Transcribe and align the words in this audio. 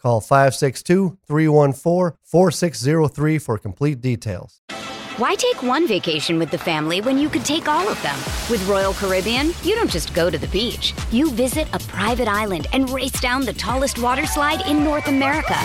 Call 0.00 0.20
562 0.20 1.18
314 1.26 2.16
4603 2.22 3.38
for 3.38 3.58
complete 3.58 4.00
details. 4.00 4.60
Why 5.18 5.34
take 5.34 5.64
one 5.64 5.88
vacation 5.88 6.38
with 6.38 6.52
the 6.52 6.58
family 6.58 7.00
when 7.00 7.18
you 7.18 7.28
could 7.28 7.44
take 7.44 7.66
all 7.66 7.88
of 7.88 8.00
them? 8.02 8.16
With 8.48 8.64
Royal 8.68 8.92
Caribbean, 8.92 9.50
you 9.64 9.74
don't 9.74 9.90
just 9.90 10.14
go 10.14 10.30
to 10.30 10.38
the 10.38 10.46
beach. 10.46 10.94
You 11.10 11.32
visit 11.32 11.66
a 11.72 11.80
private 11.80 12.28
island 12.28 12.68
and 12.72 12.88
race 12.90 13.20
down 13.20 13.44
the 13.44 13.52
tallest 13.52 13.98
water 13.98 14.26
slide 14.26 14.64
in 14.68 14.84
North 14.84 15.08
America. 15.08 15.56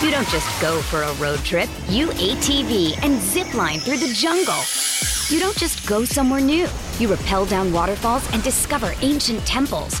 You 0.00 0.10
don't 0.10 0.28
just 0.28 0.48
go 0.62 0.80
for 0.80 1.02
a 1.02 1.12
road 1.16 1.40
trip. 1.40 1.68
You 1.90 2.06
ATV 2.08 2.96
and 3.04 3.20
zip 3.20 3.52
line 3.52 3.78
through 3.80 3.98
the 3.98 4.14
jungle. 4.14 4.62
You 5.28 5.38
don't 5.38 5.58
just 5.58 5.86
go 5.86 6.06
somewhere 6.06 6.40
new. 6.40 6.66
You 6.98 7.14
rappel 7.14 7.44
down 7.44 7.74
waterfalls 7.74 8.26
and 8.32 8.42
discover 8.42 8.94
ancient 9.02 9.44
temples. 9.44 10.00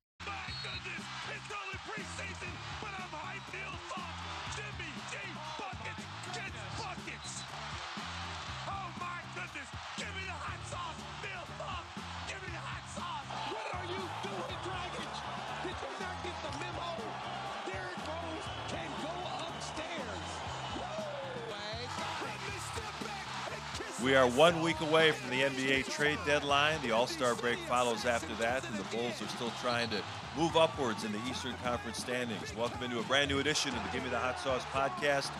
We 24.11 24.17
are 24.17 24.27
one 24.27 24.61
week 24.61 24.81
away 24.81 25.13
from 25.13 25.29
the 25.29 25.43
NBA 25.43 25.89
trade 25.89 26.17
deadline. 26.25 26.77
The 26.81 26.91
All 26.91 27.07
Star 27.07 27.33
break 27.33 27.57
follows 27.59 28.05
after 28.05 28.35
that, 28.41 28.61
and 28.67 28.77
the 28.77 28.83
Bulls 28.93 29.21
are 29.21 29.27
still 29.29 29.53
trying 29.61 29.87
to 29.87 30.03
move 30.37 30.57
upwards 30.57 31.05
in 31.05 31.13
the 31.13 31.19
Eastern 31.29 31.53
Conference 31.63 31.99
standings. 31.99 32.53
Welcome 32.57 32.83
into 32.83 32.99
a 32.99 33.03
brand 33.03 33.29
new 33.29 33.39
edition 33.39 33.73
of 33.73 33.81
the 33.81 33.89
Give 33.93 34.03
Me 34.03 34.09
the 34.09 34.19
Hot 34.19 34.37
Sauce 34.37 34.63
podcast. 34.73 35.31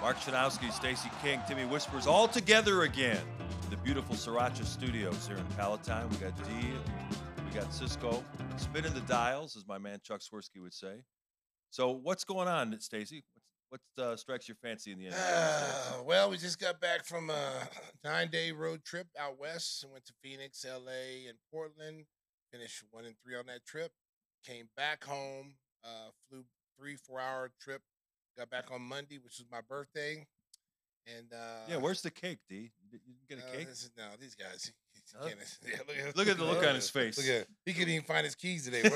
Mark 0.00 0.16
Schanowski, 0.16 0.72
Stacey 0.72 1.10
King, 1.22 1.42
Timmy 1.46 1.66
Whispers, 1.66 2.06
all 2.06 2.26
together 2.26 2.84
again 2.84 3.20
in 3.64 3.68
the 3.68 3.76
beautiful 3.76 4.14
Sriracha 4.14 4.64
Studios 4.64 5.26
here 5.26 5.36
in 5.36 5.44
Palatine. 5.58 6.08
We 6.08 6.16
got 6.16 6.34
D, 6.44 6.50
we 7.44 7.54
got 7.54 7.74
Cisco, 7.74 8.24
spinning 8.56 8.94
the 8.94 9.02
dials, 9.02 9.54
as 9.54 9.66
my 9.68 9.76
man 9.76 9.98
Chuck 10.02 10.22
Swirsky 10.22 10.62
would 10.62 10.72
say. 10.72 11.02
So, 11.68 11.90
what's 11.90 12.24
going 12.24 12.48
on, 12.48 12.74
Stacey? 12.80 13.22
What 13.74 14.04
uh, 14.06 14.14
strikes 14.14 14.46
your 14.46 14.56
fancy 14.62 14.92
in 14.92 15.00
the 15.00 15.06
end? 15.06 15.16
Uh, 15.18 16.04
well, 16.04 16.30
we 16.30 16.36
just 16.36 16.60
got 16.60 16.80
back 16.80 17.04
from 17.04 17.28
a 17.28 17.68
nine 18.04 18.28
day 18.30 18.52
road 18.52 18.84
trip 18.84 19.08
out 19.18 19.40
west 19.40 19.82
and 19.82 19.90
went 19.90 20.04
to 20.04 20.12
Phoenix, 20.22 20.64
LA, 20.64 21.26
and 21.26 21.36
Portland. 21.52 22.04
Finished 22.52 22.84
one 22.92 23.04
and 23.04 23.16
three 23.20 23.34
on 23.34 23.46
that 23.46 23.66
trip. 23.66 23.90
Came 24.46 24.68
back 24.76 25.02
home, 25.02 25.54
uh, 25.82 26.10
flew 26.28 26.44
three, 26.78 26.94
four 26.94 27.18
hour 27.18 27.50
trip. 27.60 27.82
Got 28.38 28.48
back 28.48 28.66
on 28.70 28.80
Monday, 28.80 29.16
which 29.16 29.38
was 29.40 29.46
my 29.50 29.60
birthday. 29.68 30.24
And 31.08 31.32
uh, 31.32 31.66
yeah, 31.68 31.78
where's 31.78 32.00
the 32.00 32.12
cake, 32.12 32.38
D? 32.48 32.70
You 32.92 32.98
get 33.28 33.38
a 33.38 33.56
cake? 33.56 33.66
Is, 33.68 33.90
no, 33.98 34.04
these 34.20 34.36
guys. 34.36 34.72
Huh? 35.20 35.28
Yeah, 35.28 35.76
look, 35.88 35.96
at, 35.96 36.16
look, 36.16 36.28
at, 36.28 36.36
the 36.38 36.44
look 36.44 36.64
on 36.64 36.76
his 36.76 36.90
face. 36.90 37.18
Look 37.18 37.26
at 37.26 37.48
he 37.66 37.72
couldn't 37.72 37.90
even 37.90 38.04
find 38.04 38.24
his 38.24 38.36
keys 38.36 38.66
today. 38.66 38.88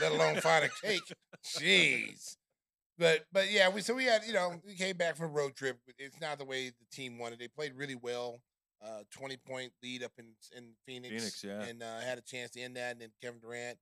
let 0.00 0.10
alone 0.10 0.36
find 0.40 0.64
a 0.64 0.70
cake. 0.84 1.02
Jeez. 1.46 2.36
But 2.98 3.26
but 3.32 3.50
yeah, 3.50 3.68
we 3.68 3.80
so 3.80 3.94
we 3.94 4.04
had 4.04 4.22
you 4.26 4.32
know 4.32 4.60
we 4.66 4.74
came 4.74 4.96
back 4.96 5.16
from 5.16 5.26
a 5.26 5.32
road 5.32 5.54
trip. 5.54 5.78
It's 5.98 6.20
not 6.20 6.38
the 6.38 6.44
way 6.44 6.68
the 6.68 6.86
team 6.90 7.18
wanted. 7.18 7.38
They 7.38 7.48
played 7.48 7.74
really 7.76 7.94
well. 7.94 8.40
Uh, 8.84 9.02
twenty 9.10 9.36
point 9.36 9.72
lead 9.82 10.02
up 10.02 10.12
in 10.18 10.26
in 10.56 10.72
Phoenix. 10.86 11.10
Phoenix, 11.10 11.44
yeah, 11.44 11.62
and 11.62 11.82
uh, 11.82 12.00
had 12.00 12.18
a 12.18 12.22
chance 12.22 12.50
to 12.52 12.60
end 12.60 12.76
that. 12.76 12.92
And 12.92 13.00
then 13.00 13.10
Kevin 13.22 13.40
Durant 13.40 13.78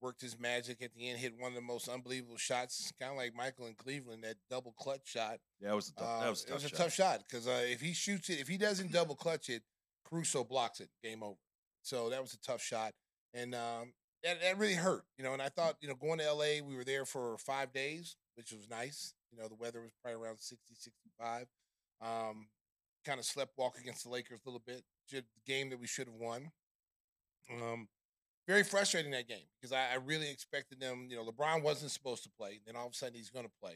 worked 0.00 0.20
his 0.20 0.38
magic 0.38 0.82
at 0.82 0.92
the 0.94 1.08
end, 1.08 1.18
hit 1.18 1.32
one 1.38 1.50
of 1.50 1.54
the 1.54 1.60
most 1.60 1.88
unbelievable 1.88 2.36
shots, 2.36 2.92
kind 3.00 3.12
of 3.12 3.18
like 3.18 3.34
Michael 3.36 3.66
in 3.66 3.74
Cleveland, 3.74 4.24
that 4.24 4.34
double 4.50 4.74
clutch 4.78 5.02
shot. 5.04 5.38
Yeah, 5.60 5.72
it 5.72 5.76
was 5.76 5.90
a 5.90 5.94
tough, 5.94 6.22
that 6.22 6.30
was 6.30 6.42
a 6.42 6.46
tough 6.46 6.54
was 6.54 6.64
a 6.64 6.68
shot. 6.68 6.76
tough 6.76 6.92
shot 6.92 7.22
because 7.28 7.46
uh, 7.46 7.62
if 7.64 7.80
he 7.80 7.92
shoots 7.92 8.28
it, 8.28 8.40
if 8.40 8.48
he 8.48 8.58
doesn't 8.58 8.92
double 8.92 9.14
clutch 9.14 9.48
it, 9.48 9.62
Caruso 10.08 10.44
blocks 10.44 10.80
it, 10.80 10.88
game 11.02 11.22
over. 11.22 11.38
So 11.82 12.10
that 12.10 12.20
was 12.20 12.34
a 12.34 12.38
tough 12.40 12.62
shot, 12.62 12.92
and 13.32 13.54
um, 13.54 13.92
that, 14.24 14.40
that 14.40 14.58
really 14.58 14.74
hurt, 14.74 15.04
you 15.16 15.24
know. 15.24 15.32
And 15.32 15.42
I 15.42 15.48
thought, 15.48 15.76
you 15.80 15.88
know, 15.88 15.94
going 15.94 16.18
to 16.18 16.32
LA, 16.32 16.64
we 16.66 16.76
were 16.76 16.84
there 16.84 17.04
for 17.04 17.36
five 17.38 17.72
days, 17.72 18.16
which 18.36 18.52
was 18.52 18.68
nice. 18.70 19.14
You 19.32 19.40
know, 19.40 19.48
the 19.48 19.54
weather 19.54 19.80
was 19.80 19.92
probably 20.02 20.22
around 20.22 20.38
60, 20.40 20.74
65. 20.74 21.46
Um, 22.00 22.48
kind 23.04 23.18
of 23.18 23.24
slept 23.24 23.52
walk 23.56 23.78
against 23.80 24.04
the 24.04 24.10
Lakers 24.10 24.40
a 24.44 24.48
little 24.48 24.62
bit. 24.64 24.82
The 25.10 25.24
game 25.46 25.70
that 25.70 25.80
we 25.80 25.86
should 25.86 26.06
have 26.06 26.16
won. 26.16 26.50
Um, 27.50 27.88
very 28.46 28.64
frustrating 28.64 29.12
that 29.12 29.28
game 29.28 29.46
because 29.60 29.72
I, 29.72 29.92
I, 29.92 29.96
really 30.04 30.30
expected 30.30 30.80
them. 30.80 31.06
You 31.08 31.16
know, 31.16 31.24
LeBron 31.24 31.62
wasn't 31.62 31.90
supposed 31.90 32.22
to 32.24 32.30
play. 32.30 32.60
Then 32.66 32.76
all 32.76 32.86
of 32.86 32.92
a 32.92 32.94
sudden 32.94 33.14
he's 33.14 33.30
going 33.30 33.44
to 33.44 33.50
play. 33.60 33.72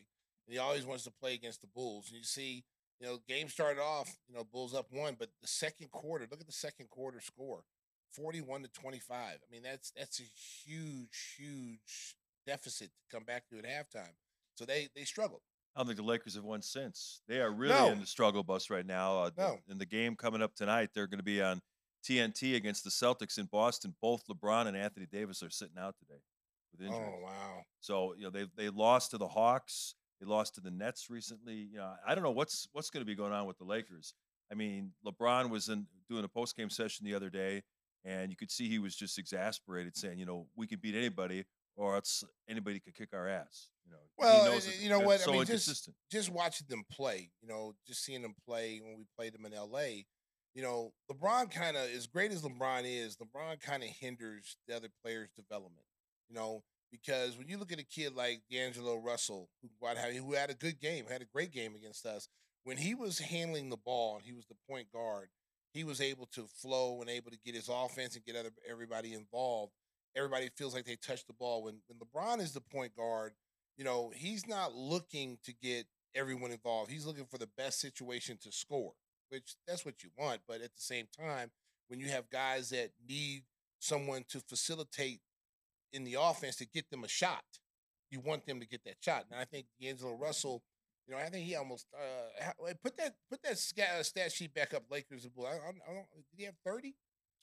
And 0.46 0.52
he 0.52 0.58
always 0.58 0.86
wants 0.86 1.04
to 1.04 1.10
play 1.10 1.34
against 1.34 1.60
the 1.60 1.66
Bulls. 1.66 2.06
And 2.08 2.18
you 2.18 2.24
see, 2.24 2.64
you 3.00 3.06
know, 3.06 3.18
game 3.28 3.48
started 3.48 3.80
off, 3.80 4.16
you 4.28 4.34
know, 4.34 4.44
Bulls 4.44 4.74
up 4.74 4.86
one, 4.90 5.16
but 5.18 5.28
the 5.40 5.48
second 5.48 5.90
quarter, 5.90 6.26
look 6.30 6.40
at 6.40 6.46
the 6.46 6.52
second 6.52 6.88
quarter 6.88 7.20
score. 7.20 7.64
41 8.12 8.62
to 8.62 8.68
25. 8.68 9.16
I 9.18 9.36
mean, 9.50 9.62
that's 9.62 9.92
that's 9.96 10.20
a 10.20 10.24
huge, 10.24 11.36
huge 11.38 12.16
deficit 12.46 12.88
to 12.88 13.16
come 13.16 13.24
back 13.24 13.48
to 13.48 13.58
at 13.58 13.64
halftime. 13.64 14.14
So 14.54 14.64
they 14.64 14.88
they 14.94 15.04
struggled. 15.04 15.42
I 15.74 15.80
don't 15.80 15.88
think 15.88 15.98
the 15.98 16.04
Lakers 16.04 16.36
have 16.36 16.44
won 16.44 16.62
since. 16.62 17.20
They 17.28 17.40
are 17.40 17.50
really 17.50 17.74
no. 17.74 17.90
in 17.90 18.00
the 18.00 18.06
struggle 18.06 18.42
bus 18.42 18.70
right 18.70 18.86
now. 18.86 19.24
Uh, 19.24 19.30
no. 19.36 19.58
In 19.68 19.76
the 19.76 19.84
game 19.84 20.16
coming 20.16 20.40
up 20.40 20.54
tonight, 20.54 20.90
they're 20.94 21.06
going 21.06 21.18
to 21.18 21.24
be 21.24 21.42
on 21.42 21.60
TNT 22.02 22.56
against 22.56 22.82
the 22.82 22.90
Celtics 22.90 23.36
in 23.38 23.44
Boston. 23.44 23.94
Both 24.00 24.26
LeBron 24.26 24.68
and 24.68 24.76
Anthony 24.76 25.06
Davis 25.06 25.42
are 25.42 25.50
sitting 25.50 25.76
out 25.78 25.96
today 25.98 26.20
with 26.72 26.86
injuries. 26.86 27.02
Oh 27.06 27.22
wow! 27.22 27.62
So 27.80 28.14
you 28.16 28.24
know 28.24 28.30
they 28.30 28.46
they 28.56 28.70
lost 28.70 29.10
to 29.10 29.18
the 29.18 29.28
Hawks. 29.28 29.94
They 30.20 30.26
lost 30.26 30.54
to 30.54 30.60
the 30.60 30.70
Nets 30.70 31.10
recently. 31.10 31.68
You 31.72 31.78
know 31.78 31.92
I 32.06 32.14
don't 32.14 32.24
know 32.24 32.30
what's 32.30 32.68
what's 32.72 32.90
going 32.90 33.02
to 33.02 33.06
be 33.06 33.14
going 33.14 33.32
on 33.32 33.46
with 33.46 33.58
the 33.58 33.64
Lakers. 33.64 34.14
I 34.50 34.54
mean 34.54 34.92
LeBron 35.04 35.50
was 35.50 35.68
in 35.68 35.86
doing 36.08 36.24
a 36.24 36.28
post 36.28 36.56
game 36.56 36.70
session 36.70 37.04
the 37.04 37.14
other 37.14 37.28
day, 37.28 37.62
and 38.06 38.30
you 38.30 38.36
could 38.36 38.50
see 38.50 38.68
he 38.68 38.78
was 38.78 38.94
just 38.94 39.18
exasperated, 39.18 39.96
saying, 39.96 40.18
you 40.18 40.26
know, 40.26 40.46
we 40.54 40.66
can 40.66 40.78
beat 40.80 40.94
anybody, 40.94 41.44
or 41.74 41.96
else 41.96 42.24
anybody 42.48 42.78
could 42.78 42.94
kick 42.94 43.10
our 43.12 43.28
ass. 43.28 43.68
You 43.84 43.92
know, 43.92 43.98
well, 44.16 44.60
you 44.80 44.88
know 44.88 45.00
what? 45.00 45.20
So 45.20 45.32
I 45.32 45.36
mean, 45.36 45.44
just, 45.44 45.90
just 46.10 46.30
watching 46.30 46.66
them 46.68 46.84
play, 46.90 47.30
you 47.42 47.48
know, 47.48 47.74
just 47.86 48.04
seeing 48.04 48.22
them 48.22 48.34
play 48.46 48.80
when 48.82 48.96
we 48.96 49.04
played 49.16 49.34
them 49.34 49.44
in 49.44 49.52
L.A. 49.52 50.06
You 50.54 50.62
know, 50.62 50.92
LeBron 51.12 51.50
kind 51.50 51.76
of, 51.76 51.82
as 51.94 52.06
great 52.06 52.32
as 52.32 52.42
LeBron 52.42 52.82
is, 52.84 53.16
LeBron 53.16 53.60
kind 53.60 53.82
of 53.82 53.90
hinders 53.90 54.56
the 54.66 54.74
other 54.74 54.88
players' 55.04 55.30
development. 55.36 55.84
You 56.28 56.36
know, 56.36 56.62
because 56.90 57.36
when 57.36 57.48
you 57.48 57.58
look 57.58 57.72
at 57.72 57.80
a 57.80 57.84
kid 57.84 58.14
like 58.14 58.40
D'Angelo 58.50 58.96
Russell, 58.96 59.50
who 59.62 59.68
who 60.18 60.32
had 60.32 60.50
a 60.50 60.54
good 60.54 60.80
game, 60.80 61.04
had 61.10 61.22
a 61.22 61.26
great 61.32 61.52
game 61.52 61.74
against 61.74 62.06
us, 62.06 62.28
when 62.64 62.78
he 62.78 62.94
was 62.94 63.18
handling 63.18 63.68
the 63.68 63.76
ball 63.76 64.16
and 64.16 64.24
he 64.24 64.32
was 64.32 64.46
the 64.46 64.56
point 64.68 64.90
guard, 64.92 65.28
he 65.76 65.84
was 65.84 66.00
able 66.00 66.26
to 66.26 66.46
flow 66.46 67.00
and 67.00 67.10
able 67.10 67.30
to 67.30 67.38
get 67.44 67.54
his 67.54 67.68
offense 67.68 68.16
and 68.16 68.24
get 68.24 68.36
other, 68.36 68.50
everybody 68.68 69.14
involved 69.14 69.72
everybody 70.16 70.48
feels 70.56 70.74
like 70.74 70.84
they 70.84 70.96
touched 70.96 71.26
the 71.26 71.32
ball. 71.32 71.62
When 71.62 71.76
when 71.86 71.98
LeBron 71.98 72.40
is 72.40 72.52
the 72.52 72.60
point 72.60 72.96
guard, 72.96 73.32
you 73.76 73.84
know, 73.84 74.10
he's 74.14 74.48
not 74.48 74.74
looking 74.74 75.38
to 75.44 75.52
get 75.52 75.86
everyone 76.14 76.50
involved. 76.50 76.90
He's 76.90 77.06
looking 77.06 77.26
for 77.26 77.38
the 77.38 77.48
best 77.58 77.80
situation 77.80 78.38
to 78.42 78.50
score, 78.50 78.94
which 79.28 79.54
that's 79.66 79.84
what 79.84 80.02
you 80.02 80.10
want. 80.18 80.40
But 80.48 80.56
at 80.62 80.74
the 80.74 80.80
same 80.80 81.06
time, 81.16 81.50
when 81.88 82.00
you 82.00 82.08
have 82.08 82.30
guys 82.30 82.70
that 82.70 82.90
need 83.06 83.42
someone 83.78 84.24
to 84.28 84.40
facilitate 84.40 85.20
in 85.92 86.04
the 86.04 86.16
offense 86.18 86.56
to 86.56 86.66
get 86.66 86.90
them 86.90 87.04
a 87.04 87.08
shot, 87.08 87.44
you 88.10 88.20
want 88.20 88.46
them 88.46 88.60
to 88.60 88.66
get 88.66 88.84
that 88.84 88.96
shot. 89.00 89.26
And 89.30 89.38
I 89.38 89.44
think 89.44 89.66
D'Angelo 89.80 90.14
Russell, 90.14 90.62
you 91.06 91.14
know, 91.14 91.20
I 91.20 91.28
think 91.28 91.46
he 91.46 91.54
almost 91.54 91.86
uh, 91.94 92.72
put 92.82 92.96
that 92.96 93.14
put 93.30 93.42
that 93.42 93.58
stat 93.58 94.32
sheet 94.32 94.54
back 94.54 94.74
up. 94.74 94.84
Lakers 94.90 95.24
and 95.24 95.34
Bulls. 95.34 95.48
I, 95.50 95.54
I, 95.54 95.68
I 95.68 95.94
don't, 95.94 96.06
did 96.30 96.38
he 96.38 96.44
have 96.44 96.56
thirty? 96.64 96.94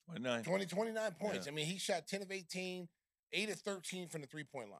29. 0.07 0.43
20, 0.43 0.65
29 0.65 1.11
points. 1.17 1.45
Yeah. 1.45 1.51
I 1.51 1.55
mean, 1.55 1.65
he 1.65 1.77
shot 1.77 2.07
10 2.07 2.23
of 2.23 2.29
18, 2.29 2.89
8 3.31 3.49
of 3.49 3.59
13 3.59 4.09
from 4.09 4.19
the 4.19 4.27
three 4.27 4.43
point 4.43 4.69
line. 4.69 4.79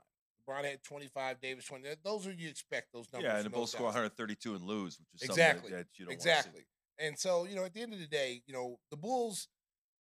LeBron 0.50 0.65
had 0.65 0.83
25, 0.83 1.39
Davis 1.39 1.65
20. 1.65 1.88
Those 2.03 2.27
are 2.27 2.33
you 2.33 2.50
expect 2.50 2.88
those 2.94 3.07
numbers. 3.13 3.31
Yeah, 3.31 3.38
and 3.38 3.45
they 3.45 3.50
both 3.50 3.69
score 3.69 3.85
132 3.85 4.56
and 4.56 4.65
lose, 4.65 5.00
which 5.13 5.24
is 5.24 5.30
exactly 5.30 5.71
that 5.71 5.88
you 5.95 6.06
don't 6.06 6.13
exactly. 6.13 6.63
And 7.00 7.18
so, 7.18 7.45
you 7.45 7.56
know, 7.56 7.63
at 7.63 7.74
the 7.74 7.81
end 7.81 7.94
of 7.94 8.00
the 8.00 8.07
day, 8.07 8.44
you 8.45 8.53
know, 8.53 8.80
the 8.91 8.97
Bulls 8.97 9.47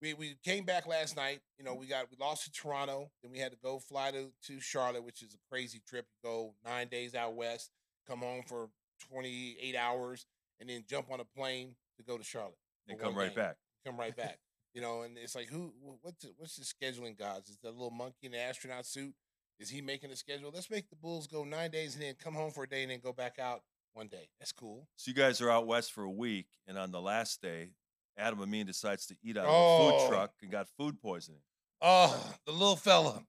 we 0.03 0.15
we 0.15 0.37
came 0.45 0.65
back 0.65 0.87
last 0.87 1.17
night. 1.17 1.41
You 1.59 1.65
know, 1.65 1.75
we 1.75 1.87
got 1.87 2.11
we 2.11 2.17
lost 2.21 2.45
to 2.45 2.51
Toronto, 2.51 3.11
then 3.23 3.31
we 3.31 3.39
had 3.39 3.53
to 3.53 3.59
go 3.63 3.79
fly 3.79 4.11
to 4.11 4.33
to 4.49 4.61
Charlotte, 4.61 5.05
which 5.05 5.23
is 5.23 5.33
a 5.35 5.39
crazy 5.49 5.81
trip. 5.89 6.07
Go 6.25 6.55
nine 6.65 6.89
days 6.89 7.15
out 7.15 7.35
west, 7.35 7.71
come 8.07 8.21
home 8.21 8.43
for 8.47 8.69
twenty 9.09 9.57
eight 9.61 9.77
hours, 9.77 10.27
and 10.61 10.69
then 10.69 10.85
jump 10.89 11.11
on 11.11 11.21
a 11.21 11.25
plane 11.25 11.75
to 11.97 12.03
go 12.03 12.19
to 12.19 12.25
Charlotte 12.25 12.57
and 12.89 12.99
come 12.99 13.15
right 13.15 13.35
back. 13.35 13.57
Come 13.85 13.99
right 13.99 14.17
back. 14.17 14.39
You 14.75 14.81
know, 14.81 15.03
and 15.03 15.19
it's 15.19 15.35
like 15.35 15.49
who 15.49 15.71
what's 16.01 16.23
the, 16.23 16.33
what's 16.39 16.57
the 16.57 16.65
scheduling 16.65 17.19
gods? 17.19 17.51
Is 17.51 17.59
that 17.63 17.73
little 17.73 17.91
monkey 17.91 18.25
in 18.25 18.33
the 18.33 18.39
astronaut 18.39 18.87
suit? 18.87 19.13
Is 19.59 19.69
he 19.69 19.83
making 19.83 20.09
the 20.09 20.17
schedule? 20.17 20.51
Let's 20.51 20.71
make 20.71 20.89
the 20.89 20.97
Bulls 20.97 21.27
go 21.27 21.45
nine 21.45 21.71
days 21.71 21.93
and 21.93 22.03
then 22.03 22.15
come 22.19 22.33
home 22.33 22.53
for 22.53 22.65
a 22.65 22.67
day 22.67 22.81
and 22.81 22.91
then 22.91 23.01
go 23.05 23.13
back 23.13 23.39
out 23.39 23.61
one 23.93 24.09
day. 24.09 24.31
That's 24.39 24.51
cool. 24.51 24.89
So 24.97 25.11
you 25.11 25.15
guys 25.15 25.43
are 25.43 25.51
out 25.51 25.67
west 25.67 25.93
for 25.93 26.05
a 26.05 26.11
week, 26.11 26.47
and 26.67 26.79
on 26.79 26.91
the 26.91 27.03
last 27.03 27.43
day, 27.43 27.73
Adam 28.17 28.41
Amin 28.41 28.65
decides 28.65 29.05
to 29.09 29.17
eat 29.23 29.37
out 29.37 29.45
of 29.45 29.51
oh. 29.53 29.55
a 29.55 29.91
food 29.91 29.99
oh. 29.99 30.09
truck 30.09 30.33
and 30.41 30.51
got 30.51 30.69
food 30.79 30.99
poisoning. 31.01 31.43
Oh, 31.83 32.35
the 32.47 32.53
little 32.53 32.77
fella. 32.77 33.23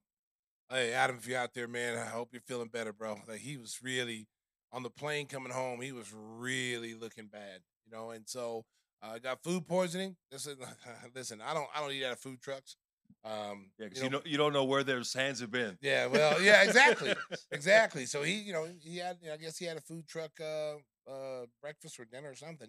Hey, 0.70 0.92
Adam, 0.92 1.16
if 1.16 1.28
you're 1.28 1.38
out 1.38 1.52
there, 1.52 1.68
man, 1.68 1.98
I 1.98 2.06
hope 2.06 2.30
you're 2.32 2.40
feeling 2.40 2.68
better, 2.68 2.92
bro. 2.92 3.18
Like 3.28 3.40
he 3.40 3.56
was 3.56 3.80
really 3.82 4.26
on 4.74 4.82
the 4.82 4.90
plane 4.90 5.26
coming 5.26 5.52
home. 5.52 5.80
He 5.80 5.92
was 5.92 6.12
really 6.12 6.94
looking 6.94 7.26
bad, 7.26 7.60
you 7.86 7.96
know. 7.96 8.10
And 8.10 8.28
so 8.28 8.64
I 9.00 9.16
uh, 9.16 9.18
got 9.18 9.42
food 9.42 9.66
poisoning. 9.66 10.16
Listen, 10.30 10.56
listen, 11.14 11.40
I 11.40 11.54
don't, 11.54 11.68
I 11.74 11.80
don't 11.80 11.92
eat 11.92 12.04
out 12.04 12.12
of 12.12 12.18
food 12.18 12.42
trucks. 12.42 12.76
Um, 13.24 13.70
yeah, 13.78 13.86
because 13.86 14.02
you, 14.02 14.02
know, 14.02 14.06
you, 14.06 14.10
don't, 14.10 14.26
you 14.26 14.36
don't 14.36 14.52
know 14.52 14.64
where 14.64 14.82
those 14.82 15.14
hands 15.14 15.40
have 15.40 15.50
been. 15.50 15.78
Yeah, 15.80 16.06
well, 16.06 16.42
yeah, 16.42 16.62
exactly, 16.62 17.14
exactly. 17.52 18.04
So 18.04 18.22
he, 18.22 18.34
you 18.34 18.52
know, 18.52 18.66
he 18.82 18.98
had, 18.98 19.18
you 19.22 19.28
know, 19.28 19.34
I 19.34 19.36
guess 19.38 19.56
he 19.56 19.64
had 19.64 19.78
a 19.78 19.80
food 19.80 20.06
truck 20.06 20.32
uh, 20.40 20.74
uh, 21.10 21.46
breakfast 21.62 21.98
or 21.98 22.04
dinner 22.04 22.30
or 22.30 22.34
something, 22.34 22.68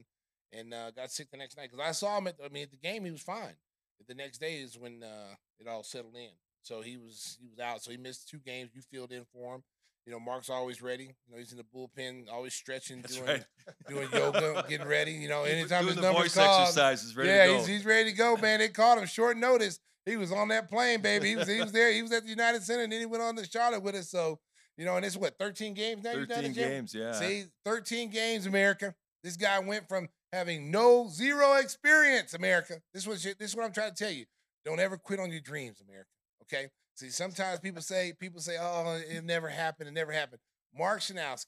and 0.53 0.73
uh, 0.73 0.91
got 0.91 1.11
sick 1.11 1.29
the 1.31 1.37
next 1.37 1.57
night. 1.57 1.69
Because 1.71 1.85
I 1.85 1.91
saw 1.91 2.17
him 2.17 2.27
at, 2.27 2.35
I 2.43 2.49
mean, 2.49 2.63
at 2.63 2.71
the 2.71 2.77
game, 2.77 3.03
he 3.03 3.11
was 3.11 3.21
fine. 3.21 3.55
But 3.97 4.07
the 4.07 4.15
next 4.15 4.39
day 4.39 4.57
is 4.57 4.77
when 4.77 5.03
uh, 5.03 5.35
it 5.59 5.67
all 5.67 5.83
settled 5.83 6.15
in. 6.15 6.31
So 6.61 6.81
he 6.81 6.97
was 6.97 7.37
he 7.39 7.47
was 7.47 7.59
out. 7.59 7.83
So 7.83 7.91
he 7.91 7.97
missed 7.97 8.29
two 8.29 8.39
games. 8.39 8.71
You 8.73 8.81
filled 8.81 9.11
in 9.11 9.23
for 9.31 9.55
him. 9.55 9.63
You 10.05 10.13
know, 10.13 10.19
Mark's 10.19 10.51
always 10.51 10.83
ready. 10.83 11.05
You 11.05 11.33
know, 11.33 11.37
he's 11.39 11.51
in 11.51 11.57
the 11.57 11.63
bullpen, 11.63 12.31
always 12.31 12.53
stretching, 12.53 13.01
That's 13.01 13.15
doing 13.15 13.27
right. 13.27 13.45
doing 13.87 14.07
yoga, 14.13 14.63
getting 14.69 14.87
ready. 14.87 15.13
You 15.13 15.29
know, 15.29 15.43
anytime 15.43 15.87
his 15.87 15.95
numbers 15.95 16.35
called, 16.35 16.61
exercises, 16.61 17.15
ready 17.15 17.29
yeah, 17.29 17.57
he's, 17.57 17.65
he's 17.65 17.85
ready 17.85 18.11
to 18.11 18.15
go, 18.15 18.37
man. 18.41 18.59
They 18.59 18.69
called 18.69 18.99
him 18.99 19.07
short 19.07 19.35
notice. 19.37 19.79
He 20.05 20.17
was 20.17 20.31
on 20.31 20.49
that 20.49 20.69
plane, 20.69 21.01
baby. 21.01 21.29
He 21.29 21.35
was 21.35 21.47
he 21.47 21.59
was 21.59 21.71
there. 21.71 21.91
He 21.91 22.03
was 22.03 22.11
at 22.11 22.23
the 22.23 22.29
United 22.29 22.61
Center, 22.61 22.83
and 22.83 22.93
then 22.93 22.99
he 22.99 23.07
went 23.07 23.23
on 23.23 23.35
to 23.37 23.49
Charlotte 23.49 23.81
with 23.81 23.95
us. 23.95 24.09
So, 24.09 24.39
you 24.77 24.85
know, 24.85 24.95
and 24.95 25.03
it's 25.03 25.17
what 25.17 25.39
13 25.39 25.73
games 25.73 26.03
now. 26.03 26.13
13 26.13 26.53
games, 26.53 26.93
yeah. 26.93 27.13
See, 27.13 27.45
13 27.65 28.11
games, 28.11 28.45
America. 28.45 28.93
This 29.23 29.37
guy 29.37 29.57
went 29.57 29.89
from 29.89 30.09
having 30.31 30.69
no 30.69 31.07
zero 31.09 31.55
experience, 31.55 32.35
America. 32.35 32.75
This 32.93 33.07
was 33.07 33.23
this 33.23 33.35
is 33.39 33.55
what 33.55 33.65
I'm 33.65 33.73
trying 33.73 33.95
to 33.95 34.03
tell 34.03 34.13
you. 34.13 34.25
Don't 34.63 34.79
ever 34.79 34.97
quit 34.97 35.19
on 35.19 35.31
your 35.31 35.41
dreams, 35.41 35.81
America. 35.81 36.09
Okay. 36.43 36.69
See, 36.95 37.09
sometimes 37.09 37.59
people 37.59 37.81
say 37.81 38.13
people 38.17 38.39
say, 38.39 38.57
"Oh, 38.59 38.99
it 39.07 39.23
never 39.23 39.49
happened. 39.49 39.89
It 39.89 39.93
never 39.93 40.11
happened." 40.11 40.39
Mark 40.73 41.01
Schanowski 41.01 41.45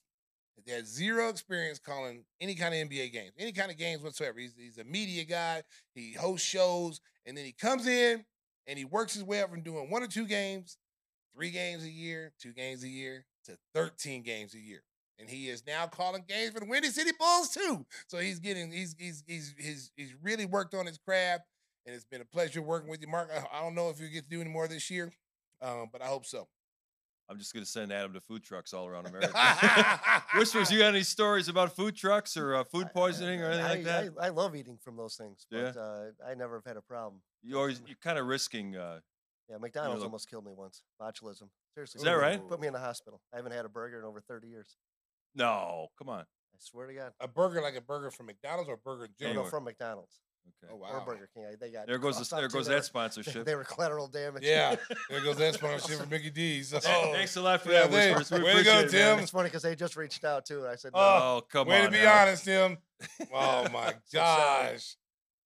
had 0.68 0.88
zero 0.88 1.30
experience 1.30 1.80
calling 1.80 2.26
any 2.42 2.56
kind 2.56 2.74
of 2.74 2.90
NBA 2.90 3.12
games, 3.14 3.32
any 3.38 3.52
kind 3.52 3.72
of 3.72 3.78
games 3.78 4.02
whatsoever. 4.02 4.40
He's, 4.40 4.56
he's 4.58 4.78
a 4.78 4.84
media 4.84 5.24
guy. 5.24 5.64
He 5.94 6.14
hosts 6.14 6.48
shows, 6.48 7.00
and 7.26 7.38
then 7.38 7.46
he 7.46 7.54
comes 7.54 7.88
in 7.88 8.26
and 8.68 8.78
he 8.78 8.86
works 8.86 9.14
his 9.14 9.24
way 9.24 9.42
up 9.42 9.50
from 9.50 9.62
doing 9.64 9.90
one 9.90 10.04
or 10.04 10.08
two 10.08 10.28
games, 10.28 10.78
three 11.34 11.52
games 11.52 11.84
a 11.84 11.90
year, 11.90 12.34
two 12.40 12.54
games 12.54 12.84
a 12.84 12.90
year, 12.90 13.26
to 13.46 13.58
13 13.74 14.24
games 14.24 14.54
a 14.54 14.60
year. 14.60 14.84
And 15.20 15.30
he 15.30 15.48
is 15.50 15.64
now 15.66 15.88
calling 15.88 16.26
games 16.28 16.54
for 16.54 16.60
the 16.60 16.68
Windy 16.68 16.90
City 16.90 17.12
Bulls 17.18 17.50
too. 17.50 17.86
So 18.08 18.18
he's 18.18 18.40
getting 18.40 18.72
he's 18.72 18.96
he's 19.00 19.24
he's 19.26 19.56
he's, 19.58 19.92
he's 19.96 20.14
really 20.22 20.46
worked 20.46 20.76
on 20.76 20.86
his 20.86 20.98
craft, 20.98 21.44
and 21.86 21.96
it's 21.96 22.06
been 22.06 22.22
a 22.22 22.26
pleasure 22.26 22.62
working 22.62 22.90
with 22.90 23.02
you, 23.02 23.08
Mark. 23.08 23.30
I, 23.52 23.62
don't 23.62 23.74
know 23.74 23.90
if 23.90 24.00
you 24.00 24.10
get 24.10 24.26
to 24.26 24.30
do 24.30 24.42
any 24.42 24.50
more 24.52 24.68
this 24.68 24.92
year, 24.92 25.12
um, 25.62 25.88
but 25.92 26.02
I 26.02 26.08
hope 26.08 26.26
so. 26.26 26.48
I'm 27.30 27.38
just 27.38 27.54
gonna 27.54 27.66
send 27.66 27.92
Adam 27.92 28.14
to 28.14 28.22
food 28.22 28.44
trucks 28.44 28.74
all 28.74 28.88
around 28.88 29.08
America. 29.08 29.34
Whispers, 30.36 30.72
you 30.72 30.80
got 30.80 30.88
any 30.88 31.04
stories 31.04 31.50
about 31.50 31.76
food 31.76 31.96
trucks 31.96 32.38
or 32.38 32.56
uh, 32.56 32.64
food 32.64 32.88
poisoning 32.94 33.42
or 33.42 33.48
anything 33.48 33.66
I, 33.66 33.70
like 33.70 33.84
that? 33.84 34.14
I, 34.20 34.28
I, 34.28 34.30
love 34.30 34.56
eating 34.56 34.78
from 34.82 34.96
those 34.96 35.16
things, 35.16 35.46
but 35.52 35.76
yeah. 35.76 35.82
uh, 35.82 36.06
I 36.26 36.36
never 36.36 36.56
have 36.56 36.66
had 36.66 36.78
a 36.78 36.82
problem. 36.82 37.22
You 37.44 37.58
always 37.58 37.82
you're 37.86 37.98
kind 38.02 38.18
of 38.18 38.28
risking. 38.28 38.78
Uh, 38.78 39.00
yeah, 39.50 39.58
McDonald's 39.58 39.96
you 39.96 40.00
know, 40.00 40.06
almost 40.06 40.30
killed 40.30 40.46
me 40.46 40.52
once. 40.56 40.84
Botulism. 41.02 41.50
Seriously. 41.74 42.00
Is 42.00 42.04
that 42.04 42.14
right? 42.14 42.46
Put 42.48 42.60
me 42.60 42.68
in 42.68 42.74
the 42.74 42.80
hospital. 42.80 43.22
I 43.34 43.38
haven't 43.38 43.54
had 43.54 43.66
a 43.66 43.70
burger 43.70 44.00
in 44.00 44.06
over 44.06 44.20
30 44.20 44.48
years. 44.48 44.76
No, 45.36 45.88
come 45.98 46.10
on. 46.10 46.22
I 46.22 46.58
swear 46.60 46.88
to 46.88 46.94
God. 46.94 47.12
A 47.20 47.28
burger 47.28 47.62
like 47.62 47.76
a 47.76 47.82
burger 47.82 48.10
from 48.10 48.26
McDonald's 48.26 48.70
or 48.70 48.74
a 48.74 48.78
burger 48.78 49.08
in 49.20 49.36
No, 49.36 49.46
from 49.46 49.64
McDonald's. 49.64 50.20
Okay. 50.64 50.74
Oh 50.74 50.78
wow. 50.78 50.88
Or 50.94 51.06
Burger 51.06 51.30
King. 51.34 51.46
They 51.60 51.70
got 51.70 51.88
there 51.88 51.98
goes 51.98 52.18
the, 52.18 52.36
there 52.36 52.48
goes 52.48 52.68
that 52.68 52.86
sponsorship. 52.86 53.46
They 53.46 53.56
were 53.56 53.64
collateral 53.64 54.08
damage. 54.08 54.44
Yeah, 54.44 54.76
there 55.10 55.22
goes 55.22 55.38
that 55.38 55.56
sponsorship 55.56 56.00
for 56.00 56.06
Mickey 56.08 56.30
D's. 56.30 56.74
Oh. 56.74 56.80
Thanks 56.80 57.36
a 57.36 57.42
lot 57.42 57.62
for 57.62 57.72
yeah, 57.72 57.88
that. 57.88 58.30
They, 58.30 58.40
way 58.42 58.54
to 58.54 58.64
go, 58.64 58.88
Tim. 58.88 59.20
It's 59.20 59.32
funny 59.32 59.50
because 59.50 59.64
they 59.64 59.76
just 59.76 59.96
reached 59.96 60.24
out 60.24 60.46
too. 60.46 60.68
I 60.68 60.76
said, 60.76 60.92
oh, 60.94 61.00
no. 61.00 61.24
"Oh, 61.24 61.42
come 61.50 61.68
way 61.68 61.78
on." 61.78 61.82
Way 61.82 61.86
to 61.86 61.92
be 61.92 62.04
now. 62.04 62.22
honest, 62.22 62.46
Tim. 62.46 62.78
Oh 63.34 63.68
my 63.72 63.94
gosh. 64.12 64.96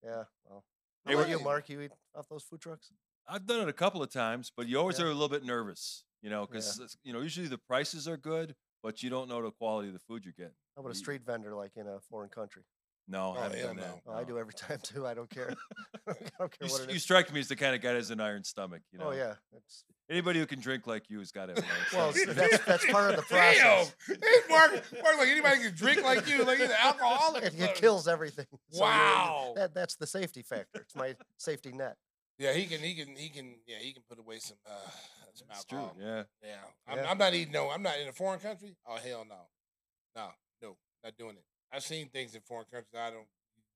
yeah. 0.03 0.23
Well, 0.45 0.63
how 1.05 1.13
about 1.13 1.29
you, 1.29 1.39
Mark? 1.39 1.69
You 1.69 1.81
eat 1.81 1.91
off 2.15 2.29
those 2.29 2.43
food 2.43 2.61
trucks? 2.61 2.91
I've 3.27 3.45
done 3.45 3.61
it 3.61 3.69
a 3.69 3.73
couple 3.73 4.01
of 4.01 4.11
times, 4.11 4.51
but 4.55 4.67
you 4.67 4.77
always 4.79 4.99
yeah. 4.99 5.05
are 5.05 5.09
a 5.09 5.13
little 5.13 5.29
bit 5.29 5.43
nervous, 5.43 6.03
you 6.21 6.29
know, 6.29 6.45
because 6.45 6.79
yeah. 6.79 6.87
you 7.03 7.13
know 7.13 7.21
usually 7.21 7.47
the 7.47 7.57
prices 7.57 8.07
are 8.07 8.17
good, 8.17 8.55
but 8.81 9.03
you 9.03 9.09
don't 9.09 9.29
know 9.29 9.41
the 9.41 9.51
quality 9.51 9.89
of 9.89 9.93
the 9.93 9.99
food 9.99 10.23
you're 10.23 10.33
getting. 10.37 10.55
How 10.75 10.81
about 10.81 10.93
a 10.93 10.95
street 10.95 11.21
vendor 11.25 11.53
like 11.53 11.71
in 11.75 11.87
a 11.87 11.99
foreign 12.09 12.29
country? 12.29 12.63
No, 13.11 13.35
oh, 13.35 13.39
I 13.39 13.43
haven't 13.43 13.61
done 13.61 13.75
no. 13.75 13.81
that. 13.81 14.01
Oh, 14.07 14.13
I 14.13 14.23
do 14.23 14.39
every 14.39 14.53
time 14.57 14.79
too. 14.81 15.05
I 15.05 15.13
don't 15.13 15.29
care. 15.29 15.53
I 16.07 16.13
don't 16.39 16.57
care 16.57 16.67
you, 16.67 16.71
what 16.71 16.81
it 16.81 16.89
is. 16.89 16.93
You 16.93 16.99
strike 16.99 17.31
me 17.33 17.41
as 17.41 17.49
the 17.49 17.57
kind 17.57 17.75
of 17.75 17.81
guy 17.81 17.89
that 17.89 17.97
has 17.97 18.09
an 18.09 18.21
iron 18.21 18.43
stomach. 18.43 18.81
You 18.93 18.99
oh, 19.01 19.03
know. 19.03 19.09
Oh 19.11 19.15
yeah. 19.15 19.33
It's... 19.55 19.83
Anybody 20.09 20.39
who 20.39 20.45
can 20.45 20.59
drink 20.59 20.87
like 20.87 21.09
you 21.09 21.19
has 21.19 21.31
got 21.31 21.45
to 21.47 21.53
have 21.53 21.63
an 21.63 21.69
iron 21.69 22.13
well, 22.15 22.35
that's 22.35 22.65
that's 22.65 22.85
part 22.91 23.11
of 23.11 23.15
the 23.17 23.21
process. 23.21 23.93
Damn, 24.07 24.17
hey, 24.17 24.39
Mark, 24.49 24.71
Mark, 25.03 25.17
like 25.17 25.29
anybody 25.29 25.61
can 25.61 25.73
drink 25.73 26.03
like 26.03 26.27
you, 26.27 26.43
like 26.43 26.57
he's 26.57 26.69
an 26.69 26.75
alcoholic. 26.83 27.43
It, 27.43 27.59
it 27.59 27.75
kills 27.75 28.09
everything. 28.09 28.47
So 28.71 28.81
wow. 28.81 29.53
That, 29.55 29.73
that's 29.73 29.95
the 29.95 30.07
safety 30.07 30.41
factor. 30.41 30.81
It's 30.81 30.95
my 30.95 31.15
safety 31.37 31.71
net. 31.71 31.95
Yeah, 32.39 32.51
he 32.51 32.65
can. 32.65 32.79
He 32.79 32.93
can. 32.95 33.15
He 33.15 33.29
can. 33.29 33.55
Yeah, 33.65 33.77
he 33.79 33.93
can 33.93 34.03
put 34.09 34.19
away 34.19 34.39
some. 34.39 34.57
Uh, 34.65 34.71
some 35.33 35.47
That's 35.47 35.65
alcohol. 35.71 35.95
true. 35.95 36.05
Yeah. 36.05 36.23
Yeah. 36.43 36.55
I'm, 36.87 36.97
yeah. 36.97 37.11
I'm 37.11 37.17
not 37.17 37.33
eating. 37.33 37.53
No, 37.53 37.69
I'm 37.69 37.83
not 37.83 37.97
in 37.99 38.09
a 38.09 38.11
foreign 38.11 38.39
country. 38.39 38.75
Oh 38.85 38.97
hell 38.97 39.25
no, 39.27 39.35
no, 40.15 40.29
no, 40.61 40.75
not 41.03 41.17
doing 41.17 41.35
it. 41.37 41.43
I've 41.71 41.83
seen 41.83 42.09
things 42.09 42.35
in 42.35 42.41
foreign 42.41 42.65
countries 42.71 42.99
I 42.99 43.09
don't. 43.09 43.27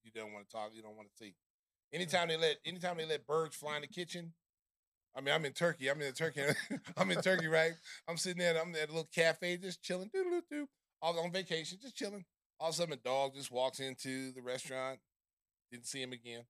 You 0.03 0.11
don't 0.13 0.33
want 0.33 0.47
to 0.47 0.51
talk. 0.51 0.71
You 0.73 0.81
don't 0.81 0.95
want 0.95 1.07
to 1.09 1.17
see. 1.17 1.29
Mm. 1.31 1.95
Anytime 1.95 2.27
they 2.27 2.37
let. 2.37 2.57
Anytime 2.65 2.97
they 2.97 3.05
let 3.05 3.25
birds 3.25 3.55
fly 3.55 3.75
in 3.75 3.81
the 3.81 3.87
kitchen. 3.87 4.33
I 5.17 5.21
mean, 5.21 5.33
I'm 5.33 5.45
in 5.45 5.53
Turkey. 5.53 5.89
I'm 5.89 6.01
in 6.01 6.11
Turkey. 6.11 6.41
I'm 6.97 7.09
in 7.09 7.21
Turkey, 7.21 7.47
right? 7.47 7.71
I'm 8.07 8.17
sitting 8.17 8.39
there. 8.39 8.61
I'm 8.61 8.75
at 8.75 8.89
a 8.89 8.91
little 8.91 9.07
cafe, 9.15 9.55
just 9.55 9.81
chilling, 9.81 10.09
doo 10.13 10.23
doo 10.23 10.41
doo, 10.49 10.67
all 11.01 11.17
on 11.19 11.31
vacation, 11.31 11.77
just 11.81 11.95
chilling. 11.95 12.25
All 12.59 12.69
of 12.69 12.75
a 12.75 12.77
sudden, 12.77 12.93
a 12.93 12.97
dog 12.97 13.33
just 13.33 13.51
walks 13.51 13.79
into 13.79 14.33
the 14.33 14.41
restaurant. 14.41 14.99
Didn't 15.71 15.87
see 15.87 16.01
him 16.01 16.11
again. 16.11 16.43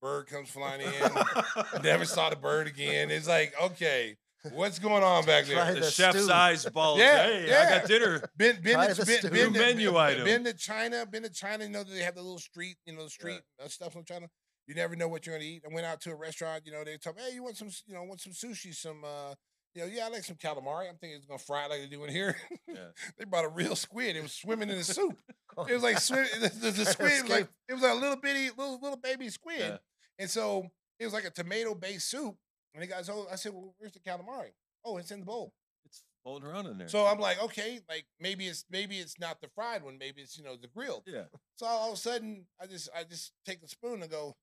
Bird 0.00 0.28
comes 0.28 0.48
flying 0.48 0.80
in. 0.80 1.82
Never 1.82 2.04
saw 2.04 2.30
the 2.30 2.36
bird 2.36 2.68
again. 2.68 3.10
It's 3.10 3.26
like, 3.28 3.52
okay, 3.60 4.16
what's 4.52 4.78
going 4.78 5.02
on 5.02 5.24
back 5.24 5.46
there? 5.46 5.74
The, 5.74 5.80
the 5.80 5.90
chef's 5.90 6.24
stew. 6.24 6.32
eyes 6.32 6.64
bulge. 6.66 7.00
Yeah, 7.00 7.22
hey, 7.24 7.46
yeah. 7.48 7.64
I 7.66 7.78
got 7.78 7.88
dinner. 7.88 8.30
Been, 8.36 8.60
been, 8.62 8.94
to, 8.94 9.06
been, 9.06 9.20
been, 9.22 9.32
been 9.32 9.52
menu 9.52 9.90
been, 9.90 9.96
item. 9.96 10.24
Been 10.24 10.44
to 10.44 10.54
China. 10.54 11.06
Been 11.06 11.22
to 11.22 11.30
China. 11.30 11.64
You 11.64 11.70
know 11.70 11.84
they 11.84 12.02
have 12.02 12.14
the 12.14 12.22
little 12.22 12.38
street. 12.38 12.76
You 12.86 12.94
know 12.94 13.04
the 13.04 13.10
street 13.10 13.40
yeah. 13.58 13.66
uh, 13.66 13.68
stuff 13.68 13.92
from 13.92 14.04
China. 14.04 14.28
You 14.66 14.74
never 14.74 14.96
know 14.96 15.08
what 15.08 15.26
you're 15.26 15.34
gonna 15.34 15.48
eat. 15.48 15.62
I 15.68 15.72
went 15.72 15.86
out 15.86 16.00
to 16.02 16.10
a 16.10 16.14
restaurant. 16.14 16.62
You 16.66 16.72
know 16.72 16.84
they 16.84 16.96
told 16.98 17.16
me, 17.16 17.22
hey, 17.22 17.34
you 17.34 17.42
want 17.42 17.56
some? 17.56 17.70
You 17.86 17.94
know, 17.94 18.04
want 18.04 18.20
some 18.20 18.32
sushi? 18.32 18.74
Some. 18.74 19.04
uh 19.04 19.34
you 19.74 19.84
know, 19.84 19.90
yeah, 19.92 20.06
I 20.06 20.08
like 20.08 20.24
some 20.24 20.36
calamari. 20.36 20.88
I'm 20.88 20.96
thinking 20.96 21.16
it's 21.16 21.26
gonna 21.26 21.38
fry 21.38 21.66
like 21.66 21.80
they 21.80 21.86
do 21.86 22.02
in 22.04 22.10
here. 22.10 22.36
Yeah. 22.66 22.88
they 23.18 23.24
brought 23.24 23.44
a 23.44 23.48
real 23.48 23.76
squid. 23.76 24.16
It 24.16 24.22
was 24.22 24.32
swimming 24.32 24.70
in 24.70 24.76
the 24.76 24.84
soup. 24.84 25.16
It 25.68 25.74
was 25.74 25.82
like 25.82 25.98
swim, 25.98 26.24
the, 26.40 26.48
the, 26.50 26.70
the 26.70 26.84
squid. 26.92 27.22
Was 27.22 27.30
like 27.30 27.48
it 27.68 27.74
was 27.74 27.82
like 27.82 27.90
a 27.90 27.96
little 27.96 28.14
bitty, 28.14 28.50
little 28.50 28.78
little 28.80 28.96
baby 28.96 29.28
squid. 29.28 29.58
Yeah. 29.58 29.76
And 30.20 30.30
so 30.30 30.68
it 31.00 31.04
was 31.04 31.12
like 31.12 31.24
a 31.24 31.30
tomato 31.30 31.74
based 31.74 32.10
soup. 32.10 32.36
And 32.74 32.82
he 32.82 32.88
goes, 32.88 33.08
oh, 33.08 33.26
I 33.30 33.36
said, 33.36 33.52
well, 33.52 33.74
where's 33.78 33.92
the 33.92 34.00
calamari? 34.00 34.52
Oh, 34.84 34.98
it's 34.98 35.10
in 35.10 35.20
the 35.20 35.26
bowl. 35.26 35.52
It's 35.84 36.02
floating 36.22 36.48
around 36.48 36.66
in 36.66 36.78
there. 36.78 36.88
So 36.88 37.06
I'm 37.06 37.18
like, 37.18 37.42
okay, 37.42 37.80
like 37.88 38.06
maybe 38.20 38.46
it's 38.46 38.64
maybe 38.70 38.98
it's 38.98 39.18
not 39.18 39.40
the 39.40 39.48
fried 39.54 39.82
one, 39.82 39.98
maybe 39.98 40.22
it's 40.22 40.36
you 40.38 40.44
know 40.44 40.56
the 40.56 40.68
grilled. 40.68 41.04
Yeah. 41.06 41.24
So 41.56 41.66
all 41.66 41.88
of 41.88 41.94
a 41.94 41.96
sudden, 41.96 42.46
I 42.60 42.66
just 42.66 42.88
I 42.96 43.02
just 43.02 43.32
take 43.44 43.60
the 43.60 43.66
spoon 43.66 44.00
and 44.00 44.10
go. 44.10 44.36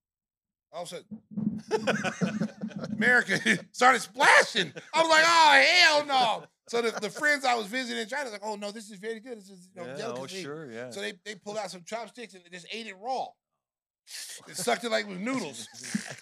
All 0.74 0.84
of 0.84 0.92
a 0.92 0.96
sudden, 0.96 2.50
America 2.94 3.40
started 3.72 4.02
splashing. 4.02 4.74
I 4.94 5.02
was 5.02 5.10
like, 5.10 5.24
oh 5.26 5.66
hell 5.66 6.06
no. 6.06 6.44
So 6.68 6.82
the, 6.82 6.92
the 7.00 7.10
friends 7.10 7.46
I 7.46 7.56
was 7.56 7.68
visiting 7.68 8.02
in 8.02 8.08
China 8.10 8.26
was 8.26 8.34
like, 8.34 8.42
oh 8.44 8.56
no, 8.56 8.72
this 8.72 8.90
is 8.90 8.98
very 8.98 9.22
good. 9.22 9.38
This 9.38 9.50
is 9.50 9.70
you 9.74 9.82
know, 9.82 9.96
yeah, 9.98 10.14
oh 10.16 10.28
sure, 10.28 10.70
yeah. 10.70 10.90
So 10.90 11.00
they, 11.00 11.14
they 11.24 11.36
pulled 11.36 11.58
out 11.58 11.72
some 11.72 11.84
chopsticks 11.86 12.34
and 12.34 12.44
they 12.44 12.50
just 12.50 12.68
ate 12.72 12.88
it 12.88 12.96
raw. 13.02 13.28
It 14.48 14.56
sucked 14.56 14.84
it 14.84 14.92
like 14.92 15.08
with 15.08 15.20
noodles. 15.20 15.68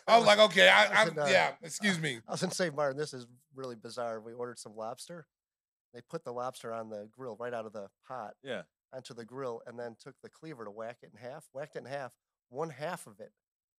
I 0.08 0.18
was 0.18 0.26
like, 0.26 0.40
okay, 0.40 0.70
I, 0.70 1.04
I, 1.04 1.30
yeah, 1.30 1.52
excuse 1.62 2.00
me. 2.00 2.20
I 2.28 2.32
was 2.32 2.44
in 2.44 2.52
St. 2.52 2.76
Martin. 2.76 2.98
This 2.98 3.14
is 3.14 3.28
really 3.56 3.76
bizarre. 3.76 4.22
We 4.22 4.34
ordered 4.34 4.60
some 4.60 4.76
lobster. 4.76 5.28
They 5.94 6.02
put 6.02 6.24
the 6.24 6.32
lobster 6.32 6.74
on 6.74 6.90
the 6.90 7.08
grill 7.12 7.36
right 7.40 7.54
out 7.54 7.66
of 7.66 7.74
the 7.74 7.88
pot. 8.08 8.34
Yeah. 8.44 8.64
Onto 8.94 9.14
the 9.14 9.26
grill 9.26 9.62
and 9.66 9.78
then 9.78 9.96
took 10.00 10.16
the 10.22 10.30
cleaver 10.30 10.66
to 10.66 10.72
whack 10.72 10.98
it 11.02 11.12
in 11.14 11.20
half, 11.20 11.46
whacked 11.54 11.76
it 11.76 11.80
in 11.80 11.86
half. 11.86 12.14
One 12.50 12.70
half 12.70 13.08
of 13.08 13.20
it 13.20 13.32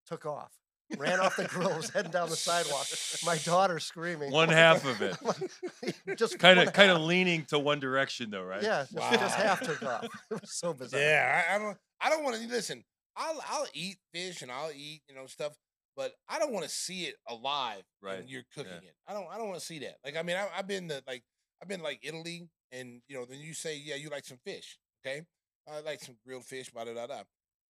took 0.06 0.26
off. 0.26 0.52
ran 0.98 1.18
off 1.18 1.36
the 1.36 1.44
grill, 1.44 1.74
was 1.74 1.90
heading 1.90 2.10
down 2.10 2.28
the 2.28 2.36
sidewalk. 2.36 2.86
My 3.24 3.38
daughter 3.38 3.78
screaming. 3.78 4.32
One 4.32 4.48
half 4.50 4.84
of 4.84 5.00
it. 5.00 6.16
just 6.18 6.38
kind 6.38 6.58
of 6.58 6.72
kind 6.72 6.90
of 6.90 7.00
leaning 7.00 7.44
to 7.46 7.58
one 7.58 7.80
direction 7.80 8.30
though, 8.30 8.42
right? 8.42 8.62
Yeah, 8.62 8.82
just, 8.82 8.94
wow. 8.94 9.10
just 9.12 9.34
half 9.36 9.60
took 9.62 9.82
off. 9.82 10.04
It 10.30 10.40
was 10.40 10.52
so 10.52 10.74
bizarre. 10.74 11.00
Yeah, 11.00 11.42
I, 11.48 11.54
I 11.54 11.58
don't 11.58 11.78
I 12.00 12.10
don't 12.10 12.22
want 12.22 12.36
to 12.36 12.46
listen. 12.48 12.84
I'll 13.16 13.40
I'll 13.48 13.66
eat 13.74 13.96
fish 14.12 14.42
and 14.42 14.50
I'll 14.50 14.72
eat, 14.72 15.02
you 15.08 15.14
know, 15.14 15.26
stuff, 15.26 15.54
but 15.96 16.12
I 16.28 16.38
don't 16.38 16.52
want 16.52 16.64
to 16.64 16.70
see 16.70 17.04
it 17.04 17.14
alive 17.28 17.82
right. 18.02 18.18
when 18.18 18.28
you're 18.28 18.44
cooking 18.54 18.72
yeah. 18.82 18.88
it. 18.88 18.94
I 19.06 19.12
don't 19.12 19.26
I 19.32 19.38
don't 19.38 19.48
want 19.48 19.60
to 19.60 19.66
see 19.66 19.78
that. 19.80 19.96
Like 20.04 20.16
I 20.16 20.22
mean, 20.22 20.36
I, 20.36 20.46
have 20.56 20.66
been 20.66 20.88
to 20.88 21.02
like 21.06 21.22
I've 21.62 21.68
been 21.68 21.82
like 21.82 22.00
Italy, 22.02 22.48
and 22.72 23.00
you 23.08 23.16
know, 23.16 23.24
then 23.24 23.40
you 23.40 23.54
say, 23.54 23.80
yeah, 23.82 23.94
you 23.94 24.10
like 24.10 24.24
some 24.24 24.38
fish, 24.44 24.78
okay? 25.04 25.22
I 25.66 25.80
like 25.80 26.00
some 26.00 26.16
grilled 26.26 26.44
fish, 26.44 26.70
blah, 26.70 26.84
blah, 26.84 27.06
blah, 27.06 27.22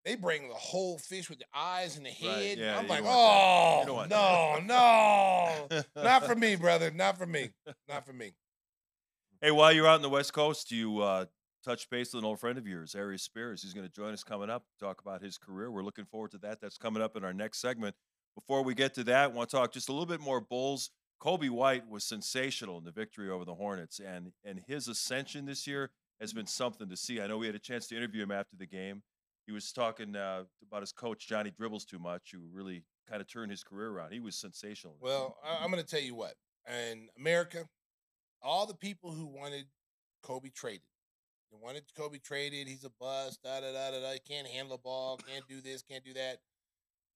They 0.04 0.16
bring 0.16 0.48
the 0.48 0.54
whole 0.54 0.98
fish 0.98 1.30
with 1.30 1.38
the 1.38 1.44
eyes 1.54 1.96
and 1.96 2.04
the 2.04 2.10
head. 2.10 2.58
Right, 2.58 2.58
yeah, 2.58 2.78
I'm 2.78 2.88
like, 2.88 3.04
oh, 3.04 4.06
no, 4.08 4.58
no, 4.66 5.68
not 5.94 6.26
for 6.26 6.34
me, 6.34 6.56
brother. 6.60 6.90
Not 6.90 7.18
for 7.18 7.26
me. 7.26 7.50
Not 7.88 8.04
for 8.04 8.12
me. 8.12 8.32
Hey, 9.40 9.50
while 9.50 9.72
you're 9.72 9.86
out 9.86 9.96
in 9.96 10.02
the 10.02 10.08
West 10.08 10.32
Coast, 10.32 10.72
you 10.72 11.00
uh, 11.00 11.26
touch 11.64 11.88
base 11.88 12.12
with 12.12 12.22
an 12.22 12.26
old 12.26 12.38
friend 12.38 12.58
of 12.58 12.66
yours, 12.66 12.94
Aries 12.94 13.22
Spears. 13.22 13.62
He's 13.62 13.72
going 13.72 13.86
to 13.86 13.92
join 13.92 14.12
us 14.12 14.22
coming 14.22 14.50
up, 14.50 14.64
talk 14.78 15.00
about 15.00 15.22
his 15.22 15.38
career. 15.38 15.70
We're 15.70 15.82
looking 15.82 16.04
forward 16.04 16.32
to 16.32 16.38
that. 16.38 16.60
That's 16.60 16.76
coming 16.76 17.02
up 17.02 17.16
in 17.16 17.24
our 17.24 17.32
next 17.32 17.60
segment. 17.60 17.94
Before 18.34 18.62
we 18.62 18.74
get 18.74 18.94
to 18.94 19.04
that, 19.04 19.24
I 19.24 19.26
want 19.28 19.50
to 19.50 19.56
talk 19.56 19.72
just 19.72 19.88
a 19.88 19.92
little 19.92 20.06
bit 20.06 20.20
more 20.20 20.40
Bulls. 20.40 20.90
Coby 21.20 21.48
White 21.48 21.88
was 21.88 22.04
sensational 22.04 22.78
in 22.78 22.84
the 22.84 22.90
victory 22.90 23.30
over 23.30 23.44
the 23.44 23.54
Hornets, 23.54 24.00
and 24.00 24.32
and 24.44 24.60
his 24.66 24.88
ascension 24.88 25.46
this 25.46 25.66
year 25.66 25.90
has 26.20 26.32
been 26.32 26.46
something 26.46 26.88
to 26.88 26.96
see. 26.96 27.20
I 27.20 27.26
know 27.26 27.38
we 27.38 27.46
had 27.46 27.54
a 27.54 27.60
chance 27.60 27.86
to 27.88 27.96
interview 27.96 28.22
him 28.22 28.30
after 28.30 28.56
the 28.56 28.66
game. 28.66 29.02
He 29.46 29.52
was 29.52 29.72
talking 29.72 30.16
uh, 30.16 30.44
about 30.66 30.82
his 30.82 30.92
coach 30.92 31.28
Johnny 31.28 31.50
Dribbles 31.50 31.84
too 31.84 31.98
much, 31.98 32.32
who 32.32 32.40
really 32.52 32.82
kind 33.08 33.20
of 33.20 33.28
turned 33.28 33.50
his 33.50 33.62
career 33.62 33.90
around. 33.90 34.12
He 34.12 34.20
was 34.20 34.36
sensational. 34.36 34.96
Well, 35.00 35.36
I'm 35.44 35.70
going 35.70 35.82
to 35.82 35.88
tell 35.88 36.02
you 36.02 36.14
what, 36.14 36.34
in 36.68 37.08
America, 37.18 37.68
all 38.42 38.66
the 38.66 38.74
people 38.74 39.12
who 39.12 39.26
wanted 39.26 39.66
Coby 40.24 40.52
traded, 40.52 40.82
they 41.54 41.64
wanted 41.64 41.84
Coby 41.98 42.22
traded. 42.22 42.68
He's 42.68 42.84
a 42.84 42.90
bust. 43.00 43.40
Da 43.42 43.60
da 43.60 43.72
da 43.72 43.90
da 43.92 44.00
da. 44.00 44.16
Can't 44.28 44.46
handle 44.46 44.76
the 44.76 44.82
ball. 44.82 45.18
Can't 45.28 45.46
do 45.48 45.60
this. 45.60 45.82
Can't 45.82 46.04
do 46.04 46.12
that. 46.14 46.38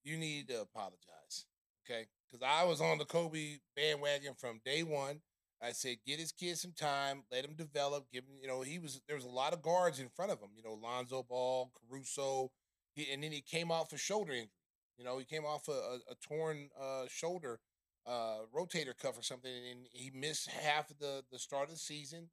You 0.04 0.16
need 0.16 0.49
to 0.49 0.62
apologize, 0.62 1.47
okay? 1.85 2.07
Because 2.30 2.47
I 2.47 2.64
was 2.64 2.80
on 2.80 2.99
the 2.99 3.04
Coby 3.04 3.61
bandwagon 3.76 4.35
from 4.35 4.61
day 4.64 4.83
one. 4.83 5.21
I 5.61 5.73
said, 5.73 5.97
get 6.07 6.21
his 6.21 6.30
kid 6.30 6.57
some 6.57 6.73
time, 6.73 7.25
let 7.33 7.45
him 7.45 7.54
develop. 7.54 8.07
Give 8.12 8.23
him, 8.23 8.37
you 8.40 8.47
know, 8.47 8.62
he 8.62 8.78
was 8.78 9.00
there 9.09 9.16
was 9.16 9.25
a 9.25 9.28
lot 9.28 9.52
of 9.52 9.61
guards 9.61 9.99
in 9.99 10.09
front 10.09 10.30
of 10.30 10.40
him. 10.40 10.50
You 10.57 10.62
know, 10.62 10.78
Lonzo 10.80 11.25
Ball, 11.25 11.73
Caruso, 11.75 12.52
he, 12.95 13.12
and 13.12 13.23
then 13.23 13.33
he 13.33 13.40
came 13.40 13.73
off 13.73 13.92
a 13.92 13.99
shoulder 13.99 14.33
injury. 14.33 14.50
You 14.99 15.04
know, 15.04 15.18
he 15.18 15.25
came 15.25 15.45
off 15.45 15.66
a, 15.68 15.73
a, 15.73 15.95
a 16.12 16.14
torn 16.23 16.68
uh, 16.80 17.04
shoulder 17.09 17.59
uh, 18.07 18.38
rotator 18.57 18.97
cuff 18.97 19.18
or 19.18 19.23
something, 19.23 19.50
and 19.50 19.80
he 19.90 20.11
missed 20.11 20.49
half 20.49 20.90
of 20.90 20.99
the 20.99 21.25
the 21.33 21.38
start 21.40 21.64
of 21.64 21.75
the 21.75 21.80
season. 21.80 22.28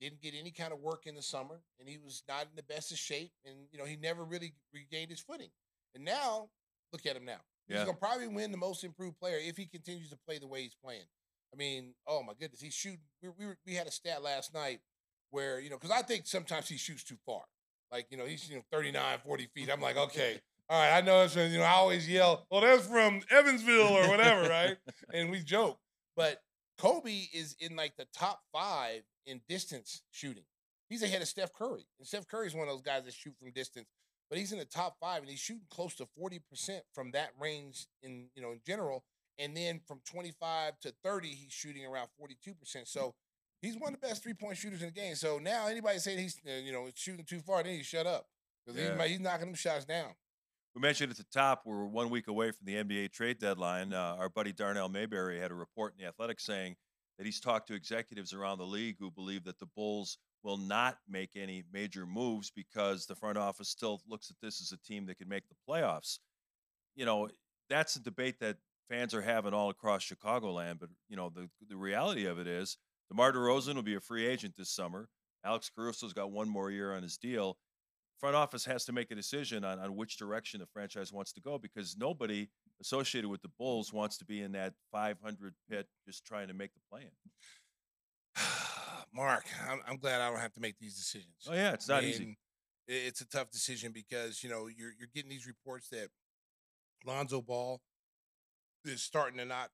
Didn't 0.00 0.20
get 0.20 0.34
any 0.38 0.50
kind 0.50 0.72
of 0.72 0.80
work 0.80 1.06
in 1.06 1.14
the 1.14 1.22
summer, 1.22 1.60
and 1.80 1.88
he 1.88 1.96
was 1.96 2.22
not 2.28 2.42
in 2.42 2.56
the 2.56 2.62
best 2.62 2.92
of 2.92 2.98
shape. 2.98 3.32
And 3.44 3.54
you 3.72 3.78
know, 3.78 3.84
he 3.84 3.96
never 3.96 4.24
really 4.24 4.54
regained 4.72 5.10
his 5.10 5.20
footing. 5.20 5.48
And 5.94 6.04
now, 6.04 6.50
look 6.92 7.06
at 7.06 7.16
him 7.16 7.24
now. 7.24 7.40
Yeah. 7.68 7.78
He's 7.78 7.86
gonna 7.86 7.96
probably 7.96 8.28
win 8.28 8.50
the 8.50 8.58
most 8.58 8.84
improved 8.84 9.18
player 9.18 9.38
if 9.40 9.56
he 9.56 9.66
continues 9.66 10.10
to 10.10 10.18
play 10.26 10.38
the 10.38 10.46
way 10.46 10.62
he's 10.62 10.76
playing. 10.84 11.06
I 11.52 11.56
mean, 11.56 11.94
oh 12.06 12.22
my 12.22 12.34
goodness, 12.38 12.60
he's 12.60 12.74
shooting. 12.74 13.00
We 13.22 13.30
we, 13.30 13.52
we 13.66 13.74
had 13.74 13.86
a 13.86 13.90
stat 13.90 14.22
last 14.22 14.52
night 14.52 14.80
where 15.30 15.60
you 15.60 15.70
know 15.70 15.76
because 15.76 15.96
I 15.96 16.02
think 16.02 16.26
sometimes 16.26 16.68
he 16.68 16.76
shoots 16.76 17.02
too 17.02 17.16
far. 17.24 17.42
Like 17.90 18.06
you 18.10 18.16
know 18.16 18.26
he's 18.26 18.48
you 18.48 18.56
know 18.56 18.62
39, 18.70 19.18
40 19.24 19.48
feet. 19.54 19.70
I'm 19.72 19.80
like, 19.80 19.96
okay, 19.96 20.40
all 20.68 20.78
right, 20.78 20.96
I 20.96 21.00
know 21.00 21.22
it's 21.22 21.36
you 21.36 21.58
know 21.58 21.64
I 21.64 21.72
always 21.72 22.08
yell, 22.08 22.46
well 22.50 22.60
that's 22.60 22.86
from 22.86 23.22
Evansville 23.30 23.92
or 23.92 24.08
whatever, 24.08 24.48
right? 24.48 24.76
And 25.14 25.30
we 25.30 25.40
joke, 25.40 25.78
but 26.16 26.42
Coby 26.80 27.28
is 27.32 27.56
in 27.60 27.76
like 27.76 27.96
the 27.96 28.06
top 28.16 28.42
five 28.52 29.02
in 29.26 29.40
distance 29.48 30.02
shooting. 30.10 30.44
He's 30.88 31.02
ahead 31.02 31.22
of 31.22 31.28
Steph 31.28 31.52
Curry, 31.52 31.86
and 31.98 32.06
Steph 32.06 32.28
Curry 32.28 32.46
is 32.46 32.54
one 32.54 32.68
of 32.68 32.74
those 32.74 32.82
guys 32.82 33.04
that 33.04 33.14
shoot 33.14 33.34
from 33.38 33.50
distance. 33.50 33.88
But 34.28 34.38
he's 34.38 34.52
in 34.52 34.58
the 34.58 34.64
top 34.64 34.96
five, 35.00 35.20
and 35.20 35.30
he's 35.30 35.40
shooting 35.40 35.66
close 35.70 35.94
to 35.96 36.06
forty 36.18 36.40
percent 36.50 36.84
from 36.92 37.12
that 37.12 37.30
range 37.40 37.86
in 38.02 38.28
you 38.34 38.42
know 38.42 38.52
in 38.52 38.60
general. 38.66 39.04
And 39.38 39.56
then 39.56 39.80
from 39.86 40.00
25 40.06 40.80
to 40.80 40.94
30, 41.04 41.28
he's 41.28 41.52
shooting 41.52 41.84
around 41.84 42.08
42%. 42.18 42.88
So 42.88 43.14
he's 43.60 43.76
one 43.76 43.92
of 43.92 44.00
the 44.00 44.06
best 44.06 44.22
three 44.22 44.34
point 44.34 44.56
shooters 44.56 44.80
in 44.80 44.88
the 44.88 44.92
game. 44.92 45.14
So 45.14 45.38
now 45.38 45.66
anybody 45.66 45.98
saying 45.98 46.18
he's 46.18 46.40
uh, 46.46 46.52
you 46.64 46.72
know 46.72 46.88
shooting 46.94 47.24
too 47.24 47.40
far, 47.40 47.62
then 47.62 47.74
he 47.74 47.82
shut 47.82 48.06
up 48.06 48.26
because 48.64 48.80
yeah. 48.80 48.96
he's, 49.02 49.10
he's, 49.10 49.20
knocking 49.20 49.46
them 49.46 49.54
shots 49.54 49.84
down. 49.84 50.10
We 50.76 50.82
mentioned 50.82 51.10
at 51.10 51.16
the 51.16 51.24
top 51.32 51.62
we're 51.64 51.86
one 51.86 52.10
week 52.10 52.28
away 52.28 52.50
from 52.50 52.66
the 52.66 52.74
NBA 52.74 53.10
trade 53.10 53.38
deadline. 53.38 53.94
Uh, 53.94 54.14
our 54.18 54.28
buddy 54.28 54.52
Darnell 54.52 54.90
Mayberry 54.90 55.40
had 55.40 55.50
a 55.50 55.54
report 55.54 55.94
in 55.94 56.04
the 56.04 56.06
Athletic 56.06 56.38
saying 56.38 56.76
that 57.16 57.24
he's 57.24 57.40
talked 57.40 57.68
to 57.68 57.74
executives 57.74 58.34
around 58.34 58.58
the 58.58 58.66
league 58.66 58.96
who 58.98 59.10
believe 59.10 59.44
that 59.44 59.58
the 59.58 59.70
Bulls 59.74 60.18
will 60.42 60.58
not 60.58 60.98
make 61.08 61.30
any 61.34 61.64
major 61.72 62.04
moves 62.04 62.50
because 62.50 63.06
the 63.06 63.14
front 63.14 63.38
office 63.38 63.70
still 63.70 64.02
looks 64.06 64.28
at 64.28 64.36
this 64.42 64.60
as 64.60 64.70
a 64.70 64.86
team 64.86 65.06
that 65.06 65.16
can 65.16 65.30
make 65.30 65.44
the 65.48 65.54
playoffs. 65.66 66.18
You 66.94 67.06
know, 67.06 67.30
that's 67.70 67.96
a 67.96 68.02
debate 68.02 68.38
that 68.40 68.58
fans 68.90 69.14
are 69.14 69.22
having 69.22 69.54
all 69.54 69.70
across 69.70 70.04
Chicagoland. 70.04 70.78
But 70.78 70.90
you 71.08 71.16
know, 71.16 71.30
the 71.34 71.48
the 71.66 71.76
reality 71.78 72.26
of 72.26 72.38
it 72.38 72.46
is, 72.46 72.76
DeMar 73.08 73.32
DeRozan 73.32 73.76
will 73.76 73.82
be 73.82 73.94
a 73.94 74.00
free 74.00 74.26
agent 74.26 74.58
this 74.58 74.68
summer. 74.68 75.08
Alex 75.42 75.70
Caruso's 75.74 76.12
got 76.12 76.32
one 76.32 76.50
more 76.50 76.70
year 76.70 76.92
on 76.92 77.02
his 77.02 77.16
deal. 77.16 77.56
Front 78.18 78.34
office 78.34 78.64
has 78.64 78.84
to 78.86 78.92
make 78.92 79.10
a 79.10 79.14
decision 79.14 79.62
on, 79.64 79.78
on 79.78 79.94
which 79.94 80.16
direction 80.16 80.60
the 80.60 80.66
franchise 80.66 81.12
wants 81.12 81.32
to 81.34 81.40
go 81.40 81.58
because 81.58 81.96
nobody 81.98 82.48
associated 82.80 83.28
with 83.28 83.42
the 83.42 83.50
Bulls 83.58 83.92
wants 83.92 84.16
to 84.18 84.24
be 84.24 84.40
in 84.40 84.52
that 84.52 84.72
500 84.90 85.54
pit 85.68 85.86
just 86.06 86.24
trying 86.24 86.48
to 86.48 86.54
make 86.54 86.70
the 86.72 86.80
plan. 86.90 87.10
Mark, 89.14 89.44
I'm, 89.68 89.80
I'm, 89.86 89.96
glad 89.98 90.20
I 90.22 90.30
don't 90.30 90.40
have 90.40 90.54
to 90.54 90.60
make 90.60 90.78
these 90.78 90.96
decisions. 90.96 91.46
Oh 91.48 91.54
yeah, 91.54 91.72
it's 91.72 91.88
not 91.88 92.04
easy. 92.04 92.38
It's 92.88 93.20
a 93.20 93.28
tough 93.28 93.50
decision 93.50 93.92
because 93.92 94.42
you 94.42 94.48
know 94.48 94.68
you're 94.68 94.92
you're 94.98 95.08
getting 95.14 95.30
these 95.30 95.46
reports 95.46 95.88
that 95.88 96.08
Lonzo 97.04 97.42
Ball 97.42 97.80
is 98.84 99.02
starting 99.02 99.38
to 99.38 99.44
not, 99.44 99.70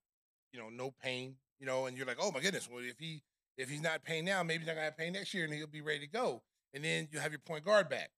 you 0.53 0.59
know, 0.61 0.69
no 0.71 0.95
pain, 1.03 1.37
you 1.61 1.67
know, 1.67 1.87
and 1.87 1.97
you're 1.97 2.07
like, 2.07 2.19
oh 2.21 2.33
my 2.33 2.41
goodness, 2.41 2.69
well 2.71 2.83
if 2.83 2.99
he 2.99 3.23
if 3.57 3.69
he's 3.69 3.83
not 3.83 4.03
paying 4.03 4.25
now, 4.25 4.43
maybe 4.43 4.61
he's 4.61 4.67
not 4.67 4.75
gonna 4.75 4.87
have 4.87 4.97
pain 4.97 5.13
next 5.13 5.35
year, 5.35 5.45
and 5.45 5.53
he'll 5.53 5.67
be 5.67 5.83
ready 5.83 6.01
to 6.01 6.07
go. 6.07 6.43
And 6.75 6.83
then 6.85 7.09
you 7.13 7.19
have 7.19 7.33
your 7.33 7.41
point 7.41 7.65
guard 7.65 7.89
back. 7.89 8.11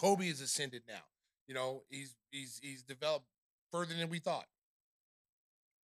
Coby 0.00 0.30
is 0.30 0.40
ascended 0.40 0.82
now. 0.88 1.02
You 1.46 1.54
know, 1.54 1.82
he's 1.90 2.14
he's 2.30 2.58
he's 2.62 2.82
developed 2.82 3.26
further 3.70 3.94
than 3.94 4.08
we 4.08 4.18
thought. 4.18 4.46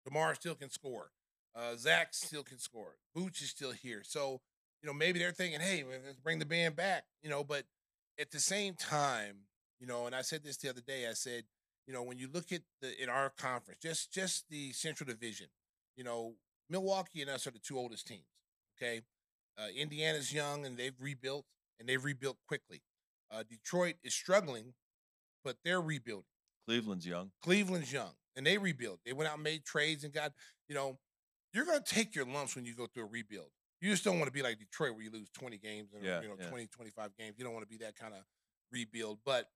DeMar 0.05 0.35
still 0.35 0.55
can 0.55 0.69
score. 0.69 1.11
Uh, 1.55 1.75
Zach 1.75 2.13
still 2.13 2.43
can 2.43 2.59
score. 2.59 2.97
Booch 3.13 3.41
is 3.41 3.49
still 3.49 3.71
here. 3.71 4.01
So, 4.03 4.41
you 4.81 4.87
know, 4.87 4.93
maybe 4.93 5.19
they're 5.19 5.31
thinking, 5.31 5.59
hey, 5.59 5.83
let's 6.05 6.19
bring 6.19 6.39
the 6.39 6.45
band 6.45 6.75
back, 6.75 7.05
you 7.23 7.29
know, 7.29 7.43
but 7.43 7.63
at 8.19 8.31
the 8.31 8.39
same 8.39 8.75
time, 8.75 9.37
you 9.79 9.87
know, 9.87 10.05
and 10.05 10.13
I 10.13 10.21
said 10.21 10.43
this 10.43 10.57
the 10.57 10.69
other 10.69 10.81
day, 10.81 11.07
I 11.09 11.13
said, 11.13 11.43
you 11.87 11.93
know, 11.93 12.03
when 12.03 12.17
you 12.17 12.29
look 12.31 12.51
at 12.51 12.61
the 12.81 13.01
in 13.01 13.09
our 13.09 13.29
conference, 13.29 13.79
just 13.81 14.11
just 14.13 14.45
the 14.49 14.71
Central 14.73 15.07
Division, 15.07 15.47
you 15.95 16.03
know, 16.03 16.35
Milwaukee 16.69 17.21
and 17.21 17.29
us 17.29 17.47
are 17.47 17.51
the 17.51 17.59
two 17.59 17.77
oldest 17.77 18.07
teams. 18.07 18.25
Okay, 18.77 19.01
uh, 19.57 19.67
Indiana's 19.75 20.33
young 20.33 20.65
and 20.65 20.77
they've 20.77 20.99
rebuilt 20.99 21.45
and 21.79 21.87
they've 21.87 22.03
rebuilt 22.03 22.37
quickly. 22.47 22.81
Uh, 23.31 23.43
Detroit 23.49 23.95
is 24.03 24.13
struggling, 24.13 24.73
but 25.43 25.57
they're 25.63 25.81
rebuilding. 25.81 26.25
Cleveland's 26.67 27.05
young. 27.05 27.31
Cleveland's 27.43 27.93
young, 27.93 28.11
and 28.35 28.45
they 28.45 28.57
rebuild. 28.57 28.99
They 29.05 29.13
went 29.13 29.29
out 29.29 29.35
and 29.35 29.43
made 29.43 29.65
trades 29.65 30.03
and 30.03 30.13
got, 30.13 30.33
you 30.67 30.75
know, 30.75 30.97
you're 31.53 31.65
going 31.65 31.81
to 31.81 31.93
take 31.93 32.15
your 32.15 32.25
lumps 32.25 32.55
when 32.55 32.65
you 32.65 32.73
go 32.73 32.87
through 32.87 33.03
a 33.03 33.09
rebuild. 33.09 33.49
You 33.81 33.91
just 33.91 34.03
don't 34.03 34.17
want 34.17 34.27
to 34.27 34.33
be 34.33 34.41
like 34.41 34.57
Detroit 34.57 34.93
where 34.93 35.03
you 35.03 35.11
lose 35.11 35.29
20 35.31 35.57
games 35.57 35.93
and 35.93 36.03
yeah, 36.03 36.21
you 36.21 36.27
know 36.27 36.35
yeah. 36.39 36.49
20, 36.49 36.67
25 36.67 37.15
games. 37.17 37.35
You 37.37 37.45
don't 37.45 37.53
want 37.53 37.63
to 37.63 37.69
be 37.69 37.83
that 37.83 37.95
kind 37.95 38.13
of 38.13 38.21
rebuild. 38.71 39.19
But 39.25 39.49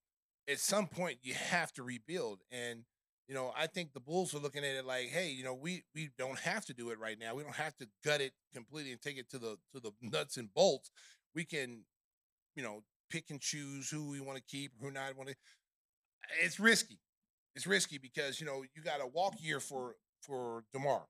at 0.48 0.60
some 0.60 0.88
point 0.88 1.20
you 1.24 1.34
have 1.34 1.74
to 1.74 1.84
rebuild. 1.84 2.42
And 2.52 2.84
you 3.28 3.36
know, 3.36 3.54
I 3.56 3.68
think 3.68 3.94
the 3.94 4.00
Bulls 4.00 4.34
are 4.34 4.40
looking 4.40 4.64
at 4.64 4.76
it 4.76 4.86
like, 4.86 5.10
hey, 5.10 5.30
you 5.30 5.44
know, 5.44 5.54
we 5.54 5.84
we 5.94 6.10
don't 6.18 6.40
have 6.40 6.66
to 6.66 6.74
do 6.74 6.90
it 6.90 7.00
right 7.00 7.18
now. 7.20 7.36
We 7.36 7.44
don't 7.44 7.56
have 7.56 7.78
to 7.78 7.88
gut 8.04 8.22
it 8.22 8.34
completely 8.54 8.92
and 8.92 9.02
take 9.02 9.18
it 9.18 9.30
to 9.30 9.38
the 9.38 9.58
to 9.74 9.80
the 9.80 9.92
nuts 10.02 10.38
and 10.38 10.52
bolts. 10.54 10.90
We 11.36 11.46
can, 11.46 11.84
you 12.56 12.64
know, 12.64 12.84
pick 13.10 13.30
and 13.30 13.40
choose 13.42 13.90
who 13.90 14.10
we 14.10 14.20
want 14.20 14.38
to 14.38 14.44
keep, 14.44 14.72
who 14.82 14.92
not 14.92 15.16
want 15.18 15.30
to. 15.30 15.36
It's 16.42 16.60
risky. 16.60 17.00
It's 17.56 17.68
risky 17.68 17.98
because 17.98 18.40
you 18.40 18.46
know 18.46 18.64
you 18.76 18.82
got 18.84 19.02
a 19.02 19.08
walk 19.08 19.36
year 19.40 19.60
for 19.60 19.96
for 20.22 20.64
Demar, 20.74 21.04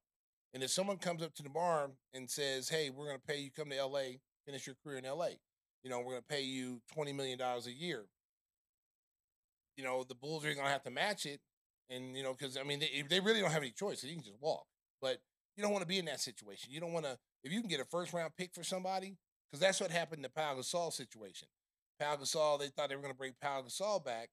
and 0.53 0.63
if 0.63 0.71
someone 0.71 0.97
comes 0.97 1.21
up 1.21 1.33
to 1.35 1.43
Demar 1.43 1.91
and 2.13 2.29
says, 2.29 2.69
"Hey, 2.69 2.89
we're 2.89 3.05
going 3.05 3.17
to 3.19 3.27
pay 3.27 3.39
you 3.39 3.51
come 3.51 3.69
to 3.69 3.77
L.A. 3.77 4.19
finish 4.45 4.65
your 4.65 4.75
career 4.83 4.97
in 4.97 5.05
L.A. 5.05 5.39
You 5.83 5.89
know, 5.89 5.99
we're 5.99 6.11
going 6.13 6.21
to 6.21 6.27
pay 6.35 6.41
you 6.41 6.81
twenty 6.93 7.13
million 7.13 7.37
dollars 7.37 7.67
a 7.67 7.71
year," 7.71 8.05
you 9.79 9.85
know, 9.85 10.03
the 10.03 10.13
Bulls 10.13 10.43
are 10.43 10.53
going 10.53 10.65
to 10.65 10.71
have 10.71 10.83
to 10.83 10.91
match 10.91 11.25
it. 11.25 11.39
And, 11.89 12.15
you 12.15 12.21
know, 12.21 12.33
because, 12.33 12.57
I 12.57 12.63
mean, 12.63 12.79
they, 12.79 13.03
they 13.09 13.21
really 13.21 13.39
don't 13.39 13.49
have 13.49 13.61
any 13.61 13.71
choice. 13.71 14.03
You 14.03 14.13
can 14.13 14.23
just 14.23 14.41
walk. 14.41 14.65
But 15.01 15.19
you 15.55 15.63
don't 15.63 15.71
want 15.71 15.83
to 15.83 15.87
be 15.87 15.97
in 15.97 16.05
that 16.05 16.19
situation. 16.19 16.69
You 16.71 16.81
don't 16.81 16.91
want 16.91 17.05
to, 17.05 17.17
if 17.45 17.53
you 17.53 17.61
can 17.61 17.69
get 17.69 17.79
a 17.79 17.85
first 17.85 18.11
round 18.11 18.33
pick 18.37 18.53
for 18.53 18.63
somebody, 18.63 19.15
because 19.49 19.61
that's 19.61 19.79
what 19.79 19.89
happened 19.89 20.19
in 20.19 20.23
the 20.23 20.29
Pau 20.29 20.53
Gasol 20.55 20.91
situation. 20.91 21.47
Pau 21.99 22.15
Gasol, 22.15 22.59
they 22.59 22.67
thought 22.67 22.89
they 22.89 22.95
were 22.95 23.01
going 23.01 23.13
to 23.13 23.17
bring 23.17 23.33
Pau 23.41 23.61
Gasol 23.61 24.03
back. 24.03 24.29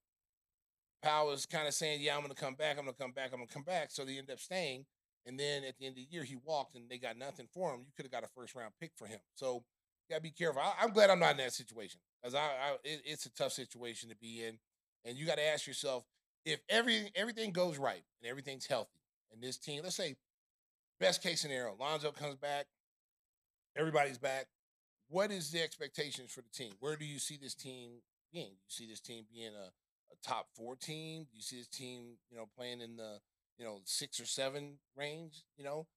Pau 1.03 1.27
was 1.27 1.45
kind 1.45 1.67
of 1.67 1.73
saying, 1.73 2.01
"Yeah, 2.01 2.15
I'm 2.15 2.21
going 2.21 2.33
to 2.33 2.41
come 2.41 2.55
back. 2.55 2.77
I'm 2.77 2.85
going 2.85 2.95
to 2.95 3.01
come 3.01 3.11
back. 3.11 3.29
I'm 3.31 3.39
going 3.39 3.47
to 3.47 3.53
come 3.53 3.63
back." 3.63 3.91
So 3.91 4.03
they 4.05 4.17
end 4.17 4.31
up 4.31 4.39
staying, 4.39 4.85
and 5.25 5.39
then 5.39 5.63
at 5.63 5.77
the 5.77 5.85
end 5.85 5.93
of 5.93 5.97
the 5.97 6.07
year, 6.09 6.23
he 6.23 6.35
walked, 6.35 6.75
and 6.75 6.89
they 6.89 6.97
got 6.97 7.17
nothing 7.17 7.47
for 7.53 7.73
him. 7.73 7.81
You 7.81 7.91
could 7.95 8.05
have 8.05 8.11
got 8.11 8.23
a 8.23 8.27
first 8.35 8.55
round 8.55 8.73
pick 8.79 8.91
for 8.95 9.05
him. 9.05 9.19
So 9.35 9.63
you 10.07 10.13
got 10.13 10.17
to 10.17 10.21
be 10.21 10.31
careful. 10.31 10.61
I, 10.61 10.83
am 10.83 10.91
glad 10.91 11.09
I'm 11.09 11.19
not 11.19 11.31
in 11.31 11.37
that 11.37 11.53
situation, 11.53 11.99
because 12.21 12.33
I, 12.33 12.39
I 12.39 12.71
it, 12.83 13.01
it's 13.05 13.25
a 13.25 13.33
tough 13.33 13.51
situation 13.51 14.09
to 14.09 14.15
be 14.15 14.43
in, 14.43 14.57
and 15.05 15.17
you 15.17 15.25
got 15.25 15.37
to 15.37 15.45
ask 15.45 15.67
yourself 15.67 16.03
if 16.45 16.59
every 16.69 17.11
everything 17.15 17.51
goes 17.51 17.77
right 17.77 18.03
and 18.21 18.29
everything's 18.29 18.65
healthy, 18.65 18.99
and 19.31 19.41
this 19.41 19.57
team, 19.57 19.81
let's 19.83 19.95
say, 19.95 20.15
best 20.99 21.21
case 21.21 21.41
scenario, 21.41 21.75
Lonzo 21.79 22.11
comes 22.11 22.37
back, 22.37 22.65
everybody's 23.75 24.17
back. 24.17 24.47
What 25.09 25.31
is 25.31 25.51
the 25.51 25.61
expectations 25.61 26.31
for 26.31 26.41
the 26.41 26.49
team? 26.49 26.73
Where 26.79 26.95
do 26.95 27.05
you 27.05 27.19
see 27.19 27.37
this 27.41 27.55
team 27.55 28.01
being? 28.31 28.47
Do 28.47 28.51
you 28.51 28.69
see 28.69 28.87
this 28.87 28.99
team 28.99 29.25
being 29.33 29.53
a 29.55 29.71
a 30.11 30.27
top 30.27 30.47
four 30.55 30.75
team? 30.75 31.23
Do 31.23 31.35
you 31.35 31.41
see 31.41 31.57
this 31.57 31.67
team, 31.67 32.17
you 32.29 32.37
know, 32.37 32.47
playing 32.55 32.81
in 32.81 32.95
the, 32.97 33.19
you 33.57 33.65
know, 33.65 33.79
six 33.85 34.19
or 34.19 34.25
seven 34.25 34.77
range? 34.95 35.43
You 35.57 35.63
know, 35.63 35.87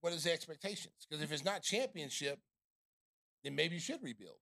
what 0.00 0.12
is 0.12 0.24
the 0.24 0.32
expectations? 0.32 1.06
Because 1.08 1.22
if 1.22 1.32
it's 1.32 1.44
not 1.44 1.62
championship, 1.62 2.38
then 3.42 3.54
maybe 3.54 3.74
you 3.74 3.80
should 3.80 4.02
rebuild. 4.02 4.38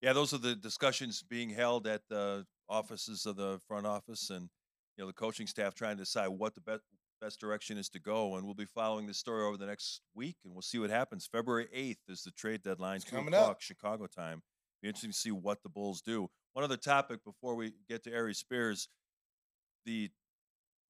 Yeah, 0.00 0.12
those 0.12 0.32
are 0.32 0.38
the 0.38 0.54
discussions 0.54 1.22
being 1.22 1.50
held 1.50 1.86
at 1.86 2.02
the 2.08 2.46
offices 2.68 3.26
of 3.26 3.36
the 3.36 3.58
front 3.66 3.86
office 3.86 4.30
and 4.30 4.48
you 4.96 5.02
know 5.02 5.06
the 5.06 5.14
coaching 5.14 5.46
staff 5.46 5.74
trying 5.74 5.96
to 5.96 6.02
decide 6.02 6.28
what 6.28 6.54
the 6.54 6.60
best 6.60 6.82
best 7.20 7.40
direction 7.40 7.78
is 7.78 7.88
to 7.90 7.98
go. 8.00 8.36
And 8.36 8.44
we'll 8.44 8.54
be 8.54 8.64
following 8.64 9.06
this 9.06 9.18
story 9.18 9.44
over 9.44 9.56
the 9.56 9.66
next 9.66 10.00
week, 10.14 10.36
and 10.44 10.52
we'll 10.52 10.62
see 10.62 10.78
what 10.78 10.90
happens. 10.90 11.28
February 11.30 11.68
eighth 11.72 12.02
is 12.08 12.22
the 12.22 12.30
trade 12.30 12.62
deadline, 12.62 12.96
it's 12.96 13.04
two 13.04 13.16
o'clock 13.16 13.50
up. 13.50 13.60
Chicago 13.60 14.06
time. 14.06 14.42
Be 14.82 14.88
interesting 14.88 15.10
to 15.10 15.16
see 15.16 15.30
what 15.32 15.62
the 15.62 15.68
Bulls 15.68 16.00
do. 16.00 16.28
One 16.52 16.64
other 16.64 16.76
topic 16.76 17.24
before 17.24 17.54
we 17.54 17.72
get 17.88 18.04
to 18.04 18.12
Aries 18.12 18.38
Spears, 18.38 18.88
the 19.84 20.10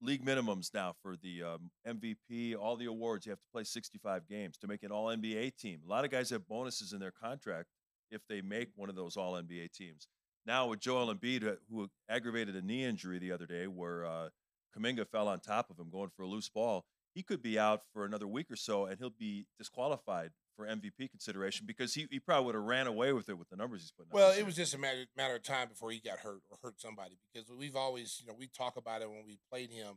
league 0.01 0.25
minimums 0.25 0.73
now 0.73 0.93
for 1.01 1.15
the 1.17 1.43
um, 1.43 1.71
MVP, 1.87 2.55
all 2.55 2.75
the 2.75 2.85
awards. 2.85 3.25
You 3.25 3.31
have 3.31 3.39
to 3.39 3.47
play 3.51 3.63
65 3.63 4.27
games 4.27 4.57
to 4.57 4.67
make 4.67 4.83
an 4.83 4.91
All 4.91 5.07
NBA 5.07 5.57
team. 5.57 5.81
A 5.85 5.89
lot 5.89 6.05
of 6.05 6.11
guys 6.11 6.29
have 6.29 6.47
bonuses 6.47 6.93
in 6.93 6.99
their 6.99 7.11
contract 7.11 7.67
if 8.11 8.21
they 8.27 8.41
make 8.41 8.69
one 8.75 8.89
of 8.89 8.95
those 8.95 9.17
All 9.17 9.33
NBA 9.33 9.71
teams. 9.73 10.07
Now 10.45 10.67
with 10.67 10.79
Joel 10.79 11.13
Embiid, 11.13 11.57
who 11.69 11.89
aggravated 12.09 12.55
a 12.55 12.61
knee 12.61 12.83
injury 12.83 13.19
the 13.19 13.31
other 13.31 13.45
day, 13.45 13.67
where 13.67 14.05
uh, 14.05 14.29
Kuminga 14.77 15.07
fell 15.07 15.27
on 15.27 15.39
top 15.39 15.69
of 15.69 15.77
him 15.77 15.89
going 15.91 16.09
for 16.15 16.23
a 16.23 16.27
loose 16.27 16.49
ball, 16.49 16.85
he 17.13 17.23
could 17.23 17.41
be 17.41 17.57
out 17.57 17.81
for 17.93 18.05
another 18.05 18.27
week 18.27 18.51
or 18.51 18.55
so, 18.55 18.85
and 18.85 18.97
he'll 18.99 19.09
be 19.09 19.45
disqualified 19.57 20.31
for 20.55 20.67
MVP 20.67 21.09
consideration 21.09 21.65
because 21.65 21.93
he, 21.93 22.07
he 22.11 22.19
probably 22.19 22.47
would 22.47 22.55
have 22.55 22.63
ran 22.63 22.85
away 22.85 23.13
with 23.13 23.29
it 23.29 23.37
with 23.37 23.49
the 23.49 23.55
numbers 23.55 23.81
he's 23.81 23.91
putting. 23.91 24.11
up. 24.11 24.15
Well, 24.15 24.37
it 24.37 24.45
was 24.45 24.55
just 24.55 24.73
a 24.73 24.77
matter 24.77 25.05
matter 25.15 25.35
of 25.35 25.43
time 25.43 25.69
before 25.69 25.91
he 25.91 25.99
got 25.99 26.19
hurt 26.19 26.41
or 26.49 26.57
hurt 26.61 26.79
somebody 26.79 27.17
because 27.33 27.49
we've 27.49 27.75
always 27.75 28.17
you 28.19 28.27
know 28.27 28.35
we 28.37 28.47
talk 28.47 28.75
about 28.75 29.01
it 29.01 29.09
when 29.09 29.23
we 29.25 29.39
played 29.49 29.71
him. 29.71 29.95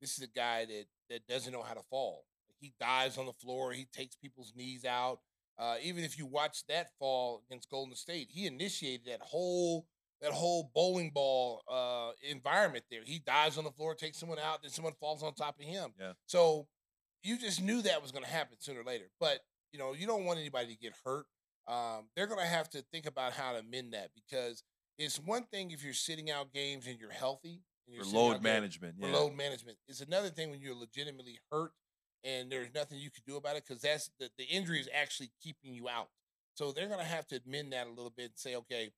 This 0.00 0.18
is 0.18 0.24
a 0.24 0.28
guy 0.28 0.66
that 0.66 0.84
that 1.08 1.26
doesn't 1.26 1.52
know 1.52 1.62
how 1.62 1.74
to 1.74 1.82
fall. 1.88 2.24
He 2.60 2.74
dives 2.78 3.18
on 3.18 3.26
the 3.26 3.32
floor. 3.32 3.72
He 3.72 3.86
takes 3.92 4.14
people's 4.14 4.52
knees 4.54 4.84
out. 4.84 5.20
Uh, 5.58 5.76
even 5.82 6.04
if 6.04 6.18
you 6.18 6.26
watch 6.26 6.66
that 6.68 6.90
fall 6.98 7.42
against 7.46 7.70
Golden 7.70 7.94
State, 7.94 8.28
he 8.30 8.46
initiated 8.46 9.06
that 9.06 9.20
whole 9.20 9.86
that 10.22 10.32
whole 10.32 10.70
bowling 10.74 11.10
ball 11.10 11.62
uh, 11.70 12.12
environment 12.28 12.84
there. 12.90 13.00
He 13.04 13.18
dives 13.18 13.58
on 13.58 13.64
the 13.64 13.72
floor, 13.72 13.94
takes 13.94 14.18
someone 14.18 14.38
out, 14.38 14.62
then 14.62 14.70
someone 14.70 14.94
falls 15.00 15.22
on 15.22 15.34
top 15.34 15.58
of 15.58 15.66
him. 15.66 15.90
Yeah. 16.00 16.12
So 16.26 16.68
you 17.22 17.36
just 17.38 17.60
knew 17.60 17.82
that 17.82 18.00
was 18.00 18.12
going 18.12 18.24
to 18.24 18.30
happen 18.30 18.56
sooner 18.60 18.80
or 18.80 18.84
later. 18.84 19.10
But 19.20 19.40
you 19.72 19.78
know, 19.78 19.92
you 19.92 20.06
don't 20.06 20.24
want 20.24 20.38
anybody 20.38 20.74
to 20.74 20.78
get 20.78 20.92
hurt. 21.04 21.26
Um, 21.66 22.08
they're 22.16 22.26
going 22.26 22.40
to 22.40 22.46
have 22.46 22.68
to 22.70 22.84
think 22.92 23.06
about 23.06 23.32
how 23.32 23.52
to 23.52 23.62
mend 23.62 23.92
that 23.94 24.10
because 24.14 24.62
it's 24.98 25.18
one 25.18 25.44
thing 25.44 25.70
if 25.70 25.84
you're 25.84 25.94
sitting 25.94 26.30
out 26.30 26.52
games 26.52 26.86
and 26.86 26.98
you're 26.98 27.10
healthy. 27.10 27.62
And 27.86 27.96
you're 27.96 28.04
for 28.04 28.16
load 28.16 28.42
management. 28.42 29.00
Games, 29.00 29.10
yeah. 29.10 29.18
For 29.18 29.24
load 29.24 29.36
management. 29.36 29.78
It's 29.88 30.00
another 30.00 30.28
thing 30.28 30.50
when 30.50 30.60
you're 30.60 30.74
legitimately 30.74 31.38
hurt 31.50 31.72
and 32.24 32.50
there's 32.50 32.68
nothing 32.74 32.98
you 32.98 33.10
can 33.10 33.22
do 33.26 33.36
about 33.36 33.56
it 33.56 33.64
because 33.66 33.82
that's 33.82 34.10
the, 34.20 34.30
the 34.38 34.44
injury 34.44 34.80
is 34.80 34.88
actually 34.94 35.30
keeping 35.42 35.74
you 35.74 35.88
out. 35.88 36.08
So 36.54 36.72
they're 36.72 36.88
going 36.88 37.00
to 37.00 37.04
have 37.04 37.26
to 37.28 37.40
amend 37.46 37.72
that 37.72 37.86
a 37.86 37.90
little 37.90 38.12
bit 38.14 38.26
and 38.26 38.36
say, 38.36 38.56
okay, 38.56 38.90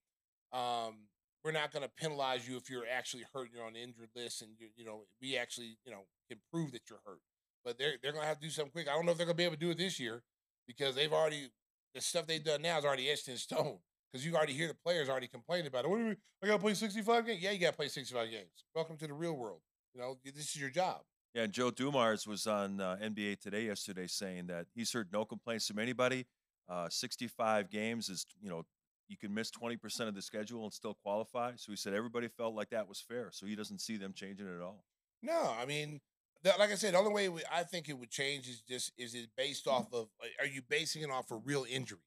um, 0.52 1.06
we're 1.44 1.52
not 1.52 1.72
going 1.72 1.82
to 1.82 1.90
penalize 1.98 2.48
you 2.48 2.56
if 2.56 2.70
you're 2.70 2.86
actually 2.90 3.24
hurt 3.32 3.50
you're 3.54 3.64
on 3.64 3.74
the 3.74 3.82
injured 3.82 4.08
list 4.16 4.42
and 4.42 4.52
you 4.58 4.68
you 4.76 4.84
know 4.84 5.02
we 5.20 5.36
actually 5.36 5.76
you 5.84 5.92
know 5.92 6.00
can 6.28 6.38
prove 6.52 6.72
that 6.72 6.82
you're 6.88 7.00
hurt. 7.06 7.20
But 7.64 7.78
they're 7.78 7.94
they're 8.02 8.12
going 8.12 8.22
to 8.22 8.28
have 8.28 8.38
to 8.38 8.46
do 8.46 8.50
something 8.50 8.72
quick. 8.72 8.88
I 8.88 8.94
don't 8.94 9.06
know 9.06 9.12
if 9.12 9.18
they're 9.18 9.26
going 9.26 9.36
to 9.36 9.40
be 9.40 9.44
able 9.44 9.56
to 9.56 9.60
do 9.60 9.70
it 9.70 9.78
this 9.78 10.00
year 10.00 10.22
because 10.66 10.94
they've 10.94 11.12
already 11.12 11.50
the 11.94 12.00
stuff 12.00 12.26
they've 12.26 12.42
done 12.42 12.62
now 12.62 12.78
is 12.78 12.84
already 12.84 13.10
etched 13.10 13.28
in 13.28 13.36
stone. 13.36 13.78
Because 14.12 14.24
you 14.24 14.36
already 14.36 14.52
hear 14.52 14.68
the 14.68 14.74
players 14.74 15.08
already 15.08 15.26
complaining 15.26 15.66
about 15.66 15.86
it. 15.86 15.88
What 15.88 15.98
do 15.98 16.14
I 16.40 16.46
got 16.46 16.52
to 16.52 16.58
play 16.60 16.74
65 16.74 17.26
games? 17.26 17.42
Yeah, 17.42 17.50
you 17.50 17.58
got 17.58 17.70
to 17.70 17.76
play 17.76 17.88
65 17.88 18.30
games. 18.30 18.46
Welcome 18.72 18.96
to 18.98 19.08
the 19.08 19.12
real 19.12 19.32
world. 19.32 19.58
You 19.92 20.00
know, 20.00 20.18
this 20.24 20.54
is 20.54 20.56
your 20.56 20.70
job. 20.70 21.00
Yeah, 21.34 21.42
and 21.42 21.52
Joe 21.52 21.72
Dumars 21.72 22.24
was 22.24 22.46
on 22.46 22.80
uh, 22.80 22.96
NBA 23.02 23.40
Today 23.40 23.64
yesterday 23.64 24.06
saying 24.06 24.46
that 24.46 24.66
he's 24.72 24.92
heard 24.92 25.08
no 25.12 25.24
complaints 25.24 25.66
from 25.66 25.80
anybody. 25.80 26.26
Uh, 26.68 26.88
65 26.88 27.68
games 27.70 28.08
is, 28.08 28.24
you 28.40 28.48
know, 28.48 28.62
you 29.08 29.16
can 29.16 29.34
miss 29.34 29.50
20% 29.50 30.08
of 30.08 30.14
the 30.14 30.22
schedule 30.22 30.64
and 30.64 30.72
still 30.72 30.94
qualify. 31.02 31.52
So 31.56 31.72
he 31.72 31.76
said 31.76 31.94
everybody 31.94 32.28
felt 32.28 32.54
like 32.54 32.70
that 32.70 32.88
was 32.88 33.00
fair. 33.00 33.30
So 33.32 33.46
he 33.46 33.54
doesn't 33.54 33.80
see 33.80 33.96
them 33.96 34.12
changing 34.14 34.46
it 34.46 34.56
at 34.56 34.62
all. 34.62 34.84
No, 35.22 35.54
I 35.58 35.64
mean, 35.66 36.00
like 36.44 36.70
I 36.70 36.74
said, 36.74 36.94
the 36.94 36.98
only 36.98 37.12
way 37.12 37.28
we, 37.28 37.42
I 37.52 37.62
think 37.62 37.88
it 37.88 37.98
would 37.98 38.10
change 38.10 38.48
is 38.48 38.60
just 38.60 38.92
is 38.98 39.14
it 39.14 39.30
based 39.36 39.66
off 39.66 39.92
of 39.92 40.08
are 40.38 40.46
you 40.46 40.62
basing 40.68 41.02
it 41.02 41.10
off 41.10 41.30
a 41.30 41.36
real 41.36 41.64
injury? 41.68 41.98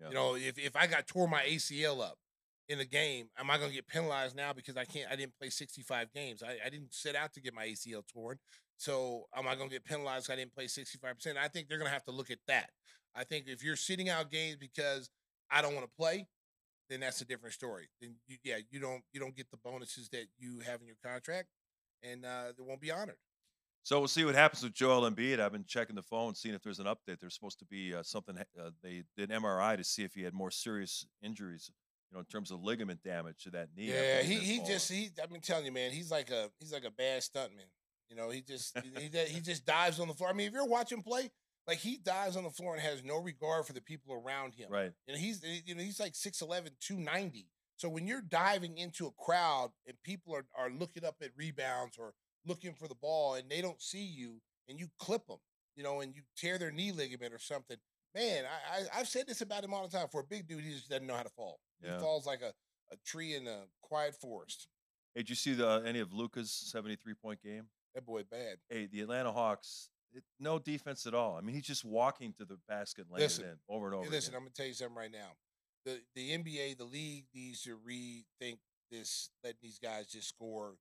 Yeah. 0.00 0.08
You 0.08 0.14
know, 0.14 0.34
if 0.34 0.58
if 0.58 0.76
I 0.76 0.86
got 0.86 1.06
tore 1.06 1.28
my 1.28 1.42
ACL 1.42 2.02
up 2.02 2.18
in 2.68 2.80
a 2.80 2.84
game, 2.84 3.28
am 3.38 3.50
I 3.50 3.56
going 3.56 3.70
to 3.70 3.74
get 3.74 3.88
penalized 3.88 4.36
now 4.36 4.52
because 4.52 4.76
I 4.76 4.84
can't? 4.84 5.10
I 5.10 5.16
didn't 5.16 5.36
play 5.38 5.50
65 5.50 6.12
games. 6.12 6.42
I, 6.42 6.56
I 6.64 6.68
didn't 6.68 6.92
set 6.92 7.16
out 7.16 7.32
to 7.34 7.40
get 7.40 7.54
my 7.54 7.66
ACL 7.66 8.02
torn. 8.06 8.38
So 8.76 9.26
am 9.36 9.48
I 9.48 9.54
going 9.54 9.68
to 9.68 9.74
get 9.74 9.84
penalized? 9.84 10.30
I 10.30 10.36
didn't 10.36 10.54
play 10.54 10.66
65 10.66 11.14
percent. 11.14 11.38
I 11.38 11.48
think 11.48 11.68
they're 11.68 11.78
going 11.78 11.88
to 11.88 11.94
have 11.94 12.04
to 12.04 12.12
look 12.12 12.30
at 12.30 12.38
that. 12.48 12.70
I 13.14 13.24
think 13.24 13.46
if 13.48 13.64
you're 13.64 13.76
sitting 13.76 14.08
out 14.08 14.30
games 14.30 14.56
because 14.56 15.10
I 15.50 15.62
don't 15.62 15.74
want 15.74 15.86
to 15.86 15.92
play, 15.96 16.26
then 16.88 17.00
that's 17.00 17.20
a 17.20 17.24
different 17.24 17.54
story. 17.54 17.88
Then 18.00 18.16
you, 18.26 18.36
yeah, 18.44 18.56
you 18.70 18.80
don't 18.80 19.02
you 19.12 19.20
don't 19.20 19.34
get 19.36 19.50
the 19.50 19.56
bonuses 19.56 20.08
that 20.10 20.26
you 20.38 20.60
have 20.60 20.80
in 20.80 20.86
your 20.86 20.96
contract, 21.04 21.48
and 22.02 22.24
uh, 22.24 22.52
they 22.56 22.62
won't 22.62 22.80
be 22.80 22.90
honored. 22.90 23.16
So 23.82 23.98
we'll 23.98 24.08
see 24.08 24.24
what 24.24 24.34
happens 24.34 24.62
with 24.62 24.74
Joel 24.74 25.10
Embiid. 25.10 25.40
I've 25.40 25.52
been 25.52 25.64
checking 25.64 25.96
the 25.96 26.02
phone, 26.02 26.34
seeing 26.34 26.54
if 26.54 26.62
there's 26.62 26.80
an 26.80 26.86
update. 26.86 27.18
There's 27.18 27.34
supposed 27.34 27.58
to 27.60 27.64
be 27.64 27.94
uh, 27.94 28.02
something. 28.02 28.36
Uh, 28.38 28.70
they 28.82 29.04
did 29.16 29.30
MRI 29.30 29.76
to 29.76 29.84
see 29.84 30.04
if 30.04 30.14
he 30.14 30.22
had 30.22 30.34
more 30.34 30.50
serious 30.50 31.06
injuries, 31.22 31.70
you 32.10 32.14
know, 32.14 32.20
in 32.20 32.26
terms 32.26 32.50
of 32.50 32.62
ligament 32.62 33.02
damage 33.02 33.44
to 33.44 33.50
that 33.50 33.68
knee. 33.74 33.86
Yeah, 33.86 34.22
he 34.22 34.34
he 34.34 34.62
just 34.66 34.90
he. 34.90 35.10
I've 35.22 35.30
been 35.30 35.40
telling 35.40 35.64
you, 35.64 35.72
man, 35.72 35.92
he's 35.92 36.10
like 36.10 36.30
a 36.30 36.50
he's 36.58 36.72
like 36.72 36.84
a 36.84 36.90
bad 36.90 37.22
stuntman. 37.22 37.70
You 38.10 38.16
know, 38.16 38.30
he 38.30 38.42
just 38.42 38.76
he, 38.78 39.08
he 39.28 39.40
just 39.40 39.64
dives 39.64 40.00
on 40.00 40.08
the 40.08 40.14
floor. 40.14 40.30
I 40.30 40.32
mean, 40.32 40.48
if 40.48 40.52
you're 40.52 40.66
watching 40.66 41.00
play, 41.00 41.30
like 41.66 41.78
he 41.78 41.96
dives 41.96 42.36
on 42.36 42.44
the 42.44 42.50
floor 42.50 42.74
and 42.74 42.82
has 42.82 43.04
no 43.04 43.18
regard 43.18 43.66
for 43.66 43.72
the 43.72 43.80
people 43.80 44.14
around 44.14 44.54
him. 44.54 44.70
Right. 44.70 44.92
And 45.08 45.16
he's 45.16 45.42
eh, 45.44 45.60
you 45.64 45.74
know 45.74 45.82
he's 45.82 46.00
like 46.00 46.14
6'11", 46.14 46.70
290. 46.80 47.46
So 47.76 47.88
when 47.88 48.06
you're 48.06 48.20
diving 48.20 48.76
into 48.76 49.06
a 49.06 49.10
crowd 49.12 49.70
and 49.86 49.96
people 50.02 50.34
are 50.34 50.46
are 50.56 50.70
looking 50.70 51.04
up 51.04 51.16
at 51.22 51.30
rebounds 51.36 51.96
or 51.98 52.14
looking 52.46 52.74
for 52.74 52.88
the 52.88 52.94
ball 52.94 53.34
and 53.34 53.50
they 53.50 53.60
don't 53.60 53.80
see 53.80 54.04
you 54.04 54.40
and 54.68 54.78
you 54.78 54.88
clip 54.98 55.26
them, 55.26 55.38
you 55.76 55.82
know, 55.82 56.00
and 56.00 56.14
you 56.14 56.22
tear 56.36 56.58
their 56.58 56.70
knee 56.70 56.92
ligament 56.92 57.34
or 57.34 57.38
something. 57.38 57.76
Man, 58.14 58.44
I, 58.44 58.82
I 58.92 58.98
have 58.98 59.08
said 59.08 59.26
this 59.28 59.40
about 59.40 59.62
him 59.62 59.72
all 59.72 59.86
the 59.86 59.96
time. 59.96 60.08
For 60.10 60.20
a 60.20 60.24
big 60.24 60.48
dude, 60.48 60.64
he 60.64 60.72
just 60.72 60.88
doesn't 60.88 61.06
know 61.06 61.14
how 61.14 61.22
to 61.22 61.30
fall. 61.30 61.60
Yeah. 61.82 61.94
He 61.94 62.00
falls 62.00 62.26
like 62.26 62.42
a, 62.42 62.52
a 62.92 62.96
tree 63.06 63.34
in 63.34 63.46
a 63.46 63.60
quiet 63.82 64.14
forest. 64.14 64.66
Hey, 65.14 65.20
did 65.22 65.30
you 65.30 65.36
see 65.36 65.54
the 65.54 65.68
uh, 65.68 65.80
any 65.80 66.00
of 66.00 66.12
Luka's 66.12 66.52
seventy 66.52 66.96
three 66.96 67.14
point 67.14 67.42
game? 67.42 67.66
That 67.94 68.06
boy 68.06 68.22
bad. 68.30 68.58
Hey, 68.68 68.86
the 68.90 69.00
Atlanta 69.00 69.32
Hawks, 69.32 69.90
it, 70.14 70.24
no 70.38 70.58
defense 70.58 71.06
at 71.06 71.14
all. 71.14 71.36
I 71.36 71.40
mean, 71.40 71.54
he's 71.54 71.66
just 71.66 71.84
walking 71.84 72.32
to 72.38 72.44
the 72.44 72.58
basket 72.68 73.06
and 73.06 73.12
laying 73.12 73.24
listen, 73.24 73.44
it 73.44 73.48
in 73.48 73.56
over 73.68 73.86
and 73.86 73.94
over. 73.96 74.10
Listen, 74.10 74.30
again. 74.30 74.38
I'm 74.38 74.42
gonna 74.44 74.52
tell 74.54 74.66
you 74.66 74.74
something 74.74 74.96
right 74.96 75.12
now. 75.12 75.32
The 75.84 76.00
the 76.14 76.30
NBA, 76.36 76.78
the 76.78 76.84
league 76.84 77.26
needs 77.34 77.62
to 77.62 77.78
rethink 77.78 78.58
this, 78.90 79.30
letting 79.42 79.58
these 79.62 79.78
guys 79.78 80.06
just 80.06 80.28
score 80.28 80.74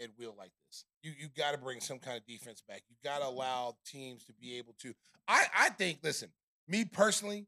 at 0.00 0.10
will 0.18 0.34
like 0.36 0.52
this. 0.68 0.84
You 1.02 1.12
you 1.18 1.28
got 1.36 1.52
to 1.52 1.58
bring 1.58 1.80
some 1.80 1.98
kind 1.98 2.16
of 2.16 2.26
defense 2.26 2.62
back. 2.66 2.82
You 2.88 2.96
got 3.02 3.18
to 3.18 3.24
mm-hmm. 3.24 3.36
allow 3.36 3.76
teams 3.86 4.24
to 4.24 4.32
be 4.32 4.58
able 4.58 4.74
to. 4.80 4.94
I 5.28 5.46
I 5.56 5.68
think. 5.70 5.98
Listen, 6.02 6.30
me 6.68 6.84
personally, 6.84 7.46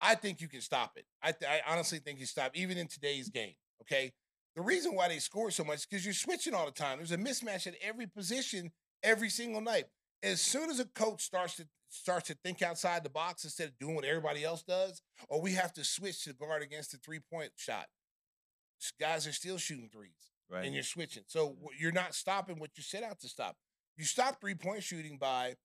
I 0.00 0.14
think 0.14 0.40
you 0.40 0.48
can 0.48 0.60
stop 0.60 0.92
it. 0.96 1.04
I 1.22 1.32
th- 1.32 1.50
I 1.50 1.72
honestly 1.72 1.98
think 1.98 2.20
you 2.20 2.26
stop 2.26 2.52
even 2.54 2.78
in 2.78 2.86
today's 2.86 3.28
game. 3.28 3.54
Okay, 3.82 4.12
the 4.56 4.62
reason 4.62 4.94
why 4.94 5.08
they 5.08 5.18
score 5.18 5.50
so 5.50 5.64
much 5.64 5.78
is 5.78 5.86
because 5.86 6.04
you're 6.04 6.14
switching 6.14 6.54
all 6.54 6.66
the 6.66 6.72
time. 6.72 6.98
There's 6.98 7.12
a 7.12 7.18
mismatch 7.18 7.66
at 7.66 7.74
every 7.82 8.06
position 8.06 8.70
every 9.02 9.30
single 9.30 9.60
night. 9.60 9.84
As 10.22 10.40
soon 10.40 10.70
as 10.70 10.80
a 10.80 10.84
coach 10.84 11.22
starts 11.22 11.56
to 11.56 11.66
starts 11.90 12.28
to 12.28 12.34
think 12.44 12.60
outside 12.60 13.02
the 13.02 13.10
box 13.10 13.44
instead 13.44 13.68
of 13.68 13.78
doing 13.78 13.94
what 13.94 14.04
everybody 14.04 14.44
else 14.44 14.62
does, 14.62 15.00
or 15.28 15.40
we 15.40 15.52
have 15.52 15.72
to 15.72 15.84
switch 15.84 16.22
to 16.24 16.32
guard 16.34 16.62
against 16.62 16.92
the 16.92 16.98
three 16.98 17.20
point 17.20 17.52
shot. 17.56 17.86
Guys 19.00 19.26
are 19.26 19.32
still 19.32 19.58
shooting 19.58 19.88
threes 19.92 20.30
right. 20.50 20.64
and 20.64 20.74
you're 20.74 20.82
switching. 20.82 21.24
So 21.26 21.56
you're 21.78 21.92
not 21.92 22.14
stopping 22.14 22.58
what 22.58 22.70
you 22.76 22.82
set 22.82 23.02
out 23.02 23.20
to 23.20 23.28
stop. 23.28 23.56
You 23.96 24.04
stop 24.04 24.40
three 24.40 24.54
point 24.54 24.82
shooting 24.82 25.18
by 25.18 25.56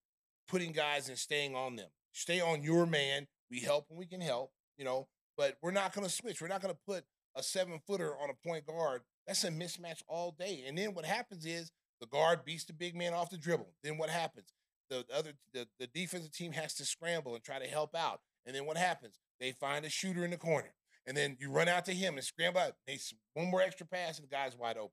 putting 0.48 0.72
guys 0.72 1.10
and 1.10 1.18
staying 1.18 1.56
on 1.56 1.76
them. 1.76 1.90
Stay 2.12 2.42
on 2.42 2.64
your 2.64 2.86
man. 2.86 3.28
We 3.50 3.60
help 3.60 3.86
when 3.90 4.00
we 4.00 4.06
can 4.06 4.22
help, 4.22 4.52
you 4.78 4.86
know, 4.86 5.08
but 5.38 5.58
we're 5.62 5.72
not 5.72 5.94
going 5.94 6.06
to 6.06 6.14
switch. 6.14 6.42
We're 6.42 6.48
not 6.48 6.62
going 6.62 6.74
to 6.74 6.80
put 6.88 7.04
a 7.36 7.44
seven 7.44 7.80
footer 7.86 8.14
on 8.22 8.30
a 8.30 8.48
point 8.48 8.66
guard 8.66 9.02
That's 9.28 9.44
a 9.44 9.50
mismatch 9.50 10.02
all 10.08 10.36
day. 10.38 10.64
And 10.68 10.78
then 10.78 10.94
what 10.94 11.06
happens 11.06 11.46
is 11.46 11.72
the 12.00 12.08
guard 12.08 12.46
beats 12.46 12.66
the 12.66 12.74
big 12.74 12.96
man 12.96 13.14
off 13.14 13.30
the 13.30 13.38
dribble. 13.38 13.74
Then 13.84 13.98
what 13.98 14.10
happens? 14.10 14.54
The 14.90 15.06
other 15.14 15.34
the, 15.54 15.68
the 15.80 15.88
defensive 15.88 16.32
team 16.32 16.52
has 16.52 16.74
to 16.76 16.86
scramble 16.86 17.36
and 17.36 17.44
try 17.44 17.60
to 17.60 17.68
help 17.68 17.96
out. 17.96 18.22
And 18.46 18.56
then 18.56 18.66
what 18.66 18.78
happens? 18.78 19.20
They 19.40 19.52
find 19.52 19.86
a 19.86 19.90
shooter 19.90 20.24
in 20.24 20.32
the 20.32 20.38
corner. 20.38 20.74
And 21.06 21.18
then 21.18 21.38
you 21.40 21.52
run 21.52 21.68
out 21.68 21.86
to 21.86 21.94
him 21.94 22.16
and 22.16 22.24
scramble 22.24 22.62
out. 22.62 22.74
They 22.88 23.00
one 23.34 23.50
more 23.50 23.62
extra 23.62 23.86
pass 23.86 24.18
and 24.18 24.28
the 24.28 24.34
guy's 24.34 24.58
wide 24.58 24.78
open. 24.78 24.92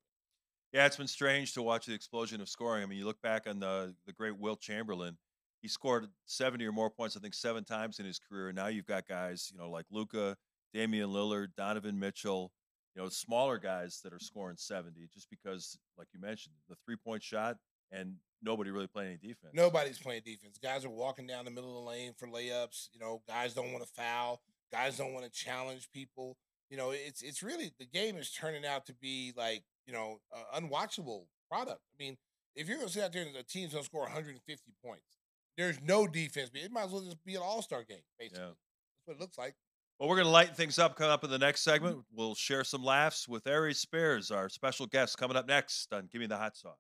Yeah, 0.72 0.86
it's 0.86 0.96
been 0.96 1.08
strange 1.08 1.54
to 1.54 1.62
watch 1.62 1.86
the 1.86 1.94
explosion 1.94 2.40
of 2.40 2.48
scoring. 2.48 2.82
I 2.82 2.86
mean, 2.86 2.98
you 2.98 3.04
look 3.04 3.20
back 3.22 3.48
on 3.48 3.58
the 3.58 3.94
the 4.06 4.12
great 4.12 4.38
Wilt 4.38 4.60
Chamberlain. 4.60 5.18
He 5.62 5.68
scored 5.68 6.06
70 6.26 6.64
or 6.64 6.72
more 6.72 6.88
points, 6.88 7.16
I 7.16 7.20
think, 7.20 7.34
seven 7.34 7.64
times 7.64 7.98
in 7.98 8.06
his 8.06 8.18
career. 8.18 8.48
And 8.48 8.56
now 8.56 8.68
you've 8.68 8.86
got 8.86 9.06
guys, 9.06 9.50
you 9.52 9.58
know, 9.58 9.68
like 9.68 9.84
Luka, 9.90 10.36
Damian 10.72 11.10
Lillard, 11.10 11.48
Donovan 11.56 11.98
Mitchell, 11.98 12.50
you 12.94 13.02
know, 13.02 13.08
smaller 13.08 13.58
guys 13.58 14.00
that 14.02 14.12
are 14.12 14.18
scoring 14.18 14.56
70 14.56 15.08
just 15.12 15.28
because, 15.30 15.78
like 15.96 16.08
you 16.12 16.20
mentioned, 16.20 16.54
the 16.68 16.76
three 16.84 16.96
point 16.96 17.22
shot 17.22 17.56
and 17.92 18.14
nobody 18.42 18.70
really 18.70 18.86
playing 18.86 19.10
any 19.10 19.18
defense. 19.18 19.52
Nobody's 19.54 19.98
playing 19.98 20.22
defense. 20.24 20.58
Guys 20.62 20.84
are 20.84 20.90
walking 20.90 21.26
down 21.26 21.44
the 21.44 21.50
middle 21.50 21.78
of 21.78 21.84
the 21.84 21.90
lane 21.90 22.12
for 22.16 22.26
layups. 22.26 22.88
You 22.92 23.00
know, 23.00 23.22
guys 23.28 23.54
don't 23.54 23.72
want 23.72 23.84
to 23.84 23.90
foul. 23.90 24.40
Guys 24.72 24.96
don't 24.96 25.12
want 25.12 25.24
to 25.24 25.30
challenge 25.30 25.90
people. 25.92 26.36
You 26.68 26.76
know, 26.76 26.90
it's 26.92 27.22
it's 27.22 27.42
really 27.42 27.72
the 27.78 27.86
game 27.86 28.16
is 28.16 28.30
turning 28.30 28.64
out 28.64 28.86
to 28.86 28.94
be 28.94 29.32
like 29.36 29.64
you 29.86 29.92
know 29.92 30.20
uh, 30.32 30.60
unwatchable 30.60 31.24
product. 31.50 31.80
I 31.92 31.96
mean, 32.02 32.16
if 32.54 32.68
you're 32.68 32.78
gonna 32.78 32.88
sit 32.88 33.02
out 33.02 33.12
there 33.12 33.22
and 33.22 33.34
the 33.34 33.42
team's 33.42 33.72
gonna 33.72 33.84
score 33.84 34.02
150 34.02 34.72
points, 34.84 35.18
there's 35.56 35.80
no 35.82 36.06
defense. 36.06 36.50
It 36.54 36.70
might 36.70 36.84
as 36.84 36.90
well 36.92 37.02
just 37.02 37.24
be 37.24 37.34
an 37.34 37.42
All 37.42 37.62
Star 37.62 37.82
game. 37.82 37.98
Basically, 38.18 38.40
yeah. 38.40 38.50
that's 38.50 39.06
what 39.06 39.16
it 39.16 39.20
looks 39.20 39.38
like. 39.38 39.54
Well, 40.00 40.08
we're 40.08 40.16
going 40.16 40.28
to 40.28 40.32
lighten 40.32 40.54
things 40.54 40.78
up 40.78 40.96
coming 40.96 41.12
up 41.12 41.24
in 41.24 41.30
the 41.30 41.38
next 41.38 41.60
segment. 41.60 41.98
We'll 42.10 42.34
share 42.34 42.64
some 42.64 42.82
laughs 42.82 43.28
with 43.28 43.46
Aries 43.46 43.80
Spears, 43.80 44.30
our 44.30 44.48
special 44.48 44.86
guest, 44.86 45.18
coming 45.18 45.36
up 45.36 45.46
next 45.46 45.92
on 45.92 46.08
Give 46.10 46.22
Me 46.22 46.26
the 46.26 46.38
Hot 46.38 46.56
Sauce. 46.56 46.78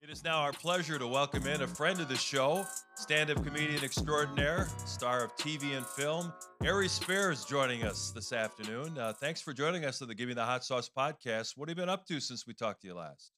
It 0.00 0.08
is 0.08 0.24
now 0.24 0.40
our 0.40 0.52
pleasure 0.52 0.98
to 0.98 1.06
welcome 1.06 1.46
in 1.46 1.60
a 1.60 1.66
friend 1.66 2.00
of 2.00 2.08
the 2.08 2.16
show, 2.16 2.64
stand 2.96 3.30
up 3.30 3.44
comedian 3.44 3.84
extraordinaire, 3.84 4.66
star 4.86 5.24
of 5.24 5.36
TV 5.36 5.76
and 5.76 5.84
film, 5.84 6.32
Aries 6.64 6.92
Spears, 6.92 7.44
joining 7.44 7.82
us 7.84 8.12
this 8.12 8.32
afternoon. 8.32 8.96
Uh, 8.96 9.12
thanks 9.12 9.42
for 9.42 9.52
joining 9.52 9.84
us 9.84 10.00
on 10.00 10.08
the 10.08 10.14
Give 10.14 10.28
Me 10.28 10.34
the 10.34 10.42
Hot 10.42 10.64
Sauce 10.64 10.88
podcast. 10.88 11.58
What 11.58 11.68
have 11.68 11.76
you 11.76 11.82
been 11.82 11.90
up 11.90 12.06
to 12.06 12.18
since 12.18 12.46
we 12.46 12.54
talked 12.54 12.80
to 12.80 12.86
you 12.86 12.94
last? 12.94 13.32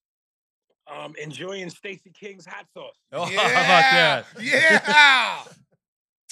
Um, 0.89 1.17
enjoying 1.21 1.69
Stacey 1.71 2.12
King's 2.12 2.47
hot 2.47 2.67
sauce. 2.73 2.95
Oh, 3.11 3.29
yeah, 3.29 3.41
how 3.49 4.21
about 4.21 4.25
that? 4.37 4.41
Yeah. 4.41 5.43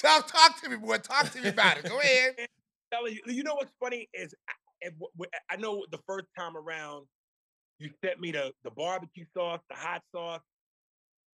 talk, 0.01 0.31
talk 0.31 0.61
to 0.63 0.69
me, 0.69 0.77
boy. 0.77 0.99
Talk 0.99 1.29
to 1.31 1.41
me 1.41 1.49
about 1.49 1.77
it. 1.77 1.89
Go 1.89 1.99
ahead. 1.99 2.47
You, 3.07 3.19
you 3.27 3.43
know 3.43 3.55
what's 3.55 3.73
funny 3.81 4.09
is 4.13 4.33
I, 4.83 4.89
I 5.49 5.55
know 5.57 5.85
the 5.91 5.99
first 6.07 6.27
time 6.37 6.55
around 6.55 7.05
you 7.79 7.89
sent 8.03 8.19
me 8.19 8.31
the 8.31 8.53
the 8.63 8.71
barbecue 8.71 9.25
sauce, 9.33 9.59
the 9.69 9.75
hot 9.75 10.01
sauce, 10.13 10.41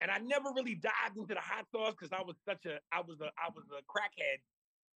and 0.02 0.10
I 0.10 0.18
never 0.20 0.50
really 0.56 0.76
dived 0.76 1.18
into 1.18 1.34
the 1.34 1.42
hot 1.42 1.66
sauce 1.74 1.94
because 2.00 2.12
I 2.12 2.24
was 2.24 2.36
such 2.48 2.66
a 2.66 2.80
I 2.92 3.02
was 3.02 3.20
a 3.22 3.26
I 3.38 3.50
was 3.56 3.66
a 3.72 3.82
crackhead 3.84 4.40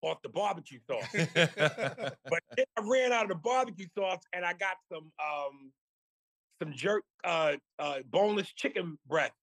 off 0.01 0.21
the 0.23 0.29
barbecue 0.29 0.79
sauce. 0.89 1.07
but 1.33 2.43
then 2.55 2.65
I 2.77 2.81
ran 2.81 3.11
out 3.11 3.23
of 3.23 3.29
the 3.29 3.35
barbecue 3.35 3.87
sauce 3.97 4.21
and 4.33 4.45
I 4.45 4.53
got 4.53 4.77
some 4.91 5.11
um 5.19 5.71
some 6.61 6.73
jerk 6.73 7.03
uh 7.23 7.53
uh 7.79 7.99
boneless 8.09 8.51
chicken 8.53 8.97
breast 9.07 9.33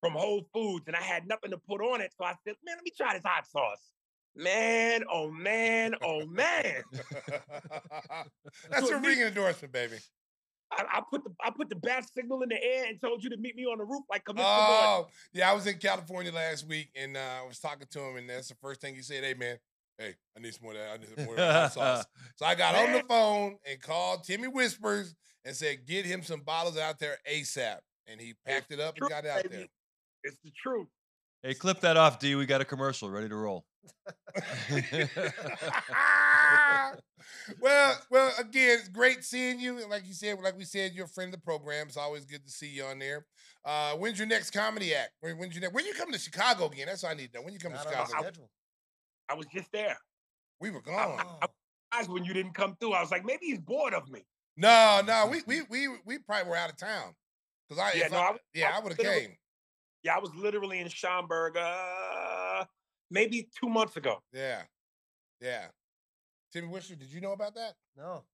from 0.00 0.14
Whole 0.14 0.46
Foods 0.54 0.84
and 0.86 0.96
I 0.96 1.02
had 1.02 1.26
nothing 1.26 1.50
to 1.50 1.58
put 1.58 1.80
on 1.80 2.00
it. 2.00 2.12
So 2.18 2.24
I 2.24 2.34
said, 2.46 2.56
man, 2.64 2.76
let 2.76 2.84
me 2.84 2.92
try 2.96 3.14
this 3.14 3.22
hot 3.24 3.46
sauce. 3.46 3.92
Man, 4.36 5.02
oh 5.12 5.30
man, 5.30 5.94
oh 6.02 6.24
man. 6.26 6.82
That's 8.70 8.88
so 8.88 8.96
a 8.96 9.00
ring 9.00 9.20
endorsement, 9.20 9.72
baby. 9.72 9.96
I, 10.72 10.84
I, 10.88 11.02
put 11.10 11.24
the 11.24 11.30
I 11.44 11.50
put 11.50 11.68
the 11.68 11.74
bat 11.74 12.06
signal 12.14 12.42
in 12.42 12.48
the 12.48 12.62
air 12.62 12.86
and 12.88 13.00
told 13.00 13.24
you 13.24 13.30
to 13.30 13.36
meet 13.36 13.56
me 13.56 13.64
on 13.64 13.78
the 13.78 13.84
roof 13.84 14.04
like 14.08 14.24
Commissioner 14.24 14.48
Oh, 14.48 15.08
yeah, 15.32 15.50
I 15.50 15.54
was 15.54 15.66
in 15.66 15.78
California 15.78 16.32
last 16.32 16.68
week 16.68 16.90
and 16.94 17.16
uh, 17.16 17.40
I 17.42 17.46
was 17.46 17.58
talking 17.58 17.88
to 17.90 18.00
him, 18.00 18.16
and 18.16 18.30
that's 18.30 18.48
the 18.48 18.54
first 18.62 18.80
thing 18.80 18.94
he 18.94 19.02
said. 19.02 19.24
Hey, 19.24 19.34
man, 19.34 19.58
hey, 19.98 20.14
I 20.36 20.40
need 20.40 20.54
some 20.54 20.64
more 20.64 20.72
of 20.72 20.78
that. 20.78 20.90
I 20.92 20.96
need 20.96 21.08
some 21.16 21.24
more 21.24 21.34
of 21.34 21.38
that 21.38 21.72
sauce. 21.72 22.04
So 22.36 22.46
I 22.46 22.54
got 22.54 22.74
man. 22.74 22.86
on 22.86 22.92
the 22.92 23.04
phone 23.08 23.56
and 23.68 23.80
called 23.80 24.24
Timmy 24.24 24.48
Whispers 24.48 25.14
and 25.44 25.54
said, 25.54 25.86
get 25.86 26.06
him 26.06 26.22
some 26.22 26.40
bottles 26.40 26.78
out 26.78 26.98
there 26.98 27.16
ASAP. 27.30 27.78
And 28.06 28.20
he 28.20 28.34
packed 28.46 28.70
it's 28.70 28.80
it 28.80 28.80
up 28.80 28.96
and 28.98 29.08
got 29.08 29.24
it 29.24 29.30
out 29.30 29.42
baby. 29.42 29.56
there. 29.56 29.66
It's 30.24 30.36
the 30.42 30.50
truth. 30.62 30.88
Hey, 31.42 31.54
clip 31.54 31.80
that 31.80 31.96
off, 31.96 32.18
D. 32.18 32.34
We 32.34 32.46
got 32.46 32.60
a 32.60 32.64
commercial 32.64 33.10
ready 33.10 33.28
to 33.28 33.36
roll. 33.36 33.64
well, 37.60 37.98
well, 38.10 38.32
again, 38.38 38.78
it's 38.78 38.88
great 38.88 39.24
seeing 39.24 39.60
you. 39.60 39.78
And 39.78 39.90
Like 39.90 40.06
you 40.06 40.14
said, 40.14 40.38
like 40.42 40.56
we 40.56 40.64
said, 40.64 40.92
you're 40.94 41.06
a 41.06 41.08
friend 41.08 41.32
of 41.34 41.40
the 41.40 41.44
program. 41.44 41.88
It's 41.88 41.96
always 41.96 42.24
good 42.24 42.44
to 42.44 42.50
see 42.50 42.68
you 42.68 42.84
on 42.84 42.98
there. 42.98 43.26
Uh, 43.64 43.92
when's 43.94 44.18
your 44.18 44.28
next 44.28 44.50
comedy 44.50 44.94
act? 44.94 45.10
When, 45.20 45.38
when's 45.38 45.54
your 45.54 45.62
next, 45.62 45.74
when 45.74 45.84
you 45.84 45.94
come 45.94 46.12
to 46.12 46.18
Chicago 46.18 46.66
again? 46.66 46.86
That's 46.86 47.04
all 47.04 47.10
I 47.10 47.14
need 47.14 47.32
to 47.32 47.38
know. 47.38 47.44
When 47.44 47.52
you 47.52 47.58
come 47.58 47.72
to 47.72 47.78
Chicago? 47.78 48.12
I, 48.16 49.32
I, 49.32 49.34
was 49.34 49.46
just 49.54 49.70
there. 49.72 49.98
We 50.60 50.70
were 50.70 50.82
gone. 50.82 51.20
I, 51.42 51.46
I, 51.92 52.04
when 52.04 52.24
you 52.24 52.32
didn't 52.32 52.54
come 52.54 52.76
through, 52.80 52.92
I 52.92 53.00
was 53.00 53.10
like, 53.10 53.24
maybe 53.24 53.46
he's 53.46 53.58
bored 53.58 53.94
of 53.94 54.08
me. 54.08 54.24
No, 54.56 55.00
no, 55.06 55.26
we 55.30 55.40
we 55.46 55.62
we 55.70 55.88
we 56.04 56.18
probably 56.18 56.50
were 56.50 56.56
out 56.56 56.70
of 56.70 56.76
town. 56.76 57.14
Cause 57.68 57.78
I 57.78 57.92
yeah, 57.96 58.08
no, 58.08 58.18
I, 58.18 58.36
yeah, 58.54 58.72
I 58.74 58.80
would 58.80 58.92
have 58.92 58.98
came. 58.98 59.36
Yeah, 60.02 60.16
I 60.16 60.18
was 60.18 60.34
literally 60.34 60.80
in 60.80 60.88
Schaumburg, 60.88 61.56
uh, 61.56 61.60
maybe 63.10 63.48
two 63.58 63.68
months 63.68 63.96
ago. 63.96 64.22
Yeah, 64.32 64.62
yeah. 65.40 65.66
Timmy 66.52 66.68
Wisher, 66.68 66.96
did 66.96 67.12
you 67.12 67.20
know 67.20 67.32
about 67.32 67.54
that? 67.54 67.74
No. 67.96 68.24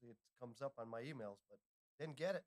Usually 0.00 0.12
it 0.12 0.40
comes 0.40 0.62
up 0.62 0.72
on 0.78 0.88
my 0.88 1.00
emails, 1.00 1.38
but 1.50 1.58
didn't 1.98 2.16
get 2.16 2.36
it. 2.36 2.44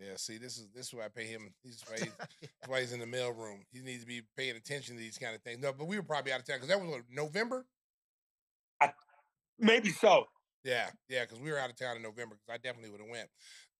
Yeah, 0.00 0.16
see, 0.16 0.38
this 0.38 0.58
is 0.58 0.68
this 0.74 0.88
is 0.88 0.94
why 0.94 1.04
I 1.04 1.08
pay 1.08 1.26
him. 1.26 1.52
This 1.64 1.76
is 1.76 1.84
why 1.86 1.98
he's, 1.98 2.12
that's 2.40 2.68
why 2.68 2.80
he's 2.80 2.92
in 2.92 3.00
the 3.00 3.06
mail 3.06 3.32
room. 3.32 3.62
He 3.72 3.80
needs 3.80 4.00
to 4.00 4.06
be 4.06 4.22
paying 4.36 4.56
attention 4.56 4.96
to 4.96 5.00
these 5.00 5.18
kind 5.18 5.34
of 5.34 5.42
things. 5.42 5.60
No, 5.60 5.72
but 5.72 5.86
we 5.86 5.96
were 5.96 6.02
probably 6.02 6.32
out 6.32 6.40
of 6.40 6.46
town 6.46 6.56
because 6.56 6.68
that 6.68 6.80
was 6.80 6.90
what, 6.90 7.02
November. 7.10 7.64
I, 8.80 8.90
maybe 9.58 9.90
so. 9.90 10.24
Yeah, 10.64 10.88
yeah, 11.08 11.22
because 11.22 11.38
we 11.40 11.52
were 11.52 11.58
out 11.58 11.70
of 11.70 11.76
town 11.76 11.96
in 11.96 12.02
November. 12.02 12.36
Because 12.36 12.54
I 12.54 12.56
definitely 12.56 12.90
would 12.90 13.00
have 13.00 13.10
went. 13.10 13.28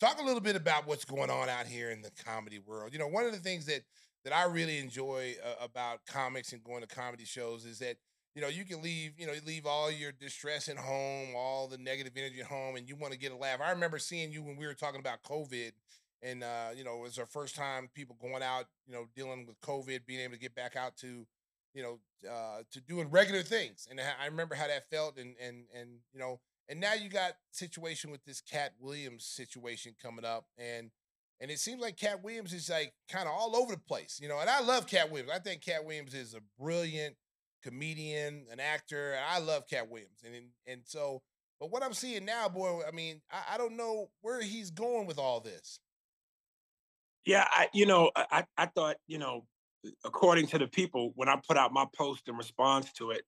Talk 0.00 0.20
a 0.20 0.24
little 0.24 0.40
bit 0.40 0.55
about 0.55 0.87
what's 0.87 1.05
going 1.05 1.31
on 1.31 1.48
out 1.48 1.66
here 1.66 1.90
in 1.90 2.03
the 2.03 2.11
comedy 2.24 2.59
world. 2.59 2.92
You 2.92 2.98
know, 2.98 3.09
one 3.09 3.24
of 3.24 3.33
the 3.33 3.38
things 3.38 3.66
that 3.66 3.83
that 4.25 4.35
I 4.35 4.45
really 4.45 4.79
enjoy 4.79 5.35
uh, 5.45 5.65
about 5.65 6.07
comics 6.07 6.53
and 6.53 6.65
going 6.65 6.83
to 6.83 6.89
comedy 6.89 7.25
shows 7.25 7.65
is 7.65 7.79
that 7.81 7.97
you 8.35 8.43
know 8.43 8.49
you 8.49 8.65
can 8.65 8.83
leave 8.83 9.13
you 9.19 9.27
know 9.27 9.33
leave 9.47 9.67
all 9.67 9.91
your 9.91 10.13
distress 10.13 10.69
at 10.69 10.77
home, 10.77 11.29
all 11.37 11.69
the 11.69 11.79
negative 11.79 12.13
energy 12.17 12.41
at 12.41 12.47
home, 12.47 12.77
and 12.77 12.89
you 12.89 12.97
want 12.97 13.13
to 13.13 13.19
get 13.19 13.33
a 13.33 13.37
laugh. 13.37 13.61
I 13.61 13.71
remember 13.71 13.99
seeing 13.99 14.33
you 14.33 14.43
when 14.43 14.57
we 14.57 14.67
were 14.67 14.75
talking 14.75 15.01
about 15.01 15.23
COVID. 15.23 15.73
And 16.23 16.43
uh, 16.43 16.71
you 16.75 16.85
know, 16.85 16.97
it 16.97 17.03
was 17.03 17.19
our 17.19 17.27
first 17.27 17.55
time 17.55 17.91
people 17.95 18.17
going 18.19 18.43
out, 18.43 18.65
you 18.87 18.95
know, 18.95 19.05
dealing 19.15 19.47
with 19.47 19.61
COVID, 19.61 20.07
being 20.07 20.21
able 20.21 20.33
to 20.33 20.41
get 20.41 20.55
back 20.55 20.75
out 20.75 20.97
to, 20.99 21.27
you 21.75 21.83
know, 21.83 21.99
uh, 22.27 22.63
to 22.73 22.81
doing 22.81 23.11
regular 23.11 23.43
things. 23.43 23.87
And 23.91 24.01
I 24.01 24.25
remember 24.25 24.55
how 24.55 24.67
that 24.67 24.89
felt, 24.91 25.19
and 25.19 25.35
and 25.39 25.65
and 25.79 25.99
you 26.15 26.19
know, 26.19 26.41
and 26.67 26.81
now 26.81 26.95
you 26.95 27.11
got 27.11 27.35
situation 27.51 28.11
with 28.11 28.25
this 28.25 28.41
Katt 28.41 28.73
Williams 28.81 29.27
situation 29.27 29.95
coming 30.03 30.25
up, 30.25 30.47
and 30.57 30.91
and 31.40 31.51
it 31.51 31.59
seems 31.59 31.81
like 31.81 31.97
Katt 31.99 32.23
Williams 32.23 32.53
is 32.53 32.68
like 32.70 32.92
kind 33.11 33.29
of 33.29 33.35
all 33.35 33.57
over 33.57 33.75
the 33.75 33.81
place, 33.81 34.18
you 34.20 34.29
know. 34.29 34.38
And 34.38 34.49
I 34.49 34.61
love 34.61 34.87
Katt 34.87 35.11
Williams. 35.11 35.33
I 35.35 35.38
think 35.38 35.64
Katt 35.64 35.85
Williams 35.85 36.14
is 36.14 36.35
a 36.35 36.40
brilliant 36.61 37.16
comedian, 37.62 38.47
an 38.51 38.61
actor. 38.61 39.16
I 39.29 39.38
love 39.40 39.64
Katt 39.68 39.90
Williams, 39.90 40.23
and 40.25 40.35
and 40.66 40.83
so. 40.85 41.23
But 41.61 41.70
what 41.70 41.85
I'm 41.85 41.94
seeing 41.94 42.25
now, 42.25 42.49
boy, 42.49 42.81
I 42.87 42.90
mean, 42.90 43.20
I, 43.31 43.55
I 43.55 43.59
don't 43.59 43.77
know 43.77 44.09
where 44.23 44.42
he's 44.42 44.70
going 44.73 45.07
with 45.07 45.18
all 45.18 45.40
this. 45.40 45.79
Yeah, 47.25 47.47
I, 47.49 47.68
you 47.73 47.87
know, 47.87 48.11
I, 48.16 48.44
I 48.59 48.66
thought, 48.66 48.97
you 49.07 49.18
know, 49.18 49.47
uh, 49.87 49.90
according 50.05 50.49
to 50.49 50.59
the 50.59 50.66
people, 50.66 51.12
when 51.14 51.29
I 51.29 51.37
put 51.49 51.57
out 51.57 51.73
my 51.73 51.87
post 51.97 52.29
in 52.29 52.37
response 52.37 52.92
to 52.94 53.12
it, 53.12 53.23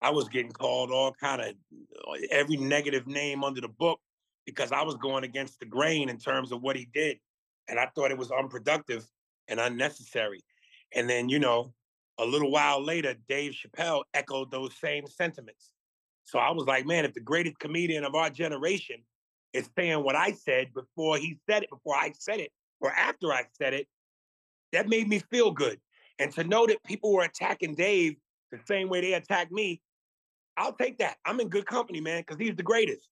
I 0.00 0.10
was 0.10 0.28
getting 0.28 0.52
called 0.52 0.90
all 0.92 1.12
kind 1.12 1.42
of 1.42 1.48
uh, 1.48 2.12
every 2.30 2.56
negative 2.56 3.06
name 3.06 3.44
under 3.44 3.60
the 3.60 3.68
book 3.68 4.00
because 4.46 4.72
I 4.72 4.82
was 4.82 4.96
going 4.96 5.24
against 5.24 5.60
the 5.60 5.66
grain 5.66 6.08
in 6.08 6.18
terms 6.18 6.52
of 6.52 6.62
what 6.62 6.76
he 6.76 6.88
did. 6.92 7.18
And 7.68 7.78
I 7.78 7.86
thought 7.94 8.10
it 8.10 8.18
was 8.18 8.30
unproductive 8.30 9.06
and 9.48 9.60
unnecessary. 9.60 10.40
And 10.94 11.08
then, 11.08 11.28
you 11.28 11.38
know, 11.38 11.72
a 12.18 12.24
little 12.24 12.50
while 12.50 12.84
later, 12.84 13.14
Dave 13.28 13.52
Chappelle 13.52 14.02
echoed 14.14 14.50
those 14.50 14.74
same 14.76 15.06
sentiments. 15.06 15.70
So 16.24 16.38
I 16.38 16.50
was 16.50 16.66
like, 16.66 16.86
man, 16.86 17.04
if 17.04 17.14
the 17.14 17.20
greatest 17.20 17.58
comedian 17.58 18.04
of 18.04 18.14
our 18.14 18.30
generation 18.30 18.96
is 19.52 19.68
saying 19.76 20.02
what 20.02 20.16
I 20.16 20.32
said 20.32 20.72
before 20.74 21.18
he 21.18 21.38
said 21.48 21.62
it, 21.62 21.70
before 21.70 21.96
I 21.96 22.12
said 22.18 22.40
it, 22.40 22.50
or 22.80 22.90
after 22.90 23.32
I 23.32 23.44
said 23.60 23.74
it, 23.74 23.86
that 24.72 24.88
made 24.88 25.08
me 25.08 25.20
feel 25.30 25.50
good. 25.50 25.78
And 26.18 26.32
to 26.32 26.44
know 26.44 26.66
that 26.66 26.82
people 26.84 27.12
were 27.12 27.24
attacking 27.24 27.74
Dave 27.74 28.16
the 28.50 28.58
same 28.66 28.88
way 28.88 29.00
they 29.00 29.14
attacked 29.14 29.52
me, 29.52 29.80
I'll 30.56 30.72
take 30.72 30.98
that. 30.98 31.16
I'm 31.24 31.40
in 31.40 31.48
good 31.48 31.66
company, 31.66 32.00
man, 32.00 32.20
because 32.20 32.38
he's 32.38 32.56
the 32.56 32.62
greatest. 32.62 33.08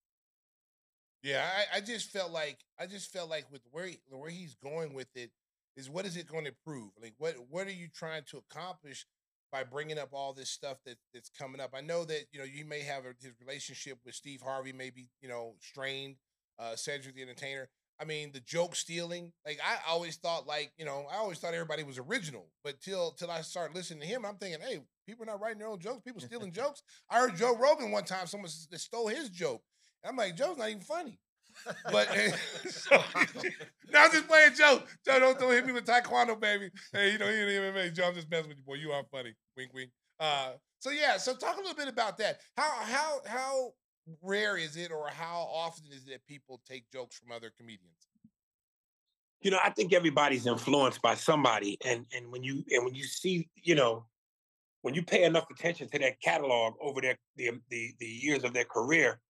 Yeah, 1.22 1.46
I, 1.46 1.78
I, 1.78 1.80
just 1.80 2.10
felt 2.10 2.32
like 2.32 2.58
I 2.78 2.86
just 2.86 3.12
felt 3.12 3.28
like 3.28 3.44
with 3.52 3.60
where 3.70 3.86
he, 3.86 3.98
where 4.08 4.30
he's 4.30 4.54
going 4.54 4.94
with 4.94 5.08
it 5.14 5.30
is 5.76 5.90
what 5.90 6.06
is 6.06 6.16
it 6.16 6.26
going 6.26 6.46
to 6.46 6.54
prove? 6.64 6.90
Like 7.00 7.14
what 7.18 7.34
what 7.50 7.66
are 7.66 7.72
you 7.72 7.88
trying 7.94 8.22
to 8.30 8.38
accomplish 8.38 9.06
by 9.52 9.64
bringing 9.64 9.98
up 9.98 10.10
all 10.12 10.32
this 10.32 10.48
stuff 10.48 10.78
that 10.86 10.96
that's 11.12 11.28
coming 11.28 11.60
up? 11.60 11.74
I 11.74 11.82
know 11.82 12.04
that 12.04 12.26
you 12.32 12.38
know 12.38 12.46
you 12.46 12.64
may 12.64 12.80
have 12.80 13.04
a, 13.04 13.12
his 13.20 13.34
relationship 13.38 13.98
with 14.04 14.14
Steve 14.14 14.40
Harvey 14.42 14.72
may 14.72 14.90
be 14.90 15.08
you 15.20 15.28
know 15.28 15.56
strained 15.60 16.16
uh, 16.58 16.76
Cedric 16.76 17.16
the 17.16 17.22
Entertainer. 17.22 17.68
I 18.00 18.06
mean, 18.06 18.32
the 18.32 18.40
joke 18.40 18.74
stealing. 18.76 19.32
Like 19.44 19.60
I 19.62 19.76
always 19.90 20.16
thought, 20.16 20.46
like 20.46 20.72
you 20.78 20.86
know, 20.86 21.06
I 21.12 21.16
always 21.16 21.38
thought 21.38 21.52
everybody 21.52 21.82
was 21.82 21.98
original, 21.98 22.46
but 22.64 22.80
till 22.80 23.12
till 23.12 23.30
I 23.30 23.42
started 23.42 23.76
listening 23.76 24.00
to 24.00 24.06
him, 24.06 24.24
I'm 24.24 24.36
thinking, 24.36 24.60
hey, 24.66 24.80
people 25.06 25.24
are 25.24 25.26
not 25.26 25.40
writing 25.40 25.58
their 25.58 25.68
own 25.68 25.80
jokes. 25.80 26.00
People 26.02 26.20
stealing 26.22 26.52
jokes. 26.52 26.82
I 27.10 27.18
heard 27.18 27.36
Joe 27.36 27.56
Rogan 27.56 27.90
one 27.90 28.04
time, 28.04 28.26
someone 28.26 28.48
stole 28.48 29.08
his 29.08 29.28
joke. 29.28 29.62
I'm 30.04 30.16
like, 30.16 30.36
Joe's 30.36 30.58
not 30.58 30.70
even 30.70 30.82
funny. 30.82 31.18
But 31.90 32.08
so, 32.68 32.96
now 33.92 34.04
I'm 34.04 34.12
just 34.12 34.28
playing 34.28 34.52
Joe. 34.56 34.82
Joe, 35.04 35.18
don't, 35.18 35.38
don't 35.38 35.52
hit 35.52 35.66
me 35.66 35.72
with 35.72 35.84
Taekwondo, 35.84 36.40
baby. 36.40 36.70
Hey, 36.92 37.12
you 37.12 37.18
know, 37.18 37.26
he 37.26 37.34
ain't 37.34 37.74
MMA. 37.74 37.92
Joe, 37.92 38.04
I'm 38.04 38.14
just 38.14 38.30
messing 38.30 38.48
with 38.48 38.58
you, 38.58 38.64
boy. 38.64 38.74
You 38.74 38.92
are 38.92 39.02
funny. 39.10 39.34
Wink, 39.56 39.74
wink. 39.74 39.90
Uh, 40.18 40.52
so 40.78 40.90
yeah, 40.90 41.16
so 41.16 41.34
talk 41.34 41.56
a 41.56 41.60
little 41.60 41.74
bit 41.74 41.88
about 41.88 42.18
that. 42.18 42.38
How 42.56 42.70
how 42.82 43.20
how 43.26 43.72
rare 44.22 44.56
is 44.56 44.76
it, 44.76 44.90
or 44.90 45.08
how 45.08 45.48
often 45.52 45.86
is 45.92 46.04
it 46.06 46.10
that 46.10 46.26
people 46.26 46.60
take 46.66 46.84
jokes 46.92 47.18
from 47.18 47.32
other 47.32 47.50
comedians? 47.58 48.08
You 49.42 49.50
know, 49.50 49.58
I 49.62 49.70
think 49.70 49.92
everybody's 49.92 50.46
influenced 50.46 51.02
by 51.02 51.14
somebody, 51.14 51.78
and 51.84 52.06
and 52.14 52.30
when 52.30 52.42
you 52.42 52.64
and 52.70 52.84
when 52.84 52.94
you 52.94 53.04
see, 53.04 53.48
you 53.56 53.74
know, 53.74 54.06
when 54.82 54.94
you 54.94 55.02
pay 55.02 55.24
enough 55.24 55.46
attention 55.50 55.88
to 55.90 55.98
that 55.98 56.20
catalog 56.20 56.74
over 56.80 57.00
their 57.00 57.16
the 57.36 57.50
the, 57.68 57.92
the 57.98 58.06
years 58.06 58.44
of 58.44 58.52
their 58.52 58.64
career, 58.64 59.20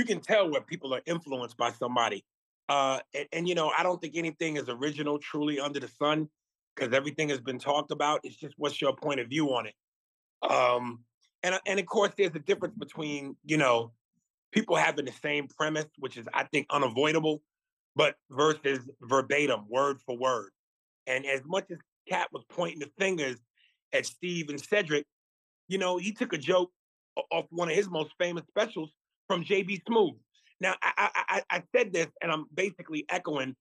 you 0.00 0.06
can 0.06 0.20
tell 0.20 0.50
where 0.50 0.62
people 0.62 0.94
are 0.94 1.02
influenced 1.04 1.58
by 1.58 1.70
somebody. 1.72 2.24
Uh, 2.70 3.00
and, 3.14 3.28
and 3.34 3.48
you 3.48 3.54
know, 3.54 3.70
I 3.76 3.82
don't 3.82 4.00
think 4.00 4.16
anything 4.16 4.56
is 4.56 4.70
original, 4.70 5.18
truly 5.18 5.60
under 5.60 5.78
the 5.78 5.88
sun, 5.88 6.30
because 6.74 6.94
everything 6.94 7.28
has 7.28 7.40
been 7.40 7.58
talked 7.58 7.90
about. 7.90 8.20
It's 8.24 8.36
just 8.36 8.54
what's 8.56 8.80
your 8.80 8.96
point 8.96 9.20
of 9.20 9.28
view 9.28 9.48
on 9.48 9.66
it. 9.66 9.74
Um, 10.50 11.00
and 11.42 11.60
and 11.66 11.78
of 11.78 11.84
course, 11.84 12.12
there's 12.16 12.34
a 12.34 12.38
difference 12.38 12.74
between 12.78 13.36
you 13.44 13.58
know 13.58 13.92
people 14.52 14.74
having 14.74 15.04
the 15.04 15.12
same 15.12 15.48
premise, 15.48 15.86
which 15.98 16.16
is 16.16 16.26
I 16.32 16.44
think 16.44 16.66
unavoidable, 16.70 17.42
but 17.94 18.14
versus 18.30 18.88
verbatim, 19.02 19.66
word 19.68 19.98
for 20.06 20.16
word. 20.16 20.50
And 21.06 21.26
as 21.26 21.42
much 21.44 21.66
as 21.70 21.78
Katt 22.08 22.28
was 22.32 22.44
pointing 22.48 22.78
the 22.78 22.90
fingers 22.98 23.36
at 23.92 24.06
Steve 24.06 24.48
and 24.48 24.58
Cedric, 24.60 25.04
you 25.68 25.76
know, 25.76 25.98
he 25.98 26.12
took 26.12 26.32
a 26.32 26.38
joke 26.38 26.70
off 27.30 27.44
one 27.50 27.68
of 27.68 27.76
his 27.76 27.90
most 27.90 28.12
famous 28.18 28.44
specials 28.48 28.90
from 29.30 29.44
JB 29.44 29.80
Smoove. 29.84 30.16
Now, 30.60 30.74
I, 30.82 31.08
I, 31.28 31.42
I 31.48 31.62
said 31.74 31.92
this, 31.92 32.08
and 32.20 32.32
I'm 32.32 32.46
basically 32.52 33.06
echoing 33.08 33.54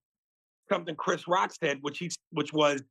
something 0.68 0.96
Chris 0.96 1.28
Rock 1.28 1.52
said, 1.54 1.78
which 1.82 2.00
he 2.00 2.10
which 2.32 2.52
was 2.52 2.82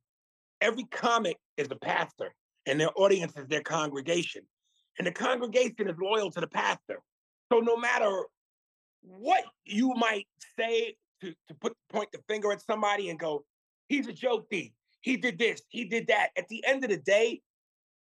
every 0.61 0.85
comic 0.85 1.35
is 1.57 1.67
a 1.71 1.75
pastor, 1.75 2.33
and 2.65 2.79
their 2.79 2.91
audience 2.95 3.33
is 3.35 3.47
their 3.49 3.61
congregation, 3.61 4.43
and 4.97 5.05
the 5.05 5.11
congregation 5.11 5.89
is 5.89 5.97
loyal 6.01 6.31
to 6.31 6.39
the 6.39 6.47
pastor. 6.47 7.01
So 7.51 7.59
no 7.59 7.75
matter 7.75 8.23
what 9.01 9.43
you 9.65 9.93
might 9.95 10.27
say 10.57 10.95
to, 11.19 11.33
to 11.49 11.53
put 11.59 11.73
point 11.91 12.07
the 12.13 12.19
finger 12.29 12.53
at 12.53 12.61
somebody 12.61 13.09
and 13.09 13.19
go, 13.19 13.43
he's 13.89 14.07
a 14.07 14.13
joke 14.13 14.45
thief. 14.49 14.71
He 15.01 15.17
did 15.17 15.37
this, 15.37 15.61
he 15.67 15.83
did 15.83 16.07
that. 16.07 16.29
At 16.37 16.47
the 16.47 16.63
end 16.65 16.85
of 16.85 16.91
the 16.91 16.97
day, 16.97 17.41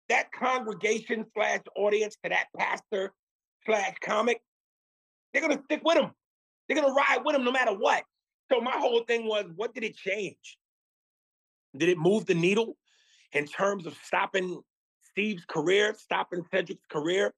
that 0.09 0.31
congregation 0.31 1.25
slash 1.33 1.61
audience 1.75 2.17
to 2.23 2.29
that 2.29 2.45
pastor 2.55 3.13
slash 3.65 3.95
comic, 4.01 4.41
they're 5.33 5.41
gonna 5.41 5.61
stick 5.65 5.81
with 5.83 5.97
him. 5.97 6.11
They're 6.67 6.79
gonna 6.79 6.93
ride 6.93 7.19
with 7.23 7.35
him 7.35 7.43
no 7.43 7.51
matter 7.51 7.73
what. 7.73 8.03
So 8.51 8.59
my 8.61 8.77
whole 8.77 9.03
thing 9.03 9.27
was, 9.27 9.45
what 9.55 9.73
did 9.73 9.83
it 9.83 9.95
change? 9.95 10.57
Did 11.77 11.89
it 11.89 11.97
move 11.97 12.25
the 12.25 12.33
needle 12.33 12.77
in 13.31 13.45
terms 13.45 13.85
of 13.85 13.95
stopping 14.03 14.61
Steve's 15.11 15.45
career, 15.45 15.93
stopping 15.97 16.43
Cedric's 16.51 16.85
career, 16.89 17.33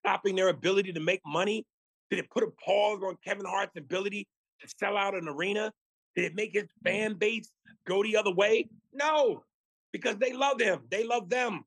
stopping 0.00 0.34
their 0.36 0.48
ability 0.48 0.92
to 0.92 1.00
make 1.00 1.20
money? 1.24 1.64
Did 2.10 2.18
it 2.20 2.30
put 2.30 2.42
a 2.42 2.50
pause 2.64 3.00
on 3.04 3.16
Kevin 3.24 3.46
Hart's 3.46 3.76
ability 3.76 4.26
to 4.60 4.68
sell 4.78 4.96
out 4.96 5.14
an 5.14 5.28
arena? 5.28 5.72
Did 6.14 6.24
it 6.24 6.34
make 6.34 6.52
his 6.54 6.64
mm. 6.64 6.84
fan 6.84 7.14
base 7.14 7.50
go 7.86 8.02
the 8.02 8.16
other 8.16 8.32
way? 8.32 8.68
No, 8.92 9.44
because 9.92 10.16
they 10.16 10.32
love 10.32 10.60
him. 10.60 10.80
They 10.90 11.04
love 11.04 11.28
them. 11.28 11.64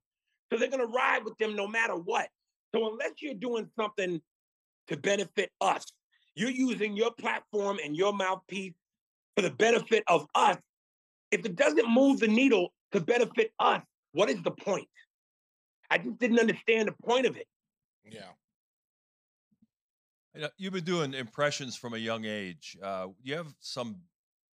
So 0.51 0.57
they're 0.57 0.69
going 0.69 0.85
to 0.85 0.93
ride 0.93 1.23
with 1.23 1.37
them 1.37 1.55
no 1.55 1.67
matter 1.67 1.95
what. 1.95 2.29
So 2.73 2.91
unless 2.91 3.21
you're 3.21 3.35
doing 3.35 3.69
something 3.79 4.21
to 4.89 4.97
benefit 4.97 5.51
us, 5.61 5.85
you're 6.35 6.49
using 6.49 6.95
your 6.95 7.11
platform 7.11 7.79
and 7.83 7.95
your 7.95 8.13
mouthpiece 8.13 8.73
for 9.35 9.41
the 9.41 9.51
benefit 9.51 10.03
of 10.07 10.27
us. 10.35 10.57
If 11.31 11.45
it 11.45 11.55
doesn't 11.55 11.89
move 11.89 12.19
the 12.19 12.27
needle 12.27 12.73
to 12.91 12.99
benefit 12.99 13.51
us, 13.59 13.81
what 14.11 14.29
is 14.29 14.41
the 14.43 14.51
point? 14.51 14.87
I 15.89 15.97
just 15.97 16.19
didn't 16.19 16.39
understand 16.39 16.87
the 16.87 16.95
point 17.05 17.25
of 17.25 17.37
it. 17.37 17.47
Yeah. 18.03 18.21
You 20.35 20.41
know, 20.41 20.49
you've 20.57 20.73
been 20.73 20.83
doing 20.83 21.13
impressions 21.13 21.75
from 21.75 21.93
a 21.93 21.97
young 21.97 22.25
age. 22.25 22.77
Uh, 22.81 23.07
you 23.21 23.35
have 23.35 23.53
some 23.59 23.97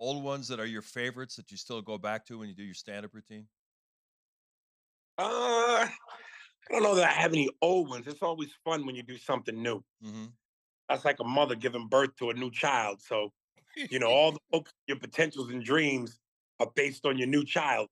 old 0.00 0.22
ones 0.22 0.48
that 0.48 0.60
are 0.60 0.66
your 0.66 0.82
favorites 0.82 1.36
that 1.36 1.50
you 1.50 1.56
still 1.56 1.80
go 1.82 1.98
back 1.98 2.26
to 2.26 2.38
when 2.38 2.48
you 2.48 2.54
do 2.54 2.62
your 2.62 2.74
stand-up 2.74 3.14
routine? 3.14 3.46
Uh, 5.18 5.86
I 6.68 6.74
don't 6.74 6.82
know 6.82 6.94
that 6.96 7.08
I 7.08 7.12
have 7.12 7.32
any 7.32 7.48
old 7.62 7.88
ones. 7.88 8.06
It's 8.06 8.22
always 8.22 8.50
fun 8.64 8.86
when 8.86 8.96
you 8.96 9.02
do 9.02 9.18
something 9.18 9.62
new. 9.62 9.82
Mm-hmm. 10.04 10.26
That's 10.88 11.04
like 11.04 11.20
a 11.20 11.24
mother 11.24 11.54
giving 11.54 11.88
birth 11.88 12.16
to 12.18 12.30
a 12.30 12.34
new 12.34 12.50
child. 12.50 13.00
So, 13.02 13.32
you 13.90 13.98
know, 13.98 14.08
all 14.08 14.32
the 14.32 14.38
hopes, 14.52 14.72
your 14.86 14.98
potentials 14.98 15.50
and 15.50 15.62
dreams 15.62 16.18
are 16.60 16.70
based 16.74 17.06
on 17.06 17.18
your 17.18 17.28
new 17.28 17.44
child. 17.44 17.88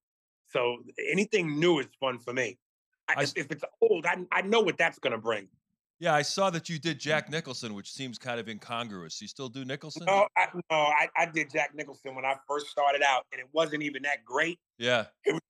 So 0.48 0.78
anything 1.10 1.58
new 1.58 1.78
is 1.80 1.86
fun 2.00 2.18
for 2.18 2.32
me. 2.32 2.58
I, 3.08 3.14
I, 3.18 3.22
if 3.36 3.50
it's 3.50 3.64
old, 3.80 4.06
I, 4.06 4.16
I 4.32 4.42
know 4.42 4.60
what 4.60 4.78
that's 4.78 4.98
going 4.98 5.12
to 5.12 5.18
bring. 5.18 5.48
Yeah, 6.00 6.14
I 6.14 6.22
saw 6.22 6.50
that 6.50 6.68
you 6.68 6.78
did 6.78 6.98
Jack 6.98 7.30
Nicholson, 7.30 7.74
which 7.74 7.92
seems 7.92 8.18
kind 8.18 8.40
of 8.40 8.48
incongruous. 8.48 9.20
You 9.22 9.28
still 9.28 9.48
do 9.48 9.64
Nicholson? 9.64 10.04
No, 10.06 10.26
I, 10.36 10.48
no, 10.52 10.62
I, 10.76 11.08
I 11.16 11.26
did 11.26 11.50
Jack 11.50 11.74
Nicholson 11.74 12.14
when 12.14 12.24
I 12.24 12.34
first 12.48 12.66
started 12.68 13.02
out, 13.02 13.26
and 13.32 13.40
it 13.40 13.46
wasn't 13.52 13.82
even 13.82 14.02
that 14.02 14.24
great. 14.24 14.58
Yeah. 14.78 15.06
Was, 15.26 15.40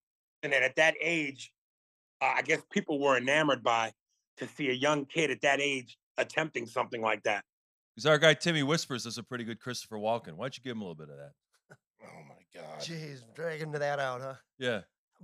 and 0.42 0.52
then 0.52 0.62
at 0.62 0.76
that 0.76 0.94
age, 1.00 1.50
uh, 2.24 2.34
I 2.37 2.42
guess 2.42 2.62
people 2.70 2.98
were 2.98 3.16
enamored 3.16 3.62
by 3.62 3.92
to 4.38 4.48
see 4.48 4.68
a 4.68 4.72
young 4.72 5.04
kid 5.04 5.30
at 5.30 5.40
that 5.42 5.60
age 5.60 5.98
attempting 6.16 6.66
something 6.66 7.02
like 7.02 7.22
that. 7.24 7.44
Because 7.94 8.06
our 8.06 8.18
guy 8.18 8.34
Timmy 8.34 8.62
Whispers 8.62 9.06
is 9.06 9.18
a 9.18 9.22
pretty 9.22 9.44
good 9.44 9.60
Christopher 9.60 9.96
Walken. 9.96 10.34
Why 10.34 10.44
don't 10.44 10.56
you 10.56 10.62
give 10.62 10.72
him 10.72 10.82
a 10.82 10.84
little 10.84 10.94
bit 10.94 11.08
of 11.10 11.16
that? 11.16 11.32
Oh 12.02 12.22
my 12.28 12.60
God! 12.60 12.80
Jeez, 12.80 13.20
dragging 13.34 13.72
that 13.72 13.98
out, 13.98 14.20
huh? 14.20 14.34
Yeah. 14.58 14.80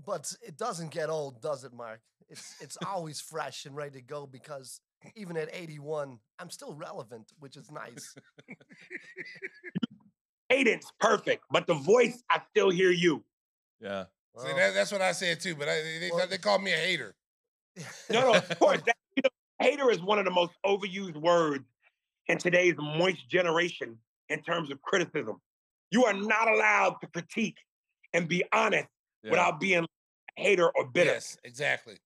But 0.06 0.32
it 0.40 0.56
doesn't 0.56 0.90
get 0.92 1.10
old, 1.10 1.42
does 1.42 1.64
it, 1.64 1.72
Mark? 1.72 2.00
It's 2.28 2.54
it's 2.60 2.78
always 2.86 3.20
fresh 3.20 3.66
and 3.66 3.76
ready 3.76 4.00
to 4.00 4.02
go 4.02 4.26
because 4.26 4.80
even 5.16 5.36
at 5.36 5.48
81, 5.52 6.18
I'm 6.38 6.50
still 6.50 6.74
relevant, 6.74 7.32
which 7.38 7.56
is 7.56 7.70
nice. 7.70 8.14
Cadence, 10.50 10.92
perfect, 11.00 11.44
but 11.50 11.66
the 11.66 11.74
voice, 11.74 12.22
I 12.30 12.40
still 12.50 12.70
hear 12.70 12.90
you. 12.90 13.24
Yeah. 13.80 14.04
Well, 14.34 14.46
See, 14.46 14.52
that, 14.52 14.74
that's 14.74 14.92
what 14.92 15.02
I 15.02 15.12
said 15.12 15.40
too, 15.40 15.54
but 15.54 15.68
I, 15.68 15.74
they, 15.74 16.10
well, 16.12 16.26
they 16.26 16.38
call 16.38 16.58
me 16.58 16.72
a 16.72 16.76
hater. 16.76 17.14
no, 18.10 18.32
no, 18.32 18.34
of 18.34 18.58
course. 18.58 18.80
That, 18.86 18.96
you 19.16 19.22
know, 19.24 19.30
hater 19.60 19.90
is 19.90 20.00
one 20.00 20.18
of 20.18 20.24
the 20.24 20.30
most 20.30 20.52
overused 20.64 21.16
words 21.16 21.64
in 22.28 22.38
today's 22.38 22.74
moist 22.78 23.28
generation 23.28 23.98
in 24.28 24.42
terms 24.42 24.70
of 24.70 24.80
criticism. 24.82 25.40
You 25.90 26.04
are 26.04 26.12
not 26.12 26.48
allowed 26.48 26.96
to 27.00 27.08
critique 27.08 27.58
and 28.12 28.28
be 28.28 28.44
honest 28.52 28.88
yeah. 29.22 29.30
without 29.30 29.60
being 29.60 29.84
a 29.84 30.40
hater 30.40 30.70
or 30.70 30.86
bitter. 30.86 31.10
Yes, 31.10 31.36
exactly. 31.44 31.96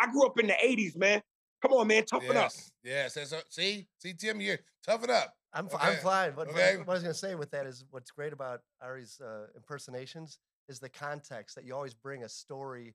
I 0.00 0.10
grew 0.10 0.26
up 0.26 0.38
in 0.40 0.48
the 0.48 0.54
80s, 0.54 0.96
man. 0.96 1.22
Come 1.62 1.72
on, 1.72 1.86
man, 1.86 2.04
toughen 2.04 2.30
yes, 2.32 2.36
up. 2.36 2.72
Yes, 2.84 3.16
yes. 3.16 3.34
see, 3.50 3.86
see, 3.98 4.14
Tim, 4.14 4.40
you 4.40 4.56
toughen 4.84 5.10
up. 5.10 5.34
I'm, 5.52 5.66
okay. 5.66 5.76
I'm 5.80 5.96
fine. 5.98 6.32
But 6.36 6.48
okay. 6.48 6.76
what 6.76 6.88
I 6.88 6.92
was 6.92 7.02
going 7.02 7.14
to 7.14 7.18
say 7.18 7.34
with 7.34 7.50
that 7.52 7.66
is 7.66 7.84
what's 7.90 8.10
great 8.10 8.32
about 8.32 8.60
Ari's 8.80 9.20
uh, 9.20 9.46
impersonations 9.56 10.38
is 10.68 10.78
the 10.78 10.88
context 10.88 11.56
that 11.56 11.64
you 11.64 11.74
always 11.74 11.94
bring 11.94 12.24
a 12.24 12.28
story 12.28 12.94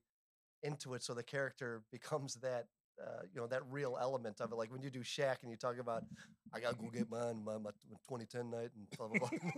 into 0.62 0.94
it, 0.94 1.02
so 1.02 1.14
the 1.14 1.22
character 1.22 1.82
becomes 1.92 2.34
that 2.36 2.66
uh, 3.02 3.22
you 3.32 3.40
know 3.40 3.46
that 3.46 3.62
real 3.70 3.98
element 4.00 4.40
of 4.40 4.52
it. 4.52 4.54
Like 4.54 4.70
when 4.70 4.82
you 4.82 4.90
do 4.90 5.00
Shaq 5.00 5.42
and 5.42 5.50
you 5.50 5.56
talk 5.56 5.78
about, 5.78 6.04
I 6.52 6.60
gotta 6.60 6.76
go 6.76 6.88
get 6.92 7.10
mine, 7.10 7.42
my, 7.44 7.58
my 7.58 7.70
2010 8.08 8.50
night 8.50 8.70
and 8.76 8.88
blah 8.96 9.08
blah 9.08 9.18
blah. 9.18 9.28
I 9.32 9.38
mean, 9.38 9.50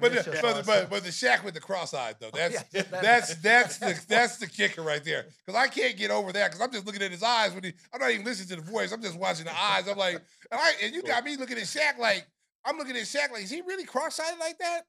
but, 0.00 0.12
the, 0.12 0.30
but, 0.42 0.44
awesome. 0.44 0.66
but, 0.66 0.90
but 0.90 1.04
the 1.04 1.10
Shaq 1.10 1.44
with 1.44 1.54
the 1.54 1.60
cross-eyed 1.60 2.16
though, 2.18 2.30
that's 2.34 2.64
yeah, 2.72 2.82
that, 2.82 3.02
that's 3.02 3.34
that's 3.36 3.78
the 3.78 4.04
that's 4.08 4.36
the 4.38 4.46
kicker 4.46 4.82
right 4.82 5.04
there. 5.04 5.26
Because 5.46 5.60
I 5.60 5.68
can't 5.68 5.96
get 5.96 6.10
over 6.10 6.32
that 6.32 6.50
because 6.50 6.60
I'm 6.60 6.72
just 6.72 6.86
looking 6.86 7.02
at 7.02 7.10
his 7.10 7.22
eyes 7.22 7.52
when 7.54 7.64
he. 7.64 7.72
I'm 7.92 8.00
not 8.00 8.10
even 8.10 8.24
listening 8.24 8.58
to 8.58 8.64
the 8.64 8.70
voice. 8.70 8.92
I'm 8.92 9.02
just 9.02 9.18
watching 9.18 9.44
the 9.44 9.56
eyes. 9.56 9.86
I'm 9.88 9.96
like, 9.96 10.16
and, 10.50 10.60
I, 10.60 10.72
and 10.82 10.94
you 10.94 11.02
got 11.02 11.24
me 11.24 11.36
looking 11.36 11.58
at 11.58 11.64
Shaq 11.64 11.98
like 11.98 12.26
I'm 12.64 12.78
looking 12.78 12.96
at 12.96 13.02
Shaq 13.02 13.30
like, 13.30 13.44
is 13.44 13.50
he 13.50 13.60
really 13.60 13.84
cross-eyed 13.84 14.38
like 14.40 14.58
that? 14.58 14.82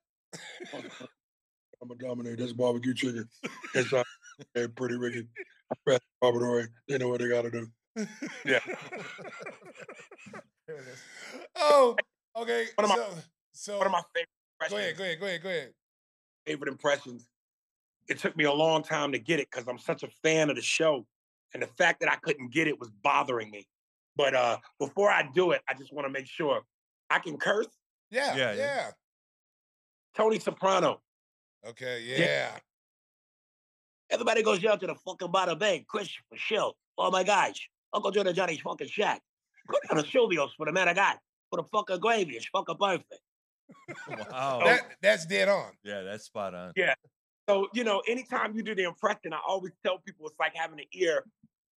I'm 1.81 1.91
a 1.91 1.95
dominator. 1.95 2.35
That's 2.37 2.53
barbecue 2.53 2.93
chicken. 2.93 3.29
It's 3.73 3.91
uh, 3.93 4.03
pretty 4.75 4.97
wicked. 4.97 5.27
Robert 6.21 6.69
They 6.87 6.97
know 6.97 7.09
what 7.09 7.21
they 7.21 7.29
got 7.29 7.43
to 7.43 7.51
do. 7.51 7.67
Yeah. 8.45 8.59
there 10.67 10.77
it 10.77 10.87
is. 10.91 11.03
Oh, 11.55 11.95
okay. 12.37 12.65
One 12.75 12.85
of 12.85 12.89
my, 12.89 12.95
so, 12.95 13.13
so 13.53 13.77
one 13.77 13.87
of 13.87 13.91
my 13.91 14.01
favorite 14.13 14.29
Go 14.69 14.77
ahead, 14.77 14.97
go 14.97 15.03
ahead, 15.03 15.19
go 15.19 15.25
ahead, 15.25 15.43
go 15.43 15.49
ahead. 15.49 15.73
Favorite 16.45 16.69
impressions. 16.69 17.27
It 18.07 18.19
took 18.19 18.37
me 18.37 18.43
a 18.45 18.53
long 18.53 18.83
time 18.83 19.11
to 19.11 19.19
get 19.19 19.39
it 19.39 19.49
because 19.51 19.67
I'm 19.67 19.77
such 19.77 20.03
a 20.03 20.07
fan 20.23 20.49
of 20.49 20.55
the 20.55 20.61
show. 20.61 21.05
And 21.53 21.63
the 21.63 21.67
fact 21.67 22.01
that 22.01 22.11
I 22.11 22.15
couldn't 22.17 22.53
get 22.53 22.67
it 22.67 22.79
was 22.79 22.89
bothering 23.03 23.49
me. 23.49 23.67
But 24.15 24.35
uh, 24.35 24.57
before 24.79 25.09
I 25.09 25.27
do 25.33 25.51
it, 25.51 25.61
I 25.69 25.73
just 25.73 25.93
want 25.93 26.05
to 26.05 26.11
make 26.11 26.27
sure 26.27 26.61
I 27.09 27.19
can 27.19 27.37
curse. 27.37 27.67
Yeah, 28.11 28.35
yeah, 28.35 28.53
yeah. 28.53 28.91
Tony 30.15 30.39
Soprano. 30.39 31.01
Okay, 31.67 32.03
yeah. 32.05 32.51
Everybody 34.11 34.43
goes 34.43 34.59
down 34.59 34.79
to 34.79 34.87
the 34.87 34.95
fucking 34.95 35.29
Bada 35.29 35.57
Bing. 35.57 35.85
Chris 35.87 36.09
for 36.29 36.37
sure. 36.37 36.73
Oh 36.97 37.09
my 37.09 37.23
gosh. 37.23 37.69
Uncle 37.93 38.11
Joe 38.11 38.31
Johnny's 38.31 38.59
fucking 38.59 38.87
shack. 38.87 39.21
Go 39.67 39.77
down 39.89 40.03
to 40.03 40.09
Silvio's 40.09 40.53
for 40.55 40.65
the 40.65 40.71
man 40.71 40.87
I 40.87 40.93
got. 40.93 41.17
For 41.49 41.57
the 41.57 41.67
fucking 41.69 41.99
gravy. 41.99 42.35
It's 42.35 42.45
fucking 42.47 42.75
perfect. 42.79 43.19
wow. 44.31 44.61
That, 44.63 44.81
that's 45.01 45.25
dead 45.25 45.49
on. 45.49 45.71
Yeah, 45.83 46.03
that's 46.03 46.25
spot 46.25 46.53
on. 46.53 46.73
Yeah. 46.75 46.93
So, 47.49 47.67
you 47.73 47.83
know, 47.83 48.01
anytime 48.07 48.55
you 48.55 48.63
do 48.63 48.75
the 48.75 48.83
impression, 48.83 49.33
I 49.33 49.39
always 49.47 49.73
tell 49.83 49.99
people 49.99 50.27
it's 50.27 50.35
like 50.39 50.53
having 50.55 50.79
an 50.79 50.85
ear 50.93 51.23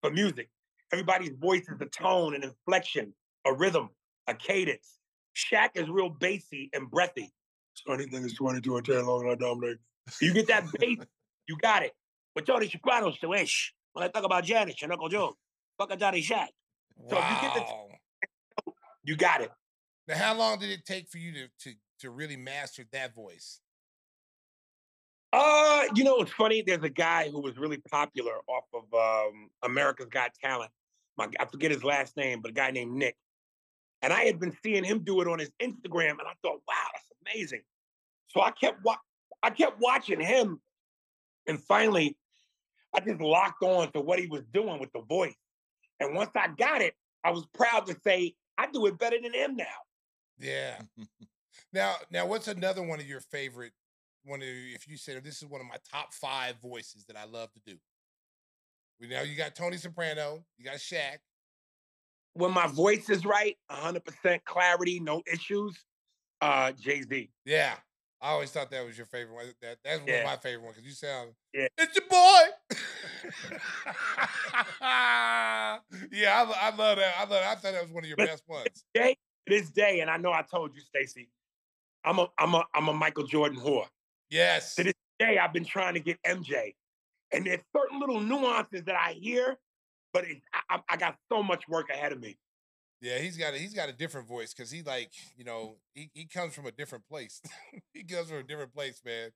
for 0.01 0.11
music. 0.11 0.49
Everybody's 0.91 1.35
voice 1.39 1.67
is 1.67 1.79
a 1.81 1.85
tone, 1.85 2.35
an 2.35 2.43
inflection, 2.43 3.13
a 3.45 3.53
rhythm, 3.53 3.89
a 4.27 4.33
cadence. 4.33 4.97
Shaq 5.35 5.69
is 5.75 5.89
real 5.89 6.09
bassy 6.09 6.69
and 6.73 6.89
breathy. 6.89 7.31
So 7.85 7.93
anything 7.93 8.23
is 8.23 8.33
22 8.33 8.73
or 8.73 8.81
10 8.81 9.05
long 9.05 9.21
and 9.21 9.31
I 9.31 9.35
dominate. 9.35 9.77
You 10.21 10.33
get 10.33 10.47
that 10.47 10.65
bass, 10.79 10.97
you 11.47 11.57
got 11.61 11.83
it. 11.83 11.93
But 12.33 12.45
Tony 12.45 12.69
Soprano's 12.69 13.17
the 13.21 13.29
wish. 13.29 13.73
When 13.93 14.03
I 14.03 14.09
talk 14.09 14.23
about 14.23 14.43
Janice 14.43 14.81
and 14.83 14.91
Uncle 14.91 15.09
Joe, 15.09 15.35
fuck 15.77 15.91
a 15.91 15.97
Johnny 15.97 16.21
Shaq. 16.21 16.47
So 17.09 17.15
wow. 17.15 17.29
you 17.29 17.47
get 17.47 17.53
the 17.55 18.71
you 19.03 19.15
got 19.15 19.41
it. 19.41 19.51
Now, 20.07 20.17
how 20.17 20.35
long 20.35 20.59
did 20.59 20.69
it 20.69 20.85
take 20.85 21.09
for 21.09 21.17
you 21.17 21.31
to 21.33 21.47
to 21.61 21.75
to 22.01 22.09
really 22.09 22.37
master 22.37 22.83
that 22.91 23.15
voice? 23.15 23.59
Uh, 25.33 25.83
you 25.95 26.03
know, 26.03 26.17
it's 26.17 26.31
funny. 26.31 26.61
There's 26.61 26.83
a 26.83 26.89
guy 26.89 27.29
who 27.29 27.41
was 27.41 27.57
really 27.57 27.77
popular 27.89 28.33
off 28.47 28.65
of 28.73 28.93
um, 28.93 29.49
America's 29.63 30.07
Got 30.09 30.31
Talent. 30.41 30.71
My, 31.17 31.27
I 31.39 31.45
forget 31.45 31.71
his 31.71 31.83
last 31.83 32.15
name, 32.15 32.41
but 32.41 32.51
a 32.51 32.53
guy 32.53 32.71
named 32.71 32.93
Nick. 32.93 33.15
And 34.01 34.13
I 34.13 34.21
had 34.21 34.39
been 34.39 34.55
seeing 34.63 34.83
him 34.83 34.99
do 34.99 35.21
it 35.21 35.27
on 35.27 35.39
his 35.39 35.51
Instagram, 35.61 36.11
and 36.11 36.27
I 36.27 36.33
thought, 36.41 36.61
wow, 36.67 36.87
that's 36.93 37.06
amazing. 37.31 37.61
So 38.27 38.41
I 38.41 38.51
kept 38.51 38.83
wa- 38.83 38.97
I 39.43 39.49
kept 39.49 39.79
watching 39.79 40.19
him, 40.19 40.61
and 41.47 41.61
finally, 41.63 42.17
I 42.93 42.99
just 42.99 43.21
locked 43.21 43.63
on 43.63 43.91
to 43.93 44.01
what 44.01 44.19
he 44.19 44.27
was 44.27 44.43
doing 44.53 44.79
with 44.79 44.91
the 44.93 45.01
voice. 45.01 45.35
And 45.99 46.15
once 46.15 46.31
I 46.35 46.47
got 46.57 46.81
it, 46.81 46.93
I 47.23 47.31
was 47.31 47.45
proud 47.53 47.85
to 47.87 47.95
say 48.03 48.35
I 48.57 48.67
do 48.67 48.85
it 48.87 48.97
better 48.97 49.17
than 49.21 49.33
him 49.33 49.55
now. 49.55 49.65
Yeah. 50.39 50.79
now, 51.73 51.95
now, 52.11 52.25
what's 52.25 52.47
another 52.47 52.83
one 52.83 52.99
of 52.99 53.07
your 53.07 53.21
favorite? 53.21 53.73
One 54.23 54.41
of 54.41 54.47
if 54.47 54.87
you 54.87 54.97
said 54.97 55.23
this 55.23 55.41
is 55.41 55.47
one 55.47 55.61
of 55.61 55.67
my 55.67 55.77
top 55.91 56.13
five 56.13 56.55
voices 56.61 57.05
that 57.05 57.15
I 57.15 57.25
love 57.25 57.51
to 57.53 57.59
do. 57.65 57.77
We 58.99 59.07
know 59.07 59.21
you 59.21 59.35
got 59.35 59.55
Tony 59.55 59.77
Soprano, 59.77 60.43
you 60.57 60.65
got 60.65 60.75
Shaq. 60.75 61.19
When 62.33 62.51
my 62.51 62.67
voice 62.67 63.09
is 63.09 63.25
right, 63.25 63.55
100% 63.71 64.43
clarity, 64.45 64.99
no 64.99 65.21
issues. 65.31 65.75
Uh, 66.41 66.71
Jay 66.73 67.01
Z. 67.01 67.29
Yeah, 67.45 67.75
I 68.21 68.31
always 68.31 68.49
thought 68.51 68.71
that 68.71 68.85
was 68.85 68.97
your 68.97 69.05
favorite 69.05 69.35
one. 69.35 69.45
That 69.61 69.77
that's 69.83 70.01
yeah. 70.05 70.13
one 70.13 70.21
of 70.21 70.25
my 70.25 70.37
favorite 70.37 70.63
ones 70.63 70.75
because 70.77 70.89
you 70.89 70.95
sound. 70.95 71.31
Yeah. 71.53 71.67
It's 71.77 71.95
your 71.95 72.07
boy. 72.09 72.41
yeah, 76.11 76.43
I, 76.43 76.69
I, 76.71 76.75
love 76.75 76.97
that. 76.97 77.13
I 77.17 77.21
love. 77.21 77.29
That. 77.29 77.43
I 77.43 77.55
thought 77.55 77.73
that 77.73 77.83
was 77.83 77.91
one 77.91 78.03
of 78.03 78.07
your 78.07 78.17
but 78.17 78.27
best 78.27 78.43
ones. 78.47 78.85
Day, 78.93 79.17
this 79.45 79.69
day, 79.69 79.99
and 79.99 80.09
I 80.09 80.17
know 80.17 80.31
I 80.31 80.41
told 80.41 80.75
you, 80.75 80.81
Stacey, 80.81 81.29
I'm 82.03 82.17
a 82.19 82.27
I'm 82.37 82.55
a 82.55 82.63
I'm 82.73 82.87
a 82.87 82.93
Michael 82.93 83.25
Jordan 83.25 83.59
whore. 83.59 83.85
Yes. 84.29 84.75
To 84.75 84.83
this 84.83 84.93
day, 85.19 85.37
I've 85.37 85.53
been 85.53 85.65
trying 85.65 85.93
to 85.93 85.99
get 85.99 86.17
MJ, 86.23 86.73
and 87.31 87.45
there's 87.45 87.61
certain 87.75 87.99
little 87.99 88.19
nuances 88.19 88.83
that 88.85 88.95
I 88.95 89.13
hear, 89.13 89.57
but 90.11 90.25
it, 90.25 90.41
I, 90.69 90.79
I 90.89 90.97
got 90.97 91.17
so 91.31 91.43
much 91.43 91.67
work 91.67 91.89
ahead 91.89 92.11
of 92.11 92.19
me. 92.19 92.37
Yeah, 93.01 93.19
he's 93.19 93.37
got 93.37 93.53
a, 93.53 93.57
he's 93.57 93.73
got 93.73 93.89
a 93.89 93.93
different 93.93 94.27
voice 94.27 94.53
because 94.53 94.71
he 94.71 94.81
like 94.81 95.11
you 95.35 95.43
mm. 95.43 95.47
know 95.47 95.75
he, 95.93 96.09
he 96.13 96.25
comes 96.25 96.53
from 96.53 96.65
a 96.65 96.71
different 96.71 97.07
place. 97.07 97.41
he 97.93 98.03
comes 98.03 98.29
from 98.29 98.39
a 98.39 98.43
different 98.43 98.73
place, 98.73 99.01
man. 99.05 99.29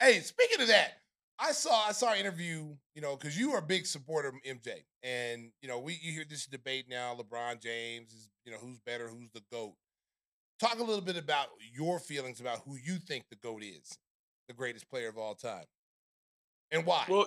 Hey, 0.00 0.20
speaking 0.20 0.60
of 0.60 0.68
that, 0.68 0.92
I 1.38 1.52
saw 1.52 1.86
I 1.88 1.92
saw 1.92 2.12
an 2.12 2.18
interview, 2.18 2.74
you 2.94 3.02
know, 3.02 3.16
because 3.16 3.38
you 3.38 3.52
are 3.52 3.58
a 3.58 3.66
big 3.66 3.86
supporter 3.86 4.28
of 4.28 4.34
MJ, 4.46 4.84
and 5.02 5.50
you 5.60 5.68
know 5.68 5.78
we 5.78 5.98
you 6.00 6.12
hear 6.12 6.24
this 6.28 6.46
debate 6.46 6.86
now. 6.88 7.14
LeBron 7.14 7.62
James 7.62 8.12
is 8.12 8.28
you 8.44 8.52
know 8.52 8.58
who's 8.58 8.78
better, 8.80 9.08
who's 9.08 9.30
the 9.32 9.42
goat. 9.50 9.74
Talk 10.60 10.78
a 10.78 10.84
little 10.84 11.02
bit 11.02 11.16
about 11.16 11.48
your 11.72 11.98
feelings 11.98 12.40
about 12.40 12.60
who 12.66 12.76
you 12.76 12.96
think 12.96 13.24
the 13.28 13.36
goat 13.36 13.62
is, 13.62 13.98
the 14.48 14.54
greatest 14.54 14.88
player 14.88 15.08
of 15.08 15.18
all 15.18 15.34
time, 15.34 15.64
and 16.70 16.86
why. 16.86 17.04
Well, 17.08 17.26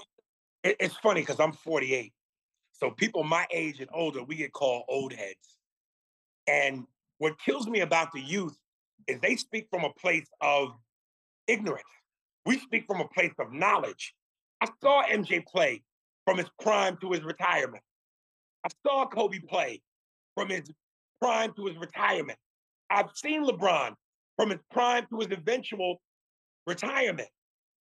it, 0.64 0.76
it's 0.80 0.98
funny 0.98 1.22
because 1.22 1.40
I'm 1.40 1.54
48, 1.54 2.12
so 2.74 2.92
people 2.92 3.24
my 3.24 3.46
age 3.52 3.80
and 3.80 3.90
older 3.94 4.24
we 4.24 4.36
get 4.36 4.54
called 4.54 4.84
old 4.88 5.14
heads. 5.14 5.59
And 6.50 6.86
what 7.20 7.40
kills 7.40 7.68
me 7.68 7.82
about 7.82 8.12
the 8.12 8.22
youth 8.22 8.58
is 9.08 9.20
they 9.22 9.36
speak 9.36 9.68
from 9.70 9.84
a 9.84 9.94
place 9.94 10.28
of 10.42 10.70
ignorance. 11.48 11.84
We 12.46 12.58
speak 12.58 12.86
from 12.88 13.02
a 13.02 13.08
place 13.08 13.34
of 13.40 13.54
knowledge. 13.54 14.16
I 14.62 14.68
saw 14.82 15.04
MJ 15.04 15.46
play 15.46 15.84
from 16.26 16.38
his 16.38 16.50
prime 16.62 16.98
to 17.02 17.12
his 17.12 17.24
retirement. 17.24 17.84
I 18.66 18.70
saw 18.86 19.06
Kobe 19.06 19.40
play 19.40 19.82
from 20.36 20.50
his 20.50 20.64
prime 21.22 21.54
to 21.56 21.68
his 21.68 21.78
retirement. 21.78 22.40
I've 22.90 23.10
seen 23.14 23.46
LeBron 23.46 23.94
from 24.36 24.50
his 24.50 24.60
prime 24.72 25.06
to 25.12 25.20
his 25.20 25.28
eventual 25.32 26.02
retirement. 26.66 27.30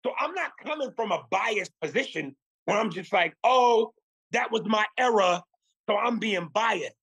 So 0.05 0.13
I'm 0.19 0.35
not 0.35 0.53
coming 0.63 0.91
from 0.97 1.13
a 1.13 1.23
biased 1.31 1.73
position 1.81 2.35
where 2.65 2.79
I'm 2.79 2.91
just 2.91 3.13
like, 3.13 3.35
oh, 3.45 3.93
that 4.33 4.51
was 4.51 4.63
my 4.65 4.87
era, 4.99 5.43
so 5.89 5.97
I'm 5.97 6.19
being 6.19 6.49
biased. 6.53 6.97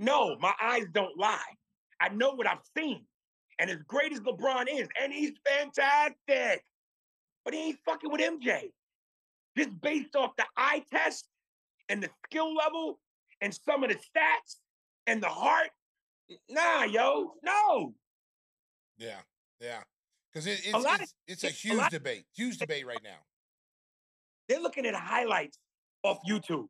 No, 0.00 0.34
my 0.40 0.54
eyes 0.60 0.86
don't 0.92 1.16
lie. 1.18 1.52
I 2.00 2.08
know 2.08 2.30
what 2.32 2.46
I've 2.46 2.64
seen. 2.76 3.04
And 3.58 3.70
as 3.70 3.76
great 3.86 4.12
as 4.14 4.20
LeBron 4.20 4.64
is, 4.72 4.88
and 5.00 5.12
he's 5.12 5.32
fantastic, 5.46 6.64
but 7.44 7.52
he 7.52 7.68
ain't 7.68 7.78
fucking 7.84 8.10
with 8.10 8.22
MJ. 8.22 8.70
Just 9.58 9.78
based 9.82 10.16
off 10.16 10.30
the 10.38 10.46
eye 10.56 10.82
test 10.90 11.28
and 11.90 12.02
the 12.02 12.08
skill 12.24 12.54
level 12.54 12.98
and 13.42 13.54
some 13.54 13.84
of 13.84 13.90
the 13.90 13.96
stats 13.96 14.56
and 15.06 15.22
the 15.22 15.28
heart. 15.28 15.68
Nah, 16.48 16.84
yo, 16.84 17.34
no. 17.44 17.92
Yeah, 18.96 19.18
yeah. 19.60 19.80
Because 20.32 20.46
it, 20.46 20.60
it's, 20.64 20.84
a 20.84 21.02
it's, 21.02 21.14
it's, 21.26 21.44
a 21.44 21.48
huge 21.48 21.82
a 21.88 21.90
debate, 21.90 22.24
huge 22.34 22.56
debate 22.56 22.86
right 22.86 23.02
now. 23.04 23.18
They're 24.48 24.60
looking 24.60 24.86
at 24.86 24.94
highlights 24.94 25.58
off 26.02 26.20
YouTube. 26.26 26.68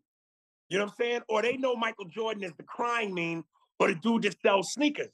You 0.70 0.78
know 0.78 0.84
what 0.84 0.92
I'm 0.92 0.96
saying? 0.96 1.20
Or 1.28 1.42
they 1.42 1.56
know 1.56 1.76
Michael 1.76 2.06
Jordan 2.06 2.44
is 2.44 2.52
the 2.56 2.62
crying 2.62 3.12
meme 3.12 3.44
or 3.78 3.88
the 3.88 3.96
dude 3.96 4.22
that 4.22 4.40
sells 4.40 4.72
sneakers. 4.72 5.10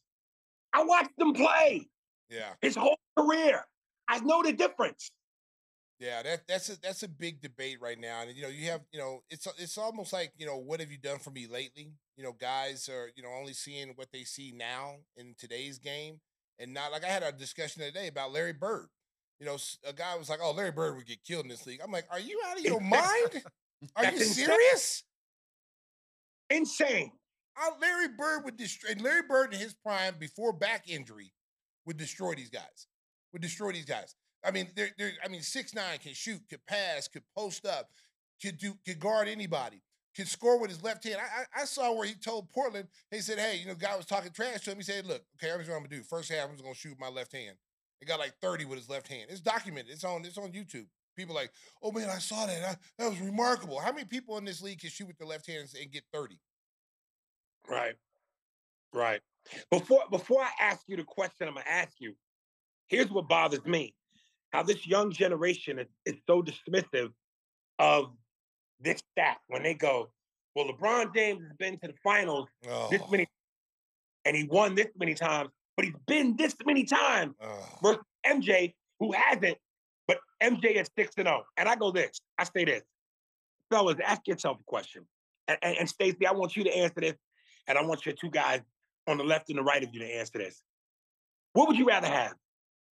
I 0.72 0.84
watched 0.84 1.16
them 1.18 1.32
play. 1.32 1.88
Yeah. 2.30 2.52
His 2.60 2.76
whole 2.76 2.98
career. 3.18 3.64
I 4.08 4.20
know 4.20 4.42
the 4.42 4.52
difference. 4.52 5.10
Yeah, 5.98 6.22
that 6.22 6.46
that's 6.46 6.68
a 6.68 6.80
that's 6.82 7.02
a 7.04 7.08
big 7.08 7.40
debate 7.40 7.78
right 7.80 7.98
now. 7.98 8.20
And 8.20 8.36
you 8.36 8.42
know, 8.42 8.48
you 8.48 8.66
have, 8.70 8.82
you 8.92 8.98
know, 8.98 9.22
it's 9.30 9.48
it's 9.58 9.78
almost 9.78 10.12
like, 10.12 10.30
you 10.36 10.44
know, 10.44 10.58
what 10.58 10.80
have 10.80 10.90
you 10.90 10.98
done 10.98 11.18
for 11.18 11.30
me 11.30 11.46
lately? 11.46 11.92
You 12.18 12.24
know, 12.24 12.32
guys 12.32 12.90
are, 12.90 13.08
you 13.16 13.22
know, 13.22 13.30
only 13.30 13.54
seeing 13.54 13.92
what 13.96 14.08
they 14.12 14.24
see 14.24 14.52
now 14.54 14.96
in 15.16 15.34
today's 15.38 15.78
game. 15.78 16.20
And 16.58 16.74
not 16.74 16.92
like 16.92 17.04
I 17.04 17.08
had 17.08 17.22
a 17.22 17.32
discussion 17.32 17.82
today 17.82 18.08
about 18.08 18.32
Larry 18.32 18.52
Bird. 18.52 18.88
You 19.40 19.46
know, 19.46 19.56
a 19.86 19.92
guy 19.92 20.16
was 20.16 20.28
like, 20.28 20.40
"Oh, 20.42 20.52
Larry 20.52 20.70
Bird 20.70 20.96
would 20.96 21.06
get 21.06 21.24
killed 21.24 21.44
in 21.44 21.50
this 21.50 21.66
league." 21.66 21.80
I'm 21.82 21.92
like, 21.92 22.06
"Are 22.10 22.20
you 22.20 22.40
out 22.46 22.58
of 22.58 22.64
your 22.64 22.80
mind? 22.82 23.42
Are 23.94 24.04
you 24.10 24.18
serious?" 24.18 25.02
Insane. 26.50 27.12
Uh, 27.60 27.70
Larry 27.80 28.08
Bird 28.08 28.44
would 28.44 28.56
destroy 28.56 28.94
Larry 29.00 29.22
Bird 29.22 29.54
in 29.54 29.60
his 29.60 29.74
prime 29.74 30.14
before 30.18 30.52
back 30.52 30.88
injury 30.88 31.32
would 31.86 31.96
destroy 31.96 32.34
these 32.34 32.50
guys. 32.50 32.86
Would 33.32 33.42
destroy 33.42 33.72
these 33.72 33.86
guys. 33.86 34.14
I 34.44 34.50
mean, 34.50 34.68
they're, 34.76 34.90
they're 34.98 35.12
I 35.24 35.28
mean, 35.28 35.42
six 35.42 35.74
nine 35.74 35.98
can 35.98 36.12
shoot, 36.12 36.40
could 36.48 36.64
pass, 36.66 37.08
could 37.08 37.22
post 37.36 37.66
up, 37.66 37.88
could 38.42 38.58
do, 38.58 38.74
could 38.86 39.00
guard 39.00 39.28
anybody, 39.28 39.82
could 40.14 40.28
score 40.28 40.60
with 40.60 40.70
his 40.70 40.82
left 40.82 41.04
hand. 41.04 41.16
I, 41.16 41.60
I, 41.60 41.62
I 41.62 41.64
saw 41.64 41.92
where 41.92 42.06
he 42.06 42.14
told 42.14 42.50
Portland, 42.50 42.88
he 43.10 43.20
said, 43.20 43.38
"Hey, 43.38 43.56
you 43.56 43.66
know, 43.66 43.74
guy 43.74 43.96
was 43.96 44.06
talking 44.06 44.32
trash 44.32 44.60
to 44.64 44.72
him. 44.72 44.76
He 44.76 44.82
said, 44.82 45.06
look, 45.06 45.22
okay, 45.36 45.52
I'm 45.52 45.66
gonna 45.66 45.88
do. 45.88 46.02
First 46.02 46.30
half, 46.30 46.44
I'm 46.44 46.52
just 46.52 46.62
gonna 46.62 46.74
shoot 46.74 46.98
my 47.00 47.08
left 47.08 47.32
hand. 47.32 47.56
He 48.00 48.06
got 48.06 48.18
like 48.18 48.34
30 48.42 48.66
with 48.66 48.78
his 48.78 48.90
left 48.90 49.08
hand. 49.08 49.26
It's 49.30 49.40
documented. 49.40 49.92
It's 49.92 50.04
on. 50.04 50.24
It's 50.24 50.38
on 50.38 50.52
YouTube. 50.52 50.86
People 51.16 51.34
like, 51.34 51.50
oh 51.82 51.92
man, 51.92 52.08
I 52.10 52.18
saw 52.18 52.46
that. 52.46 52.62
I, 52.62 52.76
that 52.98 53.10
was 53.10 53.20
remarkable. 53.20 53.80
How 53.80 53.92
many 53.92 54.04
people 54.04 54.36
in 54.38 54.44
this 54.44 54.62
league 54.62 54.80
can 54.80 54.90
shoot 54.90 55.06
with 55.06 55.18
their 55.18 55.26
left 55.26 55.46
hand 55.46 55.68
and 55.80 55.90
get 55.90 56.04
30? 56.12 56.38
Right. 57.68 57.94
Right. 58.92 59.20
Before 59.70 60.02
before 60.10 60.42
I 60.42 60.50
ask 60.60 60.82
you 60.86 60.96
the 60.96 61.04
question 61.04 61.48
I'm 61.48 61.54
gonna 61.54 61.66
ask 61.68 61.92
you, 61.98 62.14
here's 62.88 63.10
what 63.10 63.28
bothers 63.28 63.64
me. 63.64 63.94
How 64.52 64.62
this 64.62 64.86
young 64.86 65.12
generation 65.12 65.78
is, 65.78 65.86
is 66.04 66.14
so 66.26 66.42
dismissive 66.42 67.10
of 67.78 68.12
this 68.80 69.02
stat 69.12 69.38
when 69.48 69.62
they 69.62 69.74
go, 69.74 70.10
well, 70.54 70.66
LeBron 70.66 71.14
James 71.14 71.42
has 71.42 71.52
been 71.58 71.78
to 71.78 71.88
the 71.88 71.94
finals 72.02 72.48
oh. 72.68 72.88
this 72.90 73.02
many 73.10 73.26
and 74.24 74.36
he 74.36 74.44
won 74.44 74.74
this 74.74 74.88
many 74.98 75.14
times, 75.14 75.50
but 75.76 75.84
he's 75.84 75.94
been 76.06 76.36
this 76.36 76.54
many 76.64 76.84
times 76.84 77.34
oh. 77.40 77.78
versus 77.82 78.02
MJ, 78.26 78.74
who 78.98 79.12
hasn't, 79.12 79.56
but 80.06 80.18
MJ 80.42 80.80
is 80.80 80.88
6 80.96 81.14
and 81.18 81.26
0. 81.26 81.44
And 81.56 81.68
I 81.68 81.76
go 81.76 81.90
this, 81.90 82.20
I 82.38 82.44
say 82.44 82.64
this. 82.64 82.82
Fellas, 83.70 83.96
ask 84.04 84.26
yourself 84.26 84.58
a 84.60 84.64
question. 84.64 85.06
And, 85.48 85.58
and, 85.62 85.76
and 85.78 85.88
Stacey, 85.88 86.26
I 86.26 86.32
want 86.32 86.56
you 86.56 86.64
to 86.64 86.76
answer 86.76 87.00
this 87.00 87.16
and 87.66 87.76
I 87.76 87.82
want 87.82 88.06
your 88.06 88.14
two 88.14 88.30
guys 88.30 88.60
on 89.06 89.18
the 89.18 89.24
left 89.24 89.48
and 89.48 89.58
the 89.58 89.62
right 89.62 89.82
of 89.82 89.92
you 89.92 90.00
to 90.00 90.06
answer 90.06 90.38
this. 90.38 90.62
What 91.52 91.68
would 91.68 91.76
you 91.76 91.86
rather 91.86 92.08
have? 92.08 92.34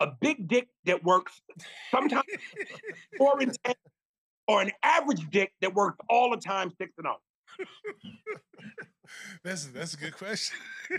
A 0.01 0.09
big 0.21 0.49
dick 0.49 0.69
that 0.85 1.05
works 1.05 1.41
sometimes 1.91 2.25
four 3.19 3.41
and 3.41 3.57
ten, 3.65 3.75
or 4.49 4.63
an 4.63 4.73
average 4.83 5.29
dick 5.31 5.53
that 5.61 5.75
works 5.75 5.99
all 6.09 6.31
the 6.31 6.37
time 6.37 6.71
six 6.79 6.93
and 6.99 7.07
zero? 7.07 7.17
Oh? 7.61 8.81
that's 9.45 9.67
that's 9.67 9.95
a 9.95 9.97
good 9.97 10.17
question. 10.17 10.57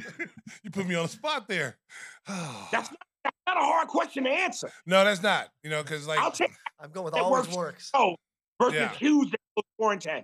you 0.63 0.71
put 0.71 0.87
me 0.87 0.95
on 0.95 1.03
the 1.03 1.09
spot 1.09 1.47
there. 1.47 1.77
that's, 2.27 2.91
not, 2.91 2.99
that's 3.23 3.37
not 3.47 3.57
a 3.57 3.65
hard 3.65 3.87
question 3.87 4.23
to 4.25 4.29
answer. 4.29 4.71
No, 4.85 5.03
that's 5.03 5.23
not. 5.23 5.49
You 5.63 5.69
know, 5.69 5.81
because 5.81 6.07
like 6.07 6.19
I'll 6.19 6.31
take, 6.31 6.51
I'm 6.79 6.91
going 6.91 7.05
with 7.05 7.15
always 7.15 7.45
works. 7.47 7.55
works. 7.55 7.91
Oh, 7.93 8.15
versus 8.61 8.75
yeah. 8.79 8.93
Hughes 8.93 9.31
that 9.31 9.39
goes 9.55 9.63
four 9.77 9.91
and 9.91 10.01
ten. 10.01 10.23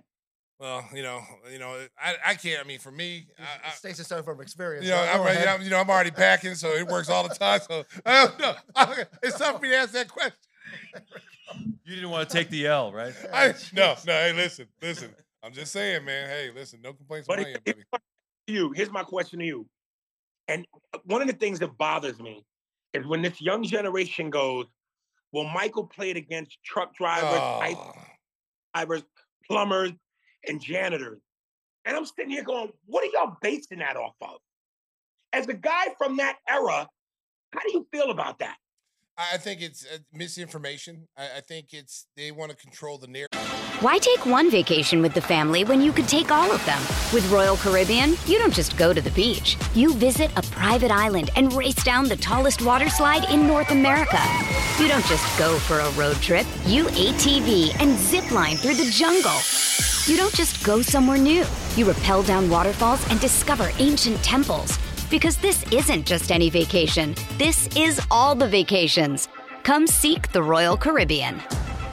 Well, 0.59 0.85
you 0.93 1.03
know, 1.03 1.21
you 1.49 1.57
know, 1.57 1.85
I, 1.97 2.15
I 2.25 2.35
can't. 2.35 2.59
I 2.63 2.67
mean, 2.67 2.79
for 2.79 2.91
me, 2.91 3.27
Stacey's 3.75 4.09
talking 4.09 4.25
from 4.25 4.41
experience. 4.41 4.85
You 4.85 4.91
know, 4.91 4.97
I'm, 4.97 5.39
you 5.39 5.45
know, 5.45 5.55
you 5.63 5.69
know, 5.69 5.79
I'm 5.79 5.89
already 5.89 6.11
packing, 6.11 6.53
so 6.53 6.67
it 6.71 6.85
works 6.85 7.09
all 7.09 7.25
the 7.25 7.33
time. 7.33 7.61
So 7.61 7.85
I 8.05 8.25
don't 8.25 8.39
know. 8.39 8.53
It's 9.23 9.37
tough 9.37 9.55
for 9.55 9.61
me 9.61 9.69
to 9.69 9.77
ask 9.77 9.93
that 9.93 10.09
question. 10.09 10.37
You 11.85 11.95
didn't 11.95 12.09
want 12.09 12.29
to 12.29 12.35
take 12.35 12.49
the 12.49 12.67
L, 12.67 12.91
right? 12.91 13.13
I, 13.33 13.53
no, 13.73 13.95
no. 14.05 14.13
Hey, 14.13 14.33
listen, 14.33 14.67
listen. 14.81 15.15
I'm 15.41 15.53
just 15.53 15.71
saying, 15.71 16.03
man. 16.03 16.27
Hey, 16.27 16.51
listen. 16.53 16.81
No 16.83 16.91
complaints 16.91 17.27
but 17.27 17.39
on 17.39 17.45
my 17.45 17.49
end, 17.51 17.63
buddy. 17.65 17.83
You. 18.47 18.73
Here's 18.73 18.91
my 18.91 19.03
question 19.03 19.39
to 19.39 19.45
you. 19.45 19.65
And 20.49 20.65
uh, 20.93 20.99
one 21.05 21.21
of 21.21 21.27
the 21.27 21.33
things 21.33 21.59
that 21.59 21.77
bothers 21.77 22.19
me 22.19 22.43
is 22.93 23.05
when 23.05 23.21
this 23.21 23.41
young 23.41 23.63
generation 23.63 24.29
goes, 24.29 24.65
"Well, 25.31 25.45
Michael 25.45 25.87
played 25.87 26.17
against 26.17 26.63
truck 26.63 26.95
drivers, 26.95 27.39
oh. 27.41 27.59
ice 27.61 27.75
ah. 27.77 27.93
drivers, 28.73 29.03
plumbers, 29.47 29.91
and 30.47 30.61
janitors. 30.61 31.19
And 31.85 31.95
I'm 31.95 32.05
sitting 32.05 32.31
here 32.31 32.43
going, 32.43 32.71
what 32.85 33.03
are 33.03 33.11
y'all 33.13 33.37
basing 33.41 33.79
that 33.79 33.97
off 33.97 34.15
of? 34.21 34.37
As 35.33 35.47
a 35.47 35.53
guy 35.53 35.87
from 35.97 36.17
that 36.17 36.37
era, 36.47 36.87
how 37.53 37.59
do 37.61 37.71
you 37.71 37.87
feel 37.91 38.11
about 38.11 38.39
that? 38.39 38.57
I 39.19 39.35
think 39.35 39.61
it's 39.61 39.85
uh, 39.85 39.97
misinformation. 40.13 41.09
I, 41.17 41.41
think 41.41 41.73
it's 41.73 42.07
they 42.15 42.31
want 42.31 42.51
to 42.51 42.57
control 42.57 42.97
the 42.97 43.07
narrative. 43.07 43.37
Why 43.81 43.97
take 43.97 44.25
one 44.25 44.49
vacation 44.49 45.01
with 45.01 45.13
the 45.13 45.19
family 45.19 45.65
when 45.65 45.81
you 45.81 45.91
could 45.91 46.07
take 46.07 46.31
all 46.31 46.49
of 46.49 46.65
them? 46.65 46.79
With 47.13 47.29
Royal 47.29 47.57
Caribbean, 47.57 48.11
you 48.27 48.37
don't 48.37 48.53
just 48.53 48.77
go 48.77 48.93
to 48.93 49.01
the 49.01 49.11
beach. 49.11 49.57
You 49.75 49.93
visit 49.93 50.31
a 50.37 50.41
private 50.43 50.89
island 50.89 51.31
and 51.35 51.51
race 51.51 51.83
down 51.83 52.07
the 52.07 52.15
tallest 52.15 52.61
water 52.61 52.87
slide 52.87 53.29
in 53.29 53.45
North 53.45 53.71
America. 53.71 54.21
You 54.79 54.87
don't 54.87 55.05
just 55.05 55.37
go 55.37 55.59
for 55.59 55.79
a 55.79 55.91
road 55.91 56.15
trip. 56.17 56.47
You 56.65 56.85
ATV 56.85 57.75
and 57.81 57.97
zip 57.99 58.31
line 58.31 58.55
through 58.55 58.75
the 58.75 58.89
jungle. 58.89 59.35
You 60.05 60.15
don't 60.15 60.33
just 60.33 60.65
go 60.65 60.81
somewhere 60.81 61.17
new. 61.17 61.43
You 61.75 61.91
rappel 61.91 62.23
down 62.23 62.49
waterfalls 62.49 63.05
and 63.09 63.19
discover 63.19 63.69
ancient 63.79 64.23
temples. 64.23 64.79
Because 65.09 65.37
this 65.37 65.63
isn't 65.71 66.05
just 66.05 66.31
any 66.31 66.49
vacation, 66.49 67.15
this 67.37 67.67
is 67.75 67.99
all 68.11 68.35
the 68.35 68.47
vacations. 68.47 69.27
Come 69.63 69.87
seek 69.87 70.31
the 70.31 70.43
Royal 70.43 70.77
Caribbean. 70.77 71.41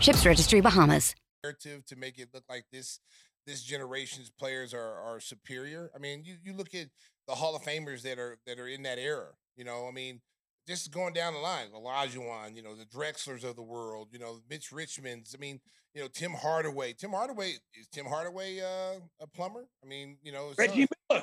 Ships 0.01 0.27
Registry 0.27 0.61
Bahamas. 0.61 1.15
To 1.61 1.97
make 1.97 2.19
it 2.19 2.31
look 2.35 2.43
like 2.49 2.65
this 2.73 2.99
this 3.47 3.63
generation's 3.63 4.31
players 4.31 4.75
are 4.75 5.01
are 5.01 5.21
superior. 5.21 5.91
I 5.95 5.99
mean, 5.99 6.25
you, 6.25 6.35
you 6.43 6.53
look 6.53 6.75
at 6.75 6.89
the 7.29 7.35
Hall 7.35 7.55
of 7.55 7.63
Famers 7.63 8.03
that 8.03 8.19
are 8.19 8.37
that 8.47 8.59
are 8.59 8.67
in 8.67 8.83
that 8.83 8.99
era. 8.99 9.29
You 9.57 9.65
know, 9.65 9.87
I 9.89 9.93
mean, 9.93 10.21
just 10.67 10.91
going 10.91 11.15
down 11.15 11.35
the 11.35 11.39
line, 11.39 11.69
Olajuwon, 11.75 12.57
you 12.57 12.63
know, 12.63 12.75
the 12.75 12.85
Drexlers 12.85 13.45
of 13.45 13.57
the 13.57 13.63
world, 13.63 14.09
you 14.11 14.19
know, 14.19 14.41
Mitch 14.51 14.71
Richmonds. 14.71 15.35
I 15.35 15.39
mean, 15.39 15.61
you 15.95 16.03
know, 16.03 16.09
Tim 16.13 16.33
Hardaway. 16.33 16.93
Tim 16.95 17.11
Hardaway 17.11 17.53
is 17.79 17.89
Tim 17.93 18.07
Hardaway 18.07 18.61
uh, 18.61 19.01
a 19.21 19.27
plumber? 19.29 19.69
I 19.83 19.87
mean, 19.87 20.19
you 20.23 20.33
know, 20.33 20.53
Reggie 20.59 20.89
Miller. 21.09 21.23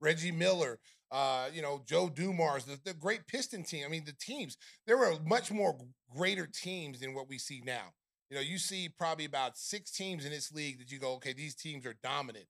Reggie 0.00 0.32
Miller. 0.32 0.78
Uh, 1.10 1.48
you 1.52 1.62
know, 1.62 1.82
Joe 1.86 2.08
Dumars, 2.08 2.64
the, 2.64 2.78
the 2.84 2.94
great 2.94 3.26
Piston 3.26 3.62
team. 3.62 3.84
I 3.86 3.88
mean, 3.88 4.04
the 4.04 4.14
teams, 4.20 4.56
there 4.86 4.98
were 4.98 5.14
much 5.24 5.52
more 5.52 5.76
greater 6.14 6.46
teams 6.46 7.00
than 7.00 7.14
what 7.14 7.28
we 7.28 7.38
see 7.38 7.62
now. 7.64 7.94
You 8.30 8.36
know, 8.36 8.42
you 8.42 8.58
see 8.58 8.88
probably 8.88 9.24
about 9.24 9.56
six 9.56 9.92
teams 9.92 10.24
in 10.24 10.32
this 10.32 10.50
league 10.50 10.78
that 10.80 10.90
you 10.90 10.98
go, 10.98 11.12
okay, 11.14 11.32
these 11.32 11.54
teams 11.54 11.86
are 11.86 11.94
dominant. 12.02 12.46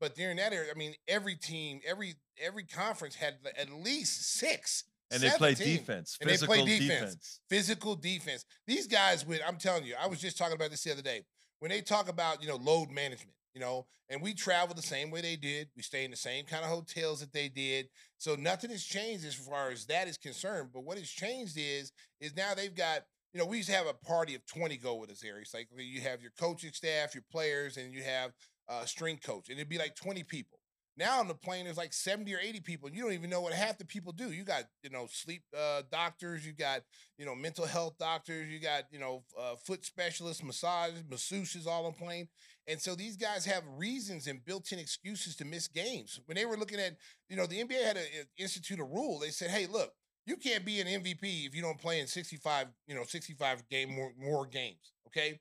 But 0.00 0.16
during 0.16 0.38
that 0.38 0.52
era, 0.52 0.66
I 0.74 0.78
mean, 0.78 0.94
every 1.06 1.36
team, 1.36 1.80
every 1.86 2.14
every 2.42 2.64
conference 2.64 3.14
had 3.14 3.34
at 3.56 3.70
least 3.70 4.34
six 4.38 4.84
and 5.10 5.22
they 5.22 5.30
play 5.30 5.54
defense. 5.54 6.16
And 6.20 6.30
they 6.30 6.36
play 6.36 6.64
defense, 6.64 6.88
defense. 6.88 7.40
Physical 7.48 7.96
defense. 7.96 8.44
These 8.66 8.86
guys 8.86 9.26
with, 9.26 9.40
I'm 9.46 9.56
telling 9.56 9.84
you, 9.84 9.94
I 10.00 10.06
was 10.06 10.20
just 10.20 10.38
talking 10.38 10.54
about 10.54 10.70
this 10.70 10.84
the 10.84 10.92
other 10.92 11.02
day. 11.02 11.24
When 11.58 11.70
they 11.70 11.80
talk 11.80 12.08
about, 12.08 12.42
you 12.42 12.48
know, 12.48 12.56
load 12.56 12.90
management, 12.90 13.34
you 13.54 13.60
know, 13.60 13.86
and 14.08 14.22
we 14.22 14.34
travel 14.34 14.74
the 14.74 14.82
same 14.82 15.10
way 15.10 15.20
they 15.20 15.36
did. 15.36 15.68
We 15.76 15.82
stay 15.82 16.04
in 16.04 16.10
the 16.10 16.16
same 16.16 16.44
kind 16.44 16.64
of 16.64 16.70
hotels 16.70 17.20
that 17.20 17.32
they 17.32 17.48
did. 17.48 17.88
So 18.18 18.34
nothing 18.34 18.70
has 18.70 18.84
changed 18.84 19.24
as 19.24 19.34
far 19.34 19.70
as 19.70 19.86
that 19.86 20.08
is 20.08 20.18
concerned. 20.18 20.70
But 20.72 20.84
what 20.84 20.98
has 20.98 21.08
changed 21.08 21.56
is, 21.56 21.92
is 22.20 22.36
now 22.36 22.54
they've 22.54 22.74
got, 22.74 23.02
you 23.32 23.38
know, 23.38 23.46
we 23.46 23.58
used 23.58 23.68
to 23.68 23.74
have 23.74 23.86
a 23.86 23.94
party 23.94 24.34
of 24.34 24.44
20 24.46 24.76
go 24.76 24.96
with 24.96 25.10
us, 25.10 25.22
It's 25.22 25.54
Like 25.54 25.68
you 25.76 26.00
have 26.00 26.22
your 26.22 26.32
coaching 26.38 26.72
staff, 26.72 27.14
your 27.14 27.24
players, 27.30 27.76
and 27.76 27.92
you 27.92 28.02
have 28.02 28.32
a 28.68 28.86
string 28.86 29.18
coach. 29.24 29.48
And 29.48 29.58
it'd 29.58 29.68
be 29.68 29.78
like 29.78 29.94
20 29.96 30.22
people. 30.24 30.58
Now 30.96 31.20
on 31.20 31.28
the 31.28 31.34
plane, 31.34 31.64
there's 31.64 31.78
like 31.78 31.94
70 31.94 32.34
or 32.34 32.38
80 32.38 32.60
people, 32.60 32.86
and 32.88 32.96
you 32.96 33.02
don't 33.02 33.14
even 33.14 33.30
know 33.30 33.40
what 33.40 33.54
half 33.54 33.78
the 33.78 33.86
people 33.86 34.12
do. 34.12 34.32
You 34.32 34.44
got, 34.44 34.64
you 34.82 34.90
know, 34.90 35.06
sleep 35.10 35.42
uh, 35.58 35.82
doctors, 35.90 36.44
you 36.46 36.52
got, 36.52 36.82
you 37.16 37.24
know, 37.24 37.34
mental 37.34 37.64
health 37.64 37.94
doctors, 37.98 38.50
you 38.50 38.60
got, 38.60 38.84
you 38.90 38.98
know, 38.98 39.22
uh, 39.40 39.54
foot 39.64 39.84
specialists, 39.84 40.42
massage, 40.42 40.92
masseuses 41.08 41.66
all 41.66 41.86
on 41.86 41.94
plane. 41.94 42.28
And 42.70 42.80
so 42.80 42.94
these 42.94 43.16
guys 43.16 43.44
have 43.46 43.64
reasons 43.76 44.26
and 44.26 44.44
built-in 44.44 44.78
excuses 44.78 45.34
to 45.36 45.44
miss 45.44 45.66
games. 45.66 46.20
When 46.26 46.36
they 46.36 46.46
were 46.46 46.56
looking 46.56 46.78
at, 46.78 46.96
you 47.28 47.36
know, 47.36 47.46
the 47.46 47.62
NBA 47.62 47.84
had 47.84 47.96
to 47.96 48.02
institute 48.38 48.78
a 48.78 48.84
rule. 48.84 49.18
They 49.18 49.30
said, 49.30 49.50
hey, 49.50 49.66
look, 49.66 49.92
you 50.26 50.36
can't 50.36 50.64
be 50.64 50.80
an 50.80 50.86
MVP 50.86 51.46
if 51.46 51.54
you 51.54 51.62
don't 51.62 51.80
play 51.80 52.00
in 52.00 52.06
65, 52.06 52.68
you 52.86 52.94
know, 52.94 53.02
65 53.02 53.68
game 53.68 53.92
more, 53.92 54.12
more 54.16 54.46
games. 54.46 54.92
Okay. 55.08 55.40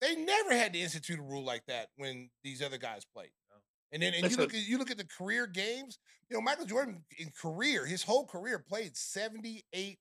They 0.00 0.14
never 0.14 0.52
had 0.54 0.72
to 0.74 0.78
institute 0.78 1.18
a 1.18 1.22
rule 1.22 1.44
like 1.44 1.64
that 1.66 1.88
when 1.96 2.30
these 2.44 2.62
other 2.62 2.78
guys 2.78 3.04
played. 3.04 3.30
And 3.92 4.02
then 4.02 4.14
and 4.14 4.30
you 4.30 4.36
look 4.36 4.52
at 4.52 4.66
you 4.66 4.78
look 4.78 4.90
at 4.90 4.98
the 4.98 5.06
career 5.06 5.46
games. 5.46 5.98
You 6.28 6.36
know, 6.36 6.40
Michael 6.40 6.66
Jordan 6.66 7.04
in 7.18 7.30
career, 7.30 7.86
his 7.86 8.02
whole 8.02 8.26
career 8.26 8.58
played 8.58 8.96
78 8.96 9.98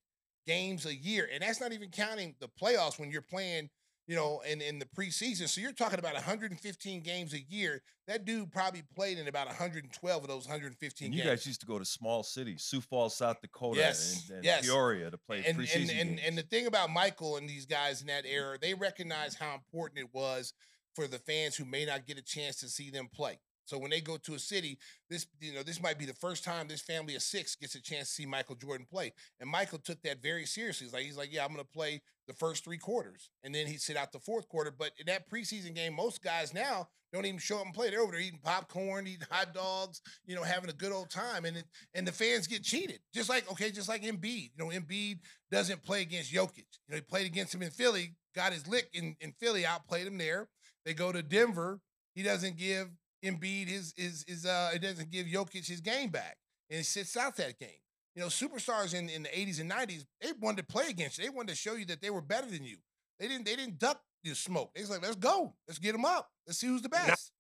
games 0.48 0.86
a 0.86 0.96
year. 0.96 1.30
And 1.32 1.42
that's 1.42 1.62
not 1.62 1.72
even 1.72 1.90
counting 1.90 2.36
the 2.40 2.50
playoffs 2.62 3.00
when 3.00 3.12
you're 3.12 3.22
playing, 3.22 3.70
you 4.08 4.16
know, 4.16 4.42
in, 4.48 4.62
in 4.62 4.80
the 4.80 4.86
preseason. 4.86 5.48
So 5.48 5.62
you're 5.62 5.72
talking 5.72 6.00
about 6.00 6.14
115 6.14 7.02
games 7.02 7.34
a 7.34 7.42
year. 7.42 7.82
That 8.08 8.24
dude 8.26 8.52
probably 8.52 8.84
played 8.96 9.18
in 9.18 9.28
about 9.28 9.48
112 9.48 10.22
of 10.22 10.28
those 10.28 10.46
115 10.46 11.06
and 11.06 11.16
you 11.16 11.24
games. 11.24 11.30
guys 11.32 11.48
used 11.48 11.62
to 11.62 11.66
go 11.66 11.80
to 11.80 11.86
small 11.86 12.22
cities, 12.22 12.64
Sioux 12.64 12.82
Falls, 12.82 13.16
South 13.16 13.42
Dakota, 13.42 13.80
yes. 13.80 14.26
and, 14.28 14.38
and 14.38 14.46
yes. 14.46 14.66
Peoria 14.66 15.10
to 15.10 15.18
play 15.18 15.44
and, 15.46 15.58
preseason 15.58 15.76
and, 15.76 15.90
and, 15.90 16.10
games. 16.10 16.22
and 16.26 16.38
the 16.38 16.44
thing 16.44 16.68
about 16.68 16.92
Michael 16.92 17.38
and 17.38 17.50
these 17.50 17.66
guys 17.66 18.02
in 18.02 18.08
that 18.08 18.26
era, 18.26 18.58
they 18.62 18.76
recognize 18.76 19.36
how 19.36 19.56
important 19.56 20.00
it 20.00 20.10
was 20.14 20.54
for 20.94 21.08
the 21.08 21.20
fans 21.20 21.56
who 21.56 21.66
may 21.66 21.86
not 21.86 22.06
get 22.06 22.18
a 22.18 22.24
chance 22.24 22.58
to 22.58 22.70
see 22.70 22.92
them 22.92 23.10
play. 23.12 23.40
So 23.66 23.78
when 23.78 23.92
they 23.92 24.02
go 24.02 24.18
to 24.18 24.34
a 24.36 24.40
city, 24.40 24.78
this 25.10 25.28
you 25.40 25.54
know 25.54 25.64
this 25.64 25.82
might 25.82 26.00
be 26.00 26.06
the 26.06 26.14
first 26.14 26.44
time 26.44 26.68
this 26.68 26.82
family 26.82 27.16
of 27.16 27.22
six 27.22 27.56
gets 27.56 27.76
a 27.76 27.82
chance 27.82 28.10
to 28.10 28.14
see 28.14 28.26
Michael 28.26 28.56
Jordan 28.56 28.88
play. 28.90 29.14
And 29.40 29.50
Michael 29.50 29.80
took 29.80 30.02
that 30.04 30.22
very 30.22 30.46
seriously. 30.46 30.86
He's 30.86 30.94
like 30.94 31.04
he's 31.04 31.18
like, 31.18 31.34
yeah, 31.34 31.44
I'm 31.44 31.54
going 31.54 31.60
to 31.60 31.66
play 31.66 32.02
the 32.28 32.34
first 32.34 32.64
three 32.64 32.78
quarters, 32.78 33.30
and 33.44 33.54
then 33.54 33.68
he'd 33.68 33.82
sit 33.82 33.98
out 33.98 34.12
the 34.12 34.20
fourth 34.20 34.48
quarter. 34.48 34.72
But 34.72 34.92
in 35.00 35.08
that 35.08 35.30
preseason 35.30 35.76
game, 35.76 35.94
most 35.94 36.24
guys 36.24 36.54
now 36.54 36.88
don't 37.14 37.26
even 37.26 37.40
show 37.40 37.60
up 37.60 37.66
and 37.66 37.74
play. 37.74 37.90
They're 37.90 38.02
over 38.02 38.12
there 38.12 38.22
eating 38.22 38.40
popcorn, 38.44 39.08
eating 39.08 39.28
hot 39.30 39.54
dogs, 39.54 40.02
you 40.26 40.36
know, 40.36 40.44
having 40.44 40.70
a 40.70 40.74
good 40.74 40.92
old 40.92 41.10
time, 41.10 41.46
and 41.46 41.58
it, 41.58 41.66
and 41.94 42.08
the 42.08 42.12
fans 42.12 42.48
get 42.48 42.64
cheated. 42.64 43.00
Just 43.14 43.30
like 43.30 43.50
okay, 43.52 43.72
just 43.72 43.90
like 43.90 44.04
Embiid. 44.04 44.52
You 44.56 44.66
know, 44.66 44.68
Embiid 44.68 45.20
doesn't 45.52 45.84
play 45.84 46.02
against 46.02 46.34
Jokic. 46.34 46.58
You 46.58 46.92
know, 46.92 46.96
he 46.96 47.02
played 47.02 47.26
against 47.26 47.54
him 47.56 47.62
in 47.62 47.72
Philly, 47.72 48.16
got 48.36 48.54
his 48.54 48.68
lick 48.68 48.90
in, 48.94 49.16
in 49.20 49.32
Philly, 49.40 49.66
outplayed 49.66 50.08
him 50.08 50.18
there. 50.18 50.50
They 50.86 50.94
go 50.94 51.12
to 51.12 51.24
Denver. 51.24 51.80
He 52.14 52.24
doesn't 52.24 52.58
give 52.58 52.90
Embiid 53.26 53.72
is 53.72 53.94
is 53.98 54.24
is 54.28 54.46
uh 54.46 54.72
it 54.74 54.82
doesn't 54.82 55.12
give 55.12 55.28
Jokic 55.28 55.68
his 55.68 55.82
game 55.82 56.10
back 56.10 56.38
and 56.70 56.86
sits 56.86 57.18
out 57.18 57.36
that 57.38 57.60
game. 57.60 57.70
You 58.16 58.22
know, 58.22 58.28
superstars 58.28 58.94
in, 58.94 59.10
in 59.10 59.24
the 59.24 59.30
80s 59.30 59.60
and 59.60 59.70
90s, 59.70 60.06
they 60.22 60.30
wanted 60.40 60.66
to 60.66 60.74
play 60.74 60.86
against 60.90 61.18
you. 61.18 61.26
They 61.26 61.30
wanted 61.30 61.50
to 61.50 61.56
show 61.56 61.74
you 61.74 61.86
that 61.88 62.02
they 62.02 62.10
were 62.10 62.22
better 62.22 62.50
than 62.50 62.64
you. 62.64 62.78
They 63.20 63.28
didn't 63.28 63.46
they 63.46 63.56
didn't 63.56 63.80
duck 63.80 64.00
the 64.24 64.34
smoke. 64.36 64.72
They 64.74 64.82
was 64.82 64.90
like, 64.90 65.02
let's 65.02 65.16
go. 65.16 65.54
Let's 65.68 65.80
get 65.80 65.92
them 65.92 66.06
up. 66.06 66.30
Let's 66.48 66.60
see 66.60 66.68
who's 66.68 66.82
the 66.82 66.90
best. 66.90 67.32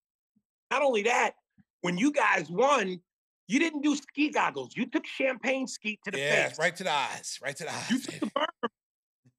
Not, 0.71 0.79
not 0.79 0.87
only 0.87 1.03
that, 1.03 1.33
when 1.81 1.97
you 1.97 2.11
guys 2.11 2.49
won, 2.49 2.99
you 3.47 3.59
didn't 3.59 3.81
do 3.81 3.95
ski 3.95 4.31
goggles. 4.31 4.75
You 4.75 4.85
took 4.87 5.05
champagne 5.05 5.67
ski 5.67 5.99
to 6.03 6.11
the 6.11 6.19
yeah, 6.19 6.49
face. 6.49 6.59
right 6.59 6.75
to 6.75 6.83
the 6.83 6.91
eyes. 6.91 7.39
Right 7.41 7.55
to 7.55 7.63
the 7.63 7.73
eyes. 7.73 7.91
You 7.91 7.99
took 7.99 8.19
the 8.19 8.31
burn. 8.35 8.69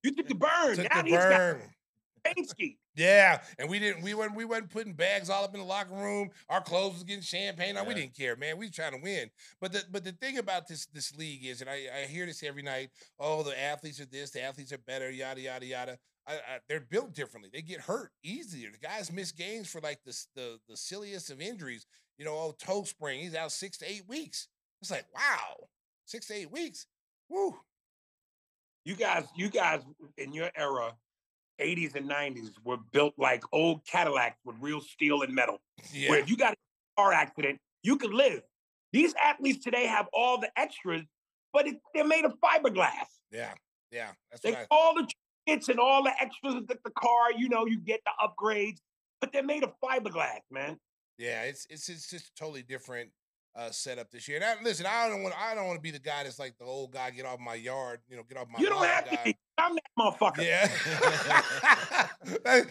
You 0.04 0.14
took 0.14 0.28
the 0.28 0.34
burn. 0.34 0.76
took 0.76 0.94
now 0.94 1.02
the 1.02 1.10
burn. 1.10 1.62
Got 2.24 2.36
yeah, 2.96 3.40
and 3.58 3.68
we 3.68 3.78
didn't. 3.78 4.02
We 4.02 4.14
weren't. 4.14 4.34
We 4.34 4.44
weren't 4.44 4.70
putting 4.70 4.94
bags 4.94 5.28
all 5.28 5.44
up 5.44 5.54
in 5.54 5.60
the 5.60 5.66
locker 5.66 5.94
room. 5.94 6.30
Our 6.48 6.62
clothes 6.62 6.94
was 6.94 7.04
getting 7.04 7.22
champagne. 7.22 7.74
Yeah. 7.74 7.84
we 7.86 7.94
didn't 7.94 8.16
care, 8.16 8.36
man. 8.36 8.56
We 8.56 8.70
trying 8.70 8.92
to 8.92 9.02
win. 9.02 9.30
But 9.60 9.72
the 9.72 9.84
but 9.90 10.02
the 10.02 10.12
thing 10.12 10.38
about 10.38 10.66
this 10.66 10.86
this 10.86 11.14
league 11.16 11.44
is, 11.44 11.60
and 11.60 11.68
I, 11.68 11.84
I 11.94 12.06
hear 12.06 12.24
this 12.24 12.42
every 12.42 12.62
night. 12.62 12.88
Oh, 13.20 13.42
the 13.42 13.60
athletes 13.60 14.00
are 14.00 14.06
this. 14.06 14.30
The 14.30 14.42
athletes 14.42 14.72
are 14.72 14.78
better. 14.78 15.10
Yada 15.10 15.40
yada 15.40 15.66
yada. 15.66 15.98
I, 16.26 16.32
I, 16.34 16.58
they're 16.68 16.80
built 16.80 17.14
differently. 17.14 17.50
They 17.52 17.62
get 17.62 17.80
hurt 17.80 18.10
easier. 18.24 18.70
The 18.70 18.86
guys 18.86 19.12
miss 19.12 19.30
games 19.30 19.68
for 19.68 19.80
like 19.82 20.00
the 20.04 20.18
the 20.34 20.58
the 20.68 20.76
silliest 20.76 21.30
of 21.30 21.40
injuries. 21.40 21.86
You 22.18 22.24
know, 22.24 22.32
oh 22.34 22.54
toe 22.58 22.84
sprain. 22.84 23.20
He's 23.20 23.34
out 23.34 23.52
six 23.52 23.76
to 23.78 23.90
eight 23.90 24.08
weeks. 24.08 24.48
It's 24.80 24.90
like 24.90 25.04
wow, 25.14 25.68
six 26.06 26.26
to 26.28 26.34
eight 26.34 26.50
weeks. 26.50 26.86
Woo. 27.28 27.54
You 28.84 28.94
guys, 28.94 29.24
you 29.36 29.48
guys 29.48 29.82
in 30.16 30.32
your 30.32 30.48
era, 30.54 30.94
80s 31.60 31.94
and 31.94 32.08
90s, 32.08 32.50
were 32.64 32.78
built 32.92 33.14
like 33.18 33.42
old 33.52 33.84
Cadillacs 33.86 34.38
with 34.44 34.56
real 34.60 34.80
steel 34.80 35.22
and 35.22 35.34
metal. 35.34 35.60
Yeah. 35.92 36.10
Where 36.10 36.18
if 36.18 36.30
you 36.30 36.36
got 36.36 36.54
a 36.54 36.56
car 36.96 37.12
accident, 37.12 37.58
you 37.82 37.96
can 37.96 38.12
live. 38.12 38.42
These 38.92 39.14
athletes 39.22 39.62
today 39.62 39.86
have 39.86 40.06
all 40.12 40.40
the 40.40 40.50
extras, 40.56 41.02
but 41.52 41.66
it, 41.66 41.76
they're 41.94 42.06
made 42.06 42.24
of 42.24 42.34
fiberglass. 42.42 43.06
Yeah, 43.30 43.52
yeah. 43.90 44.10
That's 44.30 44.42
they 44.42 44.54
I... 44.54 44.66
all 44.70 44.94
the 44.94 45.08
kits 45.46 45.68
and 45.68 45.78
all 45.78 46.02
the 46.02 46.12
extras 46.20 46.54
that 46.68 46.82
the 46.84 46.90
car, 46.90 47.32
you 47.36 47.48
know, 47.48 47.66
you 47.66 47.78
get 47.78 48.00
the 48.04 48.12
upgrades, 48.20 48.78
but 49.20 49.32
they're 49.32 49.42
made 49.42 49.64
of 49.64 49.72
fiberglass, 49.82 50.40
man. 50.50 50.78
Yeah, 51.18 51.42
it's 51.42 51.66
it's 51.70 51.88
it's 51.88 52.08
just 52.08 52.34
totally 52.36 52.62
different 52.62 53.10
uh, 53.56 53.70
setup 53.70 54.10
this 54.10 54.28
year. 54.28 54.36
And 54.36 54.44
I, 54.44 54.62
listen, 54.62 54.86
I 54.86 55.08
don't 55.08 55.22
want 55.22 55.34
I 55.40 55.54
don't 55.54 55.66
want 55.66 55.78
to 55.78 55.82
be 55.82 55.90
the 55.90 55.98
guy 55.98 56.24
that's 56.24 56.38
like 56.38 56.58
the 56.58 56.64
old 56.64 56.92
guy, 56.92 57.10
get 57.10 57.24
off 57.24 57.40
my 57.40 57.54
yard, 57.54 58.00
you 58.08 58.16
know, 58.16 58.22
get 58.28 58.38
off 58.38 58.48
my. 58.52 58.60
You 58.60 58.68
don't 58.68 58.84
have 58.84 59.04
guy. 59.06 59.16
to 59.16 59.24
be. 59.24 59.36
I'm 59.58 59.74
that 59.74 59.84
motherfucker. 59.98 60.44
Yeah. 60.44 60.68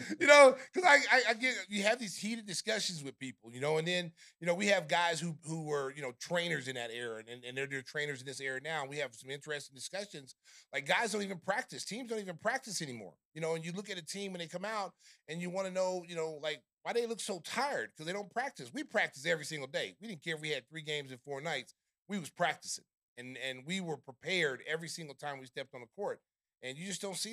you 0.20 0.26
know, 0.28 0.54
because 0.72 0.88
I, 0.88 0.98
I, 1.10 1.22
I 1.30 1.34
get 1.34 1.54
you 1.68 1.82
have 1.82 1.98
these 1.98 2.16
heated 2.16 2.46
discussions 2.46 3.02
with 3.02 3.18
people, 3.18 3.50
you 3.52 3.60
know, 3.60 3.78
and 3.78 3.88
then 3.88 4.12
you 4.40 4.46
know 4.46 4.54
we 4.54 4.68
have 4.68 4.86
guys 4.86 5.18
who 5.18 5.36
who 5.44 5.64
were 5.64 5.92
you 5.96 6.02
know 6.02 6.12
trainers 6.20 6.68
in 6.68 6.76
that 6.76 6.90
era, 6.92 7.22
and 7.28 7.42
and 7.42 7.58
they're, 7.58 7.66
they're 7.66 7.82
trainers 7.82 8.20
in 8.20 8.26
this 8.26 8.40
era 8.40 8.60
now. 8.62 8.82
And 8.82 8.90
we 8.90 8.98
have 8.98 9.14
some 9.14 9.30
interesting 9.30 9.74
discussions. 9.74 10.36
Like 10.72 10.86
guys 10.86 11.10
don't 11.10 11.22
even 11.22 11.38
practice. 11.38 11.84
Teams 11.84 12.08
don't 12.08 12.20
even 12.20 12.36
practice 12.36 12.80
anymore. 12.80 13.14
You 13.34 13.40
know, 13.40 13.56
and 13.56 13.64
you 13.64 13.72
look 13.72 13.90
at 13.90 13.98
a 13.98 14.06
team 14.06 14.32
when 14.32 14.38
they 14.38 14.46
come 14.46 14.64
out, 14.64 14.92
and 15.28 15.42
you 15.42 15.50
want 15.50 15.66
to 15.66 15.74
know, 15.74 16.04
you 16.06 16.14
know, 16.14 16.38
like 16.40 16.62
why 16.86 16.92
they 16.92 17.04
look 17.06 17.18
so 17.18 17.40
tired? 17.40 17.90
Because 17.90 18.06
they 18.06 18.12
don't 18.12 18.30
practice. 18.30 18.70
We 18.72 18.84
practice 18.84 19.26
every 19.26 19.44
single 19.44 19.66
day. 19.66 19.96
We 20.00 20.06
didn't 20.06 20.22
care 20.22 20.36
if 20.36 20.40
we 20.40 20.50
had 20.50 20.68
three 20.68 20.82
games 20.82 21.10
in 21.10 21.18
four 21.18 21.40
nights. 21.40 21.74
We 22.08 22.16
was 22.16 22.30
practicing. 22.30 22.84
And 23.18 23.36
and 23.44 23.64
we 23.66 23.80
were 23.80 23.96
prepared 23.96 24.62
every 24.68 24.86
single 24.86 25.16
time 25.16 25.40
we 25.40 25.46
stepped 25.46 25.74
on 25.74 25.80
the 25.80 25.88
court. 25.96 26.20
And 26.62 26.78
you 26.78 26.86
just 26.86 27.02
don't 27.02 27.16
see 27.16 27.32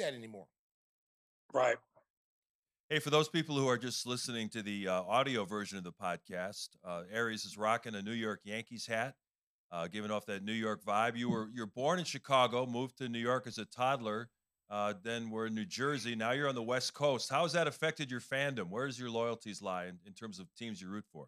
that 0.00 0.14
anymore. 0.14 0.46
Right. 1.52 1.76
Hey, 2.88 2.98
for 2.98 3.10
those 3.10 3.28
people 3.28 3.56
who 3.56 3.68
are 3.68 3.78
just 3.78 4.06
listening 4.06 4.48
to 4.50 4.62
the 4.62 4.88
uh, 4.88 5.02
audio 5.02 5.44
version 5.44 5.78
of 5.78 5.84
the 5.84 5.92
podcast, 5.92 6.70
uh, 6.84 7.02
Aries 7.12 7.44
is 7.44 7.56
rocking 7.56 7.94
a 7.94 8.02
New 8.02 8.12
York 8.12 8.40
Yankees 8.44 8.86
hat, 8.86 9.14
uh, 9.70 9.86
giving 9.86 10.10
off 10.10 10.26
that 10.26 10.44
New 10.44 10.52
York 10.52 10.84
vibe. 10.84 11.16
You 11.16 11.30
were 11.30 11.48
you're 11.54 11.66
born 11.66 12.00
in 12.00 12.04
Chicago, 12.04 12.66
moved 12.66 12.98
to 12.98 13.08
New 13.08 13.20
York 13.20 13.46
as 13.46 13.58
a 13.58 13.64
toddler, 13.64 14.28
uh, 14.70 14.94
then 15.02 15.30
we're 15.30 15.46
in 15.46 15.54
New 15.54 15.64
Jersey. 15.64 16.14
Now 16.14 16.30
you're 16.30 16.48
on 16.48 16.54
the 16.54 16.62
West 16.62 16.94
Coast. 16.94 17.28
How 17.28 17.42
has 17.42 17.52
that 17.52 17.66
affected 17.66 18.10
your 18.10 18.20
fandom? 18.20 18.70
Where 18.70 18.86
does 18.86 18.98
your 18.98 19.10
loyalties 19.10 19.60
lie 19.60 19.86
in, 19.86 19.98
in 20.06 20.12
terms 20.12 20.38
of 20.38 20.46
teams 20.54 20.80
you 20.80 20.88
root 20.88 21.04
for? 21.12 21.26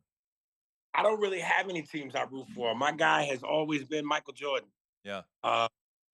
I 0.94 1.02
don't 1.02 1.20
really 1.20 1.40
have 1.40 1.68
any 1.68 1.82
teams 1.82 2.14
I 2.14 2.24
root 2.30 2.46
for. 2.54 2.74
My 2.74 2.92
guy 2.92 3.24
has 3.24 3.42
always 3.42 3.82
been 3.84 4.06
Michael 4.06 4.32
Jordan. 4.32 4.68
Yeah. 5.04 5.22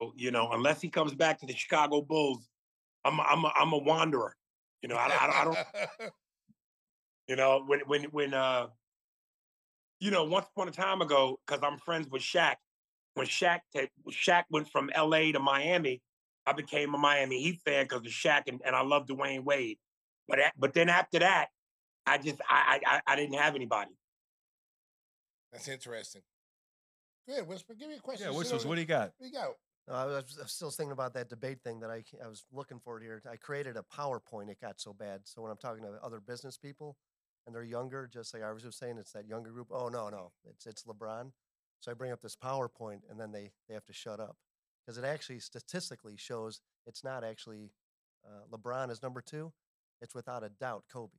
Uh, 0.01 0.07
you 0.17 0.31
know, 0.31 0.51
unless 0.53 0.81
he 0.81 0.89
comes 0.89 1.15
back 1.15 1.39
to 1.41 1.47
the 1.47 1.55
Chicago 1.55 2.03
Bulls, 2.03 2.49
I'm 3.05 3.19
a, 3.19 3.23
I'm 3.23 3.45
a, 3.45 3.53
I'm 3.59 3.73
a 3.73 3.79
wanderer. 3.79 4.35
You 4.83 4.89
know, 4.89 4.97
I, 4.97 5.09
I, 5.09 5.41
I 5.41 5.45
don't. 5.45 5.59
you 7.29 7.37
know, 7.37 7.65
when 7.67 7.81
when 7.81 8.05
when 8.05 8.35
uh, 8.35 8.69
you 10.01 10.11
know, 10.11 10.25
once 10.25 10.47
upon 10.55 10.69
a 10.69 10.73
time 10.73 11.03
ago, 11.03 11.41
because 11.47 11.63
I'm 11.63 11.79
friends 11.79 12.09
with 12.11 12.23
Shaq. 12.23 12.57
When 13.15 13.27
Shaq 13.27 13.61
t- 13.75 13.89
Shaq 14.11 14.45
went 14.51 14.69
from 14.69 14.91
L.A. 14.95 15.33
to 15.33 15.41
Miami, 15.41 16.01
I 16.47 16.53
became 16.53 16.95
a 16.95 16.99
Miami 16.99 17.43
Heat 17.43 17.61
fan 17.65 17.85
because 17.85 18.07
of 18.07 18.13
Shaq, 18.13 18.43
and, 18.47 18.61
and 18.65 18.77
I 18.77 18.83
love 18.83 19.07
Dwyane 19.07 19.45
Wade. 19.45 19.79
But 20.29 20.39
but 20.57 20.75
then 20.75 20.89
after 20.89 21.19
that, 21.19 21.49
I 22.07 22.19
just 22.19 22.41
I 22.49 22.81
I, 22.87 23.01
I 23.07 23.17
didn't 23.17 23.35
have 23.35 23.57
anybody. 23.57 23.91
That's 25.53 25.67
interesting. 25.67 26.23
Good, 27.27 27.47
Whisper. 27.47 27.75
Give 27.75 27.89
me 27.89 27.97
a 27.97 28.01
question. 28.01 28.29
Yeah, 28.31 28.37
Whispers. 28.37 28.65
What 28.65 28.77
do 28.77 28.81
you 28.81 28.87
got? 28.87 29.13
What 29.19 29.21
do 29.21 29.27
you 29.27 29.33
got? 29.33 29.55
I 29.91 30.05
was, 30.07 30.37
I 30.39 30.43
was 30.43 30.53
still 30.53 30.71
thinking 30.71 30.93
about 30.93 31.15
that 31.15 31.29
debate 31.31 31.63
thing 31.63 31.81
that 31.81 31.91
I, 31.91 32.03
I 32.23 32.29
was 32.29 32.45
looking 32.53 32.79
for 32.79 33.01
here. 33.01 33.23
I 33.31 33.37
created 33.37 33.77
a 33.77 33.83
PowerPoint. 33.83 34.51
It 34.51 34.61
got 34.61 34.81
so 34.81 34.93
bad. 34.93 35.21
So 35.25 35.43
when 35.43 35.51
I'm 35.51 35.57
talking 35.57 35.83
to 35.85 35.99
other 36.05 36.21
business 36.21 36.59
people 36.59 36.97
and 37.47 37.55
they're 37.55 37.65
younger, 37.65 38.09
just 38.13 38.35
like 38.35 38.43
I 38.43 38.53
was 38.53 38.63
just 38.63 38.79
saying, 38.79 38.99
it's 38.99 39.13
that 39.13 39.27
younger 39.27 39.51
group. 39.51 39.69
Oh 39.71 39.89
no, 39.89 40.09
no, 40.09 40.33
it's 40.49 40.67
it's 40.67 40.85
LeBron. 40.85 41.31
So 41.81 41.91
I 41.91 41.95
bring 41.95 42.13
up 42.13 42.21
this 42.21 42.37
PowerPoint 42.37 43.01
and 43.11 43.19
then 43.19 43.33
they 43.33 43.53
they 43.69 43.75
have 43.75 43.87
to 43.87 43.93
shut 43.93 44.21
up 44.21 44.37
because 44.85 44.99
it 44.99 45.05
actually 45.05 45.39
statistically 45.39 46.17
shows 46.17 46.61
it's 46.87 47.05
not 47.05 47.25
actually 47.25 47.73
uh, 48.27 48.57
LeBron 48.57 48.91
is 48.91 49.03
number 49.03 49.23
two. 49.23 49.53
It's 50.03 50.15
without 50.15 50.45
a 50.45 50.51
doubt 50.51 50.85
Kobe. 50.93 51.13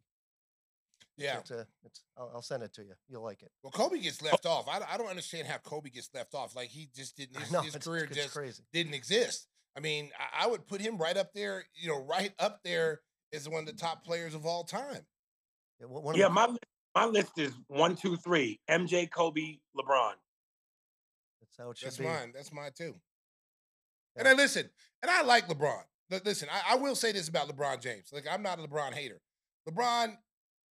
Yeah, 1.20 1.40
it's, 1.40 1.52
a, 1.52 1.68
it's 1.84 2.02
I'll, 2.18 2.32
I'll, 2.36 2.42
send 2.42 2.64
it 2.64 2.74
to 2.76 2.82
you. 2.82 2.94
You'll 3.10 3.24
like 3.24 3.42
it. 3.42 3.52
Well, 3.62 3.72
Kobe 3.72 4.00
gets 4.00 4.22
oh 4.24 4.26
left 4.26 4.46
off. 4.46 4.68
I, 4.70 4.82
I 4.94 4.98
don't 4.98 5.10
understand 5.10 5.48
how 5.48 5.58
Kobe 5.58 5.90
gets 5.90 6.10
left 6.14 6.34
off. 6.34 6.56
Like 6.56 6.70
he 6.70 6.90
just 6.96 7.18
didn't. 7.18 7.38
His, 7.38 7.52
know, 7.52 7.62
his 7.62 7.76
it's, 7.76 7.86
career 7.86 8.06
it's 8.06 8.16
just 8.16 8.34
crazy. 8.34 8.64
didn't 8.72 8.94
exist. 8.94 9.48
I 9.76 9.82
mean, 9.82 10.12
I, 10.18 10.46
I, 10.46 10.48
would 10.48 10.66
put 10.66 10.82
him 10.82 10.98
right 10.98 11.18
up 11.18 11.34
there. 11.34 11.66
You 11.76 11.90
know, 11.90 12.06
right 12.06 12.32
up 12.40 12.62
there 12.64 13.02
is 13.32 13.50
one 13.50 13.62
of 13.62 13.66
the 13.66 13.74
top 13.74 14.06
players 14.06 14.34
of 14.34 14.46
all 14.46 14.64
time. 14.64 15.06
Yeah, 15.82 15.88
yeah 16.16 16.28
my 16.30 16.56
my 16.96 17.06
list 17.06 17.38
is 17.38 17.54
one, 17.68 17.96
two, 17.96 18.16
three: 18.16 18.62
MJ, 18.70 19.10
Kobe, 19.12 19.58
LeBron. 19.78 20.14
That's 21.42 21.58
how 21.58 21.72
it 21.72 21.78
should 21.78 21.88
That's 21.88 21.98
be. 21.98 22.06
mine. 22.06 22.32
That's 22.34 22.54
mine 22.54 22.72
too. 22.78 22.96
Yeah. 24.16 24.22
And 24.22 24.28
I 24.30 24.34
listen, 24.34 24.70
and 25.02 25.12
I 25.12 25.22
like 25.24 25.48
LeBron. 25.50 25.84
Listen, 26.26 26.50
I, 26.52 26.74
I 26.74 26.76
will 26.78 26.96
say 26.96 27.12
this 27.12 27.28
about 27.28 27.48
LeBron 27.50 27.82
James. 27.82 28.10
Like, 28.12 28.26
I'm 28.30 28.42
not 28.42 28.58
a 28.58 28.64
LeBron 28.64 28.94
hater. 28.94 29.22
LeBron 29.70 30.18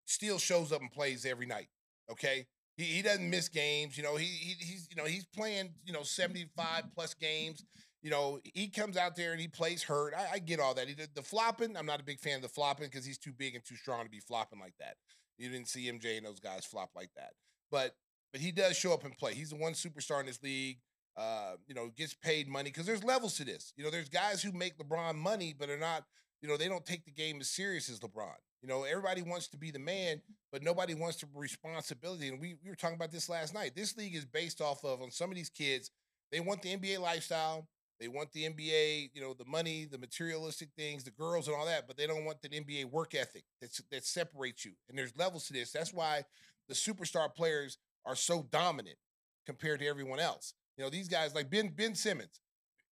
still 0.09 0.39
shows 0.39 0.73
up 0.73 0.81
and 0.81 0.91
plays 0.91 1.25
every 1.27 1.47
night. 1.47 1.69
Okay. 2.11 2.47
He, 2.77 2.85
he 2.85 3.03
doesn't 3.03 3.29
miss 3.29 3.49
games. 3.49 3.97
You 3.97 4.03
know, 4.03 4.17
he, 4.17 4.27
he 4.27 4.55
he's 4.59 4.89
you 4.91 4.97
know, 4.97 5.05
he's 5.05 5.27
playing, 5.27 5.71
you 5.85 5.93
know, 5.93 6.03
75 6.03 6.85
plus 6.95 7.15
games. 7.15 7.65
You 8.03 8.11
know, 8.11 8.39
he 8.55 8.69
comes 8.69 8.97
out 8.97 9.17
there 9.17 9.33
and 9.33 9.41
he 9.41 9.49
plays 9.49 9.83
hurt. 9.83 10.15
I, 10.17 10.35
I 10.35 10.39
get 10.39 10.61
all 10.61 10.75
that. 10.75 10.87
He 10.89 10.95
did 10.95 11.11
the 11.15 11.23
flopping. 11.23 11.77
I'm 11.77 11.87
not 11.87 12.01
a 12.01 12.05
big 12.05 12.21
fan 12.21 12.37
of 12.37 12.43
the 12.43 12.49
flopping 12.49 12.87
because 12.87 13.05
he's 13.05 13.19
too 13.19 13.33
big 13.33 13.55
and 13.55 13.65
too 13.65 13.77
strong 13.77 14.05
to 14.05 14.11
be 14.11 14.21
flopping 14.21 14.61
like 14.61 14.75
that. 14.79 14.97
You 15.37 15.49
didn't 15.51 15.69
see 15.69 15.91
MJ 15.91 16.17
and 16.17 16.27
those 16.27 16.41
guys 16.41 16.65
flop 16.65 16.91
like 16.95 17.11
that. 17.17 17.33
But 17.71 17.95
but 18.33 18.41
he 18.41 18.53
does 18.53 18.77
show 18.77 18.93
up 18.93 19.05
and 19.05 19.17
play. 19.17 19.35
He's 19.35 19.51
the 19.51 19.57
one 19.57 19.73
superstar 19.73 20.21
in 20.21 20.27
this 20.27 20.43
league. 20.43 20.79
Uh, 21.17 21.57
you 21.67 21.75
know, 21.75 21.91
gets 21.97 22.15
paid 22.15 22.47
money 22.47 22.71
because 22.71 22.87
there's 22.87 23.03
levels 23.03 23.37
to 23.37 23.45
this. 23.45 23.73
You 23.77 23.83
know, 23.83 23.91
there's 23.91 24.09
guys 24.09 24.41
who 24.41 24.53
make 24.53 24.79
LeBron 24.79 25.17
money, 25.17 25.53
but 25.59 25.69
are 25.69 25.77
not, 25.79 26.05
you 26.43 26.49
know, 26.49 26.57
they 26.57 26.69
don't 26.69 26.87
take 26.87 27.05
the 27.05 27.11
game 27.11 27.39
as 27.41 27.51
serious 27.51 27.89
as 27.89 28.01
LeBron. 28.01 28.35
You 28.63 28.69
know, 28.69 28.85
everybody 28.85 29.23
wants 29.23 29.49
to 29.49 29.57
be 29.57 29.71
the 29.71 29.79
man, 29.79 30.21
but 30.51 30.63
nobody 30.63 30.95
wants 30.95 31.19
the 31.19 31.27
responsibility. 31.35 32.29
And 32.29 32.41
we, 32.41 32.57
we 32.63 32.71
were 32.71 32.77
talking 32.77 32.97
about 32.97 33.13
this 33.13 33.29
last 33.29 33.55
night. 33.55 33.73
This 33.77 33.97
league 33.97 34.17
is 34.17 34.25
based 34.25 34.61
off 34.61 34.85
of 34.85 35.01
on 35.01 35.11
some 35.11 35.31
of 35.31 35.37
these 35.37 35.51
kids, 35.51 35.91
they 36.33 36.41
want 36.41 36.63
the 36.63 36.77
NBA 36.77 37.01
lifestyle. 37.01 37.69
They 38.01 38.09
want 38.09 38.33
the 38.33 38.49
NBA, 38.49 39.11
you 39.13 39.21
know, 39.21 39.35
the 39.35 39.45
money, 39.45 39.85
the 39.85 39.99
materialistic 39.99 40.69
things, 40.77 41.03
the 41.03 41.11
girls 41.11 41.49
and 41.49 41.57
all 41.57 41.67
that, 41.67 41.89
but 41.89 41.97
they 41.97 42.07
don't 42.07 42.25
want 42.25 42.41
the 42.43 42.49
NBA 42.49 42.85
work 42.87 43.15
ethic 43.15 43.43
that's, 43.61 43.83
that 43.91 44.05
separates 44.05 44.65
you. 44.65 44.73
And 44.89 44.97
there's 44.97 45.17
levels 45.17 45.47
to 45.49 45.53
this. 45.53 45.73
That's 45.73 45.93
why 45.93 46.23
the 46.69 46.75
superstar 46.75 47.35
players 47.35 47.79
are 48.07 48.15
so 48.15 48.47
dominant 48.53 48.99
compared 49.47 49.81
to 49.81 49.87
everyone 49.87 50.21
else. 50.21 50.55
You 50.77 50.85
know, 50.85 50.91
these 50.91 51.09
guys 51.09 51.35
like 51.35 51.51
Ben 51.51 51.73
Ben 51.75 51.97
Simmons. 51.97 52.41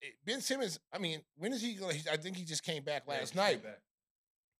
Eh, 0.03 0.07
ben 0.25 0.41
Simmons, 0.41 0.79
I 0.93 0.97
mean, 0.97 1.21
when 1.37 1.53
is 1.53 1.61
he 1.61 1.75
going 1.75 1.99
to? 1.99 2.11
I 2.11 2.17
think 2.17 2.37
he 2.37 2.45
just 2.45 2.63
came 2.63 2.83
back 2.83 3.07
last 3.07 3.35
yeah, 3.35 3.41
night. 3.41 3.63
Back. 3.63 3.79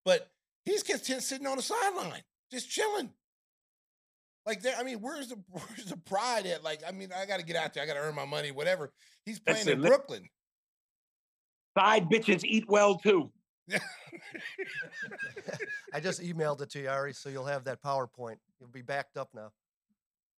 But 0.04 0.30
He's 0.68 0.82
just 0.82 1.06
sitting 1.26 1.46
on 1.46 1.56
the 1.56 1.62
sideline, 1.62 2.22
just 2.50 2.68
chilling. 2.68 3.10
Like, 4.44 4.62
I 4.78 4.82
mean, 4.82 5.00
where's 5.00 5.28
the 5.28 5.38
where's 5.50 5.86
the 5.86 5.96
pride 5.96 6.46
at? 6.46 6.62
Like, 6.62 6.80
I 6.86 6.92
mean, 6.92 7.08
I 7.16 7.24
got 7.26 7.40
to 7.40 7.46
get 7.46 7.56
out 7.56 7.72
there. 7.74 7.82
I 7.82 7.86
got 7.86 7.94
to 7.94 8.00
earn 8.00 8.14
my 8.14 8.26
money, 8.26 8.50
whatever. 8.50 8.92
He's 9.24 9.38
playing 9.40 9.64
Listen, 9.66 9.80
in 9.80 9.86
Brooklyn. 9.86 10.28
Side 11.78 12.10
bitches 12.10 12.44
eat 12.44 12.66
well 12.68 12.96
too. 12.96 13.30
I 15.94 16.00
just 16.00 16.20
emailed 16.22 16.60
it 16.60 16.70
to 16.70 16.80
you, 16.80 16.88
Ari, 16.88 17.14
so 17.14 17.28
you'll 17.28 17.44
have 17.46 17.64
that 17.64 17.82
PowerPoint. 17.82 18.36
You'll 18.60 18.70
be 18.70 18.82
backed 18.82 19.16
up 19.16 19.30
now. 19.34 19.52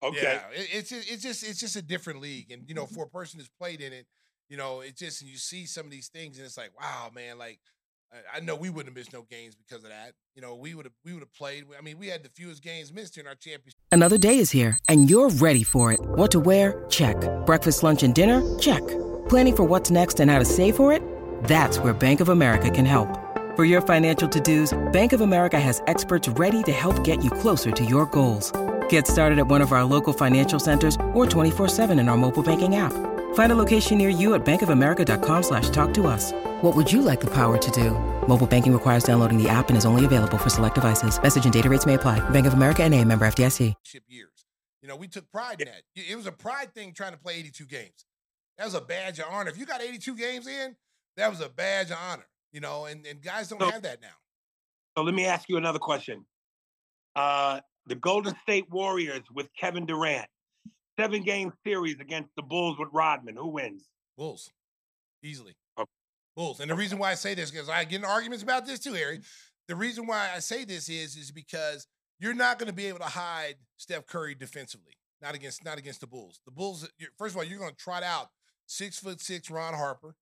Okay. 0.03 0.21
Yeah, 0.23 0.43
it's 0.53 0.93
it's 0.93 1.23
just 1.23 1.43
it's 1.43 1.61
just 1.61 1.77
a 1.77 1.83
different 1.83 2.21
league, 2.21 2.53
and 2.53 2.69
you 2.69 2.75
know, 2.75 2.87
for 2.87 3.05
a 3.05 3.09
person 3.09 3.39
who's 3.41 3.51
played 3.59 3.81
in 3.81 3.93
it, 3.93 4.07
you 4.51 4.59
know, 4.59 4.81
it 4.81 4.97
just 4.97 5.23
and 5.23 5.31
you 5.31 5.39
see 5.39 5.65
some 5.65 5.87
of 5.87 5.91
these 5.91 6.09
things, 6.09 6.37
and 6.37 6.45
it's 6.45 6.59
like, 6.59 6.73
wow, 6.79 7.11
man, 7.15 7.39
like 7.39 7.61
I 8.35 8.41
know 8.41 8.57
we 8.57 8.71
wouldn't 8.71 8.89
have 8.89 8.97
missed 8.97 9.13
no 9.13 9.23
games 9.23 9.55
because 9.55 9.85
of 9.85 9.91
that. 9.91 10.15
You 10.35 10.43
know, 10.43 10.57
we 10.57 10.75
would 10.75 10.85
have 10.85 10.93
we 11.05 11.13
would 11.13 11.23
have 11.23 11.33
played. 11.33 11.65
I 11.79 11.81
mean, 11.81 11.99
we 11.99 12.09
had 12.09 12.25
the 12.25 12.29
fewest 12.31 12.63
games 12.63 12.93
missed 12.93 13.17
in 13.17 13.27
our 13.27 13.37
championship. 13.37 13.79
Another 13.93 14.19
day 14.19 14.39
is 14.39 14.51
here, 14.51 14.77
and 14.89 15.09
you're 15.09 15.31
ready 15.31 15.63
for 15.63 15.93
it. 15.93 16.01
What 16.01 16.31
to 16.33 16.41
wear? 16.41 16.85
Check. 16.89 17.17
Breakfast, 17.47 17.83
lunch, 17.83 18.03
and 18.03 18.15
dinner? 18.15 18.59
Check. 18.59 18.87
Planning 19.29 19.57
for 19.57 19.65
what's 19.65 19.91
next 19.91 20.19
and 20.19 20.31
how 20.31 20.41
to 20.41 20.45
save 20.45 20.75
for 20.75 20.93
it? 20.93 21.03
That's 21.45 21.79
where 21.79 21.95
Bank 21.95 22.21
of 22.21 22.29
America 22.29 22.71
can 22.71 22.85
help. 22.85 23.09
For 23.57 23.65
your 23.65 23.81
financial 23.81 24.29
to-dos, 24.29 24.77
Bank 24.93 25.13
of 25.13 25.21
America 25.21 25.61
has 25.61 25.83
experts 25.87 26.29
ready 26.29 26.63
to 26.65 26.73
help 26.73 27.05
get 27.05 27.23
you 27.23 27.31
closer 27.31 27.71
to 27.71 27.85
your 27.85 28.07
goals. 28.07 28.53
Get 28.89 29.07
started 29.07 29.39
at 29.39 29.47
one 29.47 29.61
of 29.61 29.73
our 29.73 29.85
local 29.85 30.13
financial 30.13 30.59
centers 30.59 30.97
or 31.15 31.27
24-7 31.27 32.01
in 32.01 32.09
our 32.09 32.17
mobile 32.17 32.43
banking 32.43 32.75
app. 32.77 32.93
Find 33.35 33.51
a 33.53 33.57
location 33.57 33.99
near 33.99 34.09
you 34.09 34.35
at 34.35 34.45
bankofamerica.com 34.45 35.43
slash 35.43 35.69
talk 35.71 35.93
to 35.95 36.07
us. 36.07 36.33
What 36.63 36.77
would 36.77 36.93
you 36.93 37.03
like 37.03 37.21
the 37.21 37.31
power 37.31 37.59
to 37.59 37.71
do? 37.73 37.91
Mobile 38.29 38.47
banking 38.47 38.73
requires 38.73 39.03
downloading 39.03 39.43
the 39.43 39.49
app 39.49 39.71
and 39.71 39.77
is 39.77 39.85
only 39.85 40.05
available 40.05 40.39
for 40.39 40.51
select 40.51 40.77
devices. 40.77 41.21
Message 41.21 41.45
and 41.45 41.53
data 41.53 41.69
rates 41.69 41.85
may 41.85 41.95
apply. 41.95 42.21
Bank 42.31 42.47
of 42.47 42.53
America 42.53 42.85
and 42.85 42.95
a 42.95 43.05
member 43.05 43.27
FDIC. 43.27 43.75
Years. 44.07 44.31
You 44.83 44.89
know, 44.89 44.97
we 44.97 45.09
took 45.09 45.31
pride 45.31 45.61
in 45.61 45.67
that. 45.67 45.83
It 45.95 46.17
was 46.17 46.27
a 46.27 46.33
pride 46.33 46.75
thing 46.75 46.93
trying 46.93 47.13
to 47.13 47.19
play 47.19 47.35
82 47.37 47.67
games. 47.67 48.07
That 48.57 48.65
was 48.65 48.75
a 48.75 48.81
badge 48.81 49.19
of 49.19 49.27
honor. 49.31 49.51
If 49.51 49.59
you 49.59 49.67
got 49.67 49.83
82 49.83 50.15
games 50.17 50.47
in, 50.47 50.77
that 51.17 51.29
was 51.31 51.41
a 51.41 51.49
badge 51.49 51.91
of 51.91 51.99
honor. 52.11 52.27
You 52.53 52.61
know, 52.61 52.87
and, 52.87 53.07
and 53.07 53.21
guys 53.23 53.49
don't 53.49 53.61
so, 53.61 53.71
have 53.71 53.83
that 53.83 54.01
now. 54.01 54.09
So 54.97 55.05
let 55.05 55.15
me 55.15 55.27
ask 55.27 55.49
you 55.49 55.57
another 55.57 55.79
question. 55.79 56.25
Uh, 57.15 57.61
the 57.87 57.95
Golden 57.95 58.35
State 58.43 58.71
Warriors 58.71 59.23
with 59.33 59.49
Kevin 59.59 59.87
Durant, 59.87 60.27
seven 61.01 61.23
game 61.23 61.53
series 61.65 61.97
against 62.01 62.31
the 62.37 62.43
Bulls 62.43 62.79
with 62.79 62.89
Rodman. 62.93 63.37
Who 63.37 63.49
wins? 63.49 63.89
Bulls, 64.17 64.51
easily. 65.23 65.57
Okay. 65.79 65.89
Bulls. 66.37 66.61
And 66.61 66.71
the 66.71 66.75
reason 66.75 66.99
why 66.99 67.11
I 67.11 67.15
say 67.15 67.35
this 67.35 67.51
because 67.51 67.69
I 67.69 67.85
get 67.85 68.01
in 68.01 68.05
arguments 68.05 68.43
about 68.43 68.67
this 68.67 68.79
too, 68.79 68.93
Harry. 68.93 69.19
Mm-hmm. 69.19 69.25
The 69.69 69.77
reason 69.77 70.07
why 70.07 70.31
I 70.35 70.41
say 70.41 70.65
this 70.65 70.89
is 70.89 71.17
is 71.17 71.31
because 71.31 71.87
you're 72.19 72.35
not 72.35 72.59
going 72.59 72.69
to 72.69 72.75
be 72.75 72.87
able 72.87 72.99
to 72.99 73.05
hide 73.05 73.55
Steph 73.77 74.07
Curry 74.07 74.35
defensively. 74.35 74.95
Not 75.23 75.35
against 75.35 75.65
not 75.65 75.79
against 75.79 76.01
the 76.01 76.07
Bulls. 76.07 76.41
The 76.45 76.51
Bulls. 76.51 76.89
First 77.19 77.35
of 77.35 77.39
all, 77.39 77.45
you're 77.45 77.59
going 77.59 77.71
to 77.71 77.77
trot 77.77 78.03
out 78.03 78.29
six 78.67 78.99
foot 78.99 79.21
six 79.21 79.51
Ron 79.51 79.75
Harper, 79.75 80.17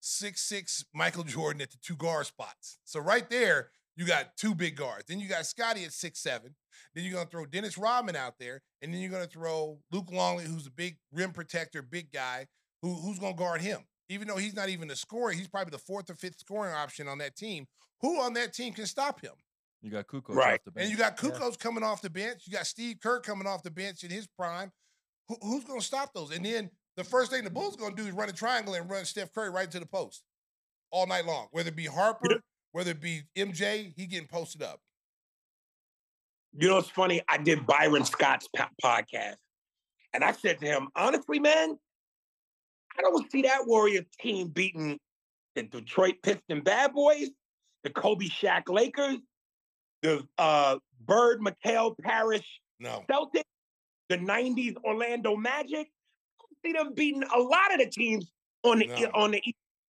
six 0.00 0.42
six 0.42 0.84
Michael 0.94 1.24
Jordan 1.24 1.62
at 1.62 1.70
the 1.70 1.78
two 1.82 1.96
guard 1.96 2.26
spots. 2.26 2.78
So 2.84 3.00
right 3.00 3.28
there, 3.28 3.70
you 3.96 4.06
got 4.06 4.36
two 4.36 4.54
big 4.54 4.76
guards. 4.76 5.04
Then 5.08 5.20
you 5.20 5.28
got 5.28 5.46
Scottie 5.46 5.84
at 5.84 5.92
six 5.92 6.20
seven. 6.20 6.54
Then 6.94 7.04
you're 7.04 7.14
gonna 7.14 7.28
throw 7.28 7.46
Dennis 7.46 7.78
Rodman 7.78 8.16
out 8.16 8.34
there, 8.38 8.62
and 8.82 8.92
then 8.92 9.00
you're 9.00 9.10
gonna 9.10 9.26
throw 9.26 9.78
Luke 9.90 10.10
Longley, 10.12 10.44
who's 10.44 10.66
a 10.66 10.70
big 10.70 10.96
rim 11.12 11.32
protector, 11.32 11.82
big 11.82 12.12
guy, 12.12 12.46
who, 12.82 12.94
who's 12.94 13.18
gonna 13.18 13.34
guard 13.34 13.60
him. 13.60 13.80
Even 14.08 14.28
though 14.28 14.36
he's 14.36 14.54
not 14.54 14.68
even 14.68 14.90
a 14.90 14.96
scorer, 14.96 15.32
he's 15.32 15.48
probably 15.48 15.70
the 15.70 15.78
fourth 15.78 16.10
or 16.10 16.14
fifth 16.14 16.38
scoring 16.38 16.74
option 16.74 17.08
on 17.08 17.18
that 17.18 17.36
team. 17.36 17.66
Who 18.00 18.20
on 18.20 18.34
that 18.34 18.52
team 18.52 18.74
can 18.74 18.86
stop 18.86 19.20
him? 19.20 19.32
You 19.80 19.90
got 19.90 20.06
Kukoc 20.06 20.34
right. 20.34 20.54
Off 20.54 20.64
the 20.64 20.70
bench. 20.70 20.84
And 20.84 20.90
you 20.90 20.98
got 20.98 21.16
Kukoc 21.16 21.40
yeah. 21.40 21.56
coming 21.58 21.84
off 21.84 22.02
the 22.02 22.10
bench. 22.10 22.42
You 22.46 22.52
got 22.52 22.66
Steve 22.66 22.96
Kerr 23.02 23.20
coming 23.20 23.46
off 23.46 23.62
the 23.62 23.70
bench 23.70 24.02
in 24.02 24.10
his 24.10 24.26
prime. 24.26 24.72
Who, 25.28 25.36
who's 25.42 25.64
going 25.64 25.80
to 25.80 25.84
stop 25.84 26.12
those? 26.14 26.34
And 26.34 26.44
then 26.44 26.70
the 26.96 27.04
first 27.04 27.30
thing 27.30 27.44
the 27.44 27.50
Bulls 27.50 27.76
going 27.76 27.94
to 27.94 28.02
do 28.02 28.08
is 28.08 28.14
run 28.14 28.28
a 28.28 28.32
triangle 28.32 28.74
and 28.74 28.90
run 28.90 29.04
Steph 29.04 29.32
Curry 29.32 29.50
right 29.50 29.66
into 29.66 29.80
the 29.80 29.86
post 29.86 30.22
all 30.90 31.06
night 31.06 31.26
long. 31.26 31.48
Whether 31.50 31.68
it 31.68 31.76
be 31.76 31.84
Harper, 31.84 32.40
whether 32.74 32.90
it 32.90 33.00
be 33.00 33.22
MJ, 33.36 33.92
he 33.96 34.06
getting 34.06 34.26
posted 34.26 34.60
up. 34.60 34.80
You 36.52 36.68
know, 36.68 36.78
it's 36.78 36.88
funny. 36.88 37.22
I 37.28 37.38
did 37.38 37.66
Byron 37.66 38.04
Scott's 38.04 38.48
podcast, 38.84 39.36
and 40.12 40.24
I 40.24 40.32
said 40.32 40.58
to 40.58 40.66
him, 40.66 40.88
honestly, 40.96 41.38
man, 41.38 41.78
I 42.98 43.02
don't 43.02 43.30
see 43.30 43.42
that 43.42 43.66
Warriors 43.66 44.06
team 44.20 44.48
beating 44.48 44.98
the 45.54 45.62
Detroit 45.62 46.16
Piston 46.22 46.62
Bad 46.62 46.92
Boys, 46.92 47.30
the 47.84 47.90
Kobe 47.90 48.26
Shaq 48.26 48.68
Lakers, 48.68 49.18
the 50.02 50.26
uh, 50.38 50.78
Bird 51.04 51.40
McHale 51.40 51.94
Parish 52.02 52.60
no. 52.80 53.04
Celtics, 53.08 53.42
the 54.08 54.18
90s 54.18 54.76
Orlando 54.84 55.36
Magic 55.36 55.88
see 56.64 56.72
them 56.72 56.92
beating 56.94 57.22
a 57.22 57.38
lot 57.38 57.72
of 57.72 57.78
the 57.78 57.86
teams 57.86 58.30
on 58.62 58.78
the 58.78 58.86
no. 58.86 59.10
on 59.14 59.30
the 59.32 59.42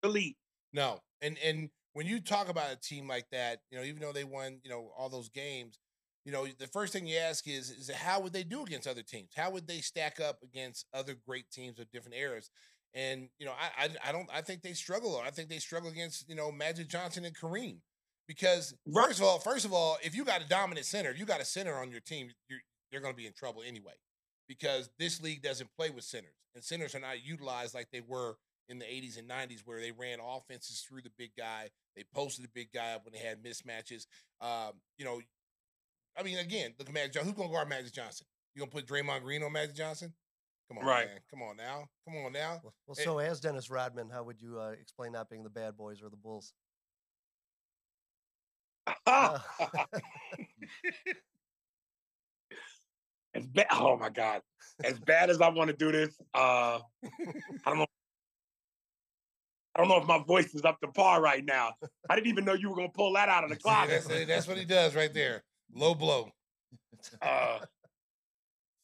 elite. 0.02 0.36
No, 0.72 1.00
and 1.22 1.38
and 1.44 1.70
when 1.94 2.06
you 2.06 2.20
talk 2.20 2.48
about 2.48 2.72
a 2.72 2.76
team 2.76 3.08
like 3.08 3.30
that, 3.30 3.60
you 3.70 3.78
know, 3.78 3.84
even 3.84 4.00
though 4.00 4.12
they 4.12 4.24
won, 4.24 4.58
you 4.62 4.70
know, 4.70 4.90
all 4.98 5.08
those 5.08 5.28
games, 5.28 5.78
you 6.24 6.32
know, 6.32 6.46
the 6.58 6.66
first 6.66 6.92
thing 6.92 7.06
you 7.06 7.16
ask 7.16 7.46
is, 7.48 7.70
is 7.70 7.90
how 7.90 8.20
would 8.20 8.32
they 8.32 8.42
do 8.42 8.62
against 8.62 8.88
other 8.88 9.02
teams? 9.02 9.30
How 9.36 9.50
would 9.50 9.66
they 9.66 9.78
stack 9.78 10.20
up 10.20 10.38
against 10.42 10.86
other 10.92 11.14
great 11.26 11.50
teams 11.50 11.78
of 11.78 11.90
different 11.90 12.16
eras? 12.16 12.50
And 12.94 13.28
you 13.38 13.46
know, 13.46 13.52
I, 13.52 13.84
I, 13.84 14.08
I 14.08 14.12
don't, 14.12 14.28
I 14.32 14.40
think 14.40 14.62
they 14.62 14.72
struggle. 14.72 15.20
I 15.24 15.30
think 15.30 15.48
they 15.48 15.58
struggle 15.58 15.90
against 15.90 16.28
you 16.28 16.34
know 16.34 16.52
Magic 16.52 16.88
Johnson 16.88 17.24
and 17.24 17.36
Kareem 17.36 17.78
because 18.28 18.74
first 18.92 19.18
of 19.18 19.26
all, 19.26 19.38
first 19.38 19.64
of 19.64 19.72
all, 19.72 19.98
if 20.02 20.14
you 20.14 20.24
got 20.24 20.42
a 20.42 20.48
dominant 20.48 20.86
center, 20.86 21.10
if 21.10 21.18
you 21.18 21.26
got 21.26 21.40
a 21.40 21.44
center 21.44 21.74
on 21.74 21.90
your 21.90 22.00
team, 22.00 22.30
you're 22.48 22.60
you're 22.90 23.02
going 23.02 23.12
to 23.12 23.16
be 23.16 23.26
in 23.26 23.32
trouble 23.32 23.62
anyway 23.66 23.94
because 24.48 24.90
this 24.98 25.20
league 25.20 25.42
doesn't 25.42 25.70
play 25.76 25.90
with 25.90 26.04
centers, 26.04 26.36
and 26.54 26.62
centers 26.62 26.94
are 26.94 27.00
not 27.00 27.24
utilized 27.24 27.74
like 27.74 27.88
they 27.92 28.02
were 28.06 28.36
in 28.68 28.78
the 28.78 28.84
80s 28.84 29.18
and 29.18 29.28
90s, 29.28 29.60
where 29.64 29.80
they 29.80 29.92
ran 29.92 30.18
offenses 30.20 30.80
through 30.80 31.02
the 31.02 31.10
big 31.18 31.32
guy. 31.36 31.70
They 31.96 32.04
posted 32.14 32.44
the 32.44 32.50
big 32.54 32.72
guy 32.72 32.92
up 32.92 33.04
when 33.04 33.12
they 33.12 33.18
had 33.18 33.42
mismatches. 33.42 34.06
Um, 34.40 34.72
you 34.98 35.04
know, 35.04 35.20
I 36.18 36.22
mean, 36.22 36.38
again, 36.38 36.74
look 36.78 36.88
at 36.88 36.94
Magic 36.94 37.12
Johnson. 37.12 37.28
Who's 37.28 37.36
going 37.36 37.48
to 37.48 37.54
guard 37.54 37.68
Magic 37.68 37.92
Johnson? 37.92 38.26
You 38.54 38.60
going 38.60 38.70
to 38.70 38.76
put 38.76 38.86
Draymond 38.86 39.22
Green 39.22 39.42
on 39.42 39.52
Magic 39.52 39.74
Johnson? 39.74 40.12
Come 40.68 40.78
on, 40.78 40.86
right. 40.86 41.06
man. 41.06 41.18
Come 41.30 41.42
on 41.42 41.56
now. 41.56 41.88
Come 42.06 42.16
on 42.24 42.32
now. 42.32 42.60
Well, 42.62 42.74
well 42.86 42.94
so 42.94 43.18
as 43.18 43.40
Dennis 43.40 43.68
Rodman, 43.68 44.08
how 44.10 44.22
would 44.22 44.40
you 44.40 44.58
uh, 44.58 44.70
explain 44.80 45.12
not 45.12 45.28
being 45.28 45.42
the 45.42 45.50
bad 45.50 45.76
boys 45.76 46.02
or 46.02 46.08
the 46.08 46.16
Bulls? 46.16 46.54
uh, 49.06 49.38
as 53.34 53.46
bad. 53.46 53.66
Oh 53.72 53.96
my 53.96 54.10
god, 54.10 54.42
as 54.82 54.98
bad 55.00 55.30
as 55.30 55.40
I 55.40 55.48
want 55.48 55.68
to 55.70 55.76
do 55.76 55.92
this, 55.92 56.16
uh, 56.34 56.78
I 56.78 56.80
don't 57.66 57.78
know. 57.78 57.86
I 59.74 59.80
don't 59.80 59.88
know 59.88 60.00
if 60.00 60.06
my 60.06 60.22
voice 60.22 60.54
is 60.54 60.64
up 60.64 60.80
to 60.80 60.88
par 60.88 61.20
right 61.20 61.44
now. 61.44 61.72
I 62.08 62.14
didn't 62.14 62.28
even 62.28 62.44
know 62.44 62.54
you 62.54 62.70
were 62.70 62.76
gonna 62.76 62.88
pull 62.88 63.12
that 63.14 63.28
out 63.28 63.44
of 63.44 63.50
the 63.50 63.56
closet. 63.62 64.04
that's, 64.06 64.26
that's, 64.26 64.48
what 64.48 64.56
he 64.56 64.64
does 64.64 64.94
right 64.94 65.12
there. 65.12 65.42
Low 65.74 65.94
blow. 65.94 66.30
Uh, 67.20 67.58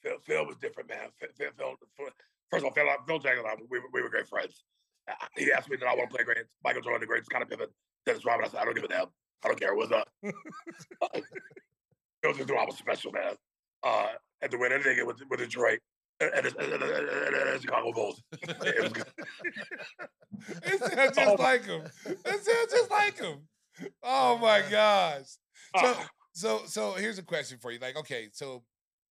Phil, 0.02 0.16
Phil 0.26 0.46
was 0.46 0.56
different, 0.56 0.88
man. 0.88 1.08
Phil, 1.18 1.28
Phil, 1.36 1.50
Phil 1.96 2.06
first 2.50 2.64
of 2.64 2.66
all, 2.66 2.72
Phil, 2.72 2.86
Phil 3.06 3.18
Jackson, 3.18 3.44
we, 3.70 3.80
we 3.92 4.02
were 4.02 4.08
great 4.08 4.28
friends. 4.28 4.64
Uh, 5.08 5.14
he 5.36 5.52
asked 5.52 5.70
me 5.70 5.76
that 5.76 5.86
I 5.86 5.94
want 5.94 6.10
to 6.10 6.16
play 6.16 6.24
great. 6.24 6.38
Michael 6.64 6.82
Jordan, 6.82 7.00
the 7.00 7.06
greatest 7.06 7.30
kind 7.30 7.42
of 7.42 7.48
pivot. 7.48 7.70
Dennis 8.04 8.24
Rodman, 8.24 8.46
I 8.46 8.50
said, 8.50 8.60
I 8.60 8.64
don't 8.64 8.74
give 8.74 8.84
a 8.84 8.88
damn. 8.88 9.06
I 9.44 9.48
don't 9.48 9.60
care 9.60 9.74
what's 9.74 9.92
up. 9.92 10.08
Phil 12.22 12.34
just 12.34 12.48
knew 12.48 12.56
I 12.56 12.64
was 12.64 12.76
special, 12.76 13.12
man. 13.12 13.34
Uh, 13.82 14.08
and 14.42 14.50
to 14.50 14.58
win 14.58 14.72
anything 14.72 15.06
with, 15.06 15.22
with 15.28 15.40
Detroit 15.40 15.78
and, 16.20 16.46
and 16.46 17.62
Chicago 17.62 17.92
Bulls. 17.92 18.22
it, 18.32 19.04
it 20.64 20.80
sounds 20.80 21.16
just 21.16 21.18
oh. 21.18 21.36
like 21.38 21.64
him. 21.64 21.82
It 22.06 22.44
sounds 22.44 22.70
just 22.70 22.90
like 22.90 23.18
him. 23.18 23.38
Oh 24.02 24.38
my 24.38 24.62
gosh. 24.70 25.24
So, 25.76 25.96
so, 26.32 26.60
so 26.66 26.92
here's 26.92 27.18
a 27.18 27.22
question 27.22 27.58
for 27.60 27.70
you. 27.70 27.78
Like, 27.78 27.96
okay, 27.96 28.28
so, 28.32 28.62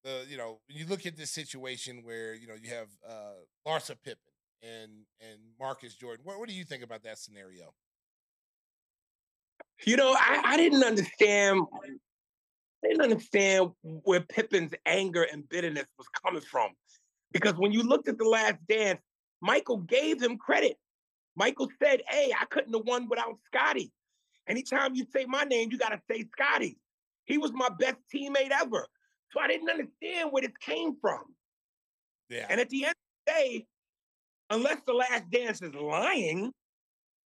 uh, 0.06 0.24
you 0.28 0.38
know, 0.38 0.60
you 0.68 0.86
look 0.86 1.06
at 1.06 1.18
this 1.18 1.32
situation 1.32 2.02
where 2.04 2.36
you 2.36 2.48
know 2.48 2.56
you 2.62 2.70
have 2.70 2.88
uh, 3.08 3.34
Larsa 3.68 3.96
Pippen 4.04 4.20
and 4.62 4.92
and 5.22 5.40
Marcus 5.60 5.96
Jordan. 5.96 6.22
What, 6.24 6.40
what 6.40 6.50
do 6.50 6.56
you 6.56 6.64
think 6.64 6.84
about 6.84 7.04
that 7.04 7.18
scenario? 7.18 7.74
You 9.86 9.96
know, 9.96 10.14
I, 10.14 10.42
I 10.46 10.58
didn't 10.58 10.84
understand 10.84 11.62
they 12.82 12.90
didn't 12.90 13.04
understand 13.04 13.72
where 13.82 14.22
Pippen's 14.22 14.74
anger 14.86 15.26
and 15.32 15.48
bitterness 15.50 15.86
was 15.98 16.08
coming 16.24 16.42
from. 16.42 16.72
Because 17.32 17.54
when 17.56 17.72
you 17.72 17.84
looked 17.84 18.08
at 18.08 18.18
the 18.18 18.28
last 18.28 18.58
dance, 18.68 19.00
Michael 19.42 19.78
gave 19.78 20.22
him 20.22 20.38
credit. 20.38 20.78
Michael 21.36 21.70
said, 21.82 22.02
Hey, 22.08 22.34
I 22.40 22.46
couldn't 22.46 22.74
have 22.74 22.86
won 22.86 23.08
without 23.08 23.38
Scottie. 23.46 23.92
Anytime 24.48 24.96
you 24.96 25.06
say 25.14 25.26
my 25.26 25.44
name, 25.44 25.70
you 25.72 25.78
got 25.78 25.90
to 25.90 26.02
say 26.10 26.26
Scottie. 26.34 26.78
He 27.26 27.38
was 27.38 27.52
my 27.54 27.70
best 27.80 27.98
teammate 28.14 28.52
ever. 28.52 28.86
So 29.32 29.40
I 29.40 29.48
didn't 29.48 29.70
understand 29.70 30.32
where 30.32 30.42
this 30.42 30.58
came 30.60 30.96
from. 31.00 31.22
Yeah. 32.30 32.48
And 32.50 32.60
at 32.60 32.70
the 32.70 32.86
end 32.86 32.96
of 32.96 33.26
the 33.28 33.32
day, 33.32 33.68
unless 34.50 34.82
the 34.88 34.94
last 34.94 35.30
dance 35.30 35.62
is 35.62 35.74
lying, 35.76 36.52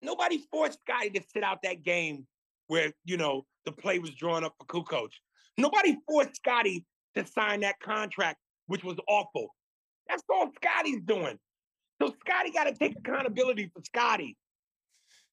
nobody 0.03 0.44
forced 0.50 0.80
Scottie 0.80 1.11
to 1.11 1.22
sit 1.32 1.44
out 1.44 1.59
that 1.62 1.84
game 1.84 2.26
where, 2.66 2.92
you 3.05 3.16
know, 3.16 3.46
the 3.64 3.72
play 3.72 4.00
was 4.00 4.11
drawn 4.14 4.42
up 4.44 4.55
for 4.59 4.66
Kukoc. 4.66 5.11
Nobody 5.57 5.96
forced 6.09 6.36
Scottie 6.36 6.84
to 7.14 7.24
sign 7.24 7.61
that 7.61 7.78
contract, 7.80 8.38
which 8.66 8.82
was 8.82 8.96
awful. 9.09 9.55
That's 10.09 10.22
all 10.28 10.50
Scottie's 10.57 11.00
doing. 11.05 11.38
So 12.00 12.14
Scottie 12.26 12.50
got 12.50 12.64
to 12.64 12.74
take 12.74 12.96
accountability 12.98 13.70
for 13.74 13.82
Scottie. 13.84 14.36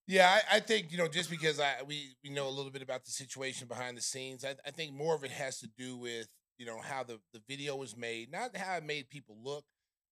Yeah, 0.08 0.28
I, 0.28 0.58
I, 0.58 0.60
think 0.60 0.92
you 0.92 0.98
know 0.98 1.08
just 1.08 1.30
because 1.30 1.60
I 1.60 1.84
we 1.86 2.16
we 2.24 2.32
know 2.32 2.48
a 2.48 2.50
little 2.50 2.72
bit 2.72 2.82
about 2.82 3.06
the 3.06 3.12
situation 3.12 3.68
behind 3.68 3.96
the 3.96 4.02
scenes. 4.02 4.44
I, 4.44 4.56
I 4.66 4.72
think 4.72 4.94
more 4.94 5.14
of 5.14 5.24
it 5.24 5.30
has 5.30 5.60
to 5.60 5.68
do 5.78 5.98
with 5.98 6.28
you 6.58 6.66
know 6.66 6.80
how 6.82 7.04
the 7.04 7.20
the 7.32 7.42
video 7.48 7.76
was 7.76 7.96
made, 7.96 8.32
not 8.32 8.58
how 8.58 8.78
it 8.78 8.84
made 8.84 9.10
people 9.12 9.38
look, 9.44 9.66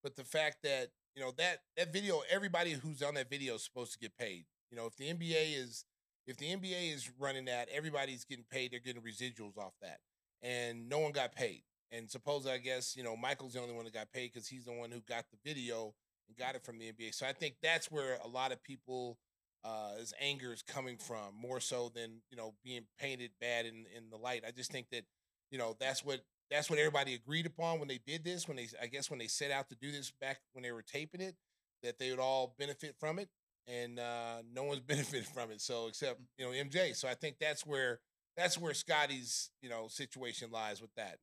but 0.03 0.15
the 0.15 0.23
fact 0.23 0.57
that 0.63 0.89
you 1.15 1.23
know 1.23 1.31
that 1.37 1.61
that 1.77 1.91
video, 1.91 2.21
everybody 2.29 2.73
who's 2.73 3.01
on 3.01 3.15
that 3.15 3.27
video 3.27 3.55
is 3.55 3.65
supposed 3.65 3.91
to 3.93 3.97
get 3.97 4.15
paid. 4.17 4.45
You 4.69 4.77
know, 4.77 4.85
if 4.85 4.95
the 4.97 5.05
NBA 5.05 5.57
is 5.57 5.83
if 6.27 6.37
the 6.37 6.55
NBA 6.55 6.93
is 6.93 7.09
running 7.17 7.45
that, 7.45 7.67
everybody's 7.73 8.23
getting 8.23 8.45
paid. 8.51 8.71
They're 8.71 8.79
getting 8.79 9.01
residuals 9.01 9.57
off 9.57 9.73
that, 9.81 9.97
and 10.43 10.87
no 10.87 10.99
one 10.99 11.11
got 11.11 11.33
paid. 11.33 11.63
And 11.91 12.09
suppose 12.09 12.45
I 12.45 12.57
guess 12.57 12.95
you 12.95 13.03
know 13.03 13.15
Michael's 13.15 13.53
the 13.53 13.61
only 13.61 13.73
one 13.73 13.85
that 13.85 13.93
got 13.93 14.11
paid 14.11 14.31
because 14.33 14.47
he's 14.47 14.65
the 14.65 14.73
one 14.73 14.91
who 14.91 14.99
got 15.01 15.25
the 15.31 15.37
video 15.43 15.93
and 16.27 16.37
got 16.37 16.55
it 16.55 16.63
from 16.63 16.77
the 16.77 16.91
NBA. 16.91 17.13
So 17.13 17.25
I 17.25 17.33
think 17.33 17.55
that's 17.61 17.89
where 17.89 18.17
a 18.23 18.27
lot 18.27 18.51
of 18.51 18.61
people 18.63 19.17
uh, 19.63 19.95
his 19.97 20.13
anger 20.21 20.53
is 20.53 20.61
coming 20.61 20.97
from 20.97 21.33
more 21.39 21.59
so 21.59 21.91
than 21.93 22.21
you 22.29 22.37
know 22.37 22.53
being 22.63 22.83
painted 22.99 23.31
bad 23.39 23.65
in 23.65 23.85
in 23.95 24.09
the 24.09 24.17
light. 24.17 24.43
I 24.47 24.51
just 24.51 24.71
think 24.71 24.89
that 24.91 25.03
you 25.51 25.57
know 25.57 25.75
that's 25.79 26.03
what 26.05 26.21
that's 26.49 26.69
what 26.69 26.79
everybody 26.79 27.13
agreed 27.13 27.45
upon 27.45 27.79
when 27.79 27.87
they 27.87 27.99
did 28.05 28.23
this. 28.23 28.47
When 28.47 28.57
they 28.57 28.67
I 28.81 28.87
guess 28.87 29.09
when 29.09 29.19
they 29.19 29.27
set 29.27 29.51
out 29.51 29.69
to 29.69 29.75
do 29.75 29.91
this 29.91 30.11
back 30.21 30.39
when 30.53 30.63
they 30.63 30.71
were 30.71 30.83
taping 30.83 31.21
it, 31.21 31.35
that 31.83 31.99
they 31.99 32.11
would 32.11 32.19
all 32.19 32.55
benefit 32.57 32.95
from 32.99 33.19
it, 33.19 33.29
and 33.67 33.99
uh, 33.99 34.41
no 34.53 34.63
one's 34.63 34.79
benefited 34.87 35.27
from 35.27 35.51
it. 35.51 35.61
So 35.61 35.87
except 35.87 36.19
you 36.37 36.45
know 36.45 36.51
MJ. 36.51 36.95
So 36.95 37.07
I 37.07 37.13
think 37.13 37.37
that's 37.39 37.65
where 37.65 37.99
that's 38.35 38.57
where 38.57 38.73
Scottie's 38.73 39.49
you 39.61 39.69
know 39.69 39.87
situation 39.87 40.49
lies 40.51 40.81
with 40.81 40.93
that 40.95 41.17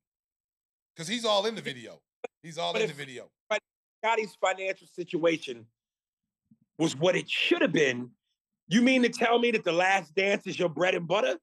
because 0.95 1.09
he's 1.09 1.25
all 1.25 1.47
in 1.47 1.55
the 1.55 1.63
video. 1.63 2.01
He's 2.43 2.59
all 2.59 2.73
but 2.73 2.83
in 2.83 2.89
the 2.89 2.95
video. 2.95 3.31
But 3.49 3.61
Scottie's 4.03 4.37
financial 4.41 4.87
situation 4.87 5.67
was 6.79 6.97
what 6.97 7.17
it 7.17 7.29
should 7.29 7.63
have 7.63 7.73
been 7.73 8.11
you 8.69 8.83
mean 8.83 9.03
to 9.03 9.09
tell 9.09 9.39
me 9.39 9.51
that 9.51 9.65
the 9.65 9.73
last 9.73 10.15
dance 10.15 10.47
is 10.47 10.59
your 10.59 10.69
bread 10.69 10.95
and 10.95 11.07
butter? 11.07 11.37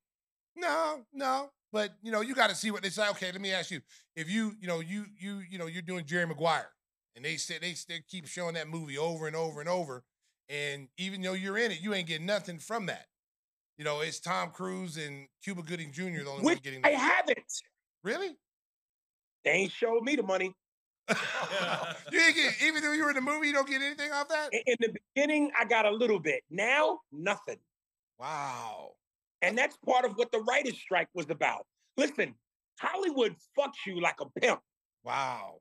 No, 0.56 1.02
no. 1.14 1.50
But 1.72 1.92
you 2.02 2.12
know, 2.12 2.22
you 2.22 2.36
got 2.36 2.50
to 2.50 2.56
see 2.56 2.72
what 2.72 2.84
they 2.84 2.90
say. 2.90 3.08
Okay, 3.12 3.32
let 3.32 3.40
me 3.40 3.52
ask 3.52 3.72
you: 3.72 3.82
If 4.16 4.30
you, 4.30 4.54
you 4.60 4.68
know, 4.68 4.80
you, 4.80 5.06
you, 5.20 5.42
you 5.50 5.58
know, 5.58 5.68
you're 5.68 5.82
doing 5.82 6.06
Jerry 6.06 6.26
Maguire, 6.26 6.70
and 7.16 7.24
they 7.24 7.38
said 7.38 7.62
they, 7.62 7.76
they 7.88 8.02
keep 8.10 8.28
showing 8.28 8.56
that 8.56 8.68
movie 8.68 8.98
over 8.98 9.28
and 9.28 9.36
over 9.36 9.62
and 9.62 9.70
over, 9.70 10.04
and 10.50 10.90
even 10.98 11.22
though 11.22 11.34
you're 11.34 11.58
in 11.58 11.72
it, 11.72 11.80
you 11.82 11.94
ain't 11.94 12.08
getting 12.08 12.26
nothing 12.26 12.58
from 12.58 12.88
that. 12.88 13.06
You 13.78 13.86
know, 13.86 14.02
it's 14.02 14.20
Tom 14.20 14.50
Cruise 14.50 14.98
and 14.98 15.28
Cuba 15.44 15.62
Gooding 15.62 15.92
Jr. 15.94 16.02
the 16.02 16.30
only 16.30 16.44
Which 16.44 16.56
one 16.56 16.62
getting. 16.64 16.82
That. 16.82 16.92
I 16.92 16.96
haven't. 16.96 17.40
Really? 18.04 18.36
They 19.44 19.52
ain't 19.52 19.72
showed 19.72 20.04
me 20.04 20.16
the 20.16 20.24
money. 20.24 20.54
you 21.10 22.20
ain't 22.20 22.36
get, 22.36 22.62
even 22.64 22.84
though 22.84 22.94
you 22.94 23.04
were 23.04 23.10
in 23.10 23.16
the 23.16 23.22
movie, 23.22 23.48
you 23.48 23.54
don't 23.54 23.68
get 23.68 23.82
anything 23.82 24.12
off 24.12 24.28
that. 24.30 24.50
In 24.54 24.76
the 24.80 24.96
beginning, 25.16 25.52
I 25.60 25.66
got 25.66 25.86
a 25.86 25.92
little 25.92 26.20
bit. 26.20 26.44
Now, 26.50 27.00
nothing. 27.12 27.58
Wow. 28.20 28.92
And 29.42 29.58
that's 29.58 29.76
part 29.78 30.06
of 30.06 30.14
what 30.14 30.32
the 30.32 30.40
writers' 30.42 30.78
strike 30.78 31.10
was 31.14 31.30
about. 31.30 31.66
Listen, 31.98 32.36
Hollywood 32.80 33.36
fucks 33.58 33.86
you 33.86 34.00
like 34.00 34.22
a 34.22 34.40
pimp. 34.40 34.62
Wow. 35.04 35.60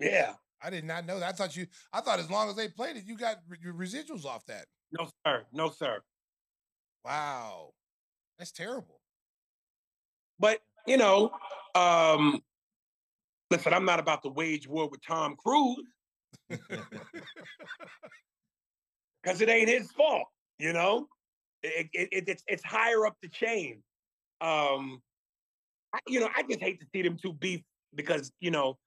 Yeah. 0.00 0.32
I 0.62 0.70
did 0.70 0.84
not 0.84 1.06
know 1.06 1.20
that. 1.20 1.28
I 1.28 1.32
thought 1.32 1.56
you. 1.56 1.66
I 1.92 2.00
thought 2.00 2.20
as 2.20 2.30
long 2.30 2.48
as 2.48 2.56
they 2.56 2.68
played 2.68 2.96
it, 2.96 3.04
you 3.04 3.16
got 3.16 3.38
your 3.62 3.74
residuals 3.74 4.24
off 4.24 4.46
that. 4.46 4.66
No, 4.92 5.08
sir. 5.26 5.44
No, 5.52 5.70
sir. 5.70 6.00
Wow. 7.04 7.70
That's 8.38 8.52
terrible. 8.52 9.00
But 10.38 10.60
you 10.86 10.96
know, 10.96 11.32
um, 11.74 12.42
Listen, 13.52 13.74
I'm 13.74 13.84
not 13.84 14.00
about 14.00 14.22
to 14.22 14.30
wage 14.30 14.66
war 14.66 14.88
with 14.88 15.04
Tom 15.06 15.36
Cruise 15.36 15.84
because 16.48 16.62
it 19.42 19.50
ain't 19.50 19.68
his 19.68 19.92
fault. 19.92 20.24
You 20.58 20.72
know, 20.72 21.06
it, 21.62 21.86
it, 21.92 22.08
it, 22.12 22.24
it's 22.28 22.42
it's 22.48 22.64
higher 22.64 23.04
up 23.04 23.14
the 23.20 23.28
chain. 23.28 23.82
Um, 24.40 25.02
I, 25.92 25.98
you 26.08 26.18
know, 26.18 26.30
I 26.34 26.44
just 26.44 26.60
hate 26.60 26.80
to 26.80 26.86
see 26.94 27.02
them 27.02 27.18
two 27.20 27.34
beef 27.34 27.60
because 27.94 28.32
you 28.40 28.50
know, 28.50 28.78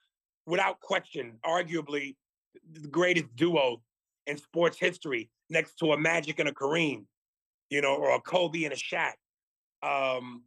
without 0.48 0.80
question, 0.80 1.34
arguably 1.46 2.16
the 2.72 2.88
greatest 2.88 3.28
duo 3.36 3.84
in 4.26 4.36
sports 4.36 4.80
history, 4.80 5.30
next 5.52 5.76
to 5.76 5.92
a 5.92 5.98
Magic 5.98 6.40
and 6.40 6.50
a 6.50 6.54
Kareem, 6.54 7.06
you 7.70 7.82
know, 7.82 7.94
or 7.98 8.16
a 8.16 8.20
Kobe 8.20 8.64
and 8.64 8.74
a 8.74 8.78
Shaq. 8.78 9.14
Um, 9.84 10.42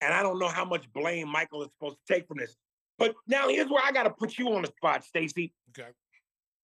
and 0.00 0.14
I 0.14 0.22
don't 0.22 0.38
know 0.38 0.46
how 0.46 0.64
much 0.64 0.84
blame 0.92 1.28
Michael 1.28 1.64
is 1.64 1.70
supposed 1.72 1.96
to 2.06 2.14
take 2.14 2.28
from 2.28 2.38
this. 2.38 2.54
But 2.98 3.14
now 3.26 3.48
here's 3.48 3.68
where 3.68 3.82
I 3.84 3.92
got 3.92 4.04
to 4.04 4.10
put 4.10 4.38
you 4.38 4.52
on 4.54 4.62
the 4.62 4.68
spot, 4.68 5.04
Stacey. 5.04 5.52
Okay. 5.70 5.88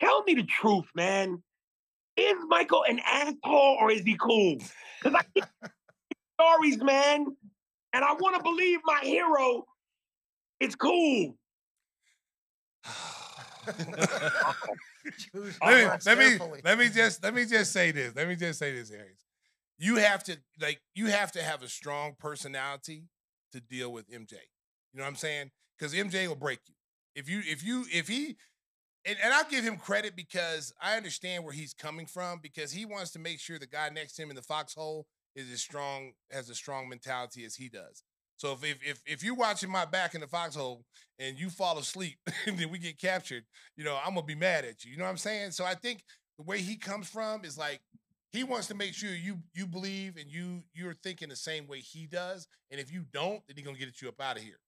Tell 0.00 0.22
me 0.24 0.34
the 0.34 0.42
truth, 0.42 0.86
man. 0.94 1.42
Is 2.16 2.36
Michael 2.48 2.84
an 2.88 3.00
asshole 3.04 3.78
or 3.80 3.90
is 3.90 4.02
he 4.02 4.16
cool? 4.16 4.58
Because 5.02 5.20
I 5.20 5.22
get 5.34 5.48
stories, 6.38 6.82
man, 6.82 7.26
and 7.92 8.04
I 8.04 8.12
want 8.14 8.36
to 8.36 8.42
believe 8.42 8.80
my 8.84 9.00
hero 9.02 9.64
is 10.60 10.76
cool. 10.76 11.36
let, 13.66 13.78
me, 15.62 15.88
let 16.04 16.18
me 16.18 16.38
let 16.64 16.78
me 16.78 16.88
just 16.88 17.22
let 17.22 17.34
me 17.34 17.46
just 17.46 17.72
say 17.72 17.90
this. 17.90 18.14
Let 18.14 18.28
me 18.28 18.36
just 18.36 18.58
say 18.58 18.74
this, 18.74 18.90
Aries. 18.90 19.24
You 19.78 19.96
have 19.96 20.22
to 20.24 20.36
like 20.60 20.80
you 20.94 21.06
have 21.06 21.32
to 21.32 21.42
have 21.42 21.62
a 21.62 21.68
strong 21.68 22.14
personality 22.18 23.08
to 23.52 23.60
deal 23.60 23.92
with 23.92 24.08
MJ. 24.10 24.32
You 24.92 24.98
know 24.98 25.02
what 25.04 25.08
I'm 25.08 25.16
saying? 25.16 25.50
Because 25.78 25.94
MJ 25.94 26.26
will 26.28 26.34
break 26.34 26.60
you. 26.66 26.74
If 27.14 27.28
you 27.28 27.40
if 27.44 27.64
you 27.64 27.84
if 27.92 28.08
he 28.08 28.36
and, 29.06 29.16
and 29.22 29.32
I'll 29.34 29.48
give 29.48 29.64
him 29.64 29.76
credit 29.76 30.16
because 30.16 30.72
I 30.80 30.96
understand 30.96 31.44
where 31.44 31.52
he's 31.52 31.74
coming 31.74 32.06
from 32.06 32.40
because 32.42 32.72
he 32.72 32.84
wants 32.84 33.10
to 33.12 33.18
make 33.18 33.38
sure 33.38 33.58
the 33.58 33.66
guy 33.66 33.90
next 33.90 34.14
to 34.16 34.22
him 34.22 34.30
in 34.30 34.36
the 34.36 34.42
foxhole 34.42 35.06
is 35.36 35.50
as 35.50 35.60
strong 35.60 36.12
has 36.30 36.48
a 36.48 36.54
strong 36.54 36.88
mentality 36.88 37.44
as 37.44 37.54
he 37.54 37.68
does. 37.68 38.02
So 38.36 38.52
if 38.52 38.64
if 38.64 38.78
if, 38.82 39.02
if 39.06 39.24
you're 39.24 39.34
watching 39.34 39.70
my 39.70 39.84
back 39.84 40.14
in 40.14 40.20
the 40.20 40.26
foxhole 40.26 40.84
and 41.18 41.38
you 41.38 41.50
fall 41.50 41.78
asleep 41.78 42.18
and 42.46 42.58
then 42.58 42.70
we 42.70 42.78
get 42.78 42.98
captured, 42.98 43.44
you 43.76 43.84
know, 43.84 43.98
I'm 44.04 44.14
gonna 44.14 44.26
be 44.26 44.34
mad 44.34 44.64
at 44.64 44.84
you. 44.84 44.92
You 44.92 44.98
know 44.98 45.04
what 45.04 45.10
I'm 45.10 45.16
saying? 45.18 45.52
So 45.52 45.64
I 45.64 45.74
think 45.74 46.02
the 46.38 46.44
way 46.44 46.60
he 46.60 46.76
comes 46.76 47.08
from 47.08 47.44
is 47.44 47.56
like 47.56 47.80
he 48.32 48.42
wants 48.42 48.66
to 48.68 48.74
make 48.74 48.94
sure 48.94 49.10
you 49.10 49.38
you 49.54 49.66
believe 49.66 50.16
and 50.16 50.30
you 50.30 50.64
you're 50.72 50.94
thinking 50.94 51.28
the 51.28 51.36
same 51.36 51.66
way 51.66 51.78
he 51.78 52.06
does. 52.06 52.48
And 52.70 52.80
if 52.80 52.92
you 52.92 53.04
don't, 53.12 53.46
then 53.46 53.56
he's 53.56 53.64
gonna 53.64 53.78
get 53.78 54.00
you 54.02 54.08
up 54.08 54.20
out 54.20 54.36
of 54.36 54.42
here. 54.42 54.58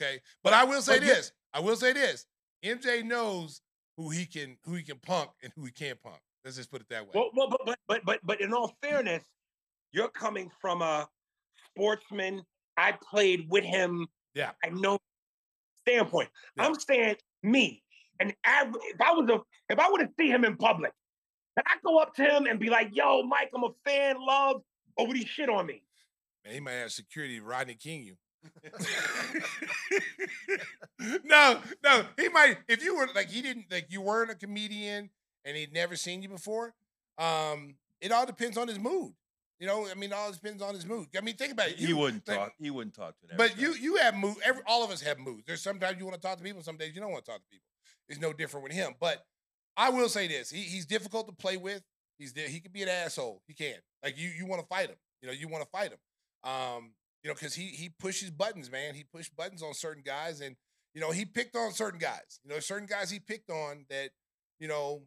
Okay, 0.00 0.20
but 0.44 0.52
I 0.52 0.64
will 0.64 0.82
say 0.82 0.98
this. 0.98 1.32
I 1.54 1.60
will 1.60 1.76
say 1.76 1.92
this. 1.92 2.26
MJ 2.64 3.04
knows 3.04 3.62
who 3.96 4.10
he 4.10 4.26
can 4.26 4.56
who 4.64 4.74
he 4.74 4.82
can 4.82 4.98
punk 4.98 5.30
and 5.42 5.52
who 5.56 5.64
he 5.64 5.70
can't 5.70 6.00
punk. 6.02 6.20
Let's 6.44 6.56
just 6.56 6.70
put 6.70 6.80
it 6.80 6.88
that 6.90 7.04
way. 7.04 7.10
Well, 7.14 7.30
well 7.34 7.48
but 7.48 7.78
but 7.86 8.04
but 8.04 8.20
but 8.22 8.40
in 8.40 8.52
all 8.52 8.76
fairness, 8.82 9.24
you're 9.92 10.08
coming 10.08 10.50
from 10.60 10.82
a 10.82 11.08
sportsman. 11.70 12.42
I 12.76 12.92
played 12.92 13.46
with 13.48 13.64
him. 13.64 14.06
Yeah, 14.34 14.50
I 14.62 14.68
know 14.68 14.98
standpoint. 15.80 16.28
Yeah. 16.56 16.66
I'm 16.66 16.74
saying 16.78 17.16
me, 17.42 17.82
and 18.20 18.30
if 18.30 19.00
I 19.00 19.12
was 19.12 19.30
a 19.30 19.40
if 19.72 19.78
I 19.78 19.90
were 19.90 19.98
to 19.98 20.08
see 20.18 20.28
him 20.28 20.44
in 20.44 20.56
public, 20.56 20.92
can 21.56 21.64
I 21.66 21.76
go 21.84 21.98
up 21.98 22.14
to 22.16 22.22
him 22.22 22.46
and 22.46 22.60
be 22.60 22.68
like, 22.68 22.90
"Yo, 22.92 23.22
Mike, 23.22 23.50
I'm 23.54 23.64
a 23.64 23.70
fan, 23.84 24.16
love," 24.20 24.62
or 24.96 25.06
would 25.06 25.16
he 25.16 25.24
shit 25.24 25.48
on 25.48 25.66
me? 25.66 25.82
Man, 26.44 26.54
he 26.54 26.60
might 26.60 26.72
have 26.72 26.92
security 26.92 27.40
Rodney 27.40 27.74
King 27.74 28.04
you. 28.04 28.16
no, 31.24 31.60
no, 31.82 32.04
he 32.18 32.28
might. 32.28 32.58
If 32.68 32.82
you 32.82 32.96
were 32.96 33.08
like 33.14 33.28
he 33.28 33.42
didn't 33.42 33.66
like 33.70 33.86
you 33.90 34.00
weren't 34.00 34.30
a 34.30 34.34
comedian 34.34 35.10
and 35.44 35.56
he'd 35.56 35.72
never 35.72 35.96
seen 35.96 36.22
you 36.22 36.28
before. 36.28 36.74
Um, 37.18 37.76
it 38.00 38.12
all 38.12 38.26
depends 38.26 38.58
on 38.58 38.68
his 38.68 38.78
mood. 38.78 39.12
You 39.58 39.66
know, 39.66 39.88
I 39.88 39.94
mean, 39.94 40.12
all 40.12 40.30
depends 40.30 40.62
on 40.62 40.74
his 40.74 40.84
mood. 40.84 41.06
I 41.16 41.22
mean, 41.22 41.34
think 41.36 41.52
about 41.52 41.68
it. 41.68 41.78
You, 41.78 41.86
he 41.86 41.92
wouldn't 41.94 42.28
like, 42.28 42.36
talk. 42.36 42.52
He 42.58 42.70
wouldn't 42.70 42.94
talk 42.94 43.18
to 43.20 43.26
them. 43.26 43.36
But 43.38 43.58
you, 43.58 43.72
you 43.72 43.96
have 43.96 44.14
mood. 44.14 44.36
Every, 44.44 44.60
all 44.66 44.84
of 44.84 44.90
us 44.90 45.00
have 45.00 45.18
moods. 45.18 45.44
There's 45.46 45.62
sometimes 45.62 45.98
you 45.98 46.04
want 46.04 46.20
to 46.20 46.20
talk 46.20 46.36
to 46.36 46.44
people. 46.44 46.62
Some 46.62 46.76
days 46.76 46.94
you 46.94 47.00
don't 47.00 47.10
want 47.10 47.24
to 47.24 47.30
talk 47.30 47.40
to 47.40 47.46
people. 47.50 47.64
It's 48.08 48.20
no 48.20 48.34
different 48.34 48.64
with 48.64 48.74
him. 48.74 48.94
But 49.00 49.24
I 49.76 49.88
will 49.88 50.10
say 50.10 50.28
this: 50.28 50.50
he, 50.50 50.60
he's 50.60 50.84
difficult 50.84 51.26
to 51.28 51.34
play 51.34 51.56
with. 51.56 51.82
He's 52.18 52.34
he 52.36 52.60
can 52.60 52.72
be 52.72 52.82
an 52.82 52.88
asshole. 52.88 53.42
He 53.46 53.54
can. 53.54 53.76
Like 54.02 54.18
you, 54.18 54.28
you 54.28 54.46
want 54.46 54.60
to 54.60 54.66
fight 54.66 54.90
him. 54.90 54.96
You 55.22 55.28
know, 55.28 55.34
you 55.34 55.48
want 55.48 55.64
to 55.64 55.70
fight 55.70 55.90
him. 55.90 55.98
Um, 56.44 56.92
you 57.26 57.32
know, 57.32 57.34
because 57.34 57.56
he 57.56 57.64
he 57.64 57.88
pushes 57.88 58.30
buttons, 58.30 58.70
man. 58.70 58.94
He 58.94 59.02
pushed 59.02 59.34
buttons 59.34 59.60
on 59.60 59.74
certain 59.74 60.04
guys, 60.06 60.40
and 60.40 60.54
you 60.94 61.00
know, 61.00 61.10
he 61.10 61.24
picked 61.24 61.56
on 61.56 61.72
certain 61.72 61.98
guys. 61.98 62.38
You 62.44 62.50
know, 62.50 62.60
certain 62.60 62.86
guys 62.86 63.10
he 63.10 63.18
picked 63.18 63.50
on 63.50 63.84
that, 63.90 64.10
you 64.60 64.68
know, 64.68 65.02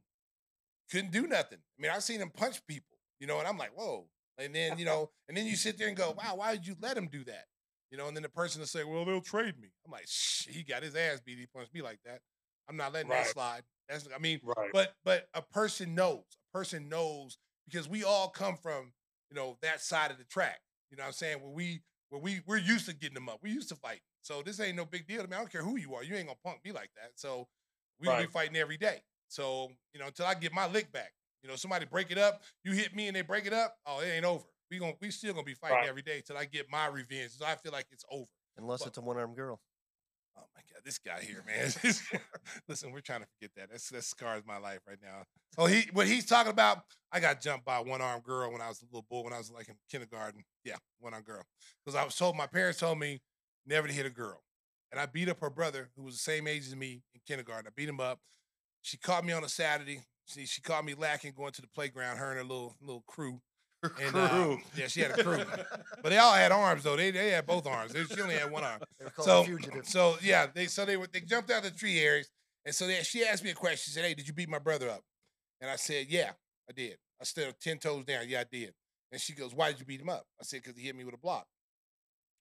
couldn't 0.91 1.13
do 1.13 1.27
nothing. 1.27 1.59
I 1.59 1.81
mean, 1.81 1.91
I've 1.95 2.03
seen 2.03 2.19
him 2.19 2.29
punch 2.29 2.59
people, 2.67 2.97
you 3.21 3.27
know, 3.27 3.39
and 3.39 3.47
I'm 3.47 3.57
like, 3.57 3.71
whoa. 3.73 4.09
And 4.37 4.53
then, 4.53 4.77
you 4.77 4.83
know, 4.83 5.11
and 5.29 5.37
then 5.37 5.45
you 5.45 5.55
sit 5.55 5.77
there 5.77 5.87
and 5.87 5.95
go, 5.95 6.13
wow, 6.17 6.35
why 6.35 6.51
did 6.51 6.67
you 6.67 6.75
let 6.81 6.97
him 6.97 7.07
do 7.09 7.23
that? 7.23 7.45
You 7.89 7.97
know, 7.97 8.09
and 8.09 8.17
then 8.17 8.23
the 8.23 8.29
person 8.29 8.59
will 8.59 8.67
say, 8.67 8.83
well, 8.83 9.05
they'll 9.05 9.21
trade 9.21 9.57
me. 9.57 9.69
I'm 9.85 9.91
like, 9.93 10.05
shh, 10.05 10.49
he 10.49 10.63
got 10.63 10.83
his 10.83 10.97
ass 10.97 11.21
beat. 11.25 11.39
He 11.39 11.45
punched 11.45 11.73
me 11.73 11.81
like 11.81 11.99
that. 12.03 12.19
I'm 12.67 12.75
not 12.75 12.91
letting 12.91 13.11
right. 13.11 13.23
that 13.23 13.31
slide. 13.31 13.63
That's, 13.87 14.09
I 14.13 14.19
mean, 14.19 14.41
right. 14.43 14.71
but 14.73 14.93
but 15.05 15.29
a 15.33 15.41
person 15.41 15.95
knows. 15.95 16.25
A 16.53 16.57
person 16.57 16.89
knows 16.89 17.37
because 17.65 17.87
we 17.87 18.03
all 18.03 18.27
come 18.27 18.57
from, 18.57 18.91
you 19.31 19.37
know, 19.37 19.57
that 19.61 19.79
side 19.79 20.11
of 20.11 20.17
the 20.17 20.25
track. 20.25 20.59
You 20.91 20.97
know 20.97 21.03
what 21.03 21.07
I'm 21.07 21.13
saying? 21.13 21.37
Where 21.41 21.51
we 21.51 21.81
where 22.09 22.21
we 22.21 22.41
we're 22.45 22.57
used 22.57 22.87
to 22.87 22.93
getting 22.93 23.15
them 23.15 23.29
up. 23.29 23.39
We 23.41 23.51
used 23.51 23.69
to 23.69 23.75
fight. 23.75 24.01
So 24.21 24.41
this 24.43 24.59
ain't 24.59 24.75
no 24.75 24.85
big 24.85 25.07
deal 25.07 25.21
to 25.21 25.27
me. 25.27 25.35
I 25.35 25.39
don't 25.39 25.51
care 25.51 25.63
who 25.63 25.77
you 25.77 25.95
are. 25.95 26.03
You 26.03 26.15
ain't 26.15 26.27
gonna 26.27 26.37
punk 26.43 26.59
me 26.63 26.71
like 26.71 26.89
that. 26.95 27.11
So 27.15 27.47
we 27.99 28.07
right. 28.07 28.25
be 28.25 28.31
fighting 28.31 28.55
every 28.57 28.77
day. 28.77 29.01
So 29.27 29.69
you 29.93 29.99
know 29.99 30.07
until 30.07 30.25
I 30.25 30.33
get 30.33 30.53
my 30.53 30.67
lick 30.67 30.91
back. 30.91 31.11
You 31.43 31.49
know 31.49 31.55
somebody 31.55 31.85
break 31.85 32.11
it 32.11 32.17
up. 32.17 32.41
You 32.65 32.73
hit 32.73 32.95
me 32.95 33.07
and 33.07 33.15
they 33.15 33.21
break 33.21 33.45
it 33.45 33.53
up. 33.53 33.77
Oh, 33.85 34.01
it 34.01 34.09
ain't 34.09 34.25
over. 34.25 34.43
We 34.69 34.79
gonna 34.79 34.93
we 35.01 35.11
still 35.11 35.33
gonna 35.33 35.45
be 35.45 35.53
fighting 35.53 35.77
right. 35.77 35.89
every 35.89 36.01
day 36.01 36.21
till 36.25 36.37
I 36.37 36.45
get 36.45 36.69
my 36.69 36.87
revenge. 36.87 37.31
So 37.37 37.45
I 37.45 37.55
feel 37.55 37.71
like 37.71 37.87
it's 37.91 38.05
over. 38.11 38.27
Unless 38.57 38.79
but, 38.79 38.87
it's 38.89 38.97
a 38.97 39.01
one 39.01 39.17
armed 39.17 39.35
girl. 39.35 39.59
Oh 40.39 40.47
my 40.55 40.61
god, 40.73 40.81
this 40.85 40.97
guy 40.97 41.21
here, 41.21 41.43
man. 41.45 41.71
Listen, 42.67 42.91
we're 42.91 43.01
trying 43.01 43.21
to 43.21 43.27
forget 43.37 43.51
that. 43.57 43.69
That's 43.71 43.89
that 43.89 44.03
scars 44.03 44.43
my 44.47 44.57
life 44.57 44.79
right 44.87 44.97
now. 45.01 45.23
So 45.57 45.65
he 45.65 45.89
what 45.93 46.07
he's 46.07 46.25
talking 46.25 46.51
about, 46.51 46.79
I 47.11 47.19
got 47.19 47.41
jumped 47.41 47.65
by 47.65 47.77
a 47.77 47.83
one 47.83 48.01
armed 48.01 48.23
girl 48.23 48.51
when 48.51 48.61
I 48.61 48.69
was 48.69 48.81
a 48.81 48.85
little 48.85 49.05
boy, 49.09 49.23
when 49.23 49.33
I 49.33 49.37
was 49.37 49.51
like 49.51 49.67
in 49.67 49.75
kindergarten. 49.91 50.43
Yeah, 50.63 50.77
one 50.99 51.13
armed 51.13 51.25
girl. 51.25 51.43
Because 51.83 51.95
I 51.95 52.03
was 52.05 52.15
told 52.15 52.35
my 52.37 52.47
parents 52.47 52.79
told 52.79 52.99
me 52.99 53.19
never 53.65 53.87
to 53.87 53.93
hit 53.93 54.05
a 54.05 54.11
girl. 54.11 54.41
And 54.91 54.99
I 54.99 55.05
beat 55.05 55.29
up 55.29 55.39
her 55.41 55.49
brother, 55.51 55.89
who 55.95 56.03
was 56.03 56.15
the 56.15 56.19
same 56.19 56.47
age 56.47 56.65
as 56.65 56.75
me 56.75 57.03
in 57.13 57.21
kindergarten. 57.27 57.67
I 57.67 57.71
beat 57.75 57.89
him 57.89 57.99
up. 57.99 58.19
she 58.81 58.97
caught 58.97 59.25
me 59.25 59.33
on 59.33 59.43
a 59.43 59.49
Saturday. 59.49 60.01
She 60.25 60.45
she 60.45 60.61
caught 60.61 60.85
me 60.85 60.93
lacking 60.93 61.33
going 61.35 61.51
to 61.53 61.61
the 61.61 61.67
playground. 61.67 62.17
Her 62.17 62.29
and 62.29 62.37
her 62.37 62.43
little 62.43 62.75
little 62.81 63.03
crew. 63.07 63.41
Her 63.81 63.93
And, 64.01 64.09
crew. 64.11 64.21
uh, 64.21 64.57
yeah, 64.75 64.87
she 64.87 64.99
had 65.01 65.11
a 65.17 65.23
crew, 65.23 65.43
but 66.03 66.09
they 66.09 66.17
all 66.17 66.33
had 66.33 66.51
arms 66.51 66.83
though. 66.83 66.95
They 66.97 67.11
they 67.11 67.29
had 67.29 67.45
both 67.45 67.65
arms. 67.65 67.93
They, 67.93 68.03
she 68.03 68.21
only 68.21 68.35
had 68.35 68.51
one 68.51 68.63
arm. 68.63 68.81
They 68.97 69.05
were 69.05 69.11
called 69.11 69.25
So 69.25 69.43
fugitives. 69.45 69.89
so 69.91 70.15
yeah, 70.21 70.47
they 70.53 70.65
so 70.67 70.83
they 70.85 70.97
were 70.97 71.07
they 71.07 71.21
jumped 71.21 71.49
out 71.49 71.63
of 71.65 71.71
the 71.71 71.77
tree 71.79 71.99
areas, 71.99 72.29
and 72.65 72.75
so 72.75 72.87
they, 72.87 72.95
she 73.03 73.23
asked 73.25 73.43
me 73.43 73.51
a 73.51 73.55
question. 73.55 73.77
She 73.85 73.91
said, 73.91 74.03
"Hey, 74.03 74.13
did 74.13 74.27
you 74.27 74.33
beat 74.33 74.49
my 74.49 74.59
brother 74.59 74.89
up?" 74.89 75.01
And 75.61 75.69
I 75.71 75.77
said, 75.77 76.07
"Yeah, 76.09 76.31
I 76.69 76.73
did. 76.73 76.97
I 77.21 77.23
stood 77.23 77.53
ten 77.61 77.77
toes 77.77 78.03
down. 78.03 78.25
Yeah, 78.27 78.41
I 78.41 78.45
did." 78.51 78.73
And 79.11 79.21
she 79.21 79.33
goes, 79.33 79.53
"Why 79.55 79.71
did 79.71 79.79
you 79.79 79.85
beat 79.85 80.01
him 80.01 80.09
up?" 80.09 80.25
I 80.41 80.43
said, 80.43 80.61
"Because 80.63 80.77
he 80.77 80.85
hit 80.85 80.95
me 80.95 81.05
with 81.05 81.13
a 81.15 81.17
block." 81.19 81.47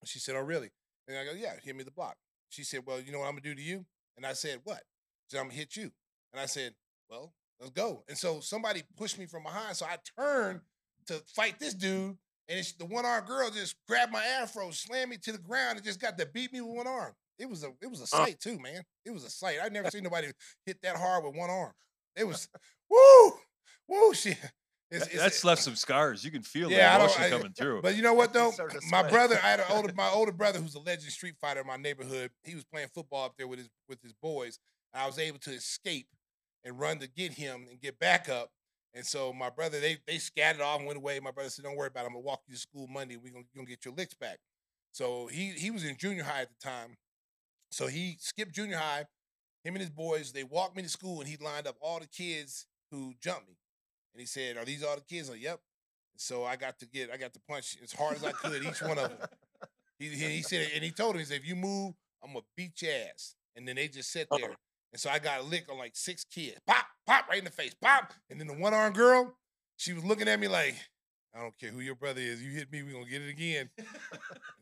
And 0.02 0.08
she 0.08 0.18
said, 0.18 0.34
"Oh, 0.36 0.40
really?" 0.40 0.70
And 1.06 1.16
I 1.16 1.24
go, 1.24 1.32
"Yeah, 1.38 1.52
hit 1.62 1.74
me 1.74 1.78
with 1.78 1.86
the 1.86 1.92
block." 1.92 2.16
She 2.48 2.64
said, 2.64 2.80
"Well, 2.84 3.00
you 3.00 3.12
know 3.12 3.20
what 3.20 3.26
I'm 3.26 3.32
gonna 3.34 3.42
do 3.42 3.54
to 3.54 3.62
you?" 3.62 3.86
And 4.16 4.26
I 4.26 4.32
said, 4.32 4.60
"What?" 4.64 4.82
She 5.28 5.36
said, 5.36 5.40
"I'm 5.40 5.46
gonna 5.46 5.54
hit 5.58 5.76
you." 5.76 5.92
And 6.32 6.40
I 6.40 6.46
said, 6.46 6.74
"Well, 7.08 7.32
let's 7.60 7.72
go." 7.72 8.02
And 8.08 8.18
so 8.18 8.40
somebody 8.40 8.82
pushed 8.96 9.18
me 9.18 9.26
from 9.26 9.44
behind, 9.44 9.76
so 9.76 9.86
I 9.86 9.98
turned 10.18 10.60
to 11.08 11.22
fight 11.34 11.58
this 11.58 11.74
dude, 11.74 12.16
and 12.48 12.58
it's, 12.58 12.72
the 12.72 12.86
one 12.86 13.04
armed 13.04 13.26
girl 13.26 13.50
just 13.50 13.76
grabbed 13.86 14.12
my 14.12 14.24
afro, 14.24 14.70
slammed 14.70 15.10
me 15.10 15.16
to 15.18 15.32
the 15.32 15.38
ground, 15.38 15.76
and 15.76 15.84
just 15.84 16.00
got 16.00 16.16
to 16.18 16.26
beat 16.26 16.52
me 16.52 16.60
with 16.60 16.76
one 16.76 16.86
arm. 16.86 17.12
It 17.38 17.48
was 17.48 17.62
a 17.64 17.68
it 17.82 17.88
was 17.90 18.00
a 18.00 18.04
uh. 18.04 18.06
sight 18.24 18.40
too, 18.40 18.58
man. 18.58 18.82
It 19.04 19.10
was 19.10 19.24
a 19.24 19.30
sight. 19.30 19.58
I'd 19.62 19.72
never 19.72 19.90
seen 19.90 20.02
nobody 20.04 20.28
hit 20.66 20.80
that 20.82 20.96
hard 20.96 21.24
with 21.24 21.36
one 21.36 21.50
arm. 21.50 21.72
It 22.16 22.24
uh. 22.24 22.28
was 22.28 22.48
woo 22.90 23.32
woo 23.88 24.14
shit. 24.14 24.38
It's, 24.90 25.06
it's- 25.06 25.20
That's 25.20 25.44
left 25.44 25.62
some 25.62 25.76
scars. 25.76 26.24
You 26.24 26.30
can 26.30 26.40
feel 26.42 26.70
Yeah, 26.70 26.94
I 26.94 26.98
don't- 26.98 27.08
emotion 27.08 27.22
I- 27.24 27.28
coming 27.30 27.52
through. 27.58 27.82
But 27.82 27.94
you 27.96 28.02
know 28.02 28.14
what 28.14 28.32
though? 28.34 28.52
My 28.90 29.08
brother, 29.08 29.38
I 29.42 29.48
had 29.50 29.60
an 29.60 29.66
older 29.70 29.92
my 29.96 30.08
older 30.08 30.32
brother 30.32 30.58
who's 30.60 30.74
a 30.74 30.80
legend 30.80 31.12
street 31.12 31.34
fighter 31.40 31.60
in 31.60 31.66
my 31.66 31.76
neighborhood. 31.76 32.30
He 32.42 32.54
was 32.54 32.64
playing 32.64 32.88
football 32.94 33.26
up 33.26 33.34
there 33.36 33.46
with 33.46 33.58
his 33.58 33.68
with 33.88 34.02
his 34.02 34.14
boys. 34.14 34.58
I 34.94 35.06
was 35.06 35.18
able 35.18 35.38
to 35.40 35.50
escape 35.50 36.08
and 36.64 36.78
run 36.80 36.98
to 36.98 37.06
get 37.06 37.32
him 37.34 37.66
and 37.70 37.80
get 37.80 37.98
back 37.98 38.28
up. 38.28 38.50
And 38.94 39.04
so 39.04 39.32
my 39.32 39.50
brother, 39.50 39.80
they 39.80 39.98
they 40.06 40.18
scattered 40.18 40.62
off 40.62 40.78
and 40.78 40.86
went 40.86 40.96
away. 40.96 41.20
My 41.20 41.30
brother 41.30 41.50
said, 41.50 41.64
"Don't 41.64 41.76
worry 41.76 41.88
about 41.88 42.04
it. 42.04 42.06
I'm 42.06 42.12
gonna 42.12 42.24
walk 42.24 42.42
you 42.46 42.54
to 42.54 42.60
school 42.60 42.86
Monday. 42.88 43.16
We're 43.16 43.32
gonna, 43.32 43.44
gonna 43.54 43.66
get 43.66 43.84
your 43.84 43.94
licks 43.94 44.14
back." 44.14 44.38
So 44.92 45.26
he 45.26 45.50
he 45.50 45.70
was 45.70 45.84
in 45.84 45.96
junior 45.96 46.24
high 46.24 46.42
at 46.42 46.48
the 46.48 46.68
time. 46.68 46.96
So 47.70 47.86
he 47.86 48.16
skipped 48.20 48.54
junior 48.54 48.78
high. 48.78 49.04
Him 49.64 49.74
and 49.74 49.80
his 49.80 49.90
boys, 49.90 50.32
they 50.32 50.44
walked 50.44 50.76
me 50.76 50.82
to 50.82 50.88
school, 50.88 51.20
and 51.20 51.28
he 51.28 51.36
lined 51.36 51.66
up 51.66 51.76
all 51.80 52.00
the 52.00 52.06
kids 52.06 52.66
who 52.90 53.12
jumped 53.20 53.48
me. 53.48 53.56
And 54.14 54.20
he 54.20 54.26
said, 54.26 54.56
"Are 54.56 54.64
these 54.64 54.82
all 54.82 54.96
the 54.96 55.02
kids?" 55.02 55.28
I'm 55.28 55.34
like, 55.34 55.42
"Yep." 55.42 55.60
So 56.16 56.44
I 56.44 56.56
got 56.56 56.78
to 56.80 56.86
get, 56.86 57.10
I 57.12 57.16
got 57.16 57.32
to 57.34 57.40
punch 57.48 57.76
as 57.82 57.92
hard 57.92 58.16
as 58.16 58.24
I 58.24 58.32
could 58.32 58.64
each 58.64 58.82
one 58.82 58.98
of 58.98 59.10
them. 59.10 59.28
He, 60.00 60.08
he, 60.08 60.28
he 60.28 60.42
said, 60.42 60.68
and 60.74 60.84
he 60.84 60.90
told 60.90 61.14
him, 61.14 61.18
he 61.18 61.24
said, 61.24 61.40
"If 61.40 61.46
you 61.46 61.56
move, 61.56 61.94
I'm 62.22 62.32
gonna 62.32 62.44
beat 62.56 62.80
your 62.82 62.92
ass." 62.92 63.34
And 63.56 63.66
then 63.66 63.76
they 63.76 63.88
just 63.88 64.12
sat 64.12 64.28
uh-huh. 64.30 64.46
there. 64.46 64.56
And 64.92 65.00
so 65.00 65.10
I 65.10 65.18
got 65.18 65.40
a 65.40 65.42
lick 65.42 65.66
on 65.70 65.78
like 65.78 65.92
six 65.94 66.24
kids. 66.24 66.58
Pop, 66.66 66.84
pop, 67.06 67.28
right 67.28 67.38
in 67.38 67.44
the 67.44 67.50
face, 67.50 67.74
pop. 67.74 68.12
And 68.30 68.40
then 68.40 68.46
the 68.46 68.54
one 68.54 68.72
armed 68.74 68.94
girl, 68.96 69.36
she 69.76 69.92
was 69.92 70.04
looking 70.04 70.28
at 70.28 70.40
me 70.40 70.48
like, 70.48 70.74
"I 71.34 71.40
don't 71.40 71.58
care 71.58 71.70
who 71.70 71.80
your 71.80 71.94
brother 71.94 72.20
is. 72.20 72.42
You 72.42 72.50
hit 72.52 72.72
me, 72.72 72.82
we're 72.82 72.92
gonna 72.94 73.04
get 73.10 73.22
it 73.22 73.28
again." 73.30 73.70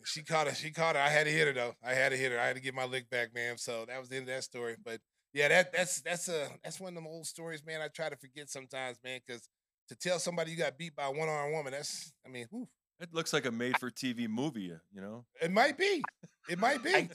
She 0.05 0.23
caught 0.23 0.47
her. 0.47 0.55
She 0.55 0.71
caught 0.71 0.95
her. 0.95 1.03
I 1.03 1.09
had 1.09 1.25
to 1.25 1.33
hit 1.33 1.49
her 1.49 1.53
though. 1.53 1.75
I 1.85 1.93
had 1.95 2.11
to 2.11 2.17
hit 2.17 2.31
her. 2.31 2.39
I 2.39 2.47
had 2.47 2.55
to 2.57 2.63
get 2.63 2.75
my 2.75 2.85
lick 2.85 3.11
back, 3.11 3.35
man. 3.35 3.59
So 3.59 3.85
that 3.89 3.99
was 3.99 4.09
the 4.09 4.17
end 4.17 4.29
of 4.29 4.35
that 4.35 4.45
story. 4.45 4.77
But 4.85 5.01
yeah, 5.33 5.49
that 5.49 5.73
that's 5.73 6.01
that's 6.01 6.29
a 6.29 6.49
that's 6.63 6.79
one 6.79 6.91
of 6.91 6.95
them 6.95 7.07
old 7.09 7.27
stories, 7.27 7.65
man. 7.67 7.81
I 7.81 7.89
try 7.89 8.09
to 8.09 8.17
forget 8.17 8.49
sometimes, 8.49 8.99
man, 9.03 9.19
because 9.27 9.49
to 9.89 9.97
tell 9.97 10.19
somebody 10.21 10.53
you 10.53 10.57
got 10.57 10.79
beat 10.79 10.95
by 10.95 11.07
a 11.07 11.11
one 11.11 11.29
armed 11.29 11.55
woman, 11.55 11.73
that's 11.73 12.13
I 12.25 12.29
mean, 12.29 12.47
whew, 12.51 12.69
it 13.01 13.13
looks 13.13 13.33
like 13.33 13.47
a 13.47 13.51
made-for-TV 13.51 14.29
movie. 14.29 14.73
uh, 14.73 14.77
You 14.95 15.01
know. 15.01 15.25
it 15.43 15.51
might 15.51 15.77
be. 15.77 16.03
It 16.49 16.59
might 16.61 16.83
be. 16.85 17.09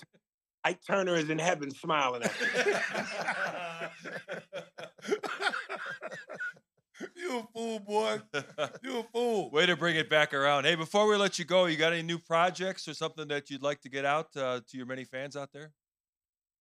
Ike, 0.64 0.76
Ike 0.76 0.80
Turner 0.86 1.16
is 1.16 1.30
in 1.30 1.40
heaven 1.40 1.72
smiling 1.72 2.24
at 2.24 2.32
me. 2.42 2.48
you 7.16 7.40
a 7.40 7.48
fool, 7.54 7.80
boy. 7.80 8.20
You 8.84 9.00
a 9.00 9.04
fool. 9.12 9.52
Way 9.52 9.66
to 9.66 9.76
bring 9.76 9.96
it 9.96 10.10
back 10.10 10.34
around. 10.34 10.66
Hey, 10.66 10.76
before 10.76 11.08
we 11.08 11.16
let 11.16 11.40
you 11.40 11.46
go, 11.46 11.66
you 11.66 11.78
got 11.78 11.94
any 11.94 12.04
new 12.04 12.20
projects 12.20 12.88
or 12.88 12.94
something 12.94 13.28
that 13.30 13.50
you'd 13.50 13.64
like 13.64 13.82
to 13.82 13.90
get 13.90 14.06
out 14.06 14.28
uh, 14.36 14.62
to 14.70 14.78
your 14.78 14.86
many 14.86 15.04
fans 15.04 15.36
out 15.36 15.52
there? 15.52 15.72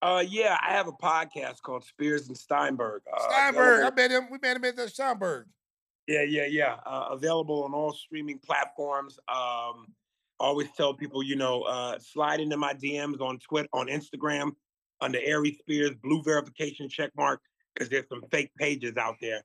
Uh, 0.01 0.23
yeah, 0.27 0.57
I 0.67 0.73
have 0.73 0.87
a 0.87 0.91
podcast 0.93 1.61
called 1.61 1.83
Spears 1.83 2.27
and 2.27 2.35
Steinberg. 2.37 3.03
Uh, 3.11 3.19
Steinberg. 3.29 3.83
I 3.83 3.87
available- 3.87 3.95
met 3.95 4.11
him. 4.11 4.27
We 4.31 4.37
met 4.41 4.57
him 4.57 4.65
at 4.65 4.75
the 4.75 4.89
Steinberg. 4.89 5.47
Yeah, 6.07 6.23
yeah, 6.23 6.47
yeah. 6.47 6.77
Uh, 6.85 7.09
available 7.11 7.63
on 7.63 7.73
all 7.73 7.93
streaming 7.93 8.39
platforms. 8.39 9.19
Um, 9.29 9.93
always 10.41 10.67
tell 10.75 10.93
people, 10.93 11.23
you 11.23 11.35
know, 11.35 11.61
uh, 11.61 11.97
slide 11.99 12.39
into 12.39 12.57
my 12.57 12.73
DMs 12.73 13.21
on 13.21 13.39
Twitter, 13.39 13.69
on 13.73 13.87
Instagram, 13.87 14.51
under 14.99 15.19
Ari 15.19 15.53
Spears 15.53 15.91
blue 16.03 16.21
verification 16.23 16.89
check 16.89 17.11
mark, 17.15 17.41
because 17.73 17.89
there's 17.89 18.09
some 18.09 18.23
fake 18.31 18.51
pages 18.57 18.97
out 18.97 19.15
there. 19.21 19.41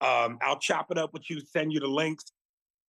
Um, 0.00 0.38
I'll 0.42 0.58
chop 0.58 0.90
it 0.90 0.98
up 0.98 1.12
with 1.12 1.28
you, 1.28 1.40
send 1.40 1.72
you 1.72 1.80
the 1.80 1.88
links, 1.88 2.24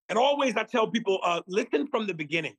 and 0.10 0.18
always 0.18 0.56
I 0.56 0.64
tell 0.64 0.88
people, 0.88 1.20
uh, 1.24 1.42
listen 1.48 1.88
from 1.88 2.08
the 2.08 2.14
beginning. 2.14 2.56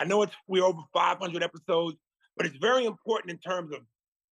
I 0.00 0.04
know 0.04 0.22
it's 0.22 0.34
we're 0.46 0.64
over 0.64 0.80
500 0.92 1.42
episodes, 1.42 1.96
but 2.36 2.46
it's 2.46 2.56
very 2.56 2.84
important 2.84 3.32
in 3.32 3.38
terms 3.38 3.72
of 3.72 3.80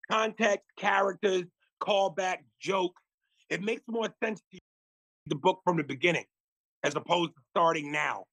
context, 0.09 0.65
characters, 0.77 1.43
callback, 1.81 2.37
jokes. 2.59 3.01
It 3.49 3.61
makes 3.61 3.83
more 3.87 4.09
sense 4.23 4.41
to 4.53 4.59
the 5.27 5.35
book 5.35 5.61
from 5.63 5.77
the 5.77 5.83
beginning 5.83 6.25
as 6.83 6.95
opposed 6.95 7.31
to 7.31 7.41
starting 7.51 7.91
now. 7.91 8.25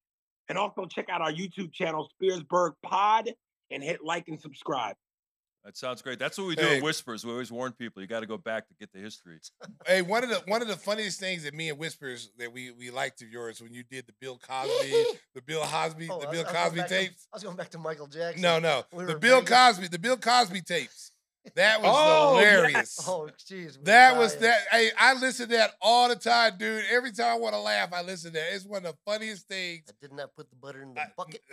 And 0.53 0.59
also 0.59 0.85
check 0.85 1.09
out 1.09 1.23
our 1.23 1.33
YouTube 1.33 1.73
channel, 1.73 2.11
Spearsburg 2.21 2.73
Pod, 2.83 3.31
and 3.71 3.83
hit 3.83 4.05
like 4.05 4.29
and 4.29 4.39
subscribe. 4.39 4.97
That 5.65 5.79
sounds 5.79 6.03
great. 6.03 6.19
That's 6.19 6.37
what 6.37 6.47
we 6.47 6.57
do 6.57 6.63
Hey. 6.63 6.77
in 6.77 6.83
Whispers. 6.85 7.25
We 7.25 7.33
always 7.33 7.51
warn 7.51 7.73
people 7.73 8.03
you 8.03 8.07
got 8.07 8.21
to 8.21 8.27
go 8.27 8.37
back 8.37 8.69
to 8.69 8.75
get 8.79 8.93
the 8.93 8.99
history. 8.99 9.39
Hey, 9.87 10.03
one 10.03 10.23
of 10.25 10.29
the 10.29 10.43
one 10.47 10.61
of 10.61 10.69
the 10.69 10.77
funniest 10.77 11.19
things 11.21 11.45
that 11.45 11.55
me 11.55 11.71
and 11.71 11.79
Whispers 11.79 12.31
that 12.37 12.53
we 12.53 12.71
we 12.73 12.91
liked 12.91 13.23
of 13.23 13.31
yours 13.31 13.63
when 13.63 13.73
you 13.73 13.83
did 13.83 14.07
the 14.07 14.13
Bill 14.21 14.39
Cosby, 14.47 14.93
the 15.35 15.41
Bill 15.41 15.63
Cosby, 15.63 16.09
Oh, 16.11 16.21
the 16.21 16.27
Bill 16.27 16.41
I 16.41 16.43
was 16.43 16.53
going 16.53 16.55
Cosby 16.65 16.79
back 16.81 16.89
to- 16.89 16.95
tapes. 16.99 17.29
I 17.33 17.37
was 17.37 17.43
going 17.45 17.57
back 17.57 17.71
to 17.71 17.79
Michael 17.79 18.07
Jackson. 18.09 18.43
No, 18.43 18.59
no, 18.59 18.85
We 18.93 19.07
the 19.07 19.17
Bill 19.17 19.41
banging- 19.43 19.47
Cosby, 19.47 19.89
the 19.89 19.99
Bill 19.99 20.19
Cosby 20.19 20.61
tapes. 20.61 21.13
That 21.57 21.83
was 21.83 21.91
Oh, 21.93 22.39
yes. 22.41 22.55
hilarious. 22.55 22.99
Oh, 23.09 23.29
jeez. 23.51 23.85
That 23.85 24.15
were 24.15 24.21
was 24.21 24.37
that. 24.37 24.59
Hey, 24.71 24.91
I 24.99 25.15
listen 25.15 25.49
to 25.49 25.57
that 25.57 25.73
all 25.81 26.09
the 26.09 26.17
time, 26.17 26.53
dude. 26.59 26.85
Every 26.91 27.11
time 27.13 27.27
I 27.27 27.35
want 27.39 27.55
to 27.55 27.61
laugh, 27.61 27.93
I 27.93 28.03
listen 28.03 28.33
to 28.33 28.39
that. 28.39 28.55
It's 28.55 28.65
one 28.65 28.85
of 28.87 28.93
the 28.93 28.99
funniest 29.11 29.49
things. 29.49 29.83
I 29.89 29.93
did 30.01 30.13
not 30.13 30.35
put 30.37 30.49
the 30.51 30.57
butter 30.57 30.83
in 30.83 30.95
the 30.95 31.01
I- 31.01 31.07
bucket. 31.17 31.41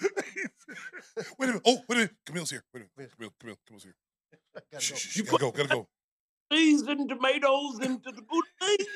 wait 0.00 0.10
a 1.38 1.46
minute. 1.46 1.62
Oh, 1.66 1.76
wait 1.88 1.90
a 1.90 1.94
minute. 1.96 2.10
Camille's 2.26 2.50
here. 2.50 2.64
Wait 2.72 2.82
a 2.84 2.86
minute. 2.96 3.12
Camille, 3.16 3.32
Camille, 3.40 3.56
Camille's 3.66 3.84
here. 3.84 3.94
I 4.56 4.60
gotta 4.72 4.84
Shh, 4.84 4.90
go. 4.90 4.96
shh, 4.96 5.00
shh. 5.10 5.20
Gotta 5.22 5.38
go. 5.38 5.50
Gotta 5.50 5.68
go. 5.68 5.88
Peas 6.50 6.82
and 6.82 7.08
tomatoes 7.08 7.80
into 7.80 8.12
the 8.12 8.22
boutique. 8.22 8.86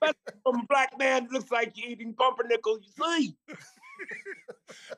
That's 0.00 0.18
From 0.42 0.60
a 0.60 0.66
black 0.68 0.98
man, 0.98 1.28
looks 1.30 1.50
like 1.50 1.72
you're 1.76 1.90
eating 1.90 2.14
pumpernickel, 2.14 2.78
you 2.78 3.04
see. 3.04 3.36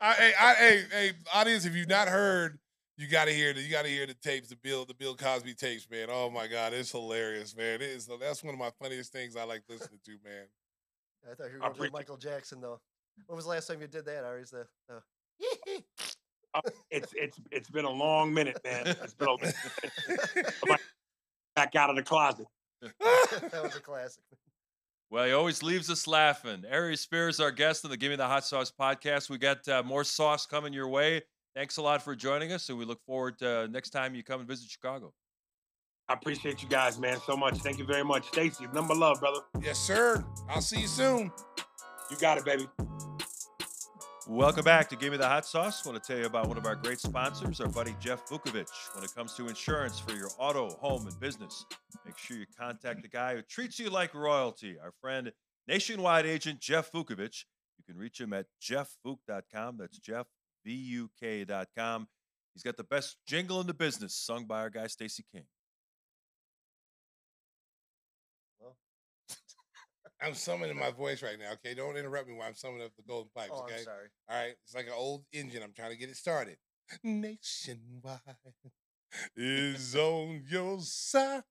I, 0.01 0.13
hey, 0.15 0.33
I, 0.39 0.55
hey, 0.55 0.85
hey, 0.91 1.13
audience, 1.33 1.65
if 1.65 1.75
you've 1.75 1.89
not 1.89 2.09
heard, 2.09 2.59
you 2.97 3.09
got 3.09 3.25
to 3.27 3.33
hear 3.33 3.53
the, 3.53 3.61
you 3.61 3.71
got 3.71 3.83
to 3.83 3.89
hear 3.89 4.07
the 4.07 4.15
tapes, 4.15 4.49
the 4.49 4.57
Bill, 4.57 4.85
the 4.85 4.95
Bill 4.95 5.17
Cosby 5.17 5.55
tapes, 5.55 5.89
man. 5.91 6.09
Oh 6.11 6.31
my 6.31 6.47
God, 6.47 6.73
it's 6.73 6.93
hilarious, 6.93 7.57
man. 7.57 7.77
It 7.77 7.83
is. 7.83 8.09
That's 8.21 8.43
one 8.45 8.55
of 8.55 8.61
my 8.61 8.71
funniest 8.81 9.13
things 9.13 9.37
I 9.37 9.45
like 9.45 9.63
listening 9.69 10.01
to, 10.05 10.11
man. 10.25 10.47
I 11.31 11.35
thought 11.35 11.47
you 11.47 11.55
were 11.55 11.61
going 11.61 11.75
to 11.75 11.83
do 11.83 11.91
Michael 11.93 12.17
Jackson, 12.17 12.61
though. 12.61 12.81
When 13.27 13.37
was 13.37 13.47
the 13.47 13.51
last 13.51 13.67
time 13.67 13.81
you 13.81 13.87
did 13.87 14.05
that, 14.05 14.25
Ari? 14.25 14.43
Is 14.43 14.51
the, 14.51 14.67
uh, 14.91 15.01
Uh, 16.55 16.61
it's 16.91 17.13
it's 17.17 17.41
it's 17.51 17.69
been 17.69 17.85
a 17.85 17.91
long 17.91 18.33
minute, 18.33 18.59
man. 18.65 18.87
It's 18.87 19.15
been 19.15 19.29
a, 19.29 20.77
back 21.57 21.75
out 21.75 21.91
of 21.91 21.97
the 21.97 22.03
closet. 22.03 22.47
that 22.81 23.61
was 23.63 23.75
a 23.75 23.81
classic. 23.81 24.23
Well, 25.15 25.27
he 25.27 25.33
always 25.33 25.63
leaves 25.63 25.91
us 25.91 26.09
laughing. 26.09 26.65
Ari 26.69 26.97
Spears, 26.97 27.39
our 27.39 27.53
guest 27.53 27.85
on 27.85 27.93
the 27.93 27.97
Give 27.97 28.11
Me 28.11 28.17
the 28.17 28.27
Hot 28.27 28.45
Sauce 28.45 28.73
podcast. 28.73 29.31
We 29.31 29.39
got 29.39 29.69
uh, 29.69 29.85
more 29.85 30.03
sauce 30.03 30.45
coming 30.45 30.73
your 30.73 30.89
way. 30.89 31.23
Thanks 31.55 31.77
a 31.77 31.83
lot 31.83 32.03
for 32.03 32.17
joining 32.17 32.51
us, 32.51 32.69
and 32.69 32.77
we 32.77 32.85
look 32.85 33.01
forward 33.07 33.39
to 33.39 33.49
uh, 33.49 33.67
next 33.69 33.91
time 33.91 34.17
you 34.17 34.25
come 34.25 34.41
and 34.41 34.49
visit 34.49 34.69
Chicago. 34.69 35.15
I 36.09 36.15
appreciate 36.15 36.65
you 36.65 36.69
guys, 36.69 36.99
man, 36.99 37.21
so 37.25 37.37
much. 37.37 37.59
Thank 37.59 37.79
you 37.79 37.85
very 37.85 38.03
much. 38.03 38.27
Stacey, 38.27 38.67
number 38.75 38.93
love, 38.93 39.21
brother. 39.21 39.39
yes, 39.63 39.79
sir. 39.79 40.25
I'll 40.49 40.61
see 40.61 40.81
you 40.81 40.89
soon. 40.89 41.31
You 42.11 42.17
got 42.17 42.39
it, 42.39 42.45
baby. 42.45 42.67
Welcome 44.27 44.65
back 44.65 44.89
to 44.89 44.97
Give 44.97 45.13
Me 45.13 45.19
the 45.19 45.29
Hot 45.29 45.45
Sauce. 45.45 45.87
I 45.87 45.91
want 45.91 46.03
to 46.03 46.09
tell 46.13 46.19
you 46.19 46.25
about 46.25 46.49
one 46.49 46.57
of 46.57 46.65
our 46.65 46.77
great 46.77 46.99
sponsors, 46.99 47.61
our 47.61 47.69
buddy 47.69 47.95
Jeff 48.01 48.27
Vukovic. 48.27 48.71
When 48.95 49.05
it 49.05 49.15
comes 49.15 49.35
to 49.35 49.49
insurance 49.49 50.01
for 50.01 50.15
your 50.15 50.31
auto, 50.39 50.71
home, 50.77 51.07
and 51.07 51.21
business, 51.21 51.67
make 52.07 52.17
sure 52.17 52.39
you 52.39 52.47
contact 52.59 53.03
the 53.03 53.09
guy 53.09 53.37
who 53.37 53.43
treats 53.43 53.79
you 53.79 53.91
like 53.91 54.15
royalty, 54.15 54.77
our 54.83 54.93
friend, 55.03 55.31
nationwide 55.69 56.25
agent 56.25 56.59
Jeff 56.59 56.91
Vukovic. 56.91 57.45
You 57.77 57.85
can 57.87 57.99
reach 57.99 58.19
him 58.19 58.33
at 58.33 58.47
jeffvuk.com. 58.63 59.77
That's 59.77 59.99
Jeff. 59.99 60.27
He's 60.65 61.09
got 62.65 62.79
the 62.79 62.85
best 62.85 63.19
jingle 63.29 63.61
in 63.61 63.67
the 63.67 63.75
business, 63.75 64.17
sung 64.17 64.47
by 64.47 64.61
our 64.61 64.71
guy 64.71 64.87
Stacey 64.87 65.27
King. 65.31 65.45
I'm 70.25 70.35
summoning 70.35 70.79
my 70.79 70.91
voice 70.91 71.23
right 71.23 71.39
now. 71.39 71.53
Okay, 71.53 71.75
don't 71.75 71.97
interrupt 71.97 72.29
me 72.29 72.35
while 72.35 72.49
I'm 72.49 72.55
summoning 72.55 72.87
up 72.87 72.93
the 72.97 73.03
golden 73.03 73.31
pipes. 73.37 73.51
Oh, 73.53 73.63
okay, 73.65 73.77
I'm 73.79 73.85
sorry. 73.85 74.09
all 74.31 74.37
right. 74.37 74.55
It's 74.65 74.75
like 74.75 74.87
an 74.87 74.95
old 74.97 75.25
engine. 75.33 75.63
I'm 75.63 75.73
trying 75.75 75.91
to 75.91 75.97
get 75.97 76.09
it 76.09 76.17
started. 76.17 76.57
Nationwide, 77.03 78.21
is 79.37 79.95
on 79.97 80.43
your 80.49 80.81
side. 80.81 81.43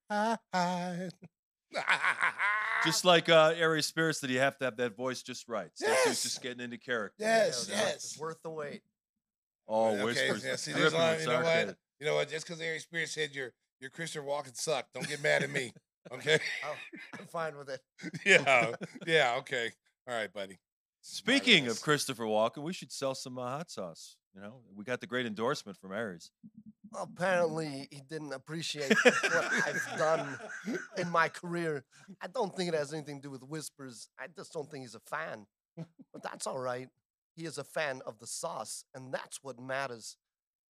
just 2.83 3.05
like 3.05 3.29
uh, 3.29 3.53
Aries 3.55 3.85
Spears, 3.85 4.19
that 4.21 4.29
you 4.29 4.39
have 4.39 4.57
to 4.57 4.65
have 4.65 4.77
that 4.77 4.95
voice 4.95 5.21
just 5.21 5.47
right. 5.47 5.69
So 5.75 5.87
yes. 5.87 6.05
he's 6.05 6.23
just 6.23 6.41
getting 6.41 6.61
into 6.61 6.77
character. 6.77 7.23
Yes, 7.23 7.67
you 7.67 7.75
know, 7.75 7.81
yes. 7.81 7.95
It's 7.95 8.19
worth 8.19 8.41
the 8.43 8.49
wait. 8.49 8.81
Oh, 9.67 9.93
okay, 9.93 10.03
whispers. 10.03 10.45
Yeah, 10.45 10.55
see, 10.55 10.71
you 10.71 10.77
know 10.77 11.41
what? 11.41 11.75
You 11.99 12.07
know 12.07 12.15
what? 12.15 12.29
Just 12.29 12.47
because 12.47 12.59
Aries 12.59 12.83
Spears 12.83 13.11
said 13.11 13.33
your 13.33 13.53
your 13.79 13.89
Christopher 13.89 14.25
Walken 14.25 14.55
sucked, 14.55 14.93
don't 14.93 15.07
get 15.07 15.21
mad 15.21 15.43
at 15.43 15.49
me. 15.49 15.71
Okay. 16.11 16.39
oh, 16.65 16.75
I'm 17.19 17.25
fine 17.27 17.57
with 17.57 17.69
it. 17.69 17.81
yeah. 18.25 18.71
Yeah. 19.07 19.35
Okay. 19.39 19.71
All 20.07 20.15
right, 20.15 20.31
buddy. 20.31 20.59
Speaking 21.01 21.67
of 21.67 21.81
Christopher 21.81 22.25
Walken, 22.25 22.63
we 22.63 22.73
should 22.73 22.91
sell 22.91 23.15
some 23.15 23.37
uh, 23.37 23.47
hot 23.47 23.69
sauce. 23.69 24.15
You 24.35 24.41
know, 24.41 24.61
we 24.75 24.83
got 24.83 24.99
the 25.01 25.07
great 25.07 25.25
endorsement 25.25 25.77
from 25.77 25.91
Aries. 25.91 26.31
Apparently, 26.99 27.87
he 27.91 28.01
didn't 28.09 28.33
appreciate 28.33 28.93
what 29.03 29.51
I've 29.65 29.97
done 29.97 30.37
in 30.97 31.09
my 31.09 31.27
career. 31.27 31.83
I 32.21 32.27
don't 32.27 32.55
think 32.55 32.69
it 32.69 32.75
has 32.75 32.93
anything 32.93 33.17
to 33.17 33.27
do 33.27 33.31
with 33.31 33.43
whispers. 33.43 34.09
I 34.19 34.27
just 34.35 34.53
don't 34.53 34.69
think 34.69 34.83
he's 34.83 34.95
a 34.95 34.99
fan. 34.99 35.45
But 35.75 36.23
that's 36.23 36.47
all 36.47 36.59
right. 36.59 36.87
He 37.35 37.45
is 37.45 37.57
a 37.57 37.63
fan 37.63 38.01
of 38.05 38.19
the 38.19 38.27
sauce, 38.27 38.85
and 38.93 39.13
that's 39.13 39.39
what 39.41 39.59
matters. 39.59 40.17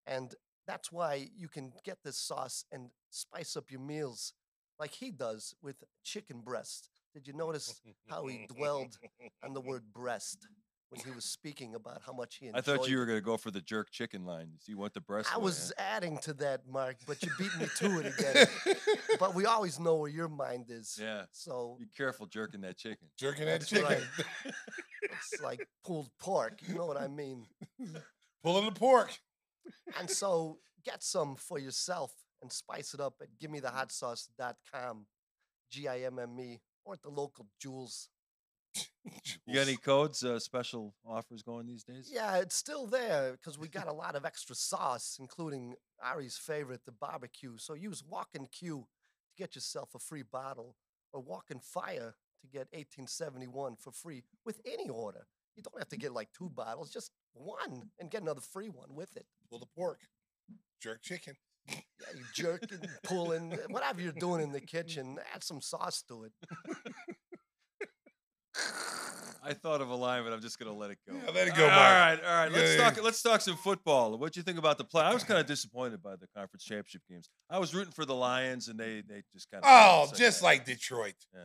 And 0.08 0.34
that's 0.66 0.92
why 0.92 1.28
you 1.36 1.48
can 1.48 1.74
get 1.84 1.98
this 2.04 2.18
sauce 2.18 2.66
and 2.72 2.90
spice 3.10 3.56
up 3.58 3.70
your 3.70 3.82
meals 3.82 4.34
like 4.80 4.92
he 4.92 5.12
does 5.12 5.56
with 5.62 5.84
chicken 6.04 6.42
breast. 6.42 6.90
Did 7.14 7.28
you 7.28 7.34
notice 7.34 7.82
how 8.10 8.26
he 8.28 8.48
dwelled 8.48 8.98
on 9.44 9.54
the 9.54 9.62
word 9.70 9.84
breast? 9.94 10.48
when 10.94 11.04
he 11.06 11.16
was 11.16 11.26
speaking 11.26 11.74
about 11.74 12.02
how 12.06 12.14
much 12.14 12.36
he 12.36 12.48
enjoyed. 12.48 12.60
I 12.60 12.62
thought 12.62 12.88
you 12.88 12.98
were 12.98 13.06
going 13.06 13.18
to 13.18 13.24
go 13.24 13.38
for 13.38 13.52
the 13.52 13.62
jerk 13.62 13.90
chicken 13.90 14.26
line. 14.26 14.50
So 14.60 14.70
you 14.70 14.78
want 14.78 14.94
the 14.94 15.02
breast? 15.02 15.30
I 15.34 15.38
one, 15.38 15.46
was 15.46 15.74
yeah? 15.78 15.86
adding 15.96 16.18
to 16.20 16.34
that, 16.34 16.68
Mark, 16.68 16.98
but 17.08 17.24
you 17.24 17.32
beat 17.38 17.56
me 17.60 17.66
to 17.78 18.00
it 18.00 18.14
again. 18.14 18.48
but 19.20 19.34
we 19.34 19.46
always 19.46 19.80
know 19.80 19.96
where 19.96 20.10
your 20.10 20.28
mind 20.28 20.66
is. 20.70 21.00
Yeah. 21.02 21.24
So 21.32 21.78
be 21.80 21.88
careful 21.98 22.28
jerking 22.28 22.62
that 22.62 22.78
chicken. 22.78 23.08
Jerking 23.18 23.46
that 23.46 23.66
chicken. 23.66 23.86
Right. 23.86 24.04
it's 25.02 25.42
like 25.42 25.68
pulled 25.84 26.10
pork. 26.20 26.60
You 26.68 26.76
know 26.76 26.86
what 26.86 27.02
I 27.02 27.08
mean? 27.08 27.48
Pulling 28.44 28.66
the 28.66 28.72
pork. 28.72 29.18
And 30.00 30.10
so 30.10 30.60
get 30.86 31.04
some 31.04 31.36
for 31.36 31.58
yourself 31.58 32.14
and 32.44 32.52
spice 32.52 32.94
it 32.94 33.00
up 33.00 33.16
at 33.22 33.30
gimmethehotsauce.com, 33.42 35.08
G 35.72 35.88
I 35.88 36.02
M 36.02 36.20
M 36.20 36.40
E, 36.40 36.60
or 36.86 36.94
at 36.94 37.02
the 37.02 37.10
local 37.10 37.48
Jewels. 37.60 38.10
you 39.46 39.54
got 39.54 39.68
any 39.68 39.78
codes, 39.78 40.24
uh, 40.24 40.40
special 40.40 40.94
offers 41.08 41.42
going 41.42 41.66
these 41.66 41.84
days? 41.84 42.12
Yeah, 42.14 42.38
it's 42.38 42.56
still 42.56 42.86
there 42.86 43.32
because 43.32 43.58
we 43.58 43.68
got 43.68 43.88
a 43.88 43.94
lot 43.94 44.16
of 44.16 44.26
extra 44.26 44.56
sauce, 44.56 45.18
including 45.20 45.76
Ari's 46.04 46.38
favorite, 46.38 46.82
the 46.86 46.92
barbecue. 46.92 47.58
So 47.58 47.74
use 47.74 48.04
Walk 48.08 48.30
in 48.34 48.46
Q 48.48 48.88
to 49.28 49.42
get 49.42 49.56
yourself 49.56 49.96
a 49.96 50.00
free 50.00 50.24
bottle, 50.24 50.76
or 51.14 51.22
Walk 51.22 51.46
in 51.50 51.60
Fire 51.60 52.16
to 52.42 52.48
get 52.48 52.68
1871 52.72 53.78
for 53.78 53.92
free 53.92 54.24
with 54.46 54.60
any 54.66 54.90
order. 54.90 55.28
You 55.56 55.64
don't 55.64 55.80
have 55.80 55.90
to 55.90 55.98
get 55.98 56.14
like 56.14 56.30
two 56.38 56.50
bottles, 56.50 56.92
just 56.92 57.12
one, 57.34 57.92
and 58.00 58.10
get 58.12 58.24
another 58.24 58.42
free 58.42 58.70
one 58.70 58.96
with 58.96 59.16
it. 59.16 59.28
Pull 59.50 59.60
the 59.60 59.68
pork, 59.78 60.00
jerk 60.82 61.02
chicken. 61.02 61.36
Yeah, 61.70 61.76
you 62.16 62.24
jerking, 62.34 62.80
pulling, 63.04 63.54
uh, 63.54 63.58
whatever 63.70 64.02
you're 64.02 64.12
doing 64.12 64.42
in 64.42 64.52
the 64.52 64.62
kitchen, 64.62 65.18
add 65.34 65.44
some 65.44 65.62
sauce 65.62 66.04
to 66.10 66.26
it. 66.26 66.34
I 69.46 69.54
thought 69.54 69.82
of 69.82 69.90
a 69.90 69.96
line, 69.96 70.24
but 70.24 70.32
I'm 70.32 70.42
just 70.42 70.58
gonna 70.58 70.74
let 70.74 70.92
it 70.92 70.98
go. 71.08 71.16
Yeah, 71.16 71.32
let 71.34 71.48
it 71.50 71.56
go. 71.56 71.66
All 71.66 71.70
right, 71.70 72.18
all 72.26 72.34
right. 72.34 72.52
Let's 72.52 72.72
yeah, 72.72 72.84
talk. 72.84 72.96
Yeah. 72.96 73.04
Let's 73.04 73.22
talk 73.22 73.42
some 73.42 73.58
football. 73.58 74.18
What 74.18 74.32
do 74.32 74.40
you 74.40 74.44
think 74.44 74.58
about 74.58 74.78
the 74.78 74.86
play? 74.86 75.04
I 75.04 75.14
was 75.14 75.24
kind 75.24 75.40
of 75.40 75.46
disappointed 75.46 76.02
by 76.02 76.16
the 76.16 76.28
conference 76.36 76.64
championship 76.64 77.02
games. 77.10 77.30
I 77.50 77.60
was 77.60 77.76
rooting 77.76 77.92
for 77.92 78.06
the 78.06 78.16
Lions, 78.16 78.70
and 78.70 78.80
they 78.80 79.04
they 79.08 79.24
just 79.34 79.52
kind 79.52 79.64
of. 79.64 79.70
Oh, 79.70 80.16
just 80.16 80.40
that. 80.40 80.46
like 80.46 80.66
Detroit. 80.66 81.16
Yeah. 81.34 81.42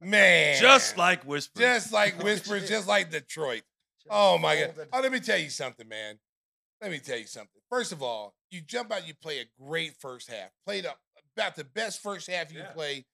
Man. 0.00 0.60
Just 0.60 0.98
like 0.98 1.24
Whispers. 1.24 1.60
Just 1.60 1.92
like 1.92 2.22
Whispers. 2.22 2.68
just 2.68 2.86
like 2.86 3.10
Detroit. 3.10 3.62
Oh 4.10 4.36
my 4.36 4.56
God. 4.56 4.86
Oh, 4.92 5.00
let 5.00 5.12
me 5.12 5.20
tell 5.20 5.38
you 5.38 5.50
something, 5.50 5.88
man. 5.88 6.18
Let 6.80 6.90
me 6.90 6.98
tell 6.98 7.18
you 7.18 7.26
something. 7.26 7.60
First 7.70 7.92
of 7.92 8.02
all, 8.02 8.34
you 8.50 8.60
jump 8.60 8.92
out, 8.92 9.06
you 9.06 9.14
play 9.14 9.40
a 9.40 9.62
great 9.62 9.94
first 9.98 10.30
half. 10.30 10.50
Played 10.64 10.86
up 10.86 10.98
about 11.36 11.56
the 11.56 11.64
best 11.64 12.02
first 12.02 12.30
half 12.30 12.52
you 12.52 12.60
yeah. 12.60 12.70
play 12.72 13.04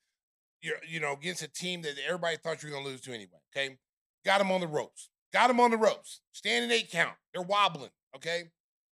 you're, 0.65 0.77
you 0.89 0.99
know, 0.99 1.13
against 1.13 1.43
a 1.43 1.49
team 1.49 1.83
that 1.83 1.95
everybody 2.07 2.39
thought 2.39 2.63
you 2.63 2.71
were 2.71 2.73
going 2.73 2.85
to 2.85 2.91
lose 2.91 3.03
to 3.03 3.13
anyway. 3.13 3.39
Okay. 3.55 3.77
Got 4.25 4.39
them 4.39 4.51
on 4.51 4.63
the 4.63 4.67
ropes. 4.67 5.11
Got 5.33 5.49
them 5.49 5.61
on 5.61 5.71
the 5.71 5.77
ropes. 5.77 6.21
Standing 6.33 6.71
eight 6.71 6.91
count. 6.91 7.17
They're 7.33 7.43
wobbling. 7.43 7.91
Okay. 8.17 8.45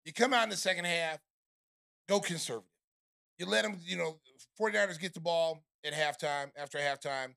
You 0.04 0.12
come 0.12 0.34
out 0.34 0.44
in 0.44 0.50
the 0.50 0.58
second 0.58 0.86
half, 0.86 1.20
go 2.10 2.20
conservative. 2.20 2.68
You 3.38 3.46
let 3.46 3.64
them, 3.64 3.78
you 3.86 3.98
know, 3.98 4.20
49ers 4.60 5.00
get 5.00 5.14
the 5.14 5.22
ball 5.22 5.64
at 5.86 5.94
halftime, 5.94 6.52
after 6.58 6.78
halftime. 6.78 7.36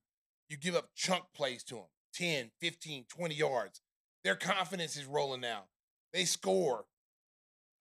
You 0.49 0.57
give 0.57 0.75
up 0.75 0.89
chunk 0.95 1.25
plays 1.35 1.63
to 1.65 1.77
them 1.77 1.85
10, 2.15 2.51
15, 2.61 3.05
20 3.09 3.35
yards. 3.35 3.81
Their 4.25 4.35
confidence 4.35 4.97
is 4.97 5.05
rolling 5.05 5.41
now. 5.41 5.65
They 6.13 6.25
score. 6.25 6.87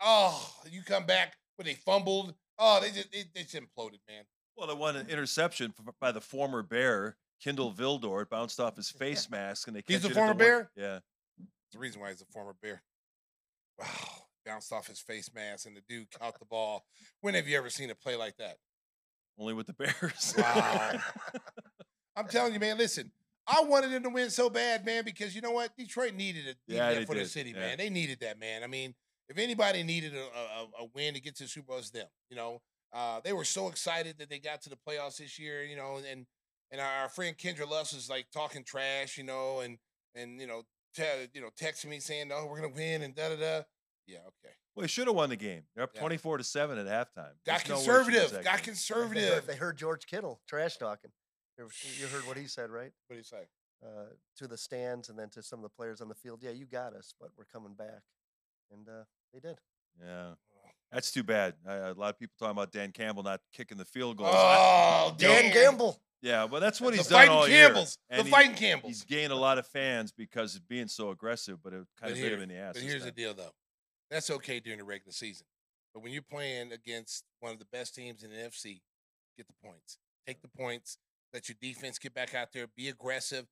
Oh, 0.03 0.53
you 0.69 0.81
come 0.81 1.05
back, 1.05 1.33
but 1.57 1.65
they 1.65 1.75
fumbled. 1.75 2.33
Oh, 2.59 2.79
they 2.81 2.91
just, 2.91 3.11
they, 3.11 3.23
they 3.33 3.41
just 3.43 3.55
imploded, 3.55 3.99
man. 4.07 4.23
Well, 4.57 4.67
they 4.67 4.73
won 4.73 4.95
an 4.95 5.07
interception 5.09 5.73
by 5.99 6.11
the 6.11 6.21
former 6.21 6.61
Bear, 6.61 7.15
Kindle 7.41 7.73
Vildor, 7.73 8.21
it 8.21 8.29
bounced 8.29 8.59
off 8.59 8.75
his 8.75 8.89
face 8.91 9.29
mask, 9.29 9.67
and 9.67 9.75
they 9.75 9.83
he's 9.87 10.05
a 10.05 10.09
former 10.09 10.33
Bear. 10.33 10.57
One. 10.57 10.67
Yeah, 10.75 10.99
the 11.71 11.79
reason 11.79 12.01
why 12.01 12.09
he's 12.09 12.21
a 12.21 12.25
former 12.25 12.55
Bear. 12.61 12.81
Wow, 13.79 13.87
bounced 14.45 14.71
off 14.71 14.87
his 14.87 14.99
face 14.99 15.29
mask, 15.33 15.65
and 15.65 15.75
the 15.75 15.81
dude 15.89 16.07
caught 16.11 16.37
the 16.39 16.45
ball. 16.45 16.85
When 17.21 17.33
have 17.33 17.47
you 17.47 17.57
ever 17.57 17.69
seen 17.69 17.89
a 17.89 17.95
play 17.95 18.15
like 18.15 18.37
that? 18.37 18.57
Only 19.37 19.53
with 19.53 19.67
the 19.67 19.73
Bears. 19.73 20.35
Wow. 20.37 20.99
I'm 22.15 22.27
telling 22.27 22.53
you, 22.53 22.59
man. 22.59 22.77
Listen, 22.77 23.11
I 23.47 23.63
wanted 23.63 23.91
them 23.91 24.03
to 24.03 24.09
win 24.09 24.29
so 24.29 24.49
bad, 24.49 24.85
man, 24.85 25.03
because 25.03 25.35
you 25.35 25.41
know 25.41 25.51
what? 25.51 25.75
Detroit 25.75 26.13
needed 26.13 26.47
it 26.47 26.57
yeah, 26.67 27.03
for 27.05 27.15
did. 27.15 27.23
the 27.23 27.29
city, 27.29 27.51
yeah. 27.51 27.59
man. 27.59 27.77
They 27.79 27.89
needed 27.89 28.19
that, 28.21 28.39
man. 28.39 28.63
I 28.63 28.67
mean, 28.67 28.93
if 29.33 29.43
anybody 29.43 29.83
needed 29.83 30.13
a, 30.13 30.19
a, 30.19 30.83
a 30.83 30.87
win 30.93 31.15
to 31.15 31.19
get 31.19 31.35
to 31.37 31.43
the 31.43 31.49
Super 31.49 31.67
Bowl, 31.67 31.77
it's 31.79 31.89
them. 31.89 32.07
You 32.29 32.37
know, 32.37 32.61
uh, 32.93 33.19
they 33.23 33.33
were 33.33 33.43
so 33.43 33.67
excited 33.67 34.17
that 34.19 34.29
they 34.29 34.39
got 34.39 34.61
to 34.63 34.69
the 34.69 34.77
playoffs 34.87 35.17
this 35.17 35.39
year, 35.39 35.63
you 35.63 35.75
know, 35.75 35.99
and 36.09 36.25
and 36.71 36.81
our 36.81 37.09
friend 37.09 37.37
Kendra 37.37 37.69
Luss 37.69 37.93
was 37.93 38.09
like 38.09 38.27
talking 38.31 38.63
trash, 38.63 39.17
you 39.17 39.23
know, 39.23 39.61
and 39.61 39.77
and 40.15 40.39
you 40.39 40.47
know, 40.47 40.63
te- 40.95 41.29
you 41.33 41.41
know, 41.41 41.49
texting 41.59 41.87
me 41.87 41.99
saying, 41.99 42.31
"Oh, 42.31 42.45
we're 42.45 42.61
gonna 42.61 42.73
win," 42.73 43.01
and 43.01 43.15
da 43.15 43.29
da 43.29 43.35
da. 43.35 43.61
Yeah, 44.05 44.19
okay. 44.19 44.53
Well, 44.75 44.81
they 44.81 44.87
should 44.87 45.07
have 45.07 45.15
won 45.15 45.29
the 45.29 45.35
game. 45.35 45.63
They're 45.75 45.85
up 45.85 45.91
yeah. 45.95 46.01
twenty-four 46.01 46.37
to 46.37 46.43
seven 46.43 46.77
at 46.77 46.85
halftime. 46.85 47.33
Got 47.45 47.63
There's 47.63 47.63
conservative. 47.63 48.33
No 48.33 48.41
got 48.41 48.61
conservative. 48.61 49.15
They 49.15 49.29
heard, 49.29 49.47
they 49.47 49.55
heard, 49.55 49.77
George 49.77 50.05
Kittle 50.05 50.41
trash 50.47 50.77
talking. 50.77 51.11
You 51.57 52.07
heard 52.07 52.27
what 52.27 52.37
he 52.37 52.47
said, 52.47 52.69
right? 52.69 52.91
What 53.07 53.15
did 53.15 53.17
he 53.17 53.23
say? 53.23 53.47
Uh, 53.83 54.05
to 54.37 54.47
the 54.47 54.57
stands 54.57 55.09
and 55.09 55.19
then 55.19 55.29
to 55.29 55.43
some 55.43 55.59
of 55.59 55.63
the 55.63 55.69
players 55.69 56.01
on 56.01 56.07
the 56.09 56.15
field. 56.15 56.39
Yeah, 56.41 56.51
you 56.51 56.65
got 56.65 56.93
us, 56.93 57.13
but 57.19 57.29
we're 57.37 57.45
coming 57.45 57.73
back, 57.73 58.01
and 58.71 58.87
uh, 58.87 59.03
they 59.33 59.39
did. 59.39 59.57
Yeah. 60.01 60.33
That's 60.91 61.11
too 61.11 61.23
bad. 61.23 61.55
Uh, 61.67 61.93
a 61.95 61.99
lot 61.99 62.11
of 62.11 62.19
people 62.19 62.35
talking 62.37 62.51
about 62.51 62.71
Dan 62.71 62.91
Campbell 62.91 63.23
not 63.23 63.41
kicking 63.51 63.79
the 63.79 63.85
field 63.85 64.17
goal. 64.17 64.29
Oh, 64.29 65.15
Dan, 65.17 65.51
Gamble. 65.51 65.99
Yeah, 66.21 66.45
well, 66.45 66.61
that's 66.61 66.79
what 66.79 66.91
the 66.91 66.97
he's 66.97 67.07
done 67.07 67.27
all 67.29 67.47
Campbells. 67.47 67.97
year. 68.09 68.19
And 68.19 68.27
the 68.27 68.31
fighting 68.31 68.55
Campbells. 68.55 68.89
He's 68.93 69.03
gained 69.03 69.33
a 69.33 69.35
lot 69.35 69.57
of 69.57 69.65
fans 69.65 70.11
because 70.11 70.55
of 70.55 70.67
being 70.67 70.87
so 70.87 71.09
aggressive, 71.09 71.57
but 71.63 71.73
it 71.73 71.77
kind 71.77 71.87
but 72.01 72.11
of 72.11 72.17
here, 72.17 72.29
hit 72.29 72.33
him 72.33 72.43
in 72.43 72.49
the 72.49 72.55
ass. 72.55 72.73
But 72.75 72.83
here's 72.83 73.01
time. 73.01 73.07
the 73.07 73.11
deal, 73.11 73.33
though. 73.33 73.51
That's 74.11 74.29
okay 74.29 74.59
during 74.59 74.79
the 74.79 74.85
regular 74.85 75.11
season, 75.11 75.47
but 75.93 76.03
when 76.03 76.13
you're 76.13 76.21
playing 76.21 76.71
against 76.71 77.23
one 77.39 77.51
of 77.51 77.59
the 77.59 77.65
best 77.73 77.95
teams 77.95 78.23
in 78.23 78.29
the 78.29 78.35
NFC, 78.37 78.81
get 79.35 79.47
the 79.47 79.67
points. 79.67 79.97
Take 80.27 80.41
the 80.41 80.47
points. 80.47 80.97
Let 81.33 81.49
your 81.49 81.57
defense 81.59 81.97
get 81.97 82.13
back 82.13 82.35
out 82.35 82.53
there. 82.53 82.67
Be 82.77 82.89
aggressive. 82.89 83.47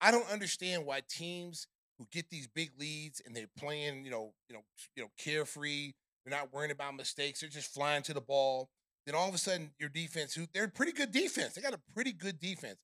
I 0.00 0.10
don't 0.10 0.28
understand 0.30 0.84
why 0.84 1.02
teams 1.08 1.68
who 2.00 2.08
get 2.10 2.30
these 2.30 2.48
big 2.48 2.72
leads 2.80 3.22
and 3.24 3.36
they're 3.36 3.50
playing, 3.56 4.04
you 4.04 4.10
know, 4.10 4.32
you 4.48 4.56
know, 4.56 4.62
you 4.96 5.04
know, 5.04 5.10
carefree 5.16 5.92
they're 6.24 6.38
not 6.38 6.52
worrying 6.52 6.70
about 6.70 6.96
mistakes. 6.96 7.40
They're 7.40 7.48
just 7.48 7.72
flying 7.72 8.02
to 8.04 8.14
the 8.14 8.20
ball. 8.20 8.70
Then 9.06 9.14
all 9.14 9.28
of 9.28 9.34
a 9.34 9.38
sudden, 9.38 9.70
your 9.78 9.88
defense, 9.88 10.34
who 10.34 10.46
they're 10.52 10.64
a 10.64 10.68
pretty 10.68 10.92
good 10.92 11.12
defense. 11.12 11.54
They 11.54 11.62
got 11.62 11.74
a 11.74 11.80
pretty 11.94 12.12
good 12.12 12.38
defense. 12.38 12.76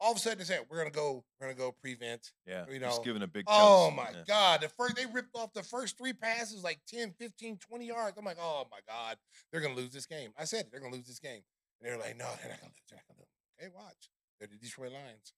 All 0.00 0.12
of 0.12 0.16
a 0.16 0.20
sudden, 0.20 0.38
they 0.38 0.44
say, 0.44 0.58
"We're 0.68 0.78
gonna 0.78 0.90
go. 0.90 1.24
We're 1.38 1.48
gonna 1.48 1.58
go 1.58 1.72
prevent." 1.72 2.32
Yeah, 2.46 2.64
you 2.70 2.78
know, 2.78 2.88
just 2.88 3.04
giving 3.04 3.22
a 3.22 3.26
big. 3.26 3.44
Oh 3.46 3.90
my 3.90 4.10
yeah. 4.10 4.22
god! 4.26 4.62
The 4.62 4.70
first 4.70 4.96
they 4.96 5.06
ripped 5.06 5.36
off 5.36 5.52
the 5.52 5.62
first 5.62 5.98
three 5.98 6.14
passes 6.14 6.64
like 6.64 6.80
10, 6.88 7.12
15, 7.18 7.58
20 7.58 7.86
yards. 7.86 8.16
I'm 8.18 8.24
like, 8.24 8.38
oh 8.40 8.66
my 8.70 8.78
god, 8.88 9.18
they're 9.52 9.60
gonna 9.60 9.74
lose 9.74 9.92
this 9.92 10.06
game. 10.06 10.30
I 10.38 10.44
said 10.44 10.66
it. 10.66 10.72
They're 10.72 10.80
gonna 10.80 10.96
lose 10.96 11.06
this 11.06 11.20
game. 11.20 11.42
And 11.80 11.88
they're 11.88 11.98
like, 11.98 12.16
no, 12.16 12.26
they're 12.40 12.50
not 12.50 12.60
gonna 12.60 12.72
lose. 12.72 12.88
They're 12.88 12.98
not 12.98 13.06
gonna 13.08 13.20
lose. 13.20 13.28
Hey, 13.58 13.68
watch. 13.74 14.10
They're 14.38 14.48
the 14.48 14.56
Detroit 14.56 14.92
Lions. 14.92 15.34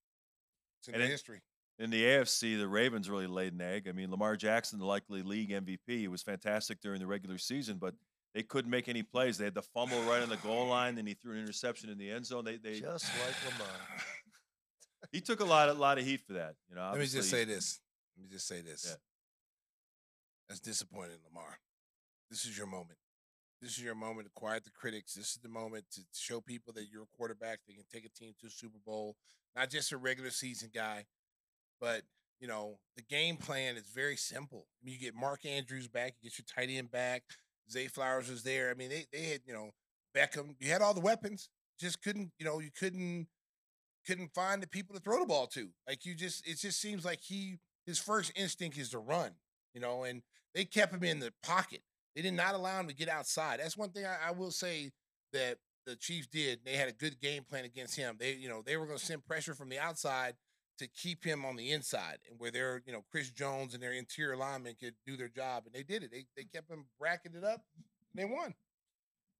It's 0.79 0.89
in 0.89 0.95
and 0.95 1.03
the 1.03 1.07
it, 1.07 1.11
history 1.11 1.43
in 1.79 1.91
the 1.91 2.03
AFC, 2.03 2.59
the 2.59 2.69
Ravens 2.69 3.09
really 3.09 3.27
laid 3.27 3.55
an 3.55 3.61
egg. 3.61 3.89
I 3.89 3.93
mean, 3.93 4.11
Lamar 4.11 4.37
Jackson, 4.37 4.79
the 4.79 4.85
likely 4.85 5.23
league 5.23 5.51
MVP, 5.51 5.79
he 5.87 6.09
was 6.09 6.23
fantastic 6.23 6.81
during 6.81 7.01
the 7.01 7.07
regular 7.07 7.39
season, 7.39 7.79
but 7.79 7.95
they 8.35 8.43
couldn't 8.43 8.71
make 8.71 8.89
any 8.89 9.03
plays. 9.03 9.39
They 9.39 9.45
had 9.45 9.55
the 9.55 9.63
fumble 9.63 10.01
right 10.03 10.23
on 10.23 10.29
the 10.29 10.37
goal 10.37 10.67
line, 10.69 10.99
and 10.99 11.07
he 11.07 11.15
threw 11.15 11.33
an 11.33 11.41
interception 11.41 11.91
in 11.91 11.99
the 11.99 12.11
end 12.11 12.27
zone. 12.27 12.45
They, 12.45 12.57
they 12.57 12.81
just 12.81 13.05
like 13.05 13.53
Lamar. 13.53 13.75
he 15.13 15.21
took 15.21 15.41
a 15.41 15.45
lot, 15.45 15.69
a 15.69 15.73
lot 15.73 15.99
of 15.99 16.05
heat 16.05 16.21
for 16.27 16.35
that. 16.35 16.55
You 16.69 16.77
know. 16.77 16.89
Let 16.91 17.01
me 17.01 17.07
just 17.07 17.31
say 17.31 17.45
this. 17.45 17.81
Let 18.17 18.25
me 18.25 18.31
just 18.31 18.47
say 18.47 18.61
this. 18.61 18.87
Yeah. 18.89 18.97
That's 20.49 20.61
disappointing, 20.61 21.17
Lamar. 21.25 21.59
This 22.31 22.45
is 22.45 22.57
your 22.57 22.67
moment. 22.67 22.99
This 23.61 23.73
is 23.73 23.83
your 23.83 23.95
moment 23.95 24.27
to 24.27 24.33
quiet 24.35 24.65
the 24.65 24.71
critics. 24.71 25.15
This 25.15 25.31
is 25.31 25.39
the 25.43 25.49
moment 25.49 25.85
to 25.93 26.01
show 26.13 26.41
people 26.41 26.73
that 26.75 26.87
you're 26.91 27.05
a 27.05 27.17
quarterback 27.17 27.61
that 27.67 27.75
can 27.75 27.85
take 27.93 28.05
a 28.05 28.09
team 28.09 28.35
to 28.41 28.49
a 28.49 28.51
Super 28.51 28.79
Bowl, 28.85 29.17
not 29.55 29.71
just 29.71 29.93
a 29.93 29.97
regular 29.97 30.31
season 30.31 30.71
guy, 30.75 31.05
but 31.83 32.03
you 32.41 32.49
know 32.49 32.79
the 32.97 33.03
game 33.03 33.37
plan 33.37 33.77
is 33.77 33.83
very 33.95 34.17
simple. 34.17 34.67
I 34.81 34.87
mean, 34.87 34.95
you 34.95 35.01
get 35.01 35.15
Mark 35.15 35.45
Andrews 35.45 35.89
back, 35.89 36.15
you 36.21 36.31
get 36.31 36.39
your 36.39 36.47
tight 36.47 36.73
end 36.73 36.91
back. 36.91 37.25
Zay 37.71 37.89
Flowers 37.89 38.31
was 38.31 38.43
there. 38.45 38.71
I 38.71 38.75
mean, 38.75 38.89
they 38.89 39.05
they 39.13 39.25
had 39.25 39.41
you 39.45 39.53
know 39.53 39.71
Beckham. 40.17 40.55
You 40.61 40.71
had 40.71 40.81
all 40.81 40.95
the 40.95 41.01
weapons, 41.01 41.51
just 41.79 42.01
couldn't 42.01 42.31
you 42.39 42.47
know 42.47 42.61
you 42.61 42.71
couldn't 42.71 43.27
couldn't 44.07 44.33
find 44.35 44.63
the 44.63 44.69
people 44.69 44.95
to 44.95 45.03
throw 45.03 45.21
the 45.21 45.27
ball 45.27 45.47
to. 45.49 45.69
Like 45.87 46.07
you 46.07 46.15
just 46.15 46.47
it 46.49 46.59
just 46.59 46.81
seems 46.81 47.05
like 47.05 47.21
he 47.21 47.59
his 47.85 47.99
first 47.99 48.33
instinct 48.37 48.79
is 48.79 48.91
to 48.91 48.99
run, 48.99 49.33
you 49.75 49.81
know, 49.81 50.05
and 50.05 50.23
they 50.55 50.65
kept 50.65 50.95
him 50.95 51.03
in 51.03 51.19
the 51.19 51.33
pocket. 51.43 51.83
They 52.15 52.23
did 52.23 52.35
not 52.35 52.55
allow 52.55 52.79
him 52.79 52.89
to 52.89 52.95
get 52.95 53.09
outside. 53.09 53.59
That's 53.61 53.77
one 53.77 53.91
thing 53.91 54.05
I, 54.05 54.29
I 54.29 54.31
will 54.33 54.51
say 54.51 54.93
that 55.33 55.59
the 55.87 55.97
Chiefs 55.97 56.29
did. 56.29 56.61
They 56.65 56.77
had 56.77 56.89
a 56.89 56.93
good 56.93 57.19
game 57.21 57.43
plan 57.43 57.65
against 57.65 57.97
him. 57.97 58.17
They, 58.21 58.35
you 58.35 58.49
know, 58.49 58.63
they 58.65 58.77
were 58.77 58.87
going 58.87 58.99
to 58.99 59.05
send 59.05 59.25
pressure 59.25 59.55
from 59.55 59.71
the 59.71 59.79
outside 59.79 60.35
to 60.79 60.87
keep 60.87 61.25
him 61.25 61.45
on 61.45 61.57
the 61.57 61.71
inside, 61.71 62.19
and 62.29 62.39
where 62.39 62.51
their, 62.51 62.83
you 62.87 62.93
know, 62.93 63.05
Chris 63.11 63.31
Jones 63.31 63.75
and 63.75 63.83
their 63.83 63.93
interior 63.93 64.37
linemen 64.37 64.75
could 64.81 64.95
do 65.07 65.17
their 65.17 65.29
job, 65.29 65.65
and 65.67 65.75
they 65.75 65.83
did 65.83 66.03
it. 66.03 66.11
They 66.11 66.27
they 66.37 66.45
kept 66.45 66.71
him 66.71 66.87
bracketed 66.99 67.45
up, 67.45 67.63
and 67.77 67.85
they 68.15 68.25
won. 68.25 68.55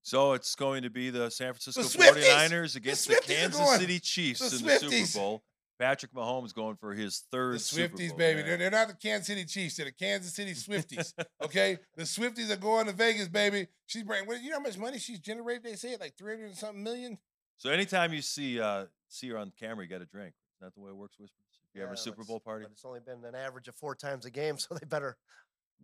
So 0.03 0.33
it's 0.33 0.55
going 0.55 0.83
to 0.83 0.91
be 0.91 1.11
the 1.11 1.31
San 1.31 1.53
Francisco 1.53 1.83
the 1.83 2.13
49ers 2.13 2.75
against 2.75 3.07
the, 3.07 3.15
the 3.15 3.21
Kansas 3.21 3.77
City 3.77 4.01
Chiefs 4.01 4.41
the 4.41 4.57
in 4.57 4.65
the 4.65 4.79
Super 4.79 5.19
Bowl. 5.19 5.43
Patrick 5.79 6.13
Mahomes 6.13 6.55
going 6.55 6.77
for 6.77 6.93
his 6.95 7.25
third. 7.33 7.55
The 7.55 7.59
Swifties, 7.59 8.11
Bowl, 8.11 8.19
baby. 8.19 8.43
They're, 8.43 8.57
they're, 8.57 8.71
not 8.71 8.89
the 8.89 8.95
Kansas 8.95 9.27
City 9.27 9.45
Chiefs. 9.45 9.77
They're 9.77 9.87
the 9.87 9.93
Kansas 9.93 10.33
City 10.33 10.53
Swifties. 10.53 11.13
okay, 11.45 11.79
the 11.97 12.05
Swifties 12.05 12.51
are 12.51 12.57
going 12.57 12.87
to 12.87 12.93
Vegas, 12.93 13.29
baby. 13.29 13.67
She's 13.87 14.05
bringing. 14.05 14.29
What, 14.29 14.41
You 14.43 14.51
know 14.51 14.59
how 14.59 14.63
much 14.63 14.79
money 14.79 14.99
she's 14.99 15.19
generated? 15.19 15.65
They 15.65 15.75
say 15.75 15.93
it 15.93 16.01
like 16.01 16.17
three 16.17 16.35
hundred 16.35 16.47
and 16.47 16.57
something 16.57 16.83
million. 16.83 17.19
So 17.57 17.71
anytime 17.71 18.13
you 18.13 18.23
see 18.23 18.61
uh, 18.61 18.87
see 19.09 19.29
her 19.31 19.39
on 19.39 19.53
camera, 19.59 19.85
you 19.85 19.91
got 19.91 20.03
a 20.03 20.07
drink. 20.07 20.35
Is 20.63 20.67
that 20.67 20.75
the 20.75 20.81
way 20.81 20.91
it 20.91 20.97
works, 20.97 21.19
Whispers? 21.19 21.59
If 21.69 21.75
you 21.75 21.81
yeah, 21.81 21.89
have 21.89 21.95
a 21.95 21.99
Super 21.99 22.23
Bowl 22.23 22.39
party? 22.39 22.67
it's 22.71 22.85
only 22.85 23.01
been 23.01 23.25
an 23.25 23.35
average 23.35 23.67
of 23.67 23.75
four 23.75 23.97
times 23.97 24.27
a 24.27 24.31
game, 24.31 24.59
so 24.59 24.77
they 24.77 24.87
better 24.87 25.17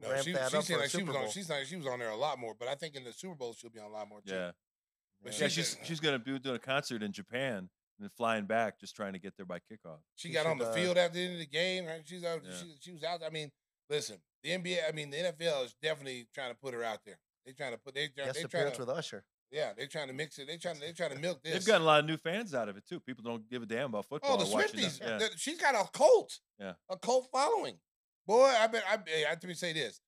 no, 0.01 0.09
ramp 0.09 0.25
she, 0.25 0.33
that 0.35 0.55
up 0.55 0.65
for 0.65 0.79
like 0.79 0.89
she 0.89 1.03
was 1.03 1.17
on. 1.17 1.29
She's 1.31 1.49
not. 1.49 1.67
She 1.67 1.75
was 1.75 1.87
on 1.89 1.99
there 1.99 2.11
a 2.11 2.17
lot 2.17 2.39
more, 2.39 2.55
but 2.57 2.69
I 2.69 2.77
think 2.77 2.95
in 2.95 3.03
the 3.03 3.13
Super 3.13 3.35
Bowl 3.35 3.57
she'll 3.59 3.71
be 3.71 3.81
on 3.81 3.87
a 3.87 3.93
lot 3.93 4.09
more 4.09 4.21
too. 4.21 4.35
Yeah. 4.35 4.53
But 5.21 5.41
yeah, 5.41 5.49
she's 5.49 5.77
she's 5.83 5.99
gonna 5.99 6.21
be 6.21 6.39
doing 6.39 6.55
a 6.55 6.61
concert 6.61 7.03
in 7.03 7.11
Japan 7.11 7.57
and 7.57 7.69
then 7.99 8.11
flying 8.17 8.45
back, 8.45 8.79
just 8.79 8.95
trying 8.95 9.15
to 9.15 9.19
get 9.19 9.37
there 9.37 9.47
by 9.47 9.59
kickoff. 9.59 9.99
She, 10.15 10.29
she 10.29 10.35
got 10.35 10.45
should, 10.45 10.51
on 10.53 10.59
the 10.59 10.69
uh, 10.69 10.73
field 10.73 10.97
after 10.97 11.19
the 11.19 11.25
end 11.25 11.33
of 11.35 11.41
the 11.41 11.47
game. 11.47 11.87
Right? 11.87 12.03
She's 12.05 12.25
out. 12.25 12.43
Yeah. 12.45 12.53
She, 12.57 12.75
she 12.79 12.93
was 12.93 13.03
out. 13.03 13.23
I 13.27 13.31
mean, 13.31 13.51
listen, 13.91 14.19
the 14.45 14.51
NBA. 14.51 14.79
I 14.89 14.93
mean, 14.93 15.11
the 15.11 15.17
NFL 15.17 15.65
is 15.65 15.75
definitely 15.83 16.29
trying 16.33 16.53
to 16.53 16.57
put 16.57 16.73
her 16.73 16.85
out 16.85 17.01
there. 17.05 17.19
They 17.45 17.51
trying 17.51 17.73
to 17.73 17.79
put. 17.79 17.97
They 17.97 18.07
trying. 18.07 18.33
They 18.33 18.45
trying 18.45 18.73
to, 18.73 18.79
with 18.79 18.91
Usher. 18.91 19.25
Yeah, 19.51 19.73
they're 19.77 19.87
trying 19.87 20.09
to 20.09 20.13
mix 20.13 20.39
it. 20.39 20.47
They're 20.47 20.59
trying. 20.59 20.79
They're 20.79 20.93
trying 20.93 21.13
to 21.13 21.19
milk 21.19 21.43
this. 21.43 21.55
They've 21.55 21.67
gotten 21.67 21.83
a 21.83 21.87
lot 21.87 22.01
of 22.01 22.07
new 22.07 22.19
fans 22.19 22.55
out 22.55 22.69
of 22.69 22.77
it 22.77 22.87
too. 22.87 23.01
People 23.01 23.25
don't 23.25 23.49
give 23.49 23.63
a 23.63 23.67
damn 23.67 23.87
about 23.87 24.05
oh, 24.11 24.17
football. 24.17 24.37
Oh, 24.41 24.45
the 24.45 24.45
Swifties. 24.45 25.01
Yeah. 25.01 25.27
She's 25.37 25.59
got 25.59 25.75
a 25.75 25.89
cult. 25.91 26.39
Yeah, 26.61 26.73
a 26.91 26.97
cult 26.99 27.29
following. 27.33 27.77
Boy, 28.27 28.53
I 28.61 28.67
bet. 28.67 28.85
I, 28.89 28.95
I 28.95 29.31
have 29.31 29.41
to 29.41 29.55
say 29.55 29.73
this. 29.73 30.01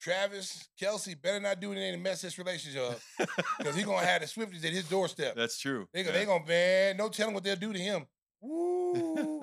Travis 0.00 0.68
Kelce 0.80 1.20
better 1.20 1.40
not 1.40 1.60
do 1.60 1.72
anything 1.72 1.92
to 1.92 1.98
mess 1.98 2.22
this 2.22 2.38
relationship 2.38 2.82
up 2.90 3.28
because 3.58 3.74
he's 3.74 3.84
gonna 3.84 4.06
have 4.06 4.20
the 4.20 4.26
Swifties 4.26 4.64
at 4.64 4.72
his 4.72 4.88
doorstep. 4.88 5.34
That's 5.36 5.58
true. 5.58 5.88
They, 5.92 6.04
yeah. 6.04 6.12
they 6.12 6.24
gonna 6.24 6.44
man, 6.46 6.96
no 6.96 7.08
telling 7.08 7.34
what 7.34 7.44
they'll 7.44 7.56
do 7.56 7.72
to 7.72 7.78
him. 7.78 8.06
Woo. 8.40 9.42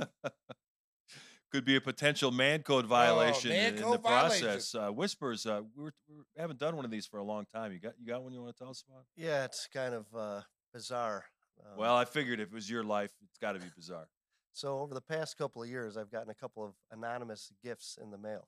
Could 1.54 1.66
be 1.66 1.76
a 1.76 1.82
potential 1.82 2.32
man 2.32 2.64
code 2.64 2.86
oh, 2.86 2.88
violation 2.88 3.52
oh, 3.52 3.54
man 3.54 3.76
in, 3.76 3.80
code 3.80 3.94
the 3.94 4.00
process. 4.00 4.74
Uh, 4.74 4.90
Whispers, 4.90 5.46
uh, 5.46 5.62
we, 5.78 5.84
were, 5.84 5.94
we, 6.10 6.16
haven't 6.36 6.58
done 6.58 6.76
one 6.76 6.84
of 6.84 6.90
these 6.90 7.06
for 7.06 7.20
a 7.20 7.24
long 7.24 7.46
time. 7.54 7.72
You 7.72 7.80
got 7.80 7.94
you 8.00 8.08
got 8.08 8.24
one 8.24 8.34
you 8.34 8.42
want 8.42 8.56
to 8.56 8.60
tell 8.60 8.72
us 8.72 8.84
about? 8.90 9.04
Yeah, 9.16 9.46
it's 9.46 9.68
kind 9.72 9.94
of 9.94 10.06
uh, 10.18 10.42
bizarre. 10.74 11.26
Um, 11.60 11.78
well, 11.78 11.96
I 11.96 12.06
figured 12.06 12.40
if 12.40 12.48
it 12.48 12.54
was 12.56 12.68
your 12.68 12.84
life, 12.84 13.12
it's 13.24 13.38
got 13.38 13.52
to 13.52 13.60
be 13.60 13.68
bizarre. 13.76 14.08
So 14.52 14.80
over 14.80 14.96
the 14.96 15.02
past 15.02 15.38
couple 15.38 15.62
of 15.62 15.70
years, 15.70 15.96
I've 15.96 16.10
gotten 16.12 16.32
a 16.32 16.34
couple 16.34 16.66
of 16.66 16.74
anonymous 16.92 17.52
gifts 17.64 18.00
in 18.02 18.10
the 18.10 18.18
mail. 18.18 18.48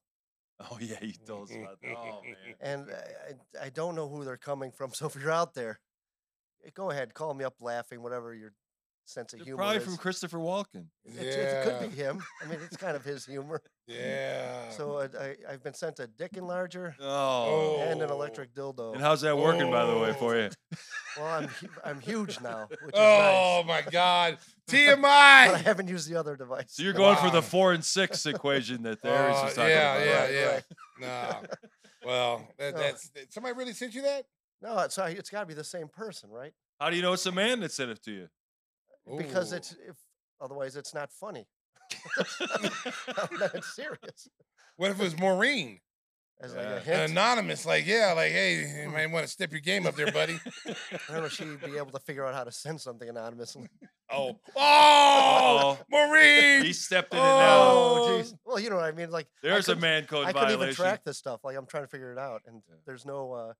Oh 0.59 0.77
yeah, 0.81 0.97
you 1.01 1.13
told 1.27 1.51
us 1.51 1.55
about 1.55 1.79
that. 1.81 1.95
Oh 1.95 2.21
man. 2.23 2.55
And 2.59 2.87
I, 3.61 3.65
I 3.65 3.69
don't 3.69 3.93
know 3.93 4.09
who 4.09 4.23
they're 4.23 4.35
coming 4.35 4.71
from. 4.71 4.89
So 4.95 5.05
if 5.05 5.15
you're 5.15 5.31
out 5.31 5.53
there, 5.53 5.79
eh, 6.65 6.71
go 6.73 6.89
ahead, 6.89 7.13
call 7.13 7.35
me 7.35 7.45
up 7.45 7.55
laughing, 7.61 8.01
whatever 8.01 8.33
your 8.33 8.53
sense 9.05 9.33
of 9.33 9.39
They're 9.39 9.45
humor. 9.45 9.57
Probably 9.57 9.77
is. 9.77 9.83
from 9.83 9.97
Christopher 9.97 10.37
Walken. 10.37 10.87
It, 11.05 11.13
yeah. 11.15 11.21
it, 11.21 11.63
could 11.79 11.89
be 11.89 11.95
him. 11.95 12.21
I 12.43 12.47
mean, 12.47 12.59
it's 12.63 12.77
kind 12.77 12.95
of 12.95 13.03
his 13.03 13.25
humor. 13.25 13.61
Yeah. 13.87 14.69
So 14.71 14.97
I, 14.97 15.03
I, 15.47 15.51
have 15.51 15.63
been 15.63 15.75
sent 15.75 15.99
a 15.99 16.07
dick 16.07 16.31
enlarger 16.33 16.95
oh. 16.99 17.77
and 17.81 18.01
an 18.01 18.09
electric 18.09 18.55
dildo. 18.55 18.93
And 18.93 19.01
how's 19.01 19.21
that 19.21 19.37
working, 19.37 19.67
oh. 19.67 19.71
by 19.71 19.85
the 19.85 19.95
way, 19.99 20.13
for 20.13 20.35
you? 20.35 20.49
Well, 21.17 21.27
I'm 21.27 21.49
I'm 21.85 22.01
huge 22.01 22.41
now. 22.41 22.67
oh 22.93 23.63
nice. 23.65 23.85
my 23.85 23.89
God, 23.89 24.37
TMI! 24.69 25.01
but 25.01 25.55
I 25.55 25.57
haven't 25.63 25.87
used 25.87 26.09
the 26.09 26.17
other 26.17 26.35
device. 26.35 26.65
So 26.71 26.83
you're 26.83 26.91
going 26.91 27.15
wow. 27.15 27.23
for 27.23 27.29
the 27.29 27.41
four 27.41 27.71
and 27.71 27.85
six 27.85 28.25
equation 28.25 28.83
that 28.83 29.01
there 29.01 29.29
is. 29.29 29.57
uh, 29.57 29.61
yeah, 29.61 29.63
about. 29.63 30.05
Yeah, 30.05 30.21
right, 30.21 30.33
yeah, 30.33 30.59
yeah. 30.99 31.39
No. 31.39 31.47
Well, 32.05 32.47
that, 32.57 32.75
that's 32.75 33.11
somebody 33.29 33.55
really 33.55 33.71
sent 33.71 33.95
you 33.95 34.01
that? 34.01 34.25
No, 34.61 34.77
it's 34.79 34.97
it's 34.97 35.29
got 35.29 35.41
to 35.41 35.45
be 35.45 35.53
the 35.53 35.63
same 35.63 35.87
person, 35.87 36.29
right? 36.31 36.51
How 36.81 36.89
do 36.89 36.97
you 36.97 37.01
know 37.01 37.13
it's 37.13 37.25
a 37.25 37.31
man 37.31 37.61
that 37.61 37.71
sent 37.71 37.91
it 37.91 38.03
to 38.03 38.11
you? 38.11 38.27
Because 39.17 39.51
it's 39.53 39.71
if 39.87 39.97
otherwise 40.41 40.75
it's 40.75 40.93
not 40.93 41.11
funny. 41.11 41.47
it's 42.17 43.75
serious. 43.75 44.29
What 44.77 44.91
if 44.91 44.99
it 44.99 45.03
was 45.03 45.19
Maureen? 45.19 45.79
As 46.41 46.53
like 46.53 46.65
a 46.65 46.79
hint. 46.81 47.11
Anonymous, 47.11 47.65
like, 47.65 47.87
yeah, 47.87 48.11
like, 48.13 48.33
hey, 48.33 48.59
you 48.59 48.87
hmm. 48.89 48.93
might 48.93 49.09
want 49.09 49.25
to 49.25 49.31
step 49.31 49.53
your 49.53 49.61
game 49.61 49.87
up 49.87 49.95
there, 49.95 50.11
buddy. 50.11 50.37
I 50.67 50.75
don't 51.07 51.19
know 51.19 51.25
if 51.25 51.31
she'd 51.31 51.61
be 51.61 51.77
able 51.77 51.91
to 51.91 51.99
figure 51.99 52.25
out 52.25 52.33
how 52.33 52.43
to 52.43 52.51
send 52.51 52.81
something 52.81 53.07
anonymously. 53.07 53.69
Oh, 54.11 54.37
oh, 54.53 55.79
Maureen! 55.89 56.63
He 56.65 56.73
stepped 56.73 57.13
in 57.13 57.19
oh, 57.19 57.23
it 57.23 57.39
now. 57.39 57.61
Oh, 57.61 58.21
jeez. 58.21 58.33
Well, 58.45 58.59
you 58.59 58.69
know 58.69 58.75
what 58.75 58.85
I 58.85 58.91
mean. 58.91 59.11
Like, 59.11 59.27
there's 59.41 59.69
a 59.69 59.77
man 59.77 60.07
code 60.07 60.27
I 60.27 60.33
violation. 60.33 60.37
I 60.37 60.51
couldn't 60.51 60.63
even 60.63 60.75
track 60.75 61.03
this 61.05 61.17
stuff. 61.17 61.39
Like, 61.45 61.55
I'm 61.55 61.65
trying 61.65 61.83
to 61.83 61.89
figure 61.89 62.11
it 62.11 62.19
out, 62.19 62.41
and 62.45 62.61
yeah. 62.67 62.75
there's 62.85 63.05
no. 63.05 63.31
uh 63.31 63.53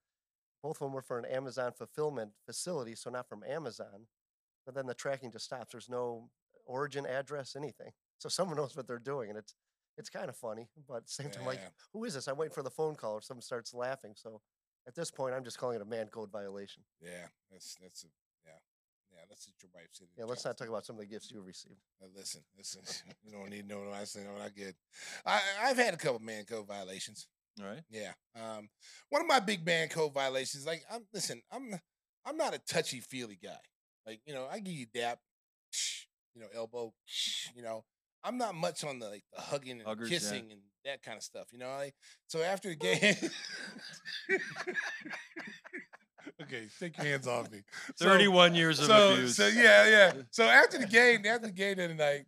Both 0.62 0.82
of 0.82 0.88
them 0.88 0.94
were 0.94 1.02
for 1.02 1.18
an 1.18 1.26
Amazon 1.26 1.72
fulfillment 1.78 2.32
facility, 2.46 2.96
so 2.96 3.10
not 3.10 3.30
from 3.30 3.42
Amazon. 3.48 4.06
But 4.66 4.76
then 4.76 4.86
the 4.88 4.94
tracking 4.94 5.32
just 5.32 5.46
stops. 5.46 5.72
There's 5.72 5.90
no 5.90 6.30
origin 6.66 7.06
address, 7.06 7.56
anything. 7.56 7.92
So 8.18 8.30
someone 8.30 8.58
knows 8.62 8.76
what 8.76 8.88
they're 8.88 9.00
doing, 9.00 9.30
and 9.30 9.38
it's 9.38 9.54
it's 9.98 10.10
kind 10.10 10.28
of 10.28 10.36
funny, 10.36 10.68
but 10.88 10.98
at 10.98 11.06
the 11.06 11.12
same 11.12 11.30
time, 11.30 11.46
like, 11.46 11.62
who 11.94 12.04
is 12.04 12.16
this? 12.16 12.28
I'm 12.28 12.36
waiting 12.36 12.54
for 12.54 12.64
the 12.64 12.70
phone 12.70 12.96
call, 12.96 13.14
or 13.14 13.22
someone 13.22 13.42
starts 13.42 13.74
laughing. 13.74 14.12
So 14.16 14.42
at 14.88 14.94
this 14.94 15.10
point, 15.10 15.34
I'm 15.34 15.44
just 15.44 15.58
calling 15.58 15.78
it 15.78 15.82
a 15.82 15.86
man 15.86 16.08
code 16.08 16.32
violation. 16.32 16.84
Yeah, 17.02 17.28
that's 17.52 17.78
that's 17.82 18.04
a 18.04 18.08
yeah. 18.46 18.58
Yeah, 19.14 19.22
that's 19.30 19.48
what 19.48 19.56
your 19.62 19.70
wife 19.74 19.88
said. 19.92 20.08
Yeah, 20.18 20.26
let's 20.26 20.44
not 20.44 20.58
talk 20.58 20.68
about 20.68 20.86
some 20.86 20.98
of 20.98 21.00
the 21.00 21.06
gifts 21.06 21.32
you 21.32 21.42
received. 21.42 21.80
Uh, 22.04 22.08
listen, 22.14 22.42
listen. 22.58 22.82
you 23.24 23.32
don't 23.32 23.50
need 23.50 23.70
to 23.70 23.76
know 23.76 23.80
what 23.80 23.94
I 23.94 24.04
say. 24.04 24.22
What 24.22 24.42
I 24.42 24.50
get. 24.50 24.76
I 25.26 25.40
I've 25.64 25.78
had 25.78 25.94
a 25.94 25.98
couple 25.98 26.20
man 26.20 26.44
code 26.44 26.68
violations. 26.68 27.28
All 27.62 27.68
right. 27.68 27.84
Yeah. 27.90 28.12
Um, 28.36 28.68
one 29.10 29.22
of 29.22 29.28
my 29.28 29.40
big 29.40 29.66
man 29.66 29.88
code 29.88 30.14
violations, 30.14 30.66
like 30.66 30.84
I'm 30.92 31.06
listen, 31.14 31.42
I'm 31.52 31.80
I'm 32.26 32.36
not 32.36 32.54
a 32.54 32.60
touchy 32.60 33.00
feely 33.00 33.40
guy. 33.42 33.58
Like 34.06 34.22
you 34.26 34.34
know, 34.34 34.48
I 34.52 34.60
give 34.60 34.74
you 34.74 34.86
dap, 34.94 35.20
you 36.36 36.42
know, 36.42 36.48
elbow, 36.56 36.94
you 37.56 37.64
know. 37.64 37.84
I'm 38.24 38.40
not 38.40 38.56
much 38.56 38.84
on 38.84 38.98
the 38.98 39.10
like 39.10 39.24
the 39.36 39.42
hugging 39.42 39.74
and 39.74 39.84
Huggers, 39.84 40.10
kissing 40.10 40.46
yeah. 40.48 40.54
and 40.54 40.62
that 40.86 41.04
kind 41.04 41.18
of 41.18 41.24
stuff, 41.24 41.46
you 41.52 41.60
know. 41.60 41.70
Like, 41.78 41.94
so 42.28 42.42
after 42.42 42.74
the 42.74 42.78
oh. 42.82 42.96
game, 43.00 43.16
okay, 46.42 46.68
take 46.80 46.98
your 46.98 47.06
hands 47.06 47.28
off 47.28 47.52
me. 47.52 47.62
Thirty-one 48.00 48.52
so, 48.52 48.58
years 48.58 48.80
of 48.80 48.86
so, 48.88 49.14
abuse. 49.14 49.36
So 49.36 49.48
yeah, 49.48 49.88
yeah. 49.88 50.14
So 50.32 50.44
after 50.46 50.80
the 50.80 50.88
game, 50.88 51.24
after 51.26 51.48
the 51.48 51.54
game 51.54 51.78
the 51.78 51.94
night, 51.94 52.26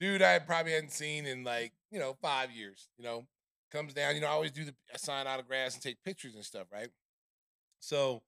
dude, 0.00 0.22
I 0.22 0.40
probably 0.40 0.72
hadn't 0.72 0.92
seen 0.92 1.26
in 1.26 1.44
like 1.44 1.72
you 1.92 2.00
know 2.00 2.16
five 2.20 2.50
years. 2.50 2.88
You 2.98 3.04
know, 3.04 3.26
comes 3.70 3.94
down. 3.94 4.14
You 4.14 4.22
know, 4.22 4.28
I 4.28 4.30
always 4.30 4.52
do 4.52 4.64
the 4.64 4.74
I 4.92 4.96
sign 4.96 5.26
autographs 5.26 5.74
and 5.74 5.82
take 5.82 6.02
pictures 6.04 6.34
and 6.34 6.44
stuff, 6.44 6.66
right? 6.72 6.88
So 7.78 8.22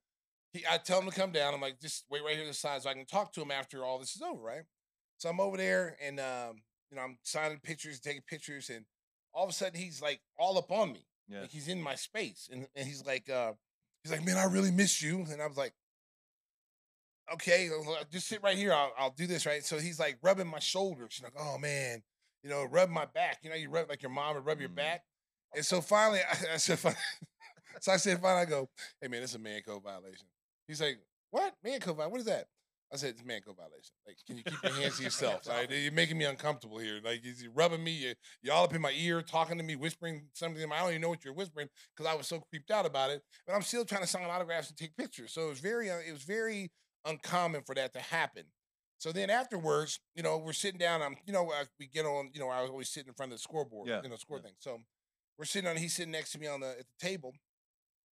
he, 0.53 0.63
I 0.69 0.77
tell 0.77 0.99
him 0.99 1.09
to 1.09 1.15
come 1.15 1.31
down. 1.31 1.53
I'm 1.53 1.61
like, 1.61 1.79
just 1.79 2.05
wait 2.09 2.23
right 2.23 2.33
here 2.33 2.43
to 2.43 2.49
the 2.49 2.53
side 2.53 2.81
so 2.81 2.89
I 2.89 2.93
can 2.93 3.05
talk 3.05 3.33
to 3.33 3.41
him 3.41 3.51
after 3.51 3.83
all 3.83 3.99
this 3.99 4.15
is 4.15 4.21
over, 4.21 4.41
right? 4.41 4.63
So 5.17 5.29
I'm 5.29 5.39
over 5.39 5.57
there 5.57 5.97
and 6.03 6.19
um, 6.19 6.61
you 6.89 6.97
know, 6.97 7.03
I'm 7.03 7.17
signing 7.23 7.59
pictures, 7.59 7.99
taking 7.99 8.23
pictures, 8.27 8.69
and 8.69 8.85
all 9.33 9.43
of 9.43 9.49
a 9.49 9.53
sudden 9.53 9.79
he's 9.79 10.01
like 10.01 10.21
all 10.37 10.57
up 10.57 10.71
on 10.71 10.91
me. 10.91 11.05
Yeah. 11.27 11.41
Like 11.41 11.51
he's 11.51 11.67
in 11.67 11.81
my 11.81 11.95
space. 11.95 12.49
And, 12.51 12.67
and 12.75 12.87
he's 12.87 13.05
like, 13.05 13.29
uh, 13.29 13.53
he's 14.03 14.11
like, 14.11 14.25
man, 14.25 14.37
I 14.37 14.45
really 14.45 14.71
miss 14.71 15.01
you. 15.01 15.25
And 15.29 15.41
I 15.41 15.47
was 15.47 15.57
like, 15.57 15.73
okay, 17.33 17.69
just 18.11 18.27
sit 18.27 18.41
right 18.41 18.57
here. 18.57 18.73
I'll, 18.73 18.91
I'll 18.97 19.11
do 19.11 19.27
this, 19.27 19.45
right? 19.45 19.63
So 19.63 19.77
he's 19.77 19.99
like 19.99 20.17
rubbing 20.23 20.47
my 20.47 20.59
shoulders. 20.59 21.21
like, 21.23 21.33
oh 21.39 21.57
man, 21.59 22.01
you 22.43 22.49
know, 22.49 22.63
rub 22.63 22.89
my 22.89 23.05
back. 23.05 23.39
You 23.43 23.49
know, 23.51 23.55
you 23.55 23.69
rub 23.69 23.89
like 23.89 24.01
your 24.01 24.11
mom 24.11 24.35
would 24.35 24.45
rub 24.45 24.57
mm. 24.57 24.61
your 24.61 24.69
back. 24.69 25.03
And 25.55 25.65
so 25.65 25.81
finally, 25.81 26.19
I, 26.19 26.53
I 26.53 26.57
said, 26.57 26.79
so 27.81 27.91
I 27.91 27.97
said, 27.97 28.19
finally, 28.21 28.41
I 28.41 28.45
go, 28.45 28.69
hey 29.01 29.07
man, 29.07 29.21
this 29.21 29.31
is 29.31 29.35
a 29.35 29.39
man 29.39 29.61
code 29.61 29.83
violation. 29.83 30.25
He's 30.69 30.81
like, 30.81 30.99
what? 31.31 31.55
Man 31.63 31.79
code 31.79 31.97
violation? 31.97 32.11
What 32.11 32.19
is 32.21 32.27
that? 32.27 32.45
I 32.93 32.97
said, 32.97 33.09
it's 33.11 33.25
man 33.25 33.41
code 33.41 33.57
violation. 33.57 33.91
Like, 34.05 34.17
can 34.25 34.37
you 34.37 34.43
keep 34.43 34.63
your 34.63 34.73
hands 34.73 34.97
to 34.97 35.03
yourself? 35.05 35.47
Like, 35.47 35.69
you're 35.71 35.91
making 35.91 36.17
me 36.17 36.25
uncomfortable 36.25 36.77
here. 36.77 36.99
Like, 37.03 37.21
you're 37.23 37.51
rubbing 37.51 37.83
me? 37.83 37.91
You, 37.91 38.13
you 38.41 38.51
all 38.51 38.63
up 38.63 38.73
in 38.73 38.81
my 38.81 38.93
ear, 38.95 39.21
talking 39.21 39.57
to 39.57 39.63
me, 39.63 39.75
whispering 39.75 40.27
something. 40.33 40.63
I 40.71 40.79
don't 40.79 40.89
even 40.89 41.01
know 41.01 41.09
what 41.09 41.25
you're 41.25 41.33
whispering 41.33 41.69
because 41.95 42.11
I 42.11 42.15
was 42.15 42.27
so 42.27 42.39
creeped 42.49 42.71
out 42.71 42.85
about 42.85 43.09
it. 43.09 43.21
But 43.45 43.55
I'm 43.55 43.61
still 43.63 43.83
trying 43.83 44.01
to 44.01 44.07
sign 44.07 44.23
autographs 44.23 44.69
and 44.69 44.77
take 44.77 44.95
pictures. 44.95 45.33
So 45.33 45.47
it 45.47 45.49
was 45.49 45.59
very, 45.59 45.89
uh, 45.89 45.97
it 46.07 46.11
was 46.11 46.23
very 46.23 46.71
uncommon 47.05 47.63
for 47.65 47.75
that 47.75 47.93
to 47.93 47.99
happen. 47.99 48.43
So 48.99 49.11
then 49.11 49.29
afterwards, 49.29 49.99
you 50.13 50.23
know, 50.23 50.37
we're 50.37 50.53
sitting 50.53 50.77
down. 50.77 51.01
I'm, 51.01 51.15
you 51.25 51.33
know, 51.33 51.51
we 51.79 51.87
get 51.87 52.05
on. 52.05 52.29
You 52.33 52.41
know, 52.41 52.49
I 52.49 52.61
was 52.61 52.69
always 52.69 52.89
sitting 52.89 53.07
in 53.07 53.13
front 53.13 53.31
of 53.31 53.37
the 53.37 53.41
scoreboard. 53.41 53.87
Yeah. 53.87 54.01
You 54.03 54.09
know, 54.09 54.17
score 54.17 54.37
yeah. 54.37 54.43
thing. 54.43 54.53
So 54.59 54.79
we're 55.37 55.45
sitting 55.45 55.69
on. 55.69 55.77
He's 55.77 55.95
sitting 55.95 56.11
next 56.11 56.33
to 56.33 56.39
me 56.39 56.47
on 56.47 56.59
the 56.59 56.71
at 56.71 56.85
the 56.85 57.07
table, 57.07 57.33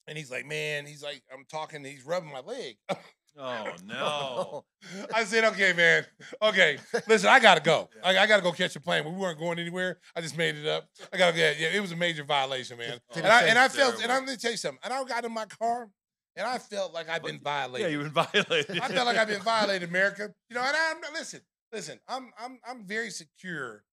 and 0.08 0.18
he's 0.18 0.32
like, 0.32 0.46
"Man," 0.46 0.86
he's 0.86 1.04
like, 1.04 1.24
"I'm 1.34 1.46
talking." 1.50 1.84
He's 1.84 2.06
rubbing 2.06 2.32
my 2.32 2.42
leg. 2.42 2.78
Oh 3.40 3.68
no! 3.86 4.66
I 5.14 5.24
said, 5.24 5.44
"Okay, 5.44 5.74
man. 5.74 6.06
Okay, 6.42 6.78
listen, 7.08 7.30
I 7.30 7.40
gotta 7.40 7.62
go. 7.62 7.90
I, 8.04 8.18
I, 8.18 8.28
gotta 8.28 8.42
go 8.42 8.52
catch 8.52 8.76
a 8.76 8.80
plane. 8.80 9.06
We 9.06 9.12
weren't 9.12 9.40
going 9.40 9.60
anywhere. 9.60 10.00
I 10.16 10.22
just 10.22 10.38
made 10.38 10.56
it 10.56 10.66
up. 10.66 10.86
I 11.14 11.18
gotta. 11.18 11.36
get. 11.36 11.60
yeah. 11.60 11.70
It 11.70 11.80
was 11.80 11.92
a 11.92 11.96
major 11.96 12.24
violation, 12.24 12.78
man. 12.78 13.00
And 13.16 13.28
I, 13.28 13.44
and 13.44 13.60
I 13.60 13.68
felt. 13.68 14.02
And 14.02 14.12
I'm 14.12 14.26
gonna 14.26 14.38
tell 14.38 14.52
you 14.52 14.58
something. 14.58 14.80
And 14.84 14.94
I 14.94 15.04
got 15.04 15.24
in 15.24 15.32
my 15.32 15.46
car, 15.46 15.90
and 16.36 16.48
I 16.48 16.58
felt 16.58 16.94
like 16.94 17.10
I've 17.10 17.24
been 17.24 17.40
violated. 17.40 17.92
Yeah, 17.92 17.98
you've 17.98 18.12
been 18.12 18.26
violated. 18.26 18.80
I 18.80 18.88
felt 18.88 19.06
like 19.06 19.18
I've 19.18 19.28
been 19.28 19.42
violated, 19.42 19.88
America. 19.88 20.34
You 20.50 20.56
know, 20.56 20.64
and 20.64 20.76
I'm 20.76 21.14
listen, 21.14 21.42
listen. 21.72 22.00
I'm 22.08 22.32
I'm 22.40 22.60
I'm 22.68 22.86
very 22.86 23.12
secure 23.12 23.84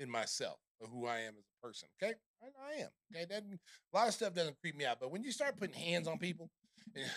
in 0.00 0.10
myself 0.10 0.58
of 0.82 0.88
who 0.88 1.06
I 1.06 1.18
am 1.18 1.34
as 1.38 1.44
person. 1.64 1.88
Okay, 2.02 2.14
I, 2.42 2.46
I 2.72 2.82
am. 2.82 2.88
Okay, 3.14 3.24
that 3.30 3.42
a 3.42 3.96
lot 3.96 4.08
of 4.08 4.14
stuff 4.14 4.34
doesn't 4.34 4.60
creep 4.60 4.76
me 4.76 4.84
out, 4.84 4.98
but 5.00 5.10
when 5.10 5.22
you 5.22 5.32
start 5.32 5.56
putting 5.56 5.74
hands 5.74 6.06
on 6.06 6.18
people. 6.18 6.50
Eh, 6.96 7.00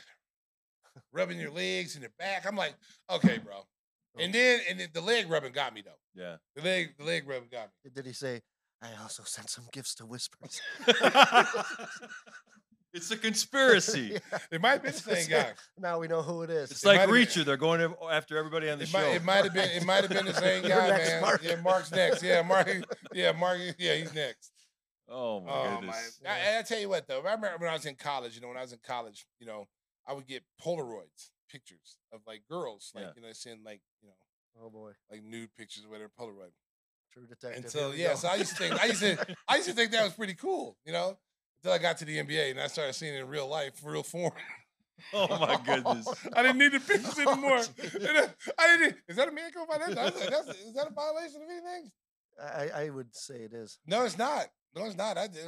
rubbing 1.13 1.39
your 1.39 1.51
legs 1.51 1.95
and 1.95 2.01
your 2.01 2.11
back. 2.17 2.45
I'm 2.47 2.55
like, 2.55 2.75
okay, 3.09 3.37
bro. 3.37 3.63
And 4.19 4.33
oh. 4.33 4.37
then 4.37 4.59
and 4.69 4.79
then 4.79 4.89
the 4.93 5.01
leg 5.01 5.29
rubbing 5.29 5.53
got 5.53 5.73
me 5.73 5.83
though. 5.83 5.99
Yeah. 6.15 6.37
The 6.55 6.61
leg 6.63 6.89
the 6.97 7.03
leg 7.03 7.27
rubbing 7.27 7.49
got 7.51 7.69
me. 7.83 7.91
Did 7.93 8.05
he 8.05 8.13
say, 8.13 8.41
I 8.81 8.89
also 9.01 9.23
sent 9.25 9.49
some 9.49 9.65
gifts 9.71 9.95
to 9.95 10.05
Whispers? 10.05 10.61
it's 12.93 13.11
a 13.11 13.17
conspiracy. 13.27 14.11
yeah. 14.13 14.39
It 14.51 14.61
might 14.61 14.83
be 14.83 14.89
the 14.89 14.97
same 14.97 15.29
guy. 15.29 15.51
Now 15.77 15.99
we 15.99 16.07
know 16.07 16.21
who 16.21 16.43
it 16.43 16.49
is. 16.49 16.71
It's 16.71 16.83
it 16.83 16.87
like 16.87 17.01
Reacher. 17.01 17.35
Been. 17.35 17.45
They're 17.45 17.57
going 17.57 17.93
after 18.11 18.37
everybody 18.37 18.69
on 18.69 18.77
the 18.77 18.83
it 18.83 18.89
show. 18.89 18.99
Might, 18.99 19.15
it 19.15 19.23
might 19.23 19.43
have 19.43 19.53
been. 19.53 19.69
It 19.69 19.85
might 19.85 20.01
have 20.03 20.09
been 20.09 20.25
the 20.25 20.33
same 20.33 20.63
guy, 20.67 20.89
next, 20.89 21.09
man. 21.09 21.21
Mark. 21.21 21.43
Yeah, 21.43 21.55
Mark's 21.61 21.91
next. 21.91 22.23
Yeah, 22.23 22.41
Mark. 22.41 22.69
Yeah, 23.13 23.31
Mark. 23.33 23.59
Yeah, 23.77 23.95
he's 23.95 24.13
next. 24.13 24.51
Oh 25.09 25.39
my 25.39 25.51
oh, 25.51 25.75
goodness! 25.75 26.19
My, 26.23 26.29
I, 26.29 26.59
I, 26.59 26.61
tell 26.63 26.79
you 26.79 26.89
what, 26.89 27.07
though, 27.07 27.21
I 27.21 27.33
remember 27.33 27.57
when 27.59 27.69
I 27.69 27.73
was 27.73 27.85
in 27.85 27.95
college. 27.95 28.35
You 28.35 28.41
know, 28.41 28.49
when 28.49 28.57
I 28.57 28.61
was 28.61 28.73
in 28.73 28.79
college, 28.85 29.25
you 29.39 29.47
know, 29.47 29.67
I 30.05 30.13
would 30.13 30.27
get 30.27 30.43
Polaroids 30.61 31.31
pictures 31.49 31.97
of 32.11 32.21
like 32.27 32.43
girls, 32.49 32.91
like 32.93 33.05
yeah. 33.05 33.11
you 33.15 33.21
know, 33.21 33.29
seeing 33.31 33.63
like 33.63 33.81
you 34.01 34.09
know, 34.09 34.15
oh 34.61 34.69
boy, 34.69 34.91
like 35.09 35.23
nude 35.23 35.49
pictures 35.57 35.85
or 35.85 35.89
whatever, 35.89 36.11
Polaroid. 36.19 36.51
True 37.13 37.25
detective. 37.25 37.63
And 37.63 37.71
so 37.71 37.91
yeah, 37.91 38.09
go. 38.09 38.15
so 38.15 38.27
I 38.27 38.35
used 38.35 38.51
to 38.51 38.55
think 38.57 38.83
I 38.83 38.85
used 38.87 38.99
to 38.99 39.35
I 39.47 39.55
used 39.55 39.69
to 39.69 39.73
think 39.73 39.91
that 39.91 40.03
was 40.03 40.13
pretty 40.13 40.33
cool, 40.33 40.77
you 40.85 40.91
know, 40.91 41.17
until 41.57 41.73
I 41.73 41.77
got 41.77 41.97
to 41.97 42.05
the 42.05 42.17
NBA 42.17 42.51
and 42.51 42.59
I 42.59 42.67
started 42.67 42.93
seeing 42.93 43.13
it 43.15 43.21
in 43.21 43.27
real 43.27 43.47
life, 43.47 43.81
real 43.83 44.03
form. 44.03 44.31
Oh 45.13 45.27
my 45.27 45.59
goodness! 45.65 46.07
I 46.33 46.41
didn't 46.41 46.57
need 46.57 46.71
the 46.71 46.79
pictures 46.79 47.13
oh, 47.25 47.31
anymore. 47.31 47.61
I 48.57 48.77
didn't. 48.77 48.97
Is 49.07 49.15
that 49.15 49.27
a 49.27 49.31
man 49.31 49.51
code 49.51 49.67
violation? 49.67 49.95
That's, 49.95 50.49
is 50.59 50.73
that 50.73 50.87
a 50.87 50.93
violation 50.93 51.41
of 51.41 51.49
anything? 51.49 51.91
I, 52.41 52.85
I 52.85 52.89
would 52.89 53.15
say 53.15 53.35
it 53.35 53.53
is. 53.53 53.79
No, 53.85 54.05
it's 54.05 54.17
not. 54.17 54.47
No, 54.75 54.85
it's 54.85 54.97
not. 54.97 55.17
I 55.17 55.27
did. 55.27 55.47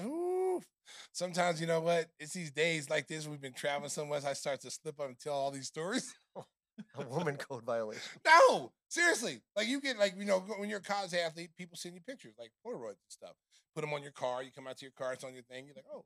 Sometimes 1.11 1.61
you 1.61 1.68
know 1.68 1.81
what? 1.81 2.07
It's 2.19 2.34
these 2.34 2.52
days 2.52 2.90
like 2.90 3.07
this. 3.07 3.27
We've 3.27 3.41
been 3.41 3.53
traveling 3.53 3.90
so 3.90 4.06
much. 4.06 4.23
I 4.26 4.34
start 4.34 4.61
to 4.61 4.72
slip 4.72 4.99
up 4.99 5.07
and 5.07 5.19
tell 5.19 5.34
all 5.34 5.52
these 5.52 5.68
stories. 5.68 6.14
Oh. 6.36 6.45
a 6.95 7.07
woman 7.07 7.38
code 7.38 7.64
violation. 7.64 8.01
No, 8.26 8.72
seriously. 8.88 9.41
Like 9.56 9.68
you 9.68 9.81
get 9.81 9.97
like 9.97 10.14
you 10.18 10.26
know 10.26 10.39
when 10.57 10.69
you're 10.69 10.80
a 10.80 10.84
college 10.84 11.14
athlete, 11.14 11.51
people 11.57 11.77
send 11.77 11.95
you 11.95 12.01
pictures 12.01 12.35
like 12.38 12.51
Polaroids 12.65 12.89
and 12.89 13.10
stuff. 13.10 13.34
Put 13.76 13.81
them 13.81 13.93
on 13.93 14.01
your 14.01 14.11
car. 14.11 14.43
You 14.43 14.51
come 14.51 14.68
out 14.68 14.77
to 14.77 14.85
your 14.85 14.91
car. 14.91 15.14
It's 15.14 15.23
on 15.23 15.34
your 15.34 15.43
thing. 15.43 15.65
You're 15.65 15.76
like, 15.76 15.85
oh, 15.93 16.03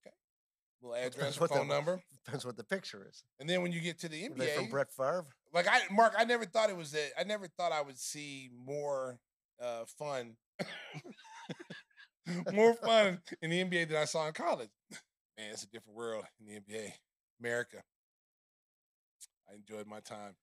okay. 0.00 0.14
Little 0.82 0.96
address, 0.96 1.36
phone 1.36 1.68
the, 1.68 1.74
number. 1.74 2.00
Depends 2.24 2.44
what 2.44 2.56
the 2.56 2.64
picture 2.64 3.06
is. 3.08 3.22
And 3.38 3.48
then 3.48 3.62
when 3.62 3.72
you 3.72 3.80
get 3.80 3.98
to 4.00 4.08
the 4.08 4.28
NBA, 4.28 4.54
from 4.54 4.68
Brett 4.68 4.90
Favre. 4.90 5.26
Like 5.52 5.66
I, 5.68 5.80
Mark, 5.92 6.14
I 6.18 6.24
never 6.24 6.44
thought 6.44 6.70
it 6.70 6.76
was 6.76 6.92
that. 6.92 7.10
I 7.18 7.24
never 7.24 7.46
thought 7.48 7.72
I 7.72 7.82
would 7.82 7.98
see 7.98 8.50
more 8.64 9.18
uh, 9.62 9.84
fun 9.98 10.36
more 12.52 12.74
fun 12.74 13.20
in 13.42 13.50
the 13.50 13.64
NBA 13.64 13.88
than 13.88 13.96
I 13.96 14.04
saw 14.04 14.26
in 14.26 14.32
college. 14.32 14.70
Man, 15.38 15.50
it's 15.52 15.64
a 15.64 15.68
different 15.68 15.96
world 15.96 16.24
in 16.40 16.46
the 16.46 16.60
NBA. 16.60 16.92
America. 17.40 17.82
I 19.50 19.54
enjoyed 19.54 19.86
my 19.86 20.00
time. 20.00 20.34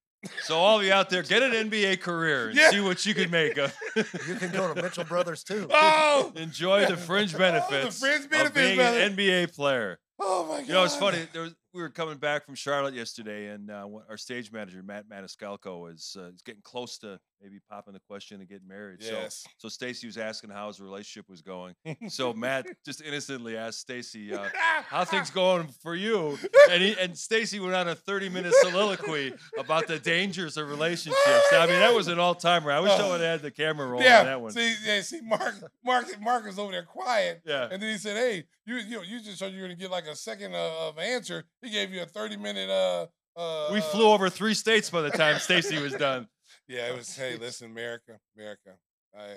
So 0.43 0.57
all 0.57 0.79
of 0.79 0.85
you 0.85 0.93
out 0.93 1.09
there, 1.09 1.21
get 1.21 1.43
an 1.43 1.51
NBA 1.51 1.99
career 1.99 2.47
and 2.49 2.57
yeah. 2.57 2.69
see 2.69 2.79
what 2.79 3.05
you 3.05 3.13
can 3.13 3.29
make 3.29 3.57
of. 3.57 3.75
you 3.95 4.35
can 4.35 4.51
go 4.51 4.73
to 4.73 4.81
Mitchell 4.81 5.03
Brothers 5.03 5.43
too. 5.43 5.67
Oh, 5.73 6.31
enjoy 6.35 6.85
the 6.85 6.95
fringe 6.95 7.35
benefits, 7.37 7.71
oh, 7.73 7.85
the 7.85 7.91
fringe 7.91 8.29
benefits 8.29 8.49
of 8.49 8.55
being 8.55 8.75
brother. 8.77 8.99
an 8.99 9.15
NBA 9.15 9.53
player. 9.55 9.99
Oh 10.19 10.45
my 10.47 10.59
god! 10.59 10.67
You 10.67 10.73
know, 10.73 10.83
it's 10.83 10.95
funny. 10.95 11.27
There 11.33 11.41
was 11.41 11.55
we 11.73 11.81
were 11.81 11.89
coming 11.89 12.17
back 12.17 12.45
from 12.45 12.55
Charlotte 12.55 12.93
yesterday, 12.93 13.47
and 13.47 13.71
uh, 13.71 13.87
our 14.09 14.17
stage 14.17 14.51
manager 14.51 14.83
Matt 14.83 15.09
Maniscalco 15.09 15.91
is 15.91 16.15
uh, 16.17 16.29
getting 16.45 16.61
close 16.61 16.99
to 16.99 17.19
maybe 17.43 17.59
popping 17.69 17.93
the 17.93 17.99
question 17.99 18.41
of 18.41 18.47
getting 18.47 18.67
married. 18.67 18.99
Yes. 19.01 19.43
So, 19.57 19.67
so 19.67 19.69
Stacy 19.69 20.07
was 20.07 20.17
asking 20.17 20.51
how 20.51 20.67
his 20.67 20.79
relationship 20.79 21.29
was 21.29 21.41
going. 21.41 21.75
so 22.07 22.33
Matt 22.33 22.67
just 22.85 23.01
innocently 23.01 23.57
asked 23.57 23.81
Stacy, 23.81 24.33
uh, 24.33 24.47
"How 24.87 25.03
things 25.03 25.29
going 25.31 25.67
for 25.81 25.95
you?" 25.95 26.37
And 26.71 26.81
he 26.81 26.95
and 26.99 27.17
Stacy 27.17 27.59
went 27.59 27.75
on 27.75 27.89
a 27.89 27.95
thirty-minute 27.95 28.53
soliloquy 28.61 29.33
about 29.57 29.87
the 29.87 29.99
dangers 29.99 30.57
of 30.57 30.69
relationships. 30.69 31.51
I 31.51 31.67
mean, 31.67 31.79
that 31.79 31.93
was 31.93 32.07
an 32.07 32.19
all-timer. 32.19 32.71
I 32.71 32.79
wish 32.79 32.91
uh, 32.91 32.97
someone 32.97 33.19
had 33.19 33.41
the 33.41 33.51
camera 33.51 33.87
rolling 33.87 34.05
yeah, 34.05 34.19
on 34.19 34.25
that 34.25 34.41
one. 34.41 34.51
See, 34.51 34.75
yeah, 34.85 35.01
see, 35.01 35.21
Mark, 35.21 35.55
Mark, 35.83 36.05
Mark 36.21 36.45
was 36.45 36.57
over 36.57 36.71
there 36.71 36.83
quiet. 36.83 37.41
Yeah. 37.45 37.67
And 37.69 37.81
then 37.81 37.91
he 37.91 37.97
said, 37.97 38.15
"Hey, 38.15 38.45
you, 38.65 38.75
you, 38.77 38.97
know, 38.97 39.01
you 39.03 39.21
just 39.21 39.39
so 39.39 39.47
you're 39.47 39.63
gonna 39.63 39.75
get 39.75 39.91
like 39.91 40.05
a 40.05 40.15
second 40.15 40.55
uh, 40.55 40.87
of 40.87 40.97
answer." 40.97 41.43
He 41.61 41.69
gave 41.69 41.91
you 41.91 42.01
a 42.01 42.05
30 42.05 42.37
minute 42.37 42.69
uh 42.69 43.07
uh 43.35 43.69
We 43.71 43.81
flew 43.81 44.07
over 44.07 44.29
three 44.29 44.53
states 44.53 44.89
by 44.89 45.01
the 45.01 45.09
time 45.09 45.39
Stacy 45.39 45.81
was 45.81 45.93
done. 45.93 46.27
Yeah, 46.67 46.89
it 46.89 46.95
was 46.97 47.15
hey, 47.15 47.37
listen, 47.37 47.71
America, 47.71 48.19
America. 48.37 48.77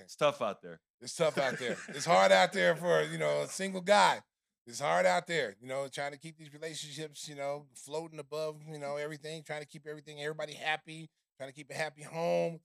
it's 0.03 0.17
tough 0.17 0.43
out 0.43 0.63
there. 0.63 0.81
It's 1.01 1.15
tough 1.15 1.39
out 1.39 1.59
there. 1.59 1.77
it's 1.89 2.07
hard 2.07 2.33
out 2.33 2.53
there 2.53 2.77
for, 2.77 3.03
you 3.03 3.19
know, 3.19 3.43
a 3.43 3.49
single 3.49 3.81
guy. 3.81 4.21
It's 4.67 4.81
hard 4.81 5.07
out 5.07 5.29
there, 5.29 5.55
you 5.61 5.69
know, 5.69 5.87
trying 5.87 6.11
to 6.11 6.19
keep 6.19 6.37
these 6.37 6.53
relationships, 6.53 7.29
you 7.29 7.37
know, 7.37 7.67
floating 7.75 8.19
above, 8.19 8.57
you 8.69 8.81
know, 8.81 8.97
everything, 8.97 9.45
trying 9.45 9.61
to 9.61 9.67
keep 9.67 9.87
everything, 9.87 10.21
everybody 10.21 10.55
happy, 10.55 11.09
trying 11.37 11.51
to 11.51 11.55
keep 11.55 11.71
a 11.71 11.75
happy 11.75 12.03
home. 12.03 12.59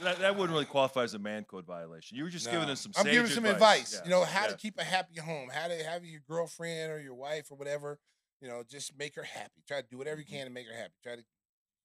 That, 0.00 0.18
that 0.20 0.34
wouldn't 0.34 0.52
really 0.52 0.64
qualify 0.64 1.02
as 1.02 1.14
a 1.14 1.18
man 1.18 1.44
code 1.44 1.64
violation. 1.64 2.16
You 2.16 2.24
were 2.24 2.30
just 2.30 2.46
no. 2.46 2.52
giving 2.52 2.70
us 2.70 2.80
some. 2.80 2.92
I'm 2.96 3.04
giving 3.04 3.30
some 3.30 3.44
advice. 3.44 3.94
Yeah. 3.94 4.04
You 4.04 4.10
know 4.10 4.24
how 4.24 4.42
yeah. 4.42 4.48
to 4.48 4.56
keep 4.56 4.78
a 4.78 4.84
happy 4.84 5.18
home, 5.20 5.48
how 5.52 5.68
to 5.68 5.74
have 5.84 6.04
your 6.04 6.20
girlfriend 6.28 6.92
or 6.92 7.00
your 7.00 7.14
wife 7.14 7.50
or 7.50 7.56
whatever. 7.56 7.98
You 8.40 8.48
know, 8.48 8.62
just 8.68 8.96
make 8.96 9.16
her 9.16 9.24
happy. 9.24 9.62
Try 9.66 9.80
to 9.80 9.86
do 9.90 9.98
whatever 9.98 10.20
you 10.20 10.26
mm-hmm. 10.26 10.36
can 10.36 10.46
to 10.46 10.52
make 10.52 10.68
her 10.68 10.76
happy. 10.76 10.94
Try 11.02 11.16
to, 11.16 11.22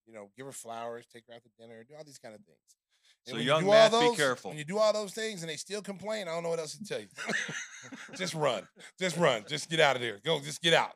you 0.06 0.14
know, 0.14 0.30
give 0.36 0.46
her 0.46 0.52
flowers, 0.52 1.06
take 1.12 1.24
her 1.28 1.34
out 1.34 1.44
to 1.44 1.50
dinner, 1.60 1.84
do 1.84 1.96
all 1.96 2.04
these 2.04 2.18
kind 2.18 2.36
of 2.36 2.42
things. 2.42 2.58
And 3.28 3.38
so 3.38 3.42
young 3.42 3.66
man, 3.66 3.92
those, 3.92 4.12
be 4.12 4.18
careful. 4.18 4.52
When 4.52 4.58
you 4.58 4.66
do 4.66 4.78
all 4.78 4.92
those 4.92 5.14
things 5.14 5.42
and 5.44 5.50
they 5.50 5.56
still 5.56 5.82
complain, 5.82 6.28
I 6.28 6.32
don't 6.32 6.44
know 6.44 6.50
what 6.50 6.60
else 6.60 6.78
to 6.78 6.84
tell 6.84 7.00
you. 7.00 7.08
just 8.18 8.34
run. 8.34 8.68
Just 9.00 9.16
run. 9.18 9.46
Just 9.48 9.70
get 9.70 9.80
out 9.80 9.96
of 9.96 10.02
there. 10.02 10.20
Go. 10.24 10.40
Just 10.42 10.62
get 10.62 10.74
out. 10.74 10.92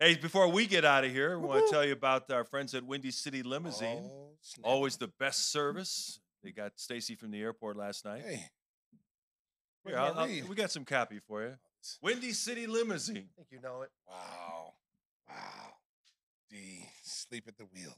Hey, 0.00 0.16
before 0.16 0.48
we 0.48 0.66
get 0.66 0.84
out 0.84 1.04
of 1.04 1.12
here, 1.12 1.34
I 1.34 1.36
want 1.36 1.66
to 1.66 1.70
tell 1.70 1.84
you 1.84 1.92
about 1.92 2.30
our 2.30 2.44
friends 2.44 2.74
at 2.74 2.84
Windy 2.84 3.10
City 3.10 3.42
Limousine. 3.42 4.10
Oh, 4.10 4.30
Always 4.62 4.96
the 4.96 5.10
best 5.20 5.52
service 5.52 6.18
they 6.42 6.50
got 6.50 6.72
Stacy 6.76 7.14
from 7.14 7.30
the 7.30 7.40
airport 7.40 7.76
last 7.76 8.04
night. 8.04 8.22
Hey. 8.26 8.46
Here, 9.86 9.98
I'll, 9.98 10.18
I'll, 10.18 10.26
we 10.26 10.54
got 10.54 10.70
some 10.70 10.84
copy 10.84 11.18
for 11.18 11.42
you. 11.42 11.54
Oh, 11.54 11.86
Windy 12.02 12.32
City 12.32 12.66
Limousine. 12.66 13.16
I 13.16 13.36
think 13.36 13.48
you 13.50 13.60
know 13.60 13.82
it. 13.82 13.90
Wow. 14.08 14.72
Wow. 15.28 15.74
D, 16.50 16.84
sleep 17.02 17.44
at 17.46 17.56
the 17.56 17.64
wheel. 17.64 17.94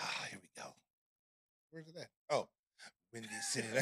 Ah, 0.00 0.26
here 0.30 0.40
we 0.42 0.48
go. 0.60 0.68
Where's 1.70 1.88
it 1.88 1.94
at? 2.00 2.08
Oh, 2.30 2.48
Windy 3.12 3.28
City. 3.42 3.68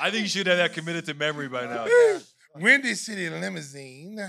I 0.00 0.10
think 0.10 0.22
you 0.22 0.28
should 0.28 0.46
have 0.46 0.56
that 0.58 0.72
committed 0.72 1.04
to 1.06 1.14
memory 1.14 1.48
by 1.48 1.66
now. 1.66 1.86
Windy 2.56 2.94
City 2.94 3.28
Limousine 3.30 4.20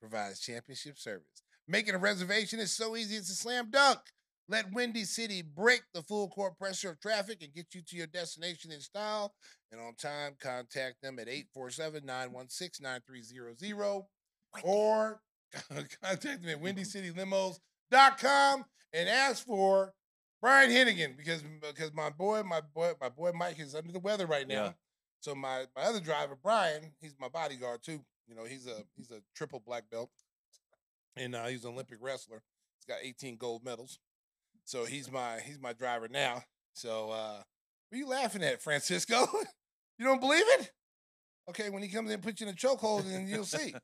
provides 0.00 0.40
championship 0.40 0.98
service. 0.98 1.26
Making 1.68 1.94
a 1.94 1.98
reservation 1.98 2.58
is 2.60 2.72
so 2.72 2.96
easy, 2.96 3.16
it's 3.16 3.30
a 3.30 3.34
slam 3.34 3.70
dunk. 3.70 3.98
Let 4.48 4.72
Windy 4.72 5.04
City 5.04 5.42
break 5.42 5.82
the 5.94 6.02
full 6.02 6.28
court 6.28 6.58
pressure 6.58 6.90
of 6.90 7.00
traffic 7.00 7.42
and 7.42 7.54
get 7.54 7.74
you 7.74 7.82
to 7.82 7.96
your 7.96 8.08
destination 8.08 8.72
in 8.72 8.80
style 8.80 9.34
and 9.70 9.80
on 9.80 9.94
time. 9.94 10.32
Contact 10.40 10.96
them 11.02 11.18
at 11.18 11.28
847 11.28 12.04
916 12.04 12.84
9300 12.84 14.02
or 14.64 15.20
contact 16.02 16.42
them 16.42 16.50
at 16.50 16.60
WindyCityLimos.com 16.60 18.64
and 18.92 19.08
ask 19.08 19.44
for 19.44 19.92
Brian 20.40 20.70
Hennigan 20.70 21.16
because 21.16 21.42
because 21.60 21.94
my 21.94 22.10
boy, 22.10 22.42
my 22.42 22.60
boy, 22.74 22.92
my 23.00 23.08
boy 23.08 23.32
Mike 23.34 23.60
is 23.60 23.74
under 23.74 23.92
the 23.92 24.00
weather 24.00 24.26
right 24.26 24.46
now. 24.46 24.64
Yeah. 24.64 24.72
So 25.20 25.34
my 25.34 25.64
my 25.76 25.82
other 25.82 26.00
driver, 26.00 26.36
Brian, 26.42 26.92
he's 27.00 27.14
my 27.18 27.28
bodyguard 27.28 27.82
too. 27.82 28.00
You 28.26 28.34
know, 28.34 28.44
he's 28.44 28.66
a 28.66 28.82
he's 28.96 29.10
a 29.10 29.20
triple 29.34 29.62
black 29.64 29.84
belt. 29.90 30.10
And 31.16 31.34
uh, 31.34 31.46
he's 31.46 31.64
an 31.64 31.72
Olympic 31.72 31.98
wrestler. 32.00 32.42
He's 32.78 32.86
got 32.86 33.04
18 33.04 33.36
gold 33.36 33.64
medals. 33.64 33.98
so 34.64 34.84
he's 34.84 35.10
my 35.10 35.38
he's 35.44 35.60
my 35.60 35.72
driver 35.72 36.08
now. 36.08 36.42
So 36.72 37.10
uh, 37.10 37.42
what 37.88 37.96
are 37.96 37.96
you 37.96 38.08
laughing 38.08 38.42
at, 38.42 38.62
Francisco? 38.62 39.26
you 39.98 40.04
don't 40.04 40.20
believe 40.20 40.44
it? 40.46 40.72
Okay, 41.50 41.70
when 41.70 41.82
he 41.82 41.88
comes 41.88 42.10
in, 42.10 42.20
put 42.20 42.40
you 42.40 42.46
in 42.46 42.54
a 42.54 42.56
chokehold, 42.56 43.04
and 43.12 43.28
you'll 43.28 43.44
see. 43.44 43.74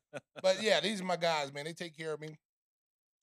but 0.41 0.57
yeah, 0.61 0.79
these 0.79 1.01
are 1.01 1.05
my 1.05 1.17
guys, 1.17 1.53
man. 1.53 1.65
They 1.65 1.73
take 1.73 1.95
care 1.95 2.13
of 2.13 2.21
me, 2.21 2.37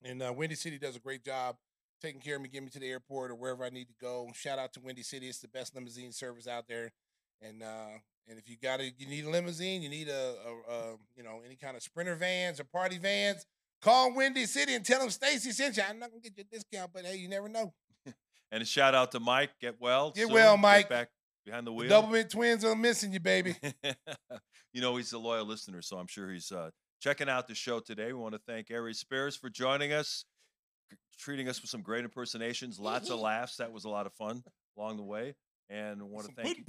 and 0.04 0.22
uh, 0.22 0.32
Windy 0.34 0.54
City 0.54 0.78
does 0.78 0.94
a 0.94 1.00
great 1.00 1.24
job 1.24 1.56
taking 2.00 2.20
care 2.20 2.36
of 2.36 2.42
me, 2.42 2.48
getting 2.48 2.66
me 2.66 2.70
to 2.70 2.78
the 2.78 2.88
airport 2.88 3.30
or 3.30 3.34
wherever 3.34 3.64
I 3.64 3.70
need 3.70 3.88
to 3.88 3.94
go. 4.00 4.28
Shout 4.34 4.58
out 4.58 4.72
to 4.74 4.80
Windy 4.80 5.02
City; 5.02 5.28
it's 5.28 5.40
the 5.40 5.48
best 5.48 5.74
limousine 5.74 6.12
service 6.12 6.46
out 6.46 6.68
there. 6.68 6.92
And 7.42 7.62
uh, 7.62 7.98
and 8.28 8.38
if 8.38 8.48
you 8.48 8.56
got 8.60 8.80
a, 8.80 8.92
you 8.98 9.06
need 9.06 9.24
a 9.24 9.30
limousine, 9.30 9.82
you 9.82 9.88
need 9.88 10.08
a, 10.08 10.34
a, 10.46 10.72
a, 10.72 10.96
you 11.16 11.22
know 11.22 11.40
any 11.44 11.56
kind 11.56 11.76
of 11.76 11.82
sprinter 11.82 12.16
vans 12.16 12.60
or 12.60 12.64
party 12.64 12.98
vans, 12.98 13.46
call 13.80 14.14
Windy 14.14 14.46
City 14.46 14.74
and 14.74 14.84
tell 14.84 15.00
them 15.00 15.10
Stacy 15.10 15.52
sent 15.52 15.76
you. 15.76 15.82
I'm 15.88 15.98
not 15.98 16.10
gonna 16.10 16.22
get 16.22 16.32
you 16.36 16.44
a 16.50 16.54
discount, 16.54 16.92
but 16.92 17.04
hey, 17.04 17.16
you 17.16 17.28
never 17.28 17.48
know. 17.48 17.72
and 18.52 18.62
a 18.62 18.66
shout 18.66 18.94
out 18.94 19.12
to 19.12 19.20
Mike. 19.20 19.50
Get 19.60 19.80
well. 19.80 20.10
Get 20.10 20.26
soon. 20.26 20.34
well, 20.34 20.56
Mike. 20.56 20.88
Get 20.88 20.90
back 20.90 21.08
behind 21.44 21.66
the 21.66 21.72
wheel. 21.72 21.88
The 21.88 21.94
Doublemint 21.94 22.30
twins 22.30 22.64
are 22.64 22.74
missing 22.74 23.12
you, 23.12 23.20
baby. 23.20 23.54
you 24.72 24.80
know 24.80 24.96
he's 24.96 25.12
a 25.12 25.18
loyal 25.18 25.46
listener, 25.46 25.82
so 25.82 25.96
I'm 25.96 26.08
sure 26.08 26.30
he's 26.30 26.50
uh, 26.50 26.70
checking 27.00 27.28
out 27.28 27.46
the 27.46 27.54
show 27.54 27.80
today. 27.80 28.06
We 28.06 28.14
want 28.14 28.34
to 28.34 28.40
thank 28.46 28.70
Aries 28.70 28.98
Spears 28.98 29.36
for 29.36 29.48
joining 29.48 29.92
us, 29.92 30.24
treating 31.18 31.48
us 31.48 31.60
with 31.60 31.70
some 31.70 31.82
great 31.82 32.04
impersonations, 32.04 32.78
lots 32.78 33.10
of 33.10 33.20
laughs. 33.20 33.56
That 33.56 33.72
was 33.72 33.84
a 33.84 33.88
lot 33.88 34.06
of 34.06 34.12
fun 34.12 34.42
along 34.76 34.96
the 34.96 35.02
way. 35.02 35.34
And 35.68 36.00
I 36.00 36.04
want 36.04 36.28
to 36.28 36.34
thank 36.34 36.58
you, 36.58 36.64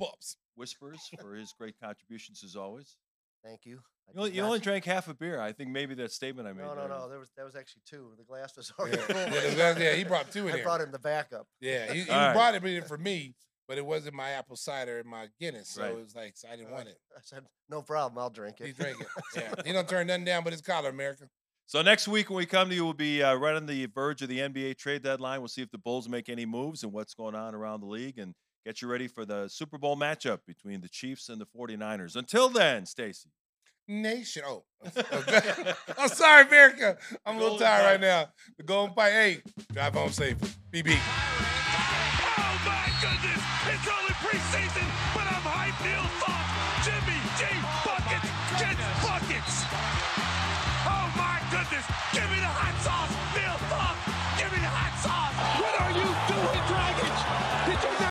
Whispers 0.56 1.02
for 1.22 1.36
his 1.36 1.54
great 1.58 1.76
contributions 1.82 2.44
as 2.44 2.56
always. 2.56 2.96
Thank 3.44 3.66
you. 3.66 3.80
You 4.14 4.20
only, 4.20 4.32
you 4.32 4.42
only, 4.42 4.60
drank 4.68 4.86
half 4.86 5.08
a 5.08 5.14
beer. 5.14 5.40
I 5.40 5.52
think 5.52 5.70
maybe 5.70 5.94
that 5.96 6.12
statement 6.12 6.48
I 6.48 6.54
made. 6.54 6.64
No, 6.64 6.74
no, 6.74 6.80
there. 6.80 6.90
no. 6.90 7.10
There 7.10 7.20
was 7.20 7.30
that 7.38 7.46
was 7.46 7.56
actually 7.56 7.84
two. 7.86 8.12
The 8.18 8.24
glass 8.24 8.56
was 8.58 8.72
already 8.80 8.98
yeah. 8.98 9.04
full. 9.04 9.58
Yeah, 9.58 9.78
yeah, 9.78 9.94
he 9.94 10.04
brought 10.04 10.32
two 10.32 10.48
in 10.48 10.54
I 10.54 10.56
here. 10.58 10.64
brought 10.64 10.82
in 10.82 10.92
the 10.92 11.00
backup. 11.00 11.48
Yeah, 11.62 11.92
he, 11.92 12.02
he 12.04 12.12
right. 12.12 12.34
brought 12.34 12.56
it 12.56 12.64
in 12.64 12.84
for 12.84 12.98
me, 12.98 13.36
but 13.68 13.78
it 13.78 13.86
wasn't 13.86 14.16
my 14.16 14.32
apple 14.32 14.56
cider 14.56 15.00
and 15.00 15.10
my 15.10 15.28
Guinness, 15.40 15.70
so 15.70 15.84
right. 15.84 15.92
it 15.92 15.96
was 15.96 16.16
like 16.16 16.38
so 16.38 16.48
I 16.48 16.56
didn't 16.56 16.72
uh, 16.72 16.76
want 16.76 16.88
it. 16.88 16.98
I 17.16 17.20
said, 17.24 17.44
no 17.70 17.82
problem. 17.82 18.18
I'll 18.18 18.30
drink 18.30 18.60
it. 18.62 18.68
He 18.68 18.74
drank 18.74 19.00
it. 19.00 19.08
Yeah, 19.36 19.54
he 19.66 19.74
don't 19.74 19.88
turn 19.88 20.08
nothing 20.08 20.26
down 20.26 20.44
but 20.44 20.54
his 20.54 20.62
collar, 20.62 20.90
America. 20.90 21.26
So 21.68 21.82
next 21.82 22.08
week 22.08 22.30
when 22.30 22.38
we 22.38 22.46
come 22.46 22.70
to 22.70 22.76
you, 22.76 22.86
we'll 22.86 22.94
be 22.94 23.22
uh, 23.22 23.36
right 23.36 23.54
on 23.54 23.66
the 23.66 23.88
verge 23.88 24.22
of 24.22 24.30
the 24.30 24.40
NBA 24.40 24.78
trade 24.78 25.04
deadline. 25.04 25.42
We'll 25.42 25.50
see 25.50 25.62
if 25.62 25.70
the 25.70 25.78
Bulls 25.78 26.08
make 26.08 26.30
any 26.30 26.46
moves 26.46 26.84
and 26.84 26.94
what's 26.94 27.14
going 27.14 27.36
on 27.36 27.54
around 27.54 27.82
the 27.82 27.88
league 27.88 28.20
and 28.20 28.34
get 28.66 28.82
you 28.82 28.88
ready 28.88 29.10
for 29.10 29.26
the 29.26 29.50
Super 29.50 29.78
Bowl 29.78 29.98
matchup 29.98 30.40
between 30.48 30.80
the 30.80 30.88
Chiefs 30.88 31.28
and 31.28 31.42
the 31.42 31.46
49ers. 31.46 32.16
Until 32.16 32.48
then, 32.48 32.86
Stacy. 32.86 33.32
Nation. 33.86 34.44
Oh, 34.46 34.64
I'm 35.98 36.08
sorry, 36.08 36.46
America. 36.48 36.98
I'm 37.26 37.36
a 37.36 37.40
little 37.40 37.60
tired 37.60 37.84
right 37.84 38.00
now. 38.00 38.30
The 38.58 38.64
Golden 38.64 38.96
Fight. 38.96 39.12
Hey, 39.12 39.42
drive 39.74 39.94
home 39.94 40.12
safe. 40.12 40.38
BB. 40.72 40.96
Oh, 40.96 41.02
my 42.66 42.90
goodness. 43.02 43.44
It's 43.68 43.88
only 43.90 44.14
preseason, 44.24 44.88
but 45.14 45.24
I'm 45.24 45.42
hyped, 45.44 45.84
Neil 45.84 46.10
Jim 46.26 46.47